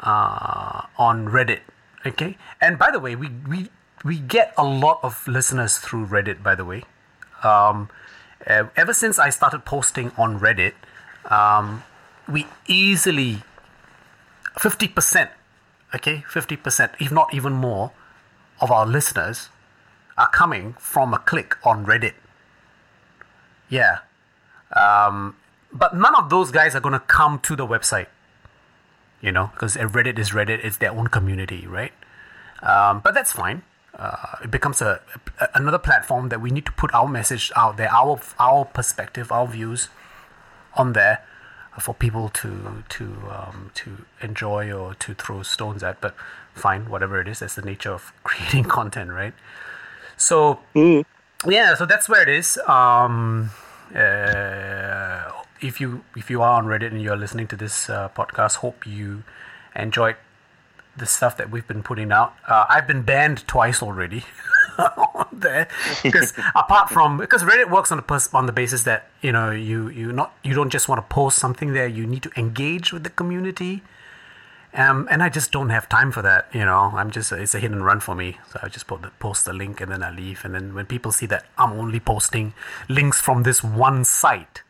uh, 0.00 0.82
on 0.98 1.28
Reddit. 1.28 1.60
Okay, 2.06 2.36
and 2.60 2.78
by 2.78 2.90
the 2.90 3.00
way, 3.00 3.16
we 3.16 3.28
we 3.48 3.68
we 4.04 4.18
get 4.18 4.54
a 4.56 4.64
lot 4.64 5.00
of 5.02 5.26
listeners 5.26 5.78
through 5.78 6.06
Reddit. 6.06 6.42
By 6.42 6.54
the 6.54 6.64
way, 6.64 6.84
um, 7.42 7.90
uh, 8.46 8.64
ever 8.76 8.94
since 8.94 9.18
I 9.18 9.30
started 9.30 9.64
posting 9.64 10.12
on 10.16 10.38
Reddit, 10.38 10.74
um, 11.26 11.82
we 12.28 12.46
easily 12.66 13.42
fifty 14.58 14.86
percent, 14.86 15.30
okay, 15.94 16.24
fifty 16.28 16.56
percent, 16.56 16.92
if 17.00 17.10
not 17.10 17.34
even 17.34 17.52
more, 17.52 17.92
of 18.60 18.70
our 18.70 18.86
listeners 18.86 19.48
are 20.16 20.28
coming 20.28 20.74
from 20.78 21.12
a 21.14 21.18
click 21.18 21.56
on 21.64 21.84
Reddit. 21.84 22.14
Yeah. 23.68 23.98
Um, 24.74 25.36
but 25.72 25.96
none 25.96 26.14
of 26.14 26.30
those 26.30 26.50
guys 26.50 26.74
are 26.74 26.80
going 26.80 26.92
to 26.92 27.00
come 27.00 27.38
to 27.40 27.56
the 27.56 27.66
website, 27.66 28.06
you 29.20 29.32
know, 29.32 29.50
because 29.52 29.76
Reddit 29.76 30.18
is 30.18 30.30
Reddit, 30.30 30.64
it's 30.64 30.76
their 30.76 30.92
own 30.92 31.08
community, 31.08 31.66
right? 31.66 31.92
Um, 32.62 33.00
but 33.00 33.14
that's 33.14 33.32
fine. 33.32 33.62
Uh, 33.94 34.36
it 34.44 34.50
becomes 34.50 34.80
a, 34.80 35.00
a, 35.40 35.48
another 35.54 35.78
platform 35.78 36.28
that 36.28 36.40
we 36.40 36.50
need 36.50 36.66
to 36.66 36.72
put 36.72 36.94
our 36.94 37.08
message 37.08 37.50
out 37.56 37.76
there, 37.76 37.90
our 37.90 38.20
our 38.38 38.64
perspective, 38.64 39.32
our 39.32 39.46
views 39.46 39.88
on 40.74 40.92
there 40.92 41.24
for 41.80 41.94
people 41.94 42.28
to 42.28 42.84
to 42.88 43.04
um, 43.30 43.70
to 43.74 44.04
enjoy 44.20 44.72
or 44.72 44.94
to 44.94 45.14
throw 45.14 45.42
stones 45.42 45.82
at. 45.82 46.00
But 46.00 46.14
fine, 46.54 46.88
whatever 46.88 47.20
it 47.20 47.28
is, 47.28 47.40
that's 47.40 47.56
the 47.56 47.62
nature 47.62 47.92
of 47.92 48.12
creating 48.24 48.64
content, 48.64 49.10
right? 49.10 49.34
So 50.16 50.60
yeah, 51.46 51.74
so 51.74 51.86
that's 51.86 52.08
where 52.08 52.22
it 52.22 52.28
is. 52.28 52.58
Um, 52.66 53.50
uh, 53.94 55.17
if 55.60 55.80
you 55.80 56.04
if 56.16 56.30
you 56.30 56.42
are 56.42 56.58
on 56.58 56.66
Reddit 56.66 56.88
and 56.88 57.02
you're 57.02 57.16
listening 57.16 57.46
to 57.48 57.56
this 57.56 57.90
uh, 57.90 58.08
podcast, 58.10 58.56
hope 58.56 58.86
you 58.86 59.24
enjoyed 59.74 60.16
the 60.96 61.06
stuff 61.06 61.36
that 61.36 61.50
we've 61.50 61.66
been 61.66 61.82
putting 61.82 62.12
out. 62.12 62.34
Uh, 62.46 62.66
I've 62.68 62.86
been 62.86 63.02
banned 63.02 63.46
twice 63.46 63.82
already 63.82 64.24
on 64.78 65.26
there 65.32 65.68
because 66.02 66.32
apart 66.54 66.90
from 66.90 67.18
because 67.18 67.42
Reddit 67.42 67.70
works 67.70 67.90
on 67.90 67.98
the 67.98 68.02
pers- 68.02 68.32
on 68.34 68.46
the 68.46 68.52
basis 68.52 68.84
that 68.84 69.08
you 69.22 69.32
know 69.32 69.50
you 69.50 69.88
you 69.88 70.12
not 70.12 70.34
you 70.42 70.54
don't 70.54 70.70
just 70.70 70.88
want 70.88 70.98
to 70.98 71.14
post 71.14 71.38
something 71.38 71.72
there. 71.72 71.86
You 71.86 72.06
need 72.06 72.22
to 72.24 72.30
engage 72.36 72.92
with 72.92 73.04
the 73.04 73.10
community. 73.10 73.82
Um, 74.74 75.08
and 75.10 75.22
I 75.22 75.30
just 75.30 75.50
don't 75.50 75.70
have 75.70 75.88
time 75.88 76.12
for 76.12 76.20
that, 76.20 76.46
you 76.52 76.64
know. 76.64 76.92
I'm 76.94 77.10
just 77.10 77.32
it's 77.32 77.54
a 77.54 77.58
hit 77.58 77.70
and 77.70 77.84
run 77.84 78.00
for 78.00 78.14
me. 78.14 78.38
So 78.52 78.60
I 78.62 78.68
just 78.68 78.86
put 78.86 79.00
the, 79.00 79.08
post 79.18 79.46
the 79.46 79.54
link 79.54 79.80
and 79.80 79.90
then 79.90 80.02
I 80.02 80.10
leave. 80.10 80.44
And 80.44 80.54
then 80.54 80.74
when 80.74 80.84
people 80.84 81.10
see 81.10 81.24
that 81.26 81.46
I'm 81.56 81.72
only 81.72 82.00
posting 82.00 82.52
links 82.86 83.18
from 83.18 83.44
this 83.44 83.64
one 83.64 84.04
site, 84.04 84.62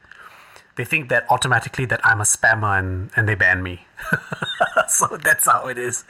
they 0.78 0.84
think 0.84 1.08
that 1.10 1.26
automatically 1.28 1.84
that 1.86 2.00
I'm 2.06 2.20
a 2.20 2.24
spammer 2.24 2.78
and, 2.78 3.10
and 3.16 3.28
they 3.28 3.34
ban 3.34 3.62
me. 3.62 3.84
so 4.88 5.18
that's 5.22 5.44
how 5.44 5.66
it 5.66 5.76
is. 5.76 6.04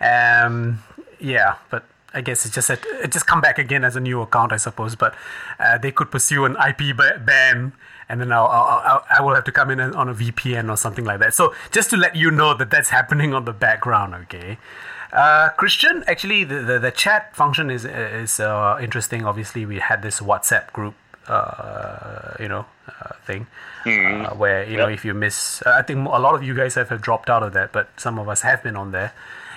Um, 0.00 0.82
yeah, 1.20 1.56
but 1.70 1.84
I 2.14 2.20
guess 2.20 2.46
it's 2.46 2.54
just 2.54 2.68
that 2.68 2.84
it 3.02 3.10
just 3.10 3.26
come 3.26 3.40
back 3.40 3.58
again 3.58 3.84
as 3.84 3.96
a 3.96 4.00
new 4.00 4.20
account, 4.22 4.52
I 4.52 4.58
suppose. 4.58 4.94
But 4.94 5.14
uh, 5.58 5.78
they 5.78 5.90
could 5.90 6.10
pursue 6.10 6.44
an 6.44 6.56
IP 6.56 6.96
ban, 6.96 7.72
and 8.08 8.20
then 8.20 8.30
I'll, 8.30 8.46
I'll, 8.46 8.82
I'll 8.84 9.04
I 9.18 9.22
will 9.22 9.34
have 9.34 9.44
to 9.44 9.52
come 9.52 9.70
in 9.70 9.80
on 9.80 10.08
a 10.08 10.14
VPN 10.14 10.70
or 10.70 10.76
something 10.76 11.04
like 11.04 11.18
that. 11.18 11.34
So 11.34 11.52
just 11.72 11.90
to 11.90 11.96
let 11.96 12.14
you 12.14 12.30
know 12.30 12.54
that 12.54 12.70
that's 12.70 12.90
happening 12.90 13.34
on 13.34 13.44
the 13.44 13.52
background, 13.52 14.14
okay. 14.14 14.58
Uh, 15.12 15.50
Christian, 15.50 16.04
actually, 16.06 16.44
the, 16.44 16.60
the, 16.60 16.78
the 16.78 16.90
chat 16.90 17.36
function 17.36 17.70
is 17.70 17.84
is 17.84 18.40
uh, 18.40 18.78
interesting. 18.80 19.26
Obviously, 19.26 19.66
we 19.66 19.78
had 19.78 20.02
this 20.02 20.20
WhatsApp 20.20 20.72
group, 20.72 20.94
uh, 21.28 22.34
you 22.40 22.48
know, 22.48 22.66
uh, 22.88 23.14
thing 23.26 23.46
uh, 23.86 24.34
where 24.34 24.68
you 24.68 24.76
know 24.76 24.88
if 24.88 25.04
you 25.04 25.14
miss, 25.14 25.62
I 25.64 25.82
think 25.82 26.06
a 26.06 26.18
lot 26.18 26.34
of 26.34 26.42
you 26.42 26.54
guys 26.54 26.74
have, 26.74 26.88
have 26.88 27.00
dropped 27.00 27.30
out 27.30 27.42
of 27.42 27.52
that, 27.52 27.72
but 27.72 27.88
some 27.96 28.18
of 28.18 28.28
us 28.28 28.42
have 28.42 28.62
been 28.62 28.76
on 28.76 28.92
there. 28.92 29.12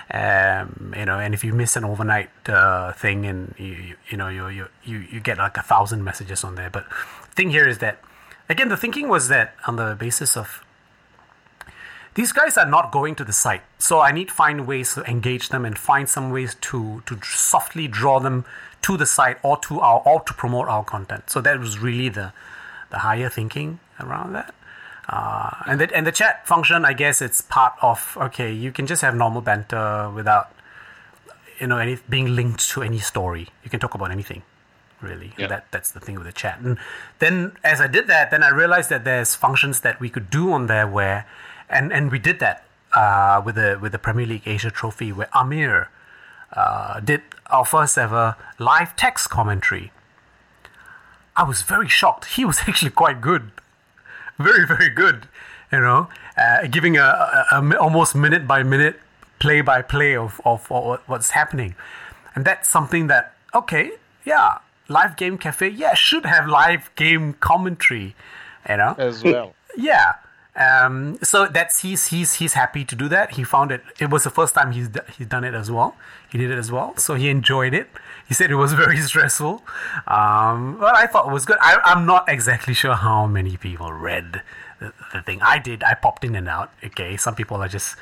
Um, 0.08 0.94
you 0.96 1.04
know, 1.04 1.18
and 1.18 1.34
if 1.34 1.42
you 1.42 1.52
miss 1.52 1.74
an 1.76 1.84
overnight 1.84 2.30
uh, 2.48 2.92
thing, 2.92 3.26
and 3.26 3.54
you, 3.58 3.66
you 3.66 3.96
you 4.10 4.16
know 4.16 4.28
you 4.28 4.48
you 4.48 4.68
you 4.84 4.98
you 4.98 5.20
get 5.20 5.38
like 5.38 5.56
a 5.56 5.62
thousand 5.62 6.04
messages 6.04 6.44
on 6.44 6.54
there. 6.54 6.70
But 6.70 6.86
thing 7.34 7.50
here 7.50 7.66
is 7.66 7.78
that 7.78 7.98
again, 8.48 8.68
the 8.68 8.76
thinking 8.76 9.08
was 9.08 9.28
that 9.28 9.54
on 9.66 9.76
the 9.76 9.96
basis 9.98 10.36
of 10.36 10.62
these 12.14 12.32
guys 12.32 12.56
are 12.56 12.64
not 12.66 12.92
going 12.92 13.16
to 13.16 13.24
the 13.24 13.32
site, 13.32 13.62
so 13.78 14.00
I 14.00 14.12
need 14.12 14.28
to 14.28 14.34
find 14.34 14.66
ways 14.66 14.94
to 14.94 15.02
engage 15.04 15.48
them 15.48 15.64
and 15.64 15.76
find 15.76 16.08
some 16.08 16.30
ways 16.30 16.54
to 16.60 17.02
to 17.06 17.18
softly 17.22 17.88
draw 17.88 18.20
them 18.20 18.44
to 18.86 18.96
the 18.96 19.06
site 19.06 19.36
or 19.42 19.56
to 19.58 19.80
our 19.80 20.00
or 20.04 20.20
to 20.20 20.32
promote 20.32 20.68
our 20.68 20.84
content. 20.84 21.28
So 21.28 21.40
that 21.40 21.58
was 21.58 21.78
really 21.80 22.08
the 22.08 22.32
the 22.90 22.98
higher 22.98 23.28
thinking 23.28 23.80
around 23.98 24.32
that. 24.34 24.54
Uh, 25.08 25.50
and 25.66 25.80
the 25.80 25.94
and 25.96 26.06
the 26.06 26.12
chat 26.12 26.46
function, 26.46 26.84
I 26.84 26.92
guess 26.92 27.20
it's 27.20 27.40
part 27.40 27.74
of 27.82 28.16
okay. 28.28 28.52
You 28.52 28.70
can 28.70 28.86
just 28.86 29.02
have 29.02 29.14
normal 29.14 29.40
banter 29.40 30.10
without 30.14 30.52
you 31.58 31.66
know 31.66 31.78
any 31.78 31.98
being 32.08 32.36
linked 32.36 32.68
to 32.70 32.82
any 32.82 33.00
story. 33.00 33.48
You 33.64 33.70
can 33.70 33.80
talk 33.80 33.94
about 33.94 34.12
anything, 34.12 34.42
really. 35.00 35.32
Yeah. 35.36 35.48
That 35.48 35.66
that's 35.72 35.90
the 35.90 36.00
thing 36.00 36.14
with 36.14 36.26
the 36.26 36.32
chat. 36.32 36.60
And 36.60 36.78
then 37.18 37.56
as 37.64 37.80
I 37.80 37.88
did 37.88 38.06
that, 38.06 38.30
then 38.30 38.44
I 38.44 38.50
realized 38.50 38.90
that 38.90 39.04
there's 39.04 39.34
functions 39.34 39.80
that 39.80 39.98
we 39.98 40.08
could 40.08 40.30
do 40.30 40.52
on 40.52 40.66
there 40.68 40.86
where, 40.86 41.26
and 41.68 41.92
and 41.92 42.12
we 42.12 42.20
did 42.20 42.38
that 42.38 42.64
uh, 42.94 43.42
with 43.44 43.56
the 43.56 43.78
with 43.82 43.90
the 43.90 43.98
Premier 43.98 44.26
League 44.26 44.46
Asia 44.46 44.70
Trophy 44.70 45.12
where 45.12 45.28
Amir 45.34 45.88
uh, 46.52 47.00
did 47.00 47.22
our 47.48 47.64
first 47.64 47.98
ever 47.98 48.36
live 48.58 48.96
text 48.96 49.30
commentary. 49.30 49.92
I 51.36 51.44
was 51.44 51.62
very 51.62 51.88
shocked. 51.88 52.24
He 52.36 52.44
was 52.44 52.60
actually 52.66 52.92
quite 52.92 53.20
good 53.20 53.50
very 54.38 54.66
very 54.66 54.88
good 54.88 55.28
you 55.72 55.80
know 55.80 56.08
uh, 56.36 56.66
giving 56.66 56.96
a, 56.96 57.46
a, 57.52 57.60
a 57.60 57.78
almost 57.78 58.14
minute 58.14 58.46
by 58.46 58.62
minute 58.62 59.00
play 59.38 59.60
by 59.60 59.82
play 59.82 60.16
of, 60.16 60.40
of 60.44 60.70
of 60.70 61.00
what's 61.06 61.30
happening 61.30 61.74
and 62.34 62.44
that's 62.44 62.68
something 62.68 63.06
that 63.06 63.34
okay 63.54 63.92
yeah 64.24 64.58
live 64.88 65.16
game 65.16 65.38
cafe 65.38 65.68
yeah 65.68 65.94
should 65.94 66.26
have 66.26 66.46
live 66.48 66.90
game 66.96 67.32
commentary 67.34 68.14
you 68.68 68.76
know 68.76 68.94
as 68.98 69.24
well. 69.24 69.54
yeah 69.76 70.14
um, 70.56 71.18
so 71.22 71.46
that's 71.46 71.80
he's 71.80 72.06
he's 72.06 72.34
he's 72.34 72.54
happy 72.54 72.84
to 72.84 72.96
do 72.96 73.08
that. 73.08 73.32
He 73.32 73.44
found 73.44 73.70
it. 73.70 73.82
It 74.00 74.08
was 74.08 74.24
the 74.24 74.30
first 74.30 74.54
time 74.54 74.72
he's 74.72 74.88
he's 75.16 75.26
done 75.26 75.44
it 75.44 75.54
as 75.54 75.70
well. 75.70 75.96
He 76.30 76.38
did 76.38 76.50
it 76.50 76.58
as 76.58 76.72
well, 76.72 76.96
so 76.96 77.14
he 77.14 77.28
enjoyed 77.28 77.74
it. 77.74 77.88
He 78.26 78.32
said 78.32 78.50
it 78.50 78.54
was 78.54 78.72
very 78.84 78.96
stressful, 78.98 79.62
um, 80.06 80.78
but 80.80 80.96
I 80.96 81.06
thought 81.06 81.28
it 81.28 81.32
was 81.32 81.44
good. 81.44 81.58
I, 81.60 81.78
I'm 81.84 82.06
not 82.06 82.28
exactly 82.28 82.72
sure 82.72 82.94
how 82.94 83.26
many 83.26 83.58
people 83.58 83.92
read 83.92 84.40
the, 84.80 84.94
the 85.12 85.20
thing. 85.20 85.40
I 85.42 85.58
did. 85.58 85.82
I 85.82 85.92
popped 85.92 86.24
in 86.24 86.34
and 86.34 86.48
out. 86.48 86.72
Okay, 86.82 87.18
some 87.18 87.34
people 87.34 87.58
are 87.58 87.68
just 87.68 87.96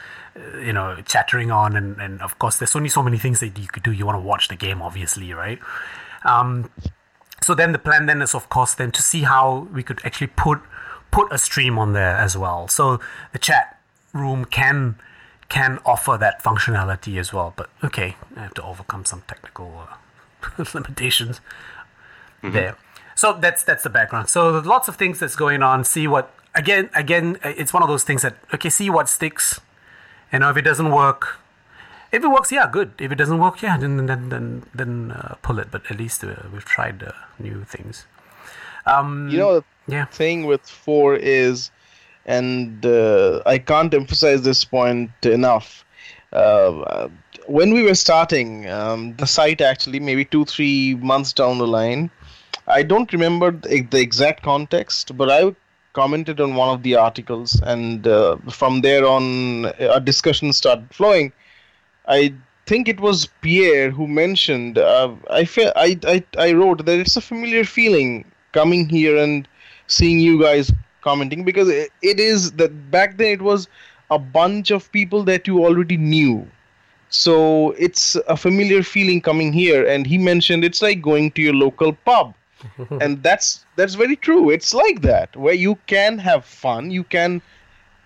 you 0.61 0.73
know 0.73 1.03
chattering 1.07 1.51
on, 1.51 1.75
and 1.75 2.01
and 2.01 2.23
of 2.23 2.39
course 2.39 2.59
there's 2.59 2.77
only 2.77 2.89
so 2.89 3.03
many 3.03 3.19
things 3.19 3.41
that 3.41 3.59
you 3.59 3.67
could 3.67 3.83
do. 3.83 3.91
You 3.91 4.07
want 4.07 4.17
to 4.17 4.23
watch 4.23 4.47
the 4.47 4.57
game, 4.57 4.81
obviously, 4.81 5.35
right? 5.35 5.59
Um, 6.25 6.71
so 7.43 7.55
then 7.55 7.73
the 7.73 7.79
plan 7.79 8.07
then 8.07 8.23
is 8.23 8.33
of 8.35 8.49
course 8.49 8.75
then 8.75 8.93
to 8.93 9.03
see 9.03 9.23
how 9.23 9.69
we 9.73 9.83
could 9.83 10.01
actually 10.05 10.29
put 10.29 10.61
put 11.17 11.33
a 11.33 11.39
stream 11.39 11.79
on 11.79 11.93
there 11.93 12.17
as 12.27 12.37
well. 12.43 12.61
So 12.69 12.85
the 13.33 13.39
chat 13.39 13.67
room 14.13 14.45
can 14.59 14.97
can 15.49 15.79
offer 15.85 16.15
that 16.25 16.43
functionality 16.43 17.15
as 17.23 17.33
well. 17.33 17.53
But 17.57 17.69
okay, 17.89 18.17
I 18.37 18.41
have 18.47 18.55
to 18.55 18.63
overcome 18.73 19.05
some 19.05 19.23
technical 19.33 19.69
uh, 19.87 20.65
limitations 20.75 21.41
there. 22.43 22.77
So 23.15 23.27
that's 23.45 23.63
that's 23.69 23.83
the 23.85 23.91
background. 23.99 24.29
So 24.29 24.53
there's 24.53 24.67
lots 24.67 24.89
of 24.89 24.97
things 24.97 25.19
that's 25.21 25.37
going 25.37 25.63
on. 25.63 25.85
See 25.85 26.07
what 26.09 26.27
again 26.55 26.91
again. 26.95 27.39
It's 27.45 27.73
one 27.73 27.83
of 27.83 27.89
those 27.89 28.05
things 28.09 28.23
that 28.23 28.35
okay, 28.55 28.71
see 28.71 28.91
what 28.91 29.09
sticks. 29.09 29.61
You 30.33 30.39
know, 30.41 30.51
if 30.51 30.57
it 30.57 30.67
doesn't 30.71 30.91
work, 30.91 31.23
If 32.15 32.23
it 32.23 32.31
works, 32.31 32.51
yeah, 32.53 32.67
good. 32.71 32.91
If 32.99 33.11
it 33.11 33.19
doesn't 33.19 33.41
work, 33.43 33.57
yeah, 33.63 33.77
then 33.83 34.07
then 34.07 34.29
then 34.31 34.47
then 34.81 34.93
uh, 35.11 35.35
pull 35.43 35.59
it. 35.63 35.69
But 35.75 35.83
at 35.91 35.97
least 35.99 36.23
uh, 36.23 36.47
we've 36.53 36.65
tried 36.77 37.03
uh, 37.03 37.11
new 37.39 37.65
things. 37.75 38.07
Um, 38.87 39.29
You 39.33 39.39
know, 39.43 39.53
the 39.59 39.65
yeah. 39.87 40.07
thing 40.07 40.47
with 40.47 40.63
FOAR 40.63 41.17
is, 41.17 41.71
and 42.27 42.85
uh, 42.85 43.43
I 43.47 43.59
can't 43.59 43.93
emphasize 43.95 44.43
this 44.43 44.65
point 44.65 45.11
enough. 45.25 45.85
Uh, 46.33 47.09
when 47.47 47.75
we 47.75 47.83
were 47.83 47.95
starting 47.95 48.69
um, 48.71 49.15
the 49.17 49.27
site, 49.27 49.61
actually, 49.61 50.01
maybe 50.01 50.25
two, 50.25 50.45
three 50.45 50.95
months 50.97 51.33
down 51.33 51.59
the 51.59 51.67
line, 51.67 52.11
I 52.67 52.83
don't 52.83 53.13
remember 53.13 53.51
the, 53.51 53.83
the 53.83 54.01
exact 54.01 54.43
context, 54.43 55.17
but 55.17 55.31
I 55.31 55.55
commented 55.93 56.41
on 56.41 56.55
one 56.55 56.75
of 56.75 56.83
the 56.83 56.97
articles, 56.97 57.61
and 57.63 58.07
uh, 58.07 58.37
from 58.51 58.81
there 58.81 59.07
on, 59.07 59.67
a 59.79 60.01
discussion 60.01 60.53
started 60.53 60.93
flowing. 60.93 61.33
I 62.07 62.35
think 62.67 62.89
it 62.89 63.01
was 63.01 63.29
Pierre 63.43 63.91
who 63.91 64.07
mentioned. 64.07 64.79
Uh, 64.79 65.15
I, 65.31 65.45
fe- 65.45 65.73
I 65.77 65.99
I 66.05 66.25
I 66.39 66.53
wrote 66.53 66.85
that 66.85 66.99
it's 66.99 67.17
a 67.17 67.21
familiar 67.21 67.65
feeling 67.65 68.25
coming 68.53 68.89
here 68.89 69.17
and 69.17 69.47
seeing 69.87 70.19
you 70.19 70.41
guys 70.41 70.73
commenting 71.03 71.45
because 71.45 71.69
it, 71.69 71.91
it 72.03 72.19
is 72.19 72.53
that 72.53 72.91
back 72.91 73.17
then 73.19 73.29
it 73.29 73.43
was 73.43 73.69
a 74.11 74.19
bunch 74.19 74.71
of 74.71 74.91
people 74.93 75.23
that 75.25 75.47
you 75.47 75.65
already 75.65 75.97
knew. 75.97 76.47
So 77.11 77.73
it's 77.73 78.17
a 78.29 78.37
familiar 78.37 78.83
feeling 78.83 79.21
coming 79.21 79.53
here, 79.53 79.87
and 79.87 80.07
he 80.07 80.19
mentioned 80.19 80.65
it's 80.65 80.83
like 80.83 81.01
going 81.01 81.31
to 81.33 81.43
your 81.43 81.55
local 81.55 81.93
pub. 81.93 82.35
And 83.01 83.23
that's 83.23 83.67
that's 83.77 83.95
very 83.95 84.17
true. 84.17 84.51
It's 84.51 84.73
like 84.73 85.03
that 85.03 85.37
where 85.37 85.55
you 85.55 85.77
can 85.87 86.19
have 86.19 86.45
fun 86.45 86.91
you 86.91 87.05
can 87.05 87.43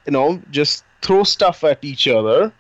you 0.04 0.12
know 0.12 0.42
just 0.50 0.84
throw 1.00 1.22
stuff 1.22 1.62
at 1.62 1.84
each 1.84 2.08
other 2.08 2.52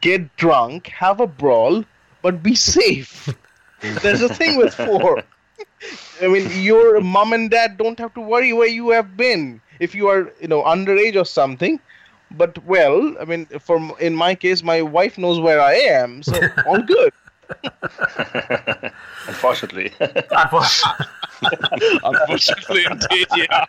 get 0.00 0.34
drunk 0.36 0.86
have 0.88 1.20
a 1.20 1.26
brawl 1.26 1.84
but 2.22 2.42
be 2.42 2.54
safe. 2.54 3.28
There's 4.02 4.22
a 4.22 4.32
thing 4.32 4.56
with 4.56 4.72
FOAR 4.74 5.24
i 6.22 6.28
mean 6.28 6.48
your 6.62 7.00
mom 7.00 7.32
and 7.32 7.50
dad 7.50 7.76
don't 7.76 7.98
have 7.98 8.12
to 8.14 8.20
worry 8.20 8.52
where 8.52 8.68
you 8.68 8.90
have 8.90 9.16
been 9.16 9.60
if 9.80 9.94
you 9.94 10.08
are 10.08 10.32
you 10.40 10.48
know 10.48 10.62
underage 10.62 11.16
or 11.16 11.24
something 11.24 11.80
but 12.30 12.62
well 12.64 13.14
i 13.20 13.24
mean 13.24 13.46
for 13.60 13.78
in 14.00 14.14
my 14.14 14.34
case 14.34 14.62
my 14.62 14.80
wife 14.82 15.18
knows 15.18 15.40
where 15.40 15.60
i 15.60 15.74
am 15.74 16.22
so 16.22 16.38
all 16.66 16.80
good 16.82 17.12
Unfortunately. 19.26 19.92
unfortunately 22.04 22.84
indeed 22.90 23.26
yeah 23.36 23.66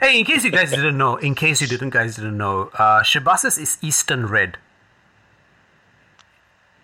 Hey, 0.00 0.20
in 0.20 0.24
case 0.24 0.44
you 0.44 0.52
guys 0.52 0.70
didn't 0.70 0.96
know, 0.96 1.16
in 1.16 1.34
case 1.34 1.60
you 1.60 1.66
didn't 1.66 1.90
guys 1.90 2.14
didn't 2.14 2.36
know, 2.38 2.70
uh, 2.74 3.02
Shabas's 3.02 3.58
is 3.58 3.78
Eastern 3.82 4.26
Red. 4.26 4.56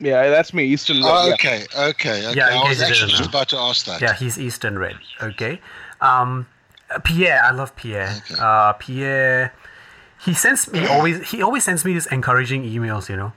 Yeah 0.05 0.29
that's 0.31 0.53
me 0.53 0.65
eastern 0.65 0.99
Oh, 1.03 1.27
yeah. 1.29 1.35
okay, 1.35 1.65
okay, 1.77 2.27
okay. 2.29 2.37
Yeah, 2.37 2.61
I 2.61 2.69
was 2.69 2.81
actually 2.83 3.11
just 3.13 3.29
about 3.29 3.49
to 3.49 3.57
ask 3.59 3.87
that. 3.87 4.01
Yeah, 4.01 4.15
he's 4.15 4.39
Eastern 4.39 4.79
Red. 4.79 4.97
Okay. 5.23 5.61
Um, 6.01 6.47
uh, 6.91 6.99
Pierre, 7.01 7.41
I 7.43 7.51
love 7.51 7.75
Pierre. 7.77 8.23
Uh, 8.39 8.73
Pierre, 8.75 9.53
he 10.25 10.35
sends 10.35 10.71
me 10.71 10.87
always. 10.95 11.31
He 11.31 11.43
always 11.43 11.65
sends 11.65 11.85
me 11.85 11.95
these 11.95 12.07
encouraging 12.07 12.65
emails. 12.65 13.09
You 13.09 13.17
know, 13.17 13.33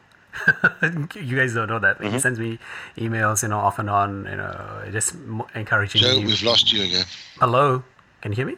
you 1.20 1.38
guys 1.38 1.54
don't 1.54 1.70
know 1.70 1.80
that. 1.80 2.00
Mm-hmm. 2.00 2.14
He 2.14 2.20
sends 2.20 2.40
me 2.40 2.60
emails. 2.98 3.44
You 3.44 3.50
know, 3.50 3.60
off 3.60 3.80
and 3.80 3.90
on. 3.90 4.26
You 4.30 4.38
know, 4.38 4.84
just 4.92 5.16
encouraging 5.56 6.02
Joe, 6.02 6.20
me. 6.20 6.26
we've 6.26 6.44
lost 6.44 6.72
you 6.74 6.84
again. 6.84 7.06
Hello, 7.40 7.84
can 8.22 8.32
you 8.32 8.36
hear 8.36 8.46
me? 8.48 8.56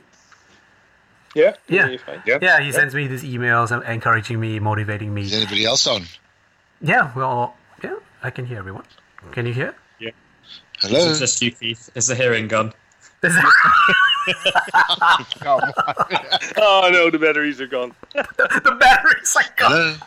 Yeah. 1.35 1.55
Yeah. 1.67 1.95
Yeah. 2.25 2.39
Yeah, 2.41 2.59
he 2.59 2.71
sends 2.71 2.95
me 2.95 3.07
these 3.07 3.23
emails 3.23 3.69
encouraging 3.87 4.39
me, 4.39 4.59
motivating 4.59 5.13
me. 5.13 5.23
Is 5.23 5.33
anybody 5.33 5.65
else 5.65 5.85
on? 5.85 6.05
Yeah, 6.81 7.11
well, 7.15 7.55
yeah, 7.57 7.58
I 8.23 8.29
can 8.29 8.45
hear 8.45 8.57
everyone. 8.57 8.83
Can 9.31 9.45
you 9.45 9.53
hear? 9.53 9.75
Yeah. 9.99 10.11
Hello. 10.79 11.09
It's 11.09 11.19
just 11.19 11.41
you, 11.41 11.51
Keith. 11.51 11.89
It's 11.95 12.07
the 12.07 12.15
hearing 12.15 12.47
gone? 12.47 12.73
Oh 16.61 16.89
no, 16.91 17.09
the 17.09 17.17
batteries 17.19 17.59
are 17.59 17.67
gone. 17.67 17.95
the 18.13 18.77
batteries 18.79 19.35
are 19.35 19.43
gone. 19.57 19.97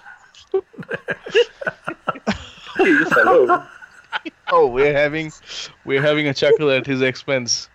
Hello. 2.77 3.05
Hello. 3.11 3.65
Oh, 4.53 4.67
we're 4.69 4.93
having 4.93 5.33
we're 5.85 6.03
having 6.03 6.29
a 6.29 6.35
chuckle 6.35 6.71
at 6.71 6.87
his 6.87 7.01
expense. 7.01 7.69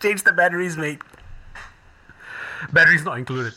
Change 0.00 0.24
the 0.24 0.32
batteries, 0.32 0.76
mate. 0.76 1.00
Batteries 2.72 3.04
not 3.04 3.18
included. 3.18 3.54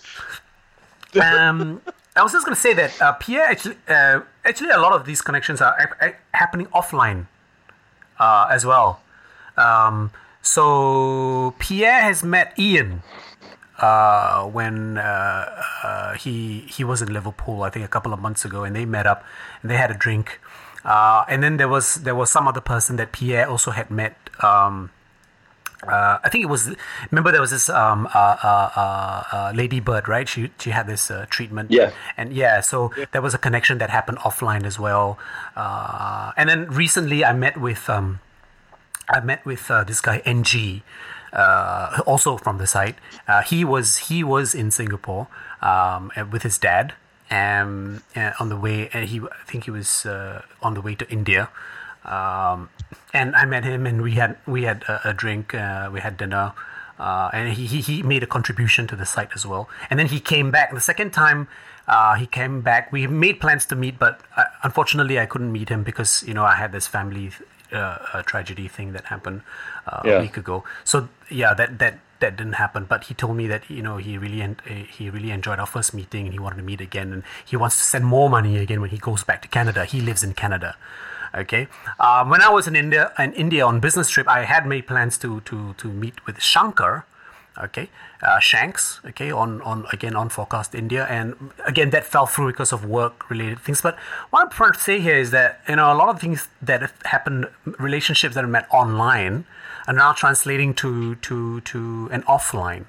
Um, 1.22 1.82
I 2.16 2.24
was 2.24 2.34
just 2.34 2.46
going 2.46 2.56
to 2.56 2.62
say 2.62 2.74
that 2.74 3.02
uh, 3.02 3.14
Pierre 3.14 3.46
actually, 3.46 3.78
uh, 3.88 4.22
actually, 4.44 4.70
a 4.70 4.80
lot 4.80 4.94
of 4.94 5.06
these 5.06 5.22
connections 5.22 5.62
are 5.62 5.76
ap- 5.80 6.20
happening 6.34 6.68
offline 6.68 7.28
uh, 8.20 8.48
as 8.52 8.66
well. 8.66 9.02
Um, 9.58 10.12
so 10.42 11.56
Pierre 11.60 12.02
has 12.02 12.24
met 12.24 12.58
Ian 12.60 13.04
uh, 13.80 14.44
when 14.46 14.98
uh, 14.98 15.64
uh, 15.84 16.14
he 16.14 16.60
he 16.70 16.84
was 16.84 17.02
in 17.02 17.14
Liverpool, 17.14 17.64
I 17.64 17.70
think 17.70 17.86
a 17.86 17.88
couple 17.88 18.14
of 18.14 18.20
months 18.20 18.44
ago, 18.44 18.64
and 18.64 18.76
they 18.76 18.86
met 18.86 19.08
up 19.08 19.24
and 19.62 19.72
they 19.72 19.78
had 19.78 19.92
a 19.92 19.98
drink. 19.98 20.40
Uh, 20.84 21.24
and 21.30 21.42
then 21.42 21.58
there 21.58 21.70
was 21.70 21.96
there 21.96 22.16
was 22.16 22.30
some 22.30 22.48
other 22.48 22.62
person 22.62 22.98
that 22.98 23.12
Pierre 23.12 23.48
also 23.50 23.72
had 23.72 23.90
met. 23.90 24.18
Um, 24.44 24.92
uh, 25.88 26.20
I 26.24 26.30
think 26.30 26.44
it 26.44 26.48
was. 26.48 26.76
Remember, 27.10 27.32
there 27.32 27.42
was 27.42 27.52
this 27.52 27.70
um, 27.70 28.08
uh, 28.14 28.38
uh, 28.44 28.70
uh, 28.76 29.24
uh, 29.32 29.54
Lady 29.56 29.80
Bird, 29.80 30.08
right? 30.08 30.28
She 30.28 30.52
she 30.60 30.70
had 30.70 30.88
this 30.88 31.10
uh, 31.10 31.26
treatment. 31.30 31.72
Yeah. 31.72 31.92
And 32.18 32.34
yeah, 32.34 32.62
so 32.62 32.92
there 33.12 33.22
was 33.22 33.34
a 33.34 33.38
connection 33.38 33.80
that 33.80 33.90
happened 33.90 34.20
offline 34.20 34.66
as 34.66 34.80
well. 34.80 35.18
Uh, 35.56 36.32
and 36.38 36.50
then 36.50 36.68
recently, 36.70 37.26
I 37.26 37.34
met 37.34 37.60
with 37.60 37.90
um, 37.90 38.20
I 39.10 39.20
met 39.22 39.46
with 39.46 39.70
uh, 39.72 39.84
this 39.84 40.02
guy 40.02 40.22
NG, 40.26 40.84
uh, 41.34 42.02
also 42.06 42.38
from 42.38 42.58
the 42.58 42.68
site. 42.68 42.96
Uh, 43.28 43.42
he 43.42 43.66
was 43.66 44.10
he 44.10 44.24
was 44.24 44.54
in 44.54 44.72
Singapore 44.72 45.28
um, 45.62 46.12
with 46.32 46.44
his 46.44 46.58
dad, 46.58 46.94
um, 47.32 48.04
uh, 48.16 48.32
on 48.40 48.50
the 48.50 48.58
way, 48.58 48.90
and 48.94 49.10
he 49.10 49.20
I 49.20 49.44
think 49.48 49.66
he 49.66 49.72
was 49.72 50.06
uh, 50.06 50.44
on 50.62 50.76
the 50.76 50.82
way 50.82 50.96
to 50.96 51.10
India. 51.10 51.50
Um, 52.06 52.70
and 53.14 53.36
I 53.36 53.46
met 53.46 53.64
him, 53.64 53.86
and 53.86 54.02
we 54.02 54.14
had 54.14 54.38
we 54.46 54.64
had 54.64 54.84
a, 54.88 55.10
a 55.10 55.14
drink, 55.14 55.54
uh, 55.54 55.90
we 55.92 56.00
had 56.02 56.18
dinner, 56.18 56.54
uh, 57.00 57.30
and 57.34 57.54
he, 57.54 57.66
he 57.66 57.82
he 57.82 58.04
made 58.04 58.24
a 58.24 58.28
contribution 58.28 58.88
to 58.88 58.96
the 58.96 59.06
site 59.06 59.30
as 59.36 59.46
well. 59.46 59.70
And 59.90 60.00
then 60.00 60.08
he 60.08 60.20
came 60.20 60.52
back 60.52 60.74
the 60.74 60.82
second 60.82 61.12
time. 61.12 61.48
Uh, 61.88 62.16
he 62.16 62.26
came 62.26 62.62
back. 62.62 62.92
We 62.92 63.08
made 63.08 63.40
plans 63.40 63.66
to 63.68 63.76
meet, 63.76 64.00
but 64.00 64.22
uh, 64.38 64.44
unfortunately, 64.64 65.20
I 65.20 65.26
couldn't 65.26 65.52
meet 65.52 65.70
him 65.70 65.84
because 65.84 66.24
you 66.28 66.34
know 66.34 66.44
I 66.44 66.56
had 66.56 66.72
this 66.72 66.88
family 66.88 67.32
uh, 67.74 67.78
uh, 68.14 68.22
tragedy 68.24 68.68
thing 68.68 68.94
that 68.94 69.06
happened 69.06 69.42
uh, 69.88 70.02
Yeah. 70.06 70.12
a 70.18 70.22
week 70.22 70.38
ago. 70.38 70.64
So 70.84 71.10
yeah, 71.30 71.54
that 71.56 71.80
that 71.80 72.00
that 72.20 72.38
didn't 72.38 72.54
happen. 72.54 72.86
But 72.86 73.06
he 73.06 73.14
told 73.16 73.36
me 73.36 73.48
that 73.48 73.68
you 73.70 73.82
know 73.82 73.98
he 73.98 74.18
really 74.18 74.42
en- 74.42 74.60
uh, 74.70 74.74
he 74.88 75.10
really 75.10 75.32
enjoyed 75.32 75.60
our 75.60 75.66
first 75.66 75.94
meeting 75.94 76.26
and 76.26 76.34
he 76.34 76.40
wanted 76.40 76.58
to 76.58 76.64
meet 76.64 76.80
again 76.82 77.12
and 77.12 77.24
he 77.44 77.58
wants 77.58 77.78
to 77.78 77.84
send 77.84 78.06
more 78.06 78.30
money 78.30 78.58
again 78.58 78.80
when 78.80 78.92
he 78.92 78.98
goes 79.00 79.24
back 79.24 79.42
to 79.42 79.48
Canada. 79.48 79.84
He 79.84 80.00
lives 80.02 80.24
in 80.24 80.34
Canada. 80.34 80.78
Okay. 81.34 81.68
Um, 82.00 82.30
when 82.30 82.42
I 82.42 82.50
was 82.50 82.68
in 82.68 82.76
India 82.76 83.12
in 83.18 83.34
India 83.34 83.66
on 83.66 83.80
business 83.80 84.10
trip, 84.10 84.28
I 84.28 84.44
had 84.44 84.66
made 84.66 84.86
plans 84.88 85.18
to 85.20 85.42
to 85.42 85.74
to 85.76 85.88
meet 85.88 86.26
with 86.26 86.42
Shankar. 86.42 87.06
Okay, 87.58 87.90
uh, 88.24 88.40
Shanks. 88.40 89.02
Okay, 89.06 89.32
on 89.32 89.62
on 89.62 89.86
again 89.92 90.16
on 90.16 90.30
FOARcast 90.30 90.74
India, 90.74 91.06
and 91.10 91.52
again 91.66 91.90
that 91.92 92.06
fell 92.06 92.26
through 92.26 92.48
because 92.48 92.72
of 92.72 92.86
work 92.86 93.30
related 93.30 93.60
things. 93.60 93.82
But 93.82 93.98
what 94.30 94.42
I'm 94.42 94.50
trying 94.50 94.74
to 94.74 94.80
say 94.80 95.00
here 95.00 95.18
is 95.18 95.32
that 95.32 95.62
you 95.68 95.76
know 95.76 95.92
a 95.92 95.96
lot 95.96 96.10
of 96.10 96.20
things 96.20 96.48
that 96.62 96.82
have 96.82 96.94
happened, 97.04 97.48
relationships 97.80 98.36
that 98.36 98.44
are 98.44 98.48
met 98.48 98.68
online, 98.72 99.46
are 99.88 99.94
now 99.94 100.14
translating 100.14 100.74
to 100.76 101.16
to 101.16 101.62
to 101.62 102.10
an 102.12 102.24
offline 102.24 102.86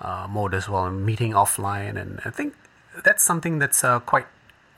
uh, 0.00 0.26
mode 0.28 0.54
as 0.54 0.68
well, 0.68 0.86
and 0.86 1.04
meeting 1.04 1.32
offline, 1.32 1.96
and 2.00 2.20
I 2.24 2.30
think 2.30 2.54
that's 3.04 3.22
something 3.22 3.58
that's 3.58 3.84
uh, 3.84 4.00
quite 4.00 4.26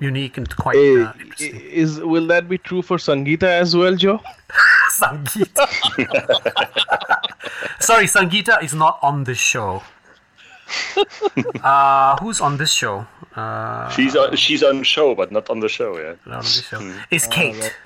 unique 0.01 0.37
and 0.39 0.57
quite 0.57 0.77
uh, 0.77 1.13
interesting. 1.21 1.61
is 1.61 2.01
will 2.01 2.27
that 2.27 2.49
be 2.49 2.59
true 2.59 2.83
for 2.83 2.97
Sangeeta 2.97 3.45
as 3.45 3.77
well, 3.77 3.95
Joe? 3.95 4.21
Sangeeta. 4.99 5.67
Sorry, 7.81 8.07
Sangeeta 8.07 8.63
is 8.63 8.75
not 8.75 8.99
on 9.03 9.25
this 9.25 9.39
show. 9.39 9.83
Uh, 11.63 12.17
who's 12.19 12.41
on 12.41 12.57
this 12.57 12.73
show? 12.73 13.07
Uh, 13.35 13.89
She's 13.91 14.15
on. 14.15 14.37
She's 14.37 14.63
on 14.63 14.83
show, 14.85 15.15
but 15.15 15.33
not 15.33 15.51
on 15.51 15.61
the 15.61 15.69
show. 15.69 15.99
Yeah. 15.99 16.15
not 16.27 16.39
on 16.39 16.43
this 16.43 16.63
show. 16.69 16.95
Is 17.11 17.27
Kate. 17.27 17.77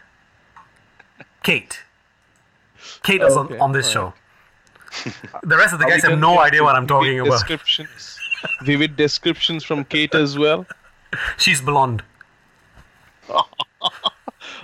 Kate. 1.42 1.80
Kate 3.02 3.22
is 3.22 3.36
on, 3.36 3.46
okay, 3.46 3.58
on 3.58 3.72
this 3.72 3.88
show. 3.88 4.12
The 5.42 5.56
rest 5.56 5.72
of 5.72 5.80
the 5.80 5.86
guys 5.86 6.02
have 6.04 6.18
no 6.18 6.38
idea 6.38 6.62
what 6.62 6.76
I'm 6.76 6.86
talking 6.86 7.20
about. 7.20 7.32
Descriptions, 7.32 8.18
vivid 8.62 8.96
descriptions 8.96 9.64
from 9.64 9.84
Kate 9.84 10.14
as 10.14 10.38
well. 10.38 10.66
She's 11.36 11.60
blonde. 11.60 12.02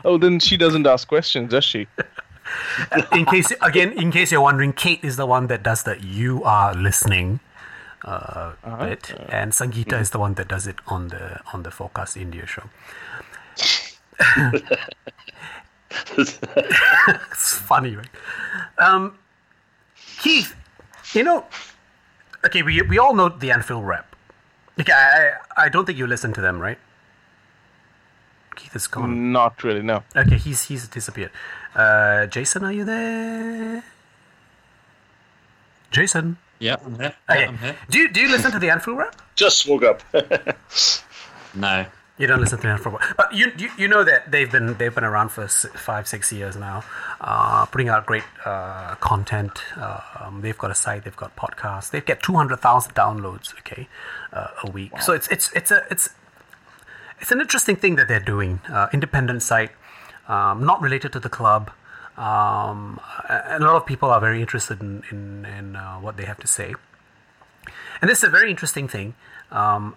Oh, 0.05 0.17
then 0.19 0.39
she 0.41 0.57
doesn't 0.57 0.87
ask 0.87 1.07
questions, 1.09 1.51
does 1.51 1.65
she? 1.65 1.87
In 3.13 3.27
case 3.27 3.53
again, 3.63 3.93
in 3.93 4.11
case 4.11 4.33
you're 4.33 4.41
wondering, 4.41 4.73
Kate 4.73 5.05
is 5.05 5.17
the 5.17 5.27
one 5.27 5.47
that 5.49 5.63
does 5.63 5.85
the 5.85 6.01
"you 6.01 6.43
are 6.43 6.75
listening" 6.75 7.41
uh, 8.05 8.53
bit, 8.81 9.15
and 9.29 9.53
Sangeeta 9.53 10.01
is 10.01 10.11
the 10.11 10.19
one 10.19 10.35
that 10.35 10.49
does 10.49 10.67
it 10.67 10.77
on 10.89 11.09
the 11.09 11.41
on 11.53 11.63
the 11.63 11.71
FOARcast 11.71 12.17
India 12.17 12.47
show. 12.47 12.65
it's 16.17 17.55
funny, 17.55 17.95
right? 17.97 18.09
Um, 18.79 19.19
Keith, 20.19 20.57
you 21.13 21.23
know, 21.23 21.45
okay, 22.45 22.63
we 22.63 22.83
we 22.83 22.99
all 22.99 23.15
know 23.15 23.29
the 23.29 23.53
Anfield 23.53 23.87
Wrap. 23.87 24.10
Okay, 24.81 24.93
I 24.93 25.33
I 25.57 25.69
don't 25.69 25.85
think 25.85 25.99
you 25.99 26.07
listen 26.07 26.33
to 26.33 26.41
them, 26.41 26.59
right? 26.59 26.79
Keith 28.57 28.75
is 28.75 28.87
gone. 28.87 29.33
Not 29.33 29.63
really, 29.63 29.83
no. 29.83 30.03
Okay, 30.17 30.37
he's 30.37 30.65
he's 30.65 30.89
disappeared. 30.89 31.31
Uh, 31.75 32.27
Jason, 32.27 32.65
are 32.65 32.73
you 32.73 32.85
there? 32.85 33.85
Jason. 35.91 36.39
Yeah, 36.59 36.77
I'm 36.85 36.99
here. 36.99 37.15
Yeah, 37.29 37.49
I'm 37.49 37.59
here. 37.59 37.77
Do 37.91 37.99
you 37.99 38.09
do 38.09 38.21
you 38.21 38.29
listen 38.29 38.53
to 38.53 38.59
the 38.59 38.71
Anfield 38.71 38.99
Wrap? 38.99 39.17
Just 39.37 39.69
woke 39.69 39.85
up. 39.85 40.03
No. 41.53 41.85
You 42.21 42.27
don't 42.27 42.39
listen 42.39 42.59
to 42.59 42.67
them 42.67 42.77
for 42.77 42.91
but 43.17 43.33
you, 43.33 43.51
you 43.57 43.71
you 43.79 43.89
know 43.89 44.05
that 44.05 44.31
they've 44.31 44.53
been 44.53 44.75
they've 44.77 44.95
been 44.95 45.05
around 45.05 45.31
for 45.31 45.49
five 45.49 46.07
six 46.07 46.31
years 46.31 46.55
now, 46.55 46.85
uh, 47.19 47.65
putting 47.65 47.89
out 47.89 48.05
great 48.05 48.25
uh, 48.45 48.95
content. 48.97 49.63
Um, 49.79 50.43
they've 50.43 50.59
got 50.59 50.71
a 50.71 50.75
site, 50.75 51.05
they've 51.05 51.17
got 51.17 51.35
podcasts. 51.35 51.91
They 51.91 52.03
get 52.03 52.23
two 52.23 52.35
hundred 52.35 52.61
thousand 52.61 52.95
downloads, 52.95 53.55
okay, 53.61 53.89
uh, 54.35 54.49
a 54.65 54.71
week. 54.71 55.01
So 55.01 55.15
it's 55.15 55.29
it's 55.29 55.51
it's 55.55 55.71
a 55.71 55.87
it's 55.91 56.11
it's 57.21 57.33
an 57.33 57.41
interesting 57.41 57.77
thing 57.77 57.97
that 57.97 58.07
they're 58.07 58.21
doing. 58.21 58.61
Uh, 58.69 58.89
independent 58.93 59.43
site, 59.43 59.71
um, 60.29 60.67
not 60.67 60.83
related 60.83 61.15
to 61.15 61.21
the 61.21 61.31
club. 61.31 61.71
Um, 62.19 63.01
and 63.31 63.65
a 63.65 63.67
lot 63.67 63.77
of 63.77 63.87
people 63.87 64.11
are 64.11 64.21
very 64.21 64.43
interested 64.43 64.83
in 64.83 65.03
in, 65.11 65.47
in 65.47 65.75
uh, 65.75 65.97
what 65.97 66.19
they 66.19 66.27
have 66.27 66.39
to 66.41 66.47
say. 66.47 66.75
And 68.03 68.11
this 68.11 68.19
is 68.19 68.25
a 68.25 68.31
very 68.31 68.51
interesting 68.51 68.89
thing. 68.89 69.15
Um, 69.51 69.97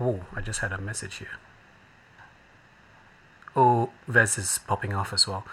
Oh, 0.00 0.20
I 0.34 0.40
just 0.40 0.60
had 0.60 0.72
a 0.72 0.78
message 0.78 1.16
here. 1.16 1.38
Oh, 3.54 3.90
Vez 4.08 4.38
is 4.38 4.58
popping 4.66 4.94
off 4.94 5.12
as 5.12 5.28
well. 5.28 5.44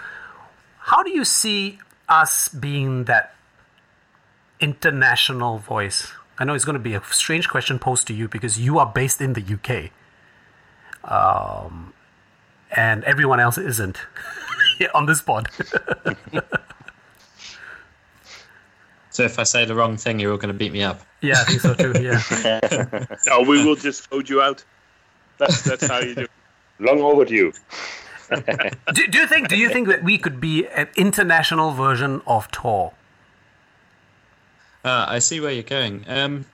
How 0.79 1.03
do 1.03 1.11
you 1.11 1.25
see 1.25 1.79
us 2.07 2.47
being 2.47 3.03
that 3.05 3.35
international 4.59 5.57
voice? 5.57 6.11
I 6.37 6.45
know 6.45 6.53
it's 6.53 6.65
going 6.65 6.77
to 6.77 6.79
be 6.79 6.93
a 6.93 7.03
strange 7.11 7.49
question 7.49 7.79
posed 7.79 8.07
to 8.07 8.13
you 8.13 8.29
because 8.29 8.57
you 8.59 8.79
are 8.79 8.85
based 8.85 9.19
in 9.19 9.33
the 9.33 9.41
UK. 9.41 9.91
Um, 11.03 11.93
and 12.71 13.03
everyone 13.03 13.39
else 13.39 13.57
isn't 13.57 13.97
on 14.93 15.05
this 15.05 15.21
pod. 15.21 15.49
So 19.19 19.25
if 19.25 19.37
I 19.37 19.43
say 19.43 19.65
the 19.65 19.75
wrong 19.75 19.97
thing, 19.97 20.17
you're 20.17 20.31
all 20.31 20.37
going 20.37 20.53
to 20.53 20.57
beat 20.57 20.71
me 20.71 20.81
up. 20.81 21.01
yeah, 21.19 21.41
I 21.41 21.43
think 21.43 21.59
so 21.59 21.73
too. 21.73 21.91
Yeah. 22.01 23.05
No, 23.27 23.41
we 23.41 23.65
will 23.65 23.75
just 23.75 24.09
vote 24.09 24.29
you 24.29 24.41
out. 24.41 24.63
That's 25.37 25.61
that's 25.61 25.85
how 25.85 25.99
you 25.99 26.15
do. 26.15 26.21
it. 26.21 26.31
Long 26.79 27.01
overdue. 27.01 27.51
do, 28.93 29.07
do 29.07 29.17
you 29.17 29.27
think? 29.27 29.49
Do 29.49 29.57
you 29.57 29.67
think 29.67 29.89
that 29.89 30.05
we 30.05 30.17
could 30.17 30.39
be 30.39 30.67
an 30.67 30.87
international 30.95 31.71
version 31.71 32.21
of 32.25 32.49
Tor? 32.51 32.93
Uh, 34.85 35.07
I 35.09 35.19
see 35.19 35.41
where 35.41 35.51
you're 35.51 35.63
going. 35.63 36.05
Um, 36.07 36.45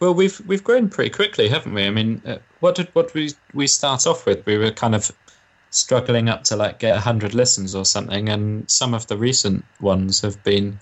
well, 0.00 0.12
we've 0.12 0.40
we've 0.48 0.64
grown 0.64 0.88
pretty 0.88 1.10
quickly, 1.10 1.48
haven't 1.48 1.72
we? 1.72 1.86
I 1.86 1.90
mean, 1.90 2.20
uh, 2.26 2.38
what 2.58 2.74
did 2.74 2.88
what 2.94 3.14
we 3.14 3.30
we 3.54 3.68
start 3.68 4.08
off 4.08 4.26
with? 4.26 4.44
We 4.44 4.58
were 4.58 4.72
kind 4.72 4.96
of 4.96 5.12
struggling 5.72 6.28
up 6.28 6.44
to 6.44 6.56
like 6.56 6.78
get 6.78 6.96
hundred 6.98 7.34
listens 7.34 7.74
or 7.74 7.84
something, 7.84 8.28
and 8.28 8.70
some 8.70 8.94
of 8.94 9.06
the 9.08 9.16
recent 9.16 9.64
ones 9.80 10.20
have 10.20 10.42
been 10.44 10.78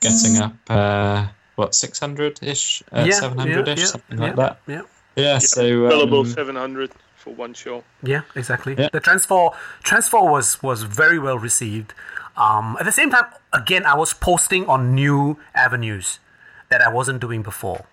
getting 0.00 0.38
up 0.38 0.54
uh, 0.68 1.26
what 1.56 1.74
six 1.74 1.98
hundred 1.98 2.38
ish, 2.42 2.82
uh, 2.92 3.04
Yeah, 3.06 3.12
seven 3.12 3.38
hundred 3.38 3.68
ish, 3.68 3.80
yeah, 3.80 3.84
something 3.86 4.18
yeah, 4.18 4.24
like 4.24 4.36
that. 4.36 4.60
Yeah. 4.66 4.82
Yeah, 5.16 5.38
so 5.38 5.82
well 5.82 6.02
above 6.02 6.26
um, 6.26 6.32
700 6.32 6.92
for 7.16 7.34
one 7.34 7.52
show. 7.52 7.84
Yeah, 8.02 8.22
exactly. 8.34 8.74
Yeah. 8.78 8.88
The 8.92 9.00
transfer 9.00 9.50
transfer 9.82 10.20
was 10.22 10.62
was 10.62 10.82
very 10.84 11.18
well 11.18 11.38
received. 11.38 11.92
Um, 12.36 12.76
at 12.80 12.86
the 12.86 12.92
same 12.92 13.10
time, 13.10 13.26
again, 13.52 13.84
I 13.84 13.94
was 13.94 14.14
posting 14.14 14.66
on 14.66 14.94
new 14.94 15.36
avenues 15.54 16.20
that 16.70 16.80
I 16.80 16.88
wasn't 16.90 17.20
doing 17.20 17.42
before. 17.42 17.84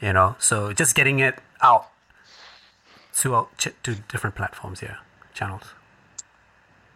You 0.00 0.12
know, 0.12 0.36
so 0.38 0.72
just 0.72 0.94
getting 0.94 1.18
it 1.18 1.38
out 1.60 1.88
to 3.18 3.34
uh, 3.34 3.44
to 3.58 3.94
different 4.08 4.36
platforms 4.36 4.80
here, 4.80 4.98
channels. 5.38 5.62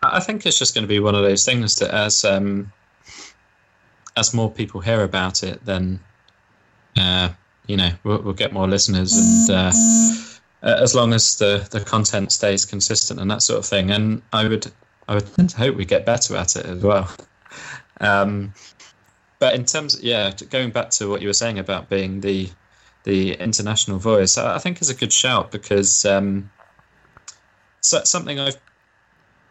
I 0.03 0.21
think 0.21 0.45
it's 0.45 0.59
just 0.59 0.75
going 0.75 0.83
to 0.83 0.89
be 0.89 0.99
one 0.99 1.15
of 1.15 1.23
those 1.23 1.45
things 1.45 1.77
that 1.77 1.95
as 1.95 2.25
um, 2.25 2.73
as 4.17 4.35
more 4.35 4.51
people 4.51 4.81
hear 4.81 5.05
about 5.05 5.45
it, 5.45 5.65
then 5.65 6.01
uh, 6.99 7.31
you 7.67 7.77
know 7.77 7.91
we'll, 8.03 8.21
we'll 8.23 8.35
get 8.35 8.53
more 8.53 8.67
listeners, 8.67 9.15
and 9.15 9.51
uh, 9.51 9.73
uh, 10.67 10.83
as 10.83 10.95
long 10.95 11.13
as 11.13 11.37
the 11.37 11.67
the 11.71 11.81
content 11.81 12.33
stays 12.33 12.65
consistent 12.65 13.21
and 13.21 13.31
that 13.31 13.43
sort 13.43 13.61
of 13.61 13.67
thing, 13.67 13.93
and 13.93 14.23
I 14.33 14.49
would 14.49 14.71
I 15.09 15.15
would 15.15 15.35
tend 15.35 15.51
to 15.51 15.57
hope 15.57 15.77
we 15.77 15.85
get 15.85 16.05
better 16.05 16.37
at 16.37 16.57
it 16.57 16.67
as 16.67 16.83
well. 16.83 17.09
Um, 18.01 18.55
but 19.39 19.55
in 19.55 19.65
terms, 19.65 20.03
yeah, 20.03 20.33
going 20.51 20.71
back 20.71 20.91
to 20.91 21.09
what 21.09 21.21
you 21.21 21.29
were 21.29 21.33
saying 21.35 21.61
about 21.61 21.89
being 21.89 22.21
the 22.21 22.51
the 23.05 23.35
international 23.35 23.99
voice, 23.99 24.37
I, 24.37 24.57
I 24.57 24.59
think 24.59 24.83
is 24.83 24.91
a 24.91 24.95
good 24.95 25.13
shout 25.13 25.53
because 25.53 26.05
um, 26.05 26.51
so, 27.83 28.03
something 28.05 28.39
I've 28.41 28.57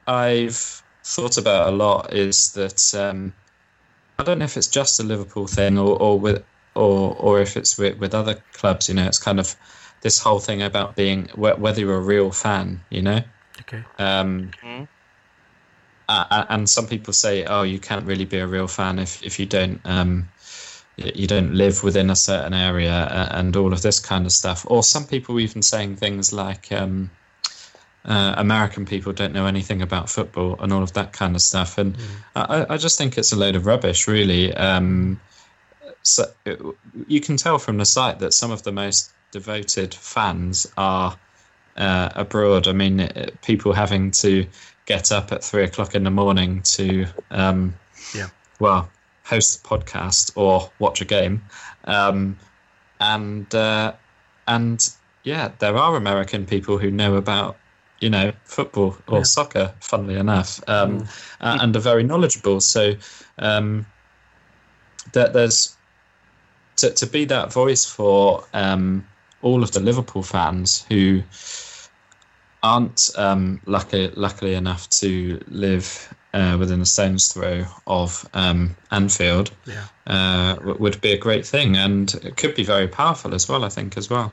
I've 0.07 0.83
thought 1.05 1.37
about 1.37 1.69
a 1.73 1.75
lot 1.75 2.13
is 2.13 2.51
that 2.53 2.93
um, 2.95 3.35
I 4.19 4.23
don't 4.23 4.39
know 4.39 4.45
if 4.45 4.57
it's 4.57 4.67
just 4.67 4.99
a 4.99 5.03
Liverpool 5.03 5.47
thing 5.47 5.77
or, 5.77 6.01
or 6.01 6.19
with 6.19 6.45
or 6.75 7.15
or 7.17 7.41
if 7.41 7.57
it's 7.57 7.77
with, 7.77 7.97
with 7.99 8.13
other 8.13 8.35
clubs. 8.53 8.89
You 8.89 8.95
know, 8.95 9.07
it's 9.07 9.19
kind 9.19 9.39
of 9.39 9.55
this 10.01 10.19
whole 10.19 10.39
thing 10.39 10.61
about 10.63 10.95
being 10.95 11.29
whether 11.35 11.79
you're 11.81 11.97
a 11.97 12.01
real 12.01 12.31
fan. 12.31 12.85
You 12.89 13.01
know, 13.03 13.21
Okay. 13.61 13.83
um, 13.99 14.51
uh, 16.09 16.25
uh, 16.29 16.45
and 16.49 16.69
some 16.69 16.87
people 16.87 17.13
say, 17.13 17.45
"Oh, 17.45 17.63
you 17.63 17.79
can't 17.79 18.05
really 18.05 18.25
be 18.25 18.39
a 18.39 18.47
real 18.47 18.67
fan 18.67 18.99
if 18.99 19.23
if 19.23 19.39
you 19.39 19.45
don't." 19.45 19.81
Um, 19.85 20.31
you 20.97 21.25
don't 21.27 21.53
live 21.53 21.83
within 21.83 22.09
a 22.09 22.15
certain 22.15 22.53
area 22.53 22.91
uh, 22.91 23.29
and 23.31 23.55
all 23.55 23.73
of 23.73 23.81
this 23.81 23.99
kind 23.99 24.25
of 24.25 24.31
stuff. 24.31 24.65
Or 24.69 24.83
some 24.83 25.07
people 25.07 25.39
even 25.39 25.61
saying 25.63 25.95
things 25.97 26.31
like 26.33 26.71
um, 26.71 27.11
uh, 28.05 28.33
American 28.37 28.85
people 28.85 29.13
don't 29.13 29.33
know 29.33 29.45
anything 29.45 29.81
about 29.81 30.09
football 30.09 30.55
and 30.59 30.73
all 30.73 30.83
of 30.83 30.93
that 30.93 31.13
kind 31.13 31.35
of 31.35 31.41
stuff. 31.41 31.77
And 31.77 31.95
I, 32.35 32.65
I 32.69 32.77
just 32.77 32.97
think 32.97 33.17
it's 33.17 33.31
a 33.31 33.35
load 33.35 33.55
of 33.55 33.65
rubbish, 33.65 34.07
really. 34.07 34.53
Um, 34.53 35.19
so 36.03 36.25
you 37.07 37.21
can 37.21 37.37
tell 37.37 37.59
from 37.59 37.77
the 37.77 37.85
site 37.85 38.19
that 38.19 38.33
some 38.33 38.51
of 38.51 38.63
the 38.63 38.71
most 38.71 39.11
devoted 39.31 39.93
fans 39.93 40.67
are 40.77 41.15
uh, 41.77 42.09
abroad. 42.15 42.67
I 42.67 42.73
mean, 42.73 43.01
uh, 43.01 43.27
people 43.43 43.73
having 43.73 44.11
to 44.11 44.47
get 44.85 45.11
up 45.11 45.31
at 45.31 45.43
three 45.43 45.63
o'clock 45.63 45.95
in 45.95 46.03
the 46.03 46.11
morning 46.11 46.61
to, 46.63 47.05
um, 47.29 47.75
Yeah. 48.15 48.29
well, 48.59 48.89
host 49.23 49.63
a 49.63 49.67
podcast 49.67 50.31
or 50.35 50.71
watch 50.79 51.01
a 51.01 51.05
game, 51.05 51.43
um, 51.85 52.37
and 52.99 53.53
uh, 53.55 53.93
and 54.47 54.89
yeah, 55.23 55.51
there 55.59 55.77
are 55.77 55.95
American 55.95 56.45
people 56.45 56.77
who 56.77 56.91
know 56.91 57.15
about 57.15 57.57
you 58.01 58.09
know 58.09 58.31
football 58.43 58.97
or 59.07 59.19
Yeah. 59.19 59.23
soccer, 59.23 59.73
funnily 59.79 60.15
enough, 60.17 60.59
um, 60.67 61.07
a- 61.39 61.57
and 61.61 61.75
are 61.75 61.79
very 61.79 62.03
knowledgeable. 62.03 62.59
So 62.59 62.95
um, 63.39 63.85
that 65.13 65.33
there's 65.33 65.75
to 66.77 66.89
to 66.91 67.05
be 67.07 67.25
that 67.25 67.53
voice 67.53 67.85
for 67.85 68.43
um, 68.53 69.05
all 69.41 69.63
of 69.63 69.71
the 69.71 69.79
Liverpool 69.79 70.23
fans 70.23 70.85
who 70.89 71.21
aren't 72.63 73.09
um, 73.17 73.59
lucky, 73.65 74.09
luckily 74.15 74.53
enough 74.53 74.87
to 74.89 75.39
live 75.47 76.13
uh, 76.33 76.55
within 76.59 76.79
a 76.81 76.85
stone's 76.85 77.33
throw 77.33 77.65
of 77.87 78.27
um, 78.33 78.75
Anfield 78.91 79.51
Yeah. 79.65 79.85
uh, 80.07 80.55
w- 80.55 80.77
would 80.79 81.01
be 81.01 81.11
a 81.11 81.17
great 81.17 81.45
thing, 81.45 81.75
and 81.75 82.13
it 82.23 82.37
could 82.37 82.53
be 82.55 82.63
very 82.63 82.87
powerful 82.87 83.33
as 83.33 83.49
well. 83.49 83.63
I 83.65 83.69
think 83.69 83.97
as 83.97 84.09
well. 84.09 84.31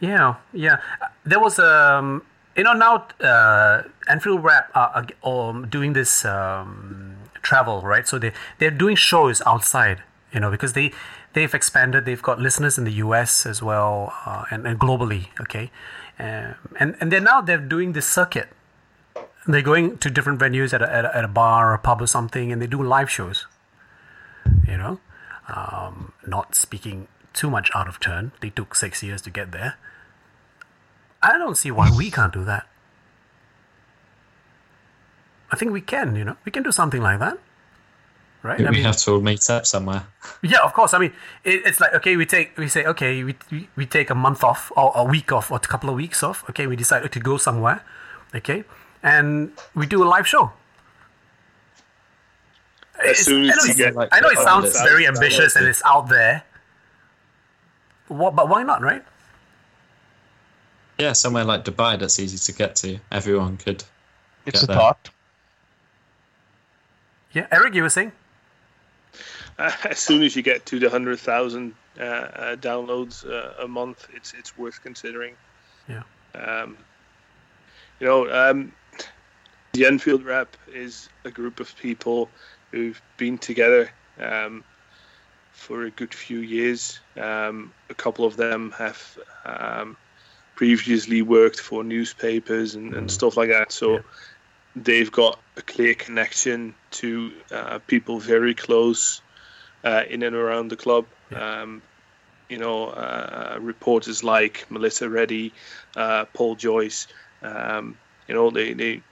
Yeah, 0.00 0.34
yeah. 0.52 0.76
Uh, 1.02 1.06
There 1.24 1.40
was 1.40 1.58
um, 1.58 2.22
you 2.60 2.64
know, 2.64 2.74
now 2.74 3.06
uh, 3.26 3.84
Anfield 4.06 4.44
Wrap 4.44 4.70
are, 4.74 5.06
are 5.24 5.48
um, 5.48 5.66
doing 5.68 5.94
this 5.94 6.26
um, 6.26 7.16
travel, 7.40 7.80
right? 7.80 8.06
So 8.06 8.18
they 8.18 8.32
they're 8.58 8.70
doing 8.70 8.96
shows 8.96 9.40
outside, 9.46 10.02
you 10.30 10.40
know, 10.40 10.50
because 10.50 10.74
they 10.74 10.92
they've 11.32 11.54
expanded. 11.54 12.04
They've 12.04 12.20
got 12.20 12.38
listeners 12.38 12.76
in 12.76 12.84
the 12.84 12.92
U.S. 13.06 13.46
as 13.46 13.62
well 13.62 14.12
uh, 14.26 14.44
and, 14.50 14.66
and 14.66 14.78
globally. 14.78 15.28
Okay, 15.40 15.70
um, 16.18 16.54
and 16.78 16.96
and 17.00 17.10
they're 17.10 17.22
now 17.22 17.40
they're 17.40 17.56
doing 17.56 17.94
this 17.94 18.06
circuit. 18.06 18.50
They're 19.46 19.62
going 19.62 19.96
to 19.96 20.10
different 20.10 20.38
venues 20.38 20.74
at 20.74 20.82
a, 20.82 20.92
at 20.92 21.06
a, 21.06 21.16
at 21.16 21.24
a 21.24 21.28
bar 21.28 21.70
or 21.70 21.72
a 21.72 21.78
pub 21.78 22.02
or 22.02 22.06
something, 22.06 22.52
and 22.52 22.60
they 22.60 22.66
do 22.66 22.82
live 22.82 23.08
shows. 23.08 23.46
You 24.68 24.76
know, 24.76 25.00
um, 25.48 26.12
not 26.26 26.54
speaking 26.54 27.08
too 27.32 27.48
much 27.48 27.70
out 27.74 27.88
of 27.88 28.00
turn. 28.00 28.32
They 28.42 28.50
took 28.50 28.74
six 28.74 29.02
years 29.02 29.22
to 29.22 29.30
get 29.30 29.50
there. 29.50 29.78
I 31.22 31.36
don't 31.38 31.56
see 31.56 31.70
why 31.70 31.90
we 31.96 32.10
can't 32.10 32.32
do 32.32 32.44
that. 32.44 32.66
I 35.52 35.56
think 35.56 35.72
we 35.72 35.80
can, 35.80 36.14
you 36.16 36.24
know, 36.24 36.36
we 36.44 36.52
can 36.52 36.62
do 36.62 36.72
something 36.72 37.02
like 37.02 37.18
that. 37.18 37.36
right? 38.42 38.58
We 38.58 38.66
I 38.66 38.70
mean, 38.70 38.82
have 38.84 38.96
to 38.98 39.12
all 39.12 39.20
meet 39.20 39.50
up 39.50 39.66
somewhere. 39.66 40.04
yeah, 40.42 40.60
of 40.62 40.72
course. 40.72 40.94
I 40.94 40.98
mean, 40.98 41.12
it, 41.44 41.62
it's 41.66 41.80
like 41.80 41.92
okay, 41.94 42.16
we 42.16 42.24
take 42.24 42.56
we 42.56 42.68
say 42.68 42.84
okay, 42.86 43.24
we, 43.24 43.34
we 43.50 43.68
we 43.76 43.86
take 43.86 44.10
a 44.10 44.14
month 44.14 44.44
off 44.44 44.70
or 44.76 44.92
a 44.94 45.04
week 45.04 45.32
off 45.32 45.50
or 45.50 45.56
a 45.56 45.60
couple 45.60 45.90
of 45.90 45.96
weeks 45.96 46.22
off. 46.22 46.48
Okay, 46.50 46.66
we 46.66 46.76
decide 46.76 47.10
to 47.10 47.20
go 47.20 47.36
somewhere. 47.36 47.82
Okay, 48.34 48.64
and 49.02 49.50
we 49.74 49.86
do 49.86 50.02
a 50.04 50.08
live 50.08 50.26
show. 50.26 50.52
As 53.02 53.10
It's- 53.10 53.24
soon 53.24 53.44
as 53.50 53.50
I 53.50 53.56
know 53.56 53.64
you 53.72 53.74
get, 53.74 53.94
like 53.96 54.08
I 54.12 54.20
know 54.20 54.28
it 54.30 54.38
sounds 54.38 54.72
very 54.82 55.06
ambitious 55.06 55.56
and 55.56 55.66
it's 55.66 55.82
out 55.84 56.08
there. 56.08 56.44
What, 58.08 58.34
but 58.36 58.48
why 58.48 58.62
not, 58.62 58.82
right? 58.82 59.04
Yeah, 61.00 61.12
somewhere 61.12 61.44
like 61.44 61.64
Dubai 61.64 61.98
that's 61.98 62.18
easy 62.18 62.38
to 62.38 62.56
get 62.56 62.76
to. 62.76 62.98
Everyone 63.10 63.56
could. 63.56 63.84
It's 64.46 64.60
Get 64.60 64.62
a 64.62 64.66
that. 64.66 64.74
thought. 64.74 65.10
Yeah, 67.32 67.46
Eric, 67.52 67.74
you 67.74 67.82
were 67.82 67.90
saying. 67.90 68.12
as 69.58 69.98
soon 69.98 70.22
as 70.22 70.34
you 70.34 70.42
get 70.42 70.64
to 70.66 70.78
the 70.78 70.88
hundred 70.88 71.18
thousand 71.18 71.74
uh, 71.98 72.02
uh, 72.02 72.56
downloads 72.56 73.28
uh, 73.28 73.62
a 73.62 73.68
month, 73.68 74.08
it's 74.14 74.32
it's 74.34 74.56
worth 74.56 74.82
considering. 74.82 75.34
Yeah. 75.88 76.02
Um, 76.34 76.76
you 77.98 78.06
know, 78.06 78.30
um, 78.30 78.72
the 79.72 79.86
Anfield 79.86 80.24
Wrap 80.24 80.56
is 80.72 81.08
a 81.24 81.30
group 81.30 81.60
of 81.60 81.76
people 81.76 82.30
who've 82.70 83.00
been 83.18 83.36
together 83.36 83.90
um, 84.18 84.64
for 85.52 85.84
a 85.84 85.90
good 85.90 86.14
few 86.14 86.38
years. 86.38 86.98
Um, 87.18 87.72
a 87.90 87.94
couple 87.94 88.24
of 88.24 88.36
them 88.36 88.72
have 88.78 89.18
um, 89.44 89.96
previously 90.60 91.22
worked 91.22 91.58
for 91.58 91.82
newspapers 91.82 92.74
and, 92.74 92.92
and 92.92 93.10
stuff 93.10 93.38
like 93.38 93.48
that. 93.48 93.72
So 93.72 93.94
Yeah. 93.94 94.00
they've 94.74 95.10
got 95.10 95.42
a 95.56 95.62
clear 95.62 95.94
connection 95.94 96.74
to 96.90 97.32
uh, 97.50 97.78
people 97.78 98.20
very 98.20 98.54
close 98.54 99.22
uh, 99.82 100.02
in 100.10 100.22
and 100.22 100.36
around 100.36 100.68
the 100.68 100.76
club. 100.76 101.06
Um, 101.34 101.80
you 102.50 102.58
know, 102.58 102.88
uh, 102.88 103.56
reporters 103.58 104.22
like 104.22 104.70
Melissa 104.70 105.08
Reddy, 105.08 105.54
uh, 105.96 106.26
Paul 106.34 106.56
Joyce. 106.56 107.06
Um, 107.40 107.96
you 108.28 108.34
know, 108.34 108.50
they 108.50 108.74
they 108.74 109.02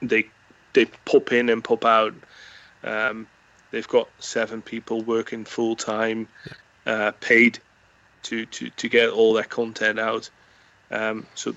they 0.00 0.30
they 0.74 0.84
pop 1.04 1.32
in 1.32 1.48
and 1.48 1.64
pop 1.64 1.84
out. 1.84 2.14
Um, 2.84 3.26
they've 3.72 3.88
got 3.88 4.10
seven 4.20 4.62
people 4.62 5.02
working 5.02 5.44
full 5.44 5.74
time, 5.74 6.28
uh, 6.86 7.10
paid 7.20 7.58
to, 8.22 8.46
to 8.46 8.70
to 8.70 8.88
get 8.88 9.10
all 9.10 9.32
that 9.34 9.48
content 9.50 9.98
out. 9.98 10.30
Um, 10.90 11.26
so 11.34 11.54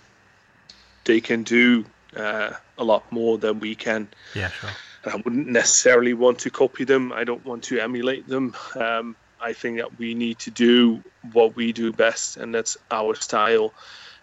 they 1.05 1.21
can 1.21 1.43
do 1.43 1.85
uh, 2.15 2.51
a 2.77 2.83
lot 2.83 3.11
more 3.11 3.37
than 3.37 3.59
we 3.59 3.75
can. 3.75 4.07
Yeah, 4.33 4.49
sure. 4.49 4.69
I 5.05 5.15
wouldn't 5.15 5.47
necessarily 5.47 6.13
want 6.13 6.39
to 6.39 6.49
copy 6.49 6.83
them. 6.83 7.13
I 7.13 7.23
don't 7.23 7.45
want 7.45 7.63
to 7.65 7.79
emulate 7.79 8.27
them. 8.27 8.55
Um, 8.75 9.15
I 9.41 9.53
think 9.53 9.77
that 9.77 9.97
we 9.97 10.13
need 10.13 10.39
to 10.39 10.51
do 10.51 11.01
what 11.31 11.55
we 11.55 11.71
do 11.71 11.93
best, 11.93 12.37
and 12.37 12.53
that's 12.53 12.77
our 12.91 13.15
style. 13.15 13.73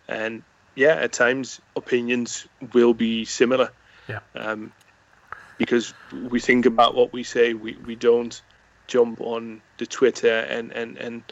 And 0.08 0.42
yeah, 0.74 0.94
at 0.94 1.12
times 1.12 1.60
opinions 1.74 2.46
will 2.74 2.92
be 2.92 3.24
similar. 3.24 3.70
Yeah. 4.08 4.20
Um, 4.34 4.72
because 5.58 5.94
we 6.12 6.38
think 6.38 6.66
about 6.66 6.94
what 6.94 7.12
we 7.12 7.22
say, 7.22 7.54
we, 7.54 7.76
we 7.86 7.96
don't 7.96 8.40
jump 8.86 9.20
on 9.20 9.62
the 9.78 9.86
Twitter 9.86 10.40
and 10.40 10.70
and 10.72 10.96
and 10.98 11.22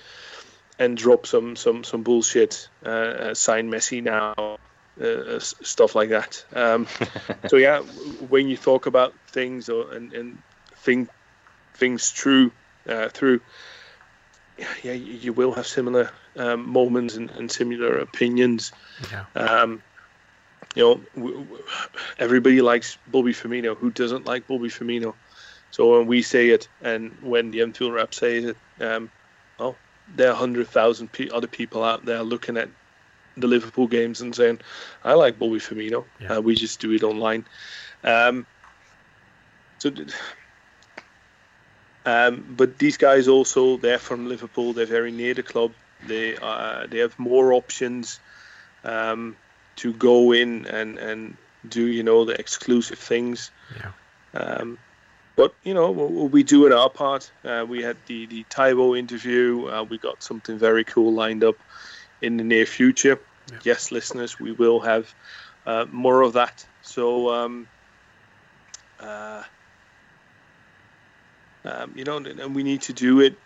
and 0.78 0.96
drop 0.96 1.26
some 1.26 1.56
some 1.56 1.84
some 1.84 2.02
bullshit. 2.02 2.68
Uh, 2.84 2.88
uh, 2.88 3.34
sign 3.34 3.70
Messi 3.70 4.02
now, 4.02 4.58
uh, 5.00 5.38
stuff 5.38 5.94
like 5.94 6.10
that. 6.10 6.44
Um, 6.54 6.86
so 7.48 7.56
yeah, 7.56 7.80
when 8.28 8.48
you 8.48 8.56
talk 8.56 8.86
about 8.86 9.14
things 9.28 9.68
or 9.68 9.92
and, 9.92 10.12
and 10.12 10.38
think 10.76 11.08
things 11.74 12.10
through 12.10 12.52
uh, 12.88 13.08
through, 13.08 13.40
yeah, 14.58 14.92
you, 14.92 14.92
you 14.92 15.32
will 15.32 15.52
have 15.52 15.66
similar 15.66 16.10
um, 16.36 16.68
moments 16.68 17.16
and, 17.16 17.30
and 17.30 17.50
similar 17.50 17.98
opinions. 17.98 18.72
Yeah. 19.10 19.24
Um, 19.34 19.82
you 20.74 20.82
know, 20.82 21.00
w- 21.14 21.44
w- 21.44 21.62
everybody 22.18 22.60
likes 22.60 22.98
Bobby 23.08 23.32
Firmino. 23.32 23.76
Who 23.76 23.90
doesn't 23.90 24.26
like 24.26 24.48
Bobby 24.48 24.68
Firmino? 24.68 25.14
So 25.70 25.98
when 25.98 26.06
we 26.06 26.22
say 26.22 26.50
it, 26.50 26.68
and 26.82 27.12
when 27.22 27.50
the 27.50 27.62
Anfield 27.62 27.92
Wrap 27.92 28.14
says 28.14 28.44
it, 28.44 28.56
um, 28.80 29.10
well, 29.58 29.76
there 30.16 30.30
are 30.30 30.34
hundred 30.34 30.68
thousand 30.68 31.12
pe- 31.12 31.30
other 31.30 31.46
people 31.46 31.84
out 31.84 32.04
there 32.04 32.22
looking 32.22 32.56
at 32.56 32.68
the 33.36 33.46
Liverpool 33.46 33.86
games 33.86 34.20
and 34.20 34.34
saying, 34.34 34.60
"I 35.04 35.14
like 35.14 35.38
Bobby 35.38 35.58
Firmino." 35.58 36.04
Yeah. 36.20 36.36
Uh, 36.36 36.40
we 36.40 36.54
just 36.54 36.80
do 36.80 36.92
it 36.92 37.02
online. 37.02 37.44
Um, 38.02 38.46
so, 39.78 39.90
um, 42.06 42.54
but 42.56 42.78
these 42.78 42.96
guys 42.96 43.28
also 43.28 43.76
they're 43.76 43.98
from 43.98 44.28
Liverpool. 44.28 44.72
They're 44.72 44.86
very 44.86 45.10
near 45.10 45.34
the 45.34 45.42
club. 45.42 45.72
They 46.06 46.36
uh, 46.36 46.86
they 46.86 46.98
have 46.98 47.18
more 47.18 47.52
options 47.52 48.20
um, 48.84 49.36
to 49.76 49.92
go 49.92 50.32
in 50.32 50.66
and 50.66 50.98
and 50.98 51.36
do 51.68 51.86
you 51.86 52.02
know 52.02 52.24
the 52.24 52.38
exclusive 52.38 52.98
things. 52.98 53.50
Yeah. 53.76 53.92
Um, 54.40 54.78
but 55.36 55.54
you 55.62 55.74
know 55.74 55.90
we'll, 55.90 56.08
we'll 56.08 56.28
be 56.28 56.42
doing 56.42 56.72
our 56.72 56.90
part. 56.90 57.30
Uh, 57.44 57.64
we 57.68 57.82
had 57.82 57.96
the 58.06 58.26
the 58.26 58.44
Tybo 58.44 58.98
interview. 58.98 59.68
Uh, 59.68 59.82
we 59.84 59.98
got 59.98 60.22
something 60.22 60.58
very 60.58 60.84
cool 60.84 61.12
lined 61.12 61.44
up 61.44 61.56
in 62.22 62.36
the 62.36 62.44
near 62.44 62.66
future. 62.66 63.18
Yeah. 63.50 63.58
Yes, 63.64 63.92
listeners, 63.92 64.40
we 64.40 64.52
will 64.52 64.80
have 64.80 65.14
uh, 65.66 65.86
more 65.90 66.22
of 66.22 66.32
that. 66.34 66.64
So. 66.82 67.30
Um, 67.34 67.66
uh, 69.00 69.42
um, 71.64 71.92
you 71.96 72.04
know, 72.04 72.18
and 72.18 72.54
we 72.54 72.62
need 72.62 72.82
to 72.82 72.92
do 72.92 73.20
it 73.20 73.36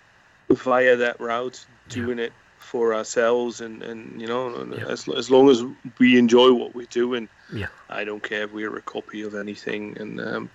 via 0.51 0.97
that 0.97 1.21
route, 1.21 1.65
doing 1.89 2.19
it 2.19 2.33
for 2.59 2.95
ourselves, 2.95 3.61
and, 3.61 3.83
and 3.83 4.21
you 4.21 4.27
know, 4.27 4.67
Yeah. 4.77 4.87
as 4.87 5.09
as 5.09 5.31
long 5.31 5.49
as 5.49 5.63
we 5.99 6.19
enjoy 6.19 6.53
what 6.53 6.75
we're 6.75 6.87
doing, 6.87 7.29
Yeah. 7.53 7.69
I 7.89 8.05
don't 8.05 8.23
care 8.23 8.43
if 8.45 8.53
we're 8.53 8.77
a 8.77 8.83
copy 8.83 9.23
of 9.23 9.35
anything. 9.35 9.97
And 9.99 10.21
um, 10.21 10.51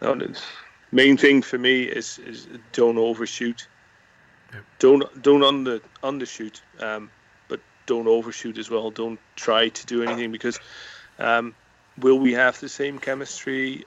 no, 0.00 0.14
the 0.14 0.38
main 0.92 1.16
thing 1.16 1.42
for 1.42 1.58
me 1.58 1.82
is 1.82 2.18
is 2.18 2.46
don't 2.72 2.98
overshoot, 2.98 3.66
Yeah. 4.52 4.60
don't 4.78 5.22
don't 5.22 5.42
under 5.42 5.80
undershoot, 6.02 6.60
um, 6.80 7.10
but 7.48 7.60
don't 7.86 8.08
overshoot 8.08 8.58
as 8.58 8.70
well. 8.70 8.90
Don't 8.90 9.18
try 9.36 9.68
to 9.68 9.86
do 9.86 10.02
anything 10.02 10.32
because 10.32 10.58
um, 11.18 11.54
will 11.98 12.18
we 12.18 12.32
have 12.34 12.58
the 12.60 12.68
same 12.68 12.98
chemistry 12.98 13.84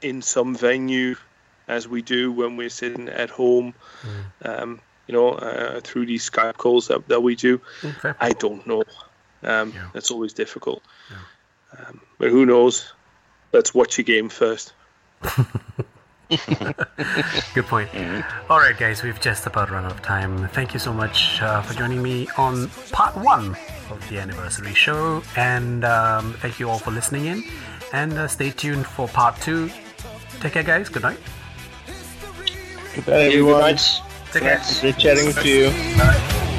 in 0.00 0.22
some 0.22 0.54
venue 0.54 1.16
as 1.68 1.86
we 1.88 2.02
do 2.02 2.32
when 2.32 2.56
we're 2.56 2.68
sitting 2.70 3.08
at 3.08 3.30
home? 3.30 3.74
Um, 4.44 4.80
you 5.06 5.14
know, 5.14 5.30
uh, 5.30 5.80
through 5.80 6.06
these 6.06 6.28
Skype 6.28 6.56
calls 6.56 6.88
that, 6.88 7.08
that 7.08 7.22
we 7.22 7.34
do. 7.34 7.58
Mm, 7.80 8.00
fair 8.00 8.16
I 8.20 8.30
don't 8.30 8.66
know. 8.66 8.84
Um, 9.42 9.72
Yeah. 9.74 9.88
That's 9.92 10.10
always 10.10 10.32
difficult. 10.32 10.82
Um, 11.76 12.00
but 12.18 12.30
who 12.30 12.46
knows? 12.46 12.92
Let's 13.52 13.74
watch 13.74 13.98
a 13.98 14.02
game 14.02 14.28
first. 14.28 14.74
Good 17.54 17.66
point. 17.66 17.90
All 18.48 18.58
right, 18.58 18.76
guys, 18.76 19.02
we've 19.02 19.20
just 19.20 19.46
about 19.46 19.70
run 19.70 19.84
out 19.84 19.92
of 19.92 20.02
time. 20.02 20.48
Thank 20.48 20.72
you 20.72 20.80
so 20.80 20.92
much 20.92 21.42
uh, 21.42 21.60
for 21.62 21.74
joining 21.74 22.02
me 22.02 22.26
on 22.38 22.68
part 22.90 23.16
one 23.16 23.56
of 23.90 24.02
the 24.08 24.18
anniversary 24.18 24.74
show, 24.74 25.22
and 25.36 25.84
um, 25.84 26.32
thank 26.34 26.58
you 26.58 26.70
all 26.70 26.78
for 26.78 26.90
listening 26.90 27.26
in. 27.26 27.44
And 27.92 28.14
uh, 28.14 28.28
stay 28.28 28.50
tuned 28.50 28.86
for 28.86 29.08
part 29.08 29.38
two. 29.40 29.70
Take 30.40 30.54
care, 30.54 30.62
guys. 30.62 30.88
Good 30.88 31.02
night. 31.02 31.18
Goodbye, 32.94 33.24
everyone. 33.24 33.76
Take 34.32 34.44
care. 34.44 34.62
Great 34.80 34.98
chatting 34.98 35.32
to 35.32 35.48
you. 35.48 35.70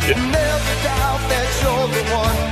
Never 0.07 0.83
doubt 0.83 2.42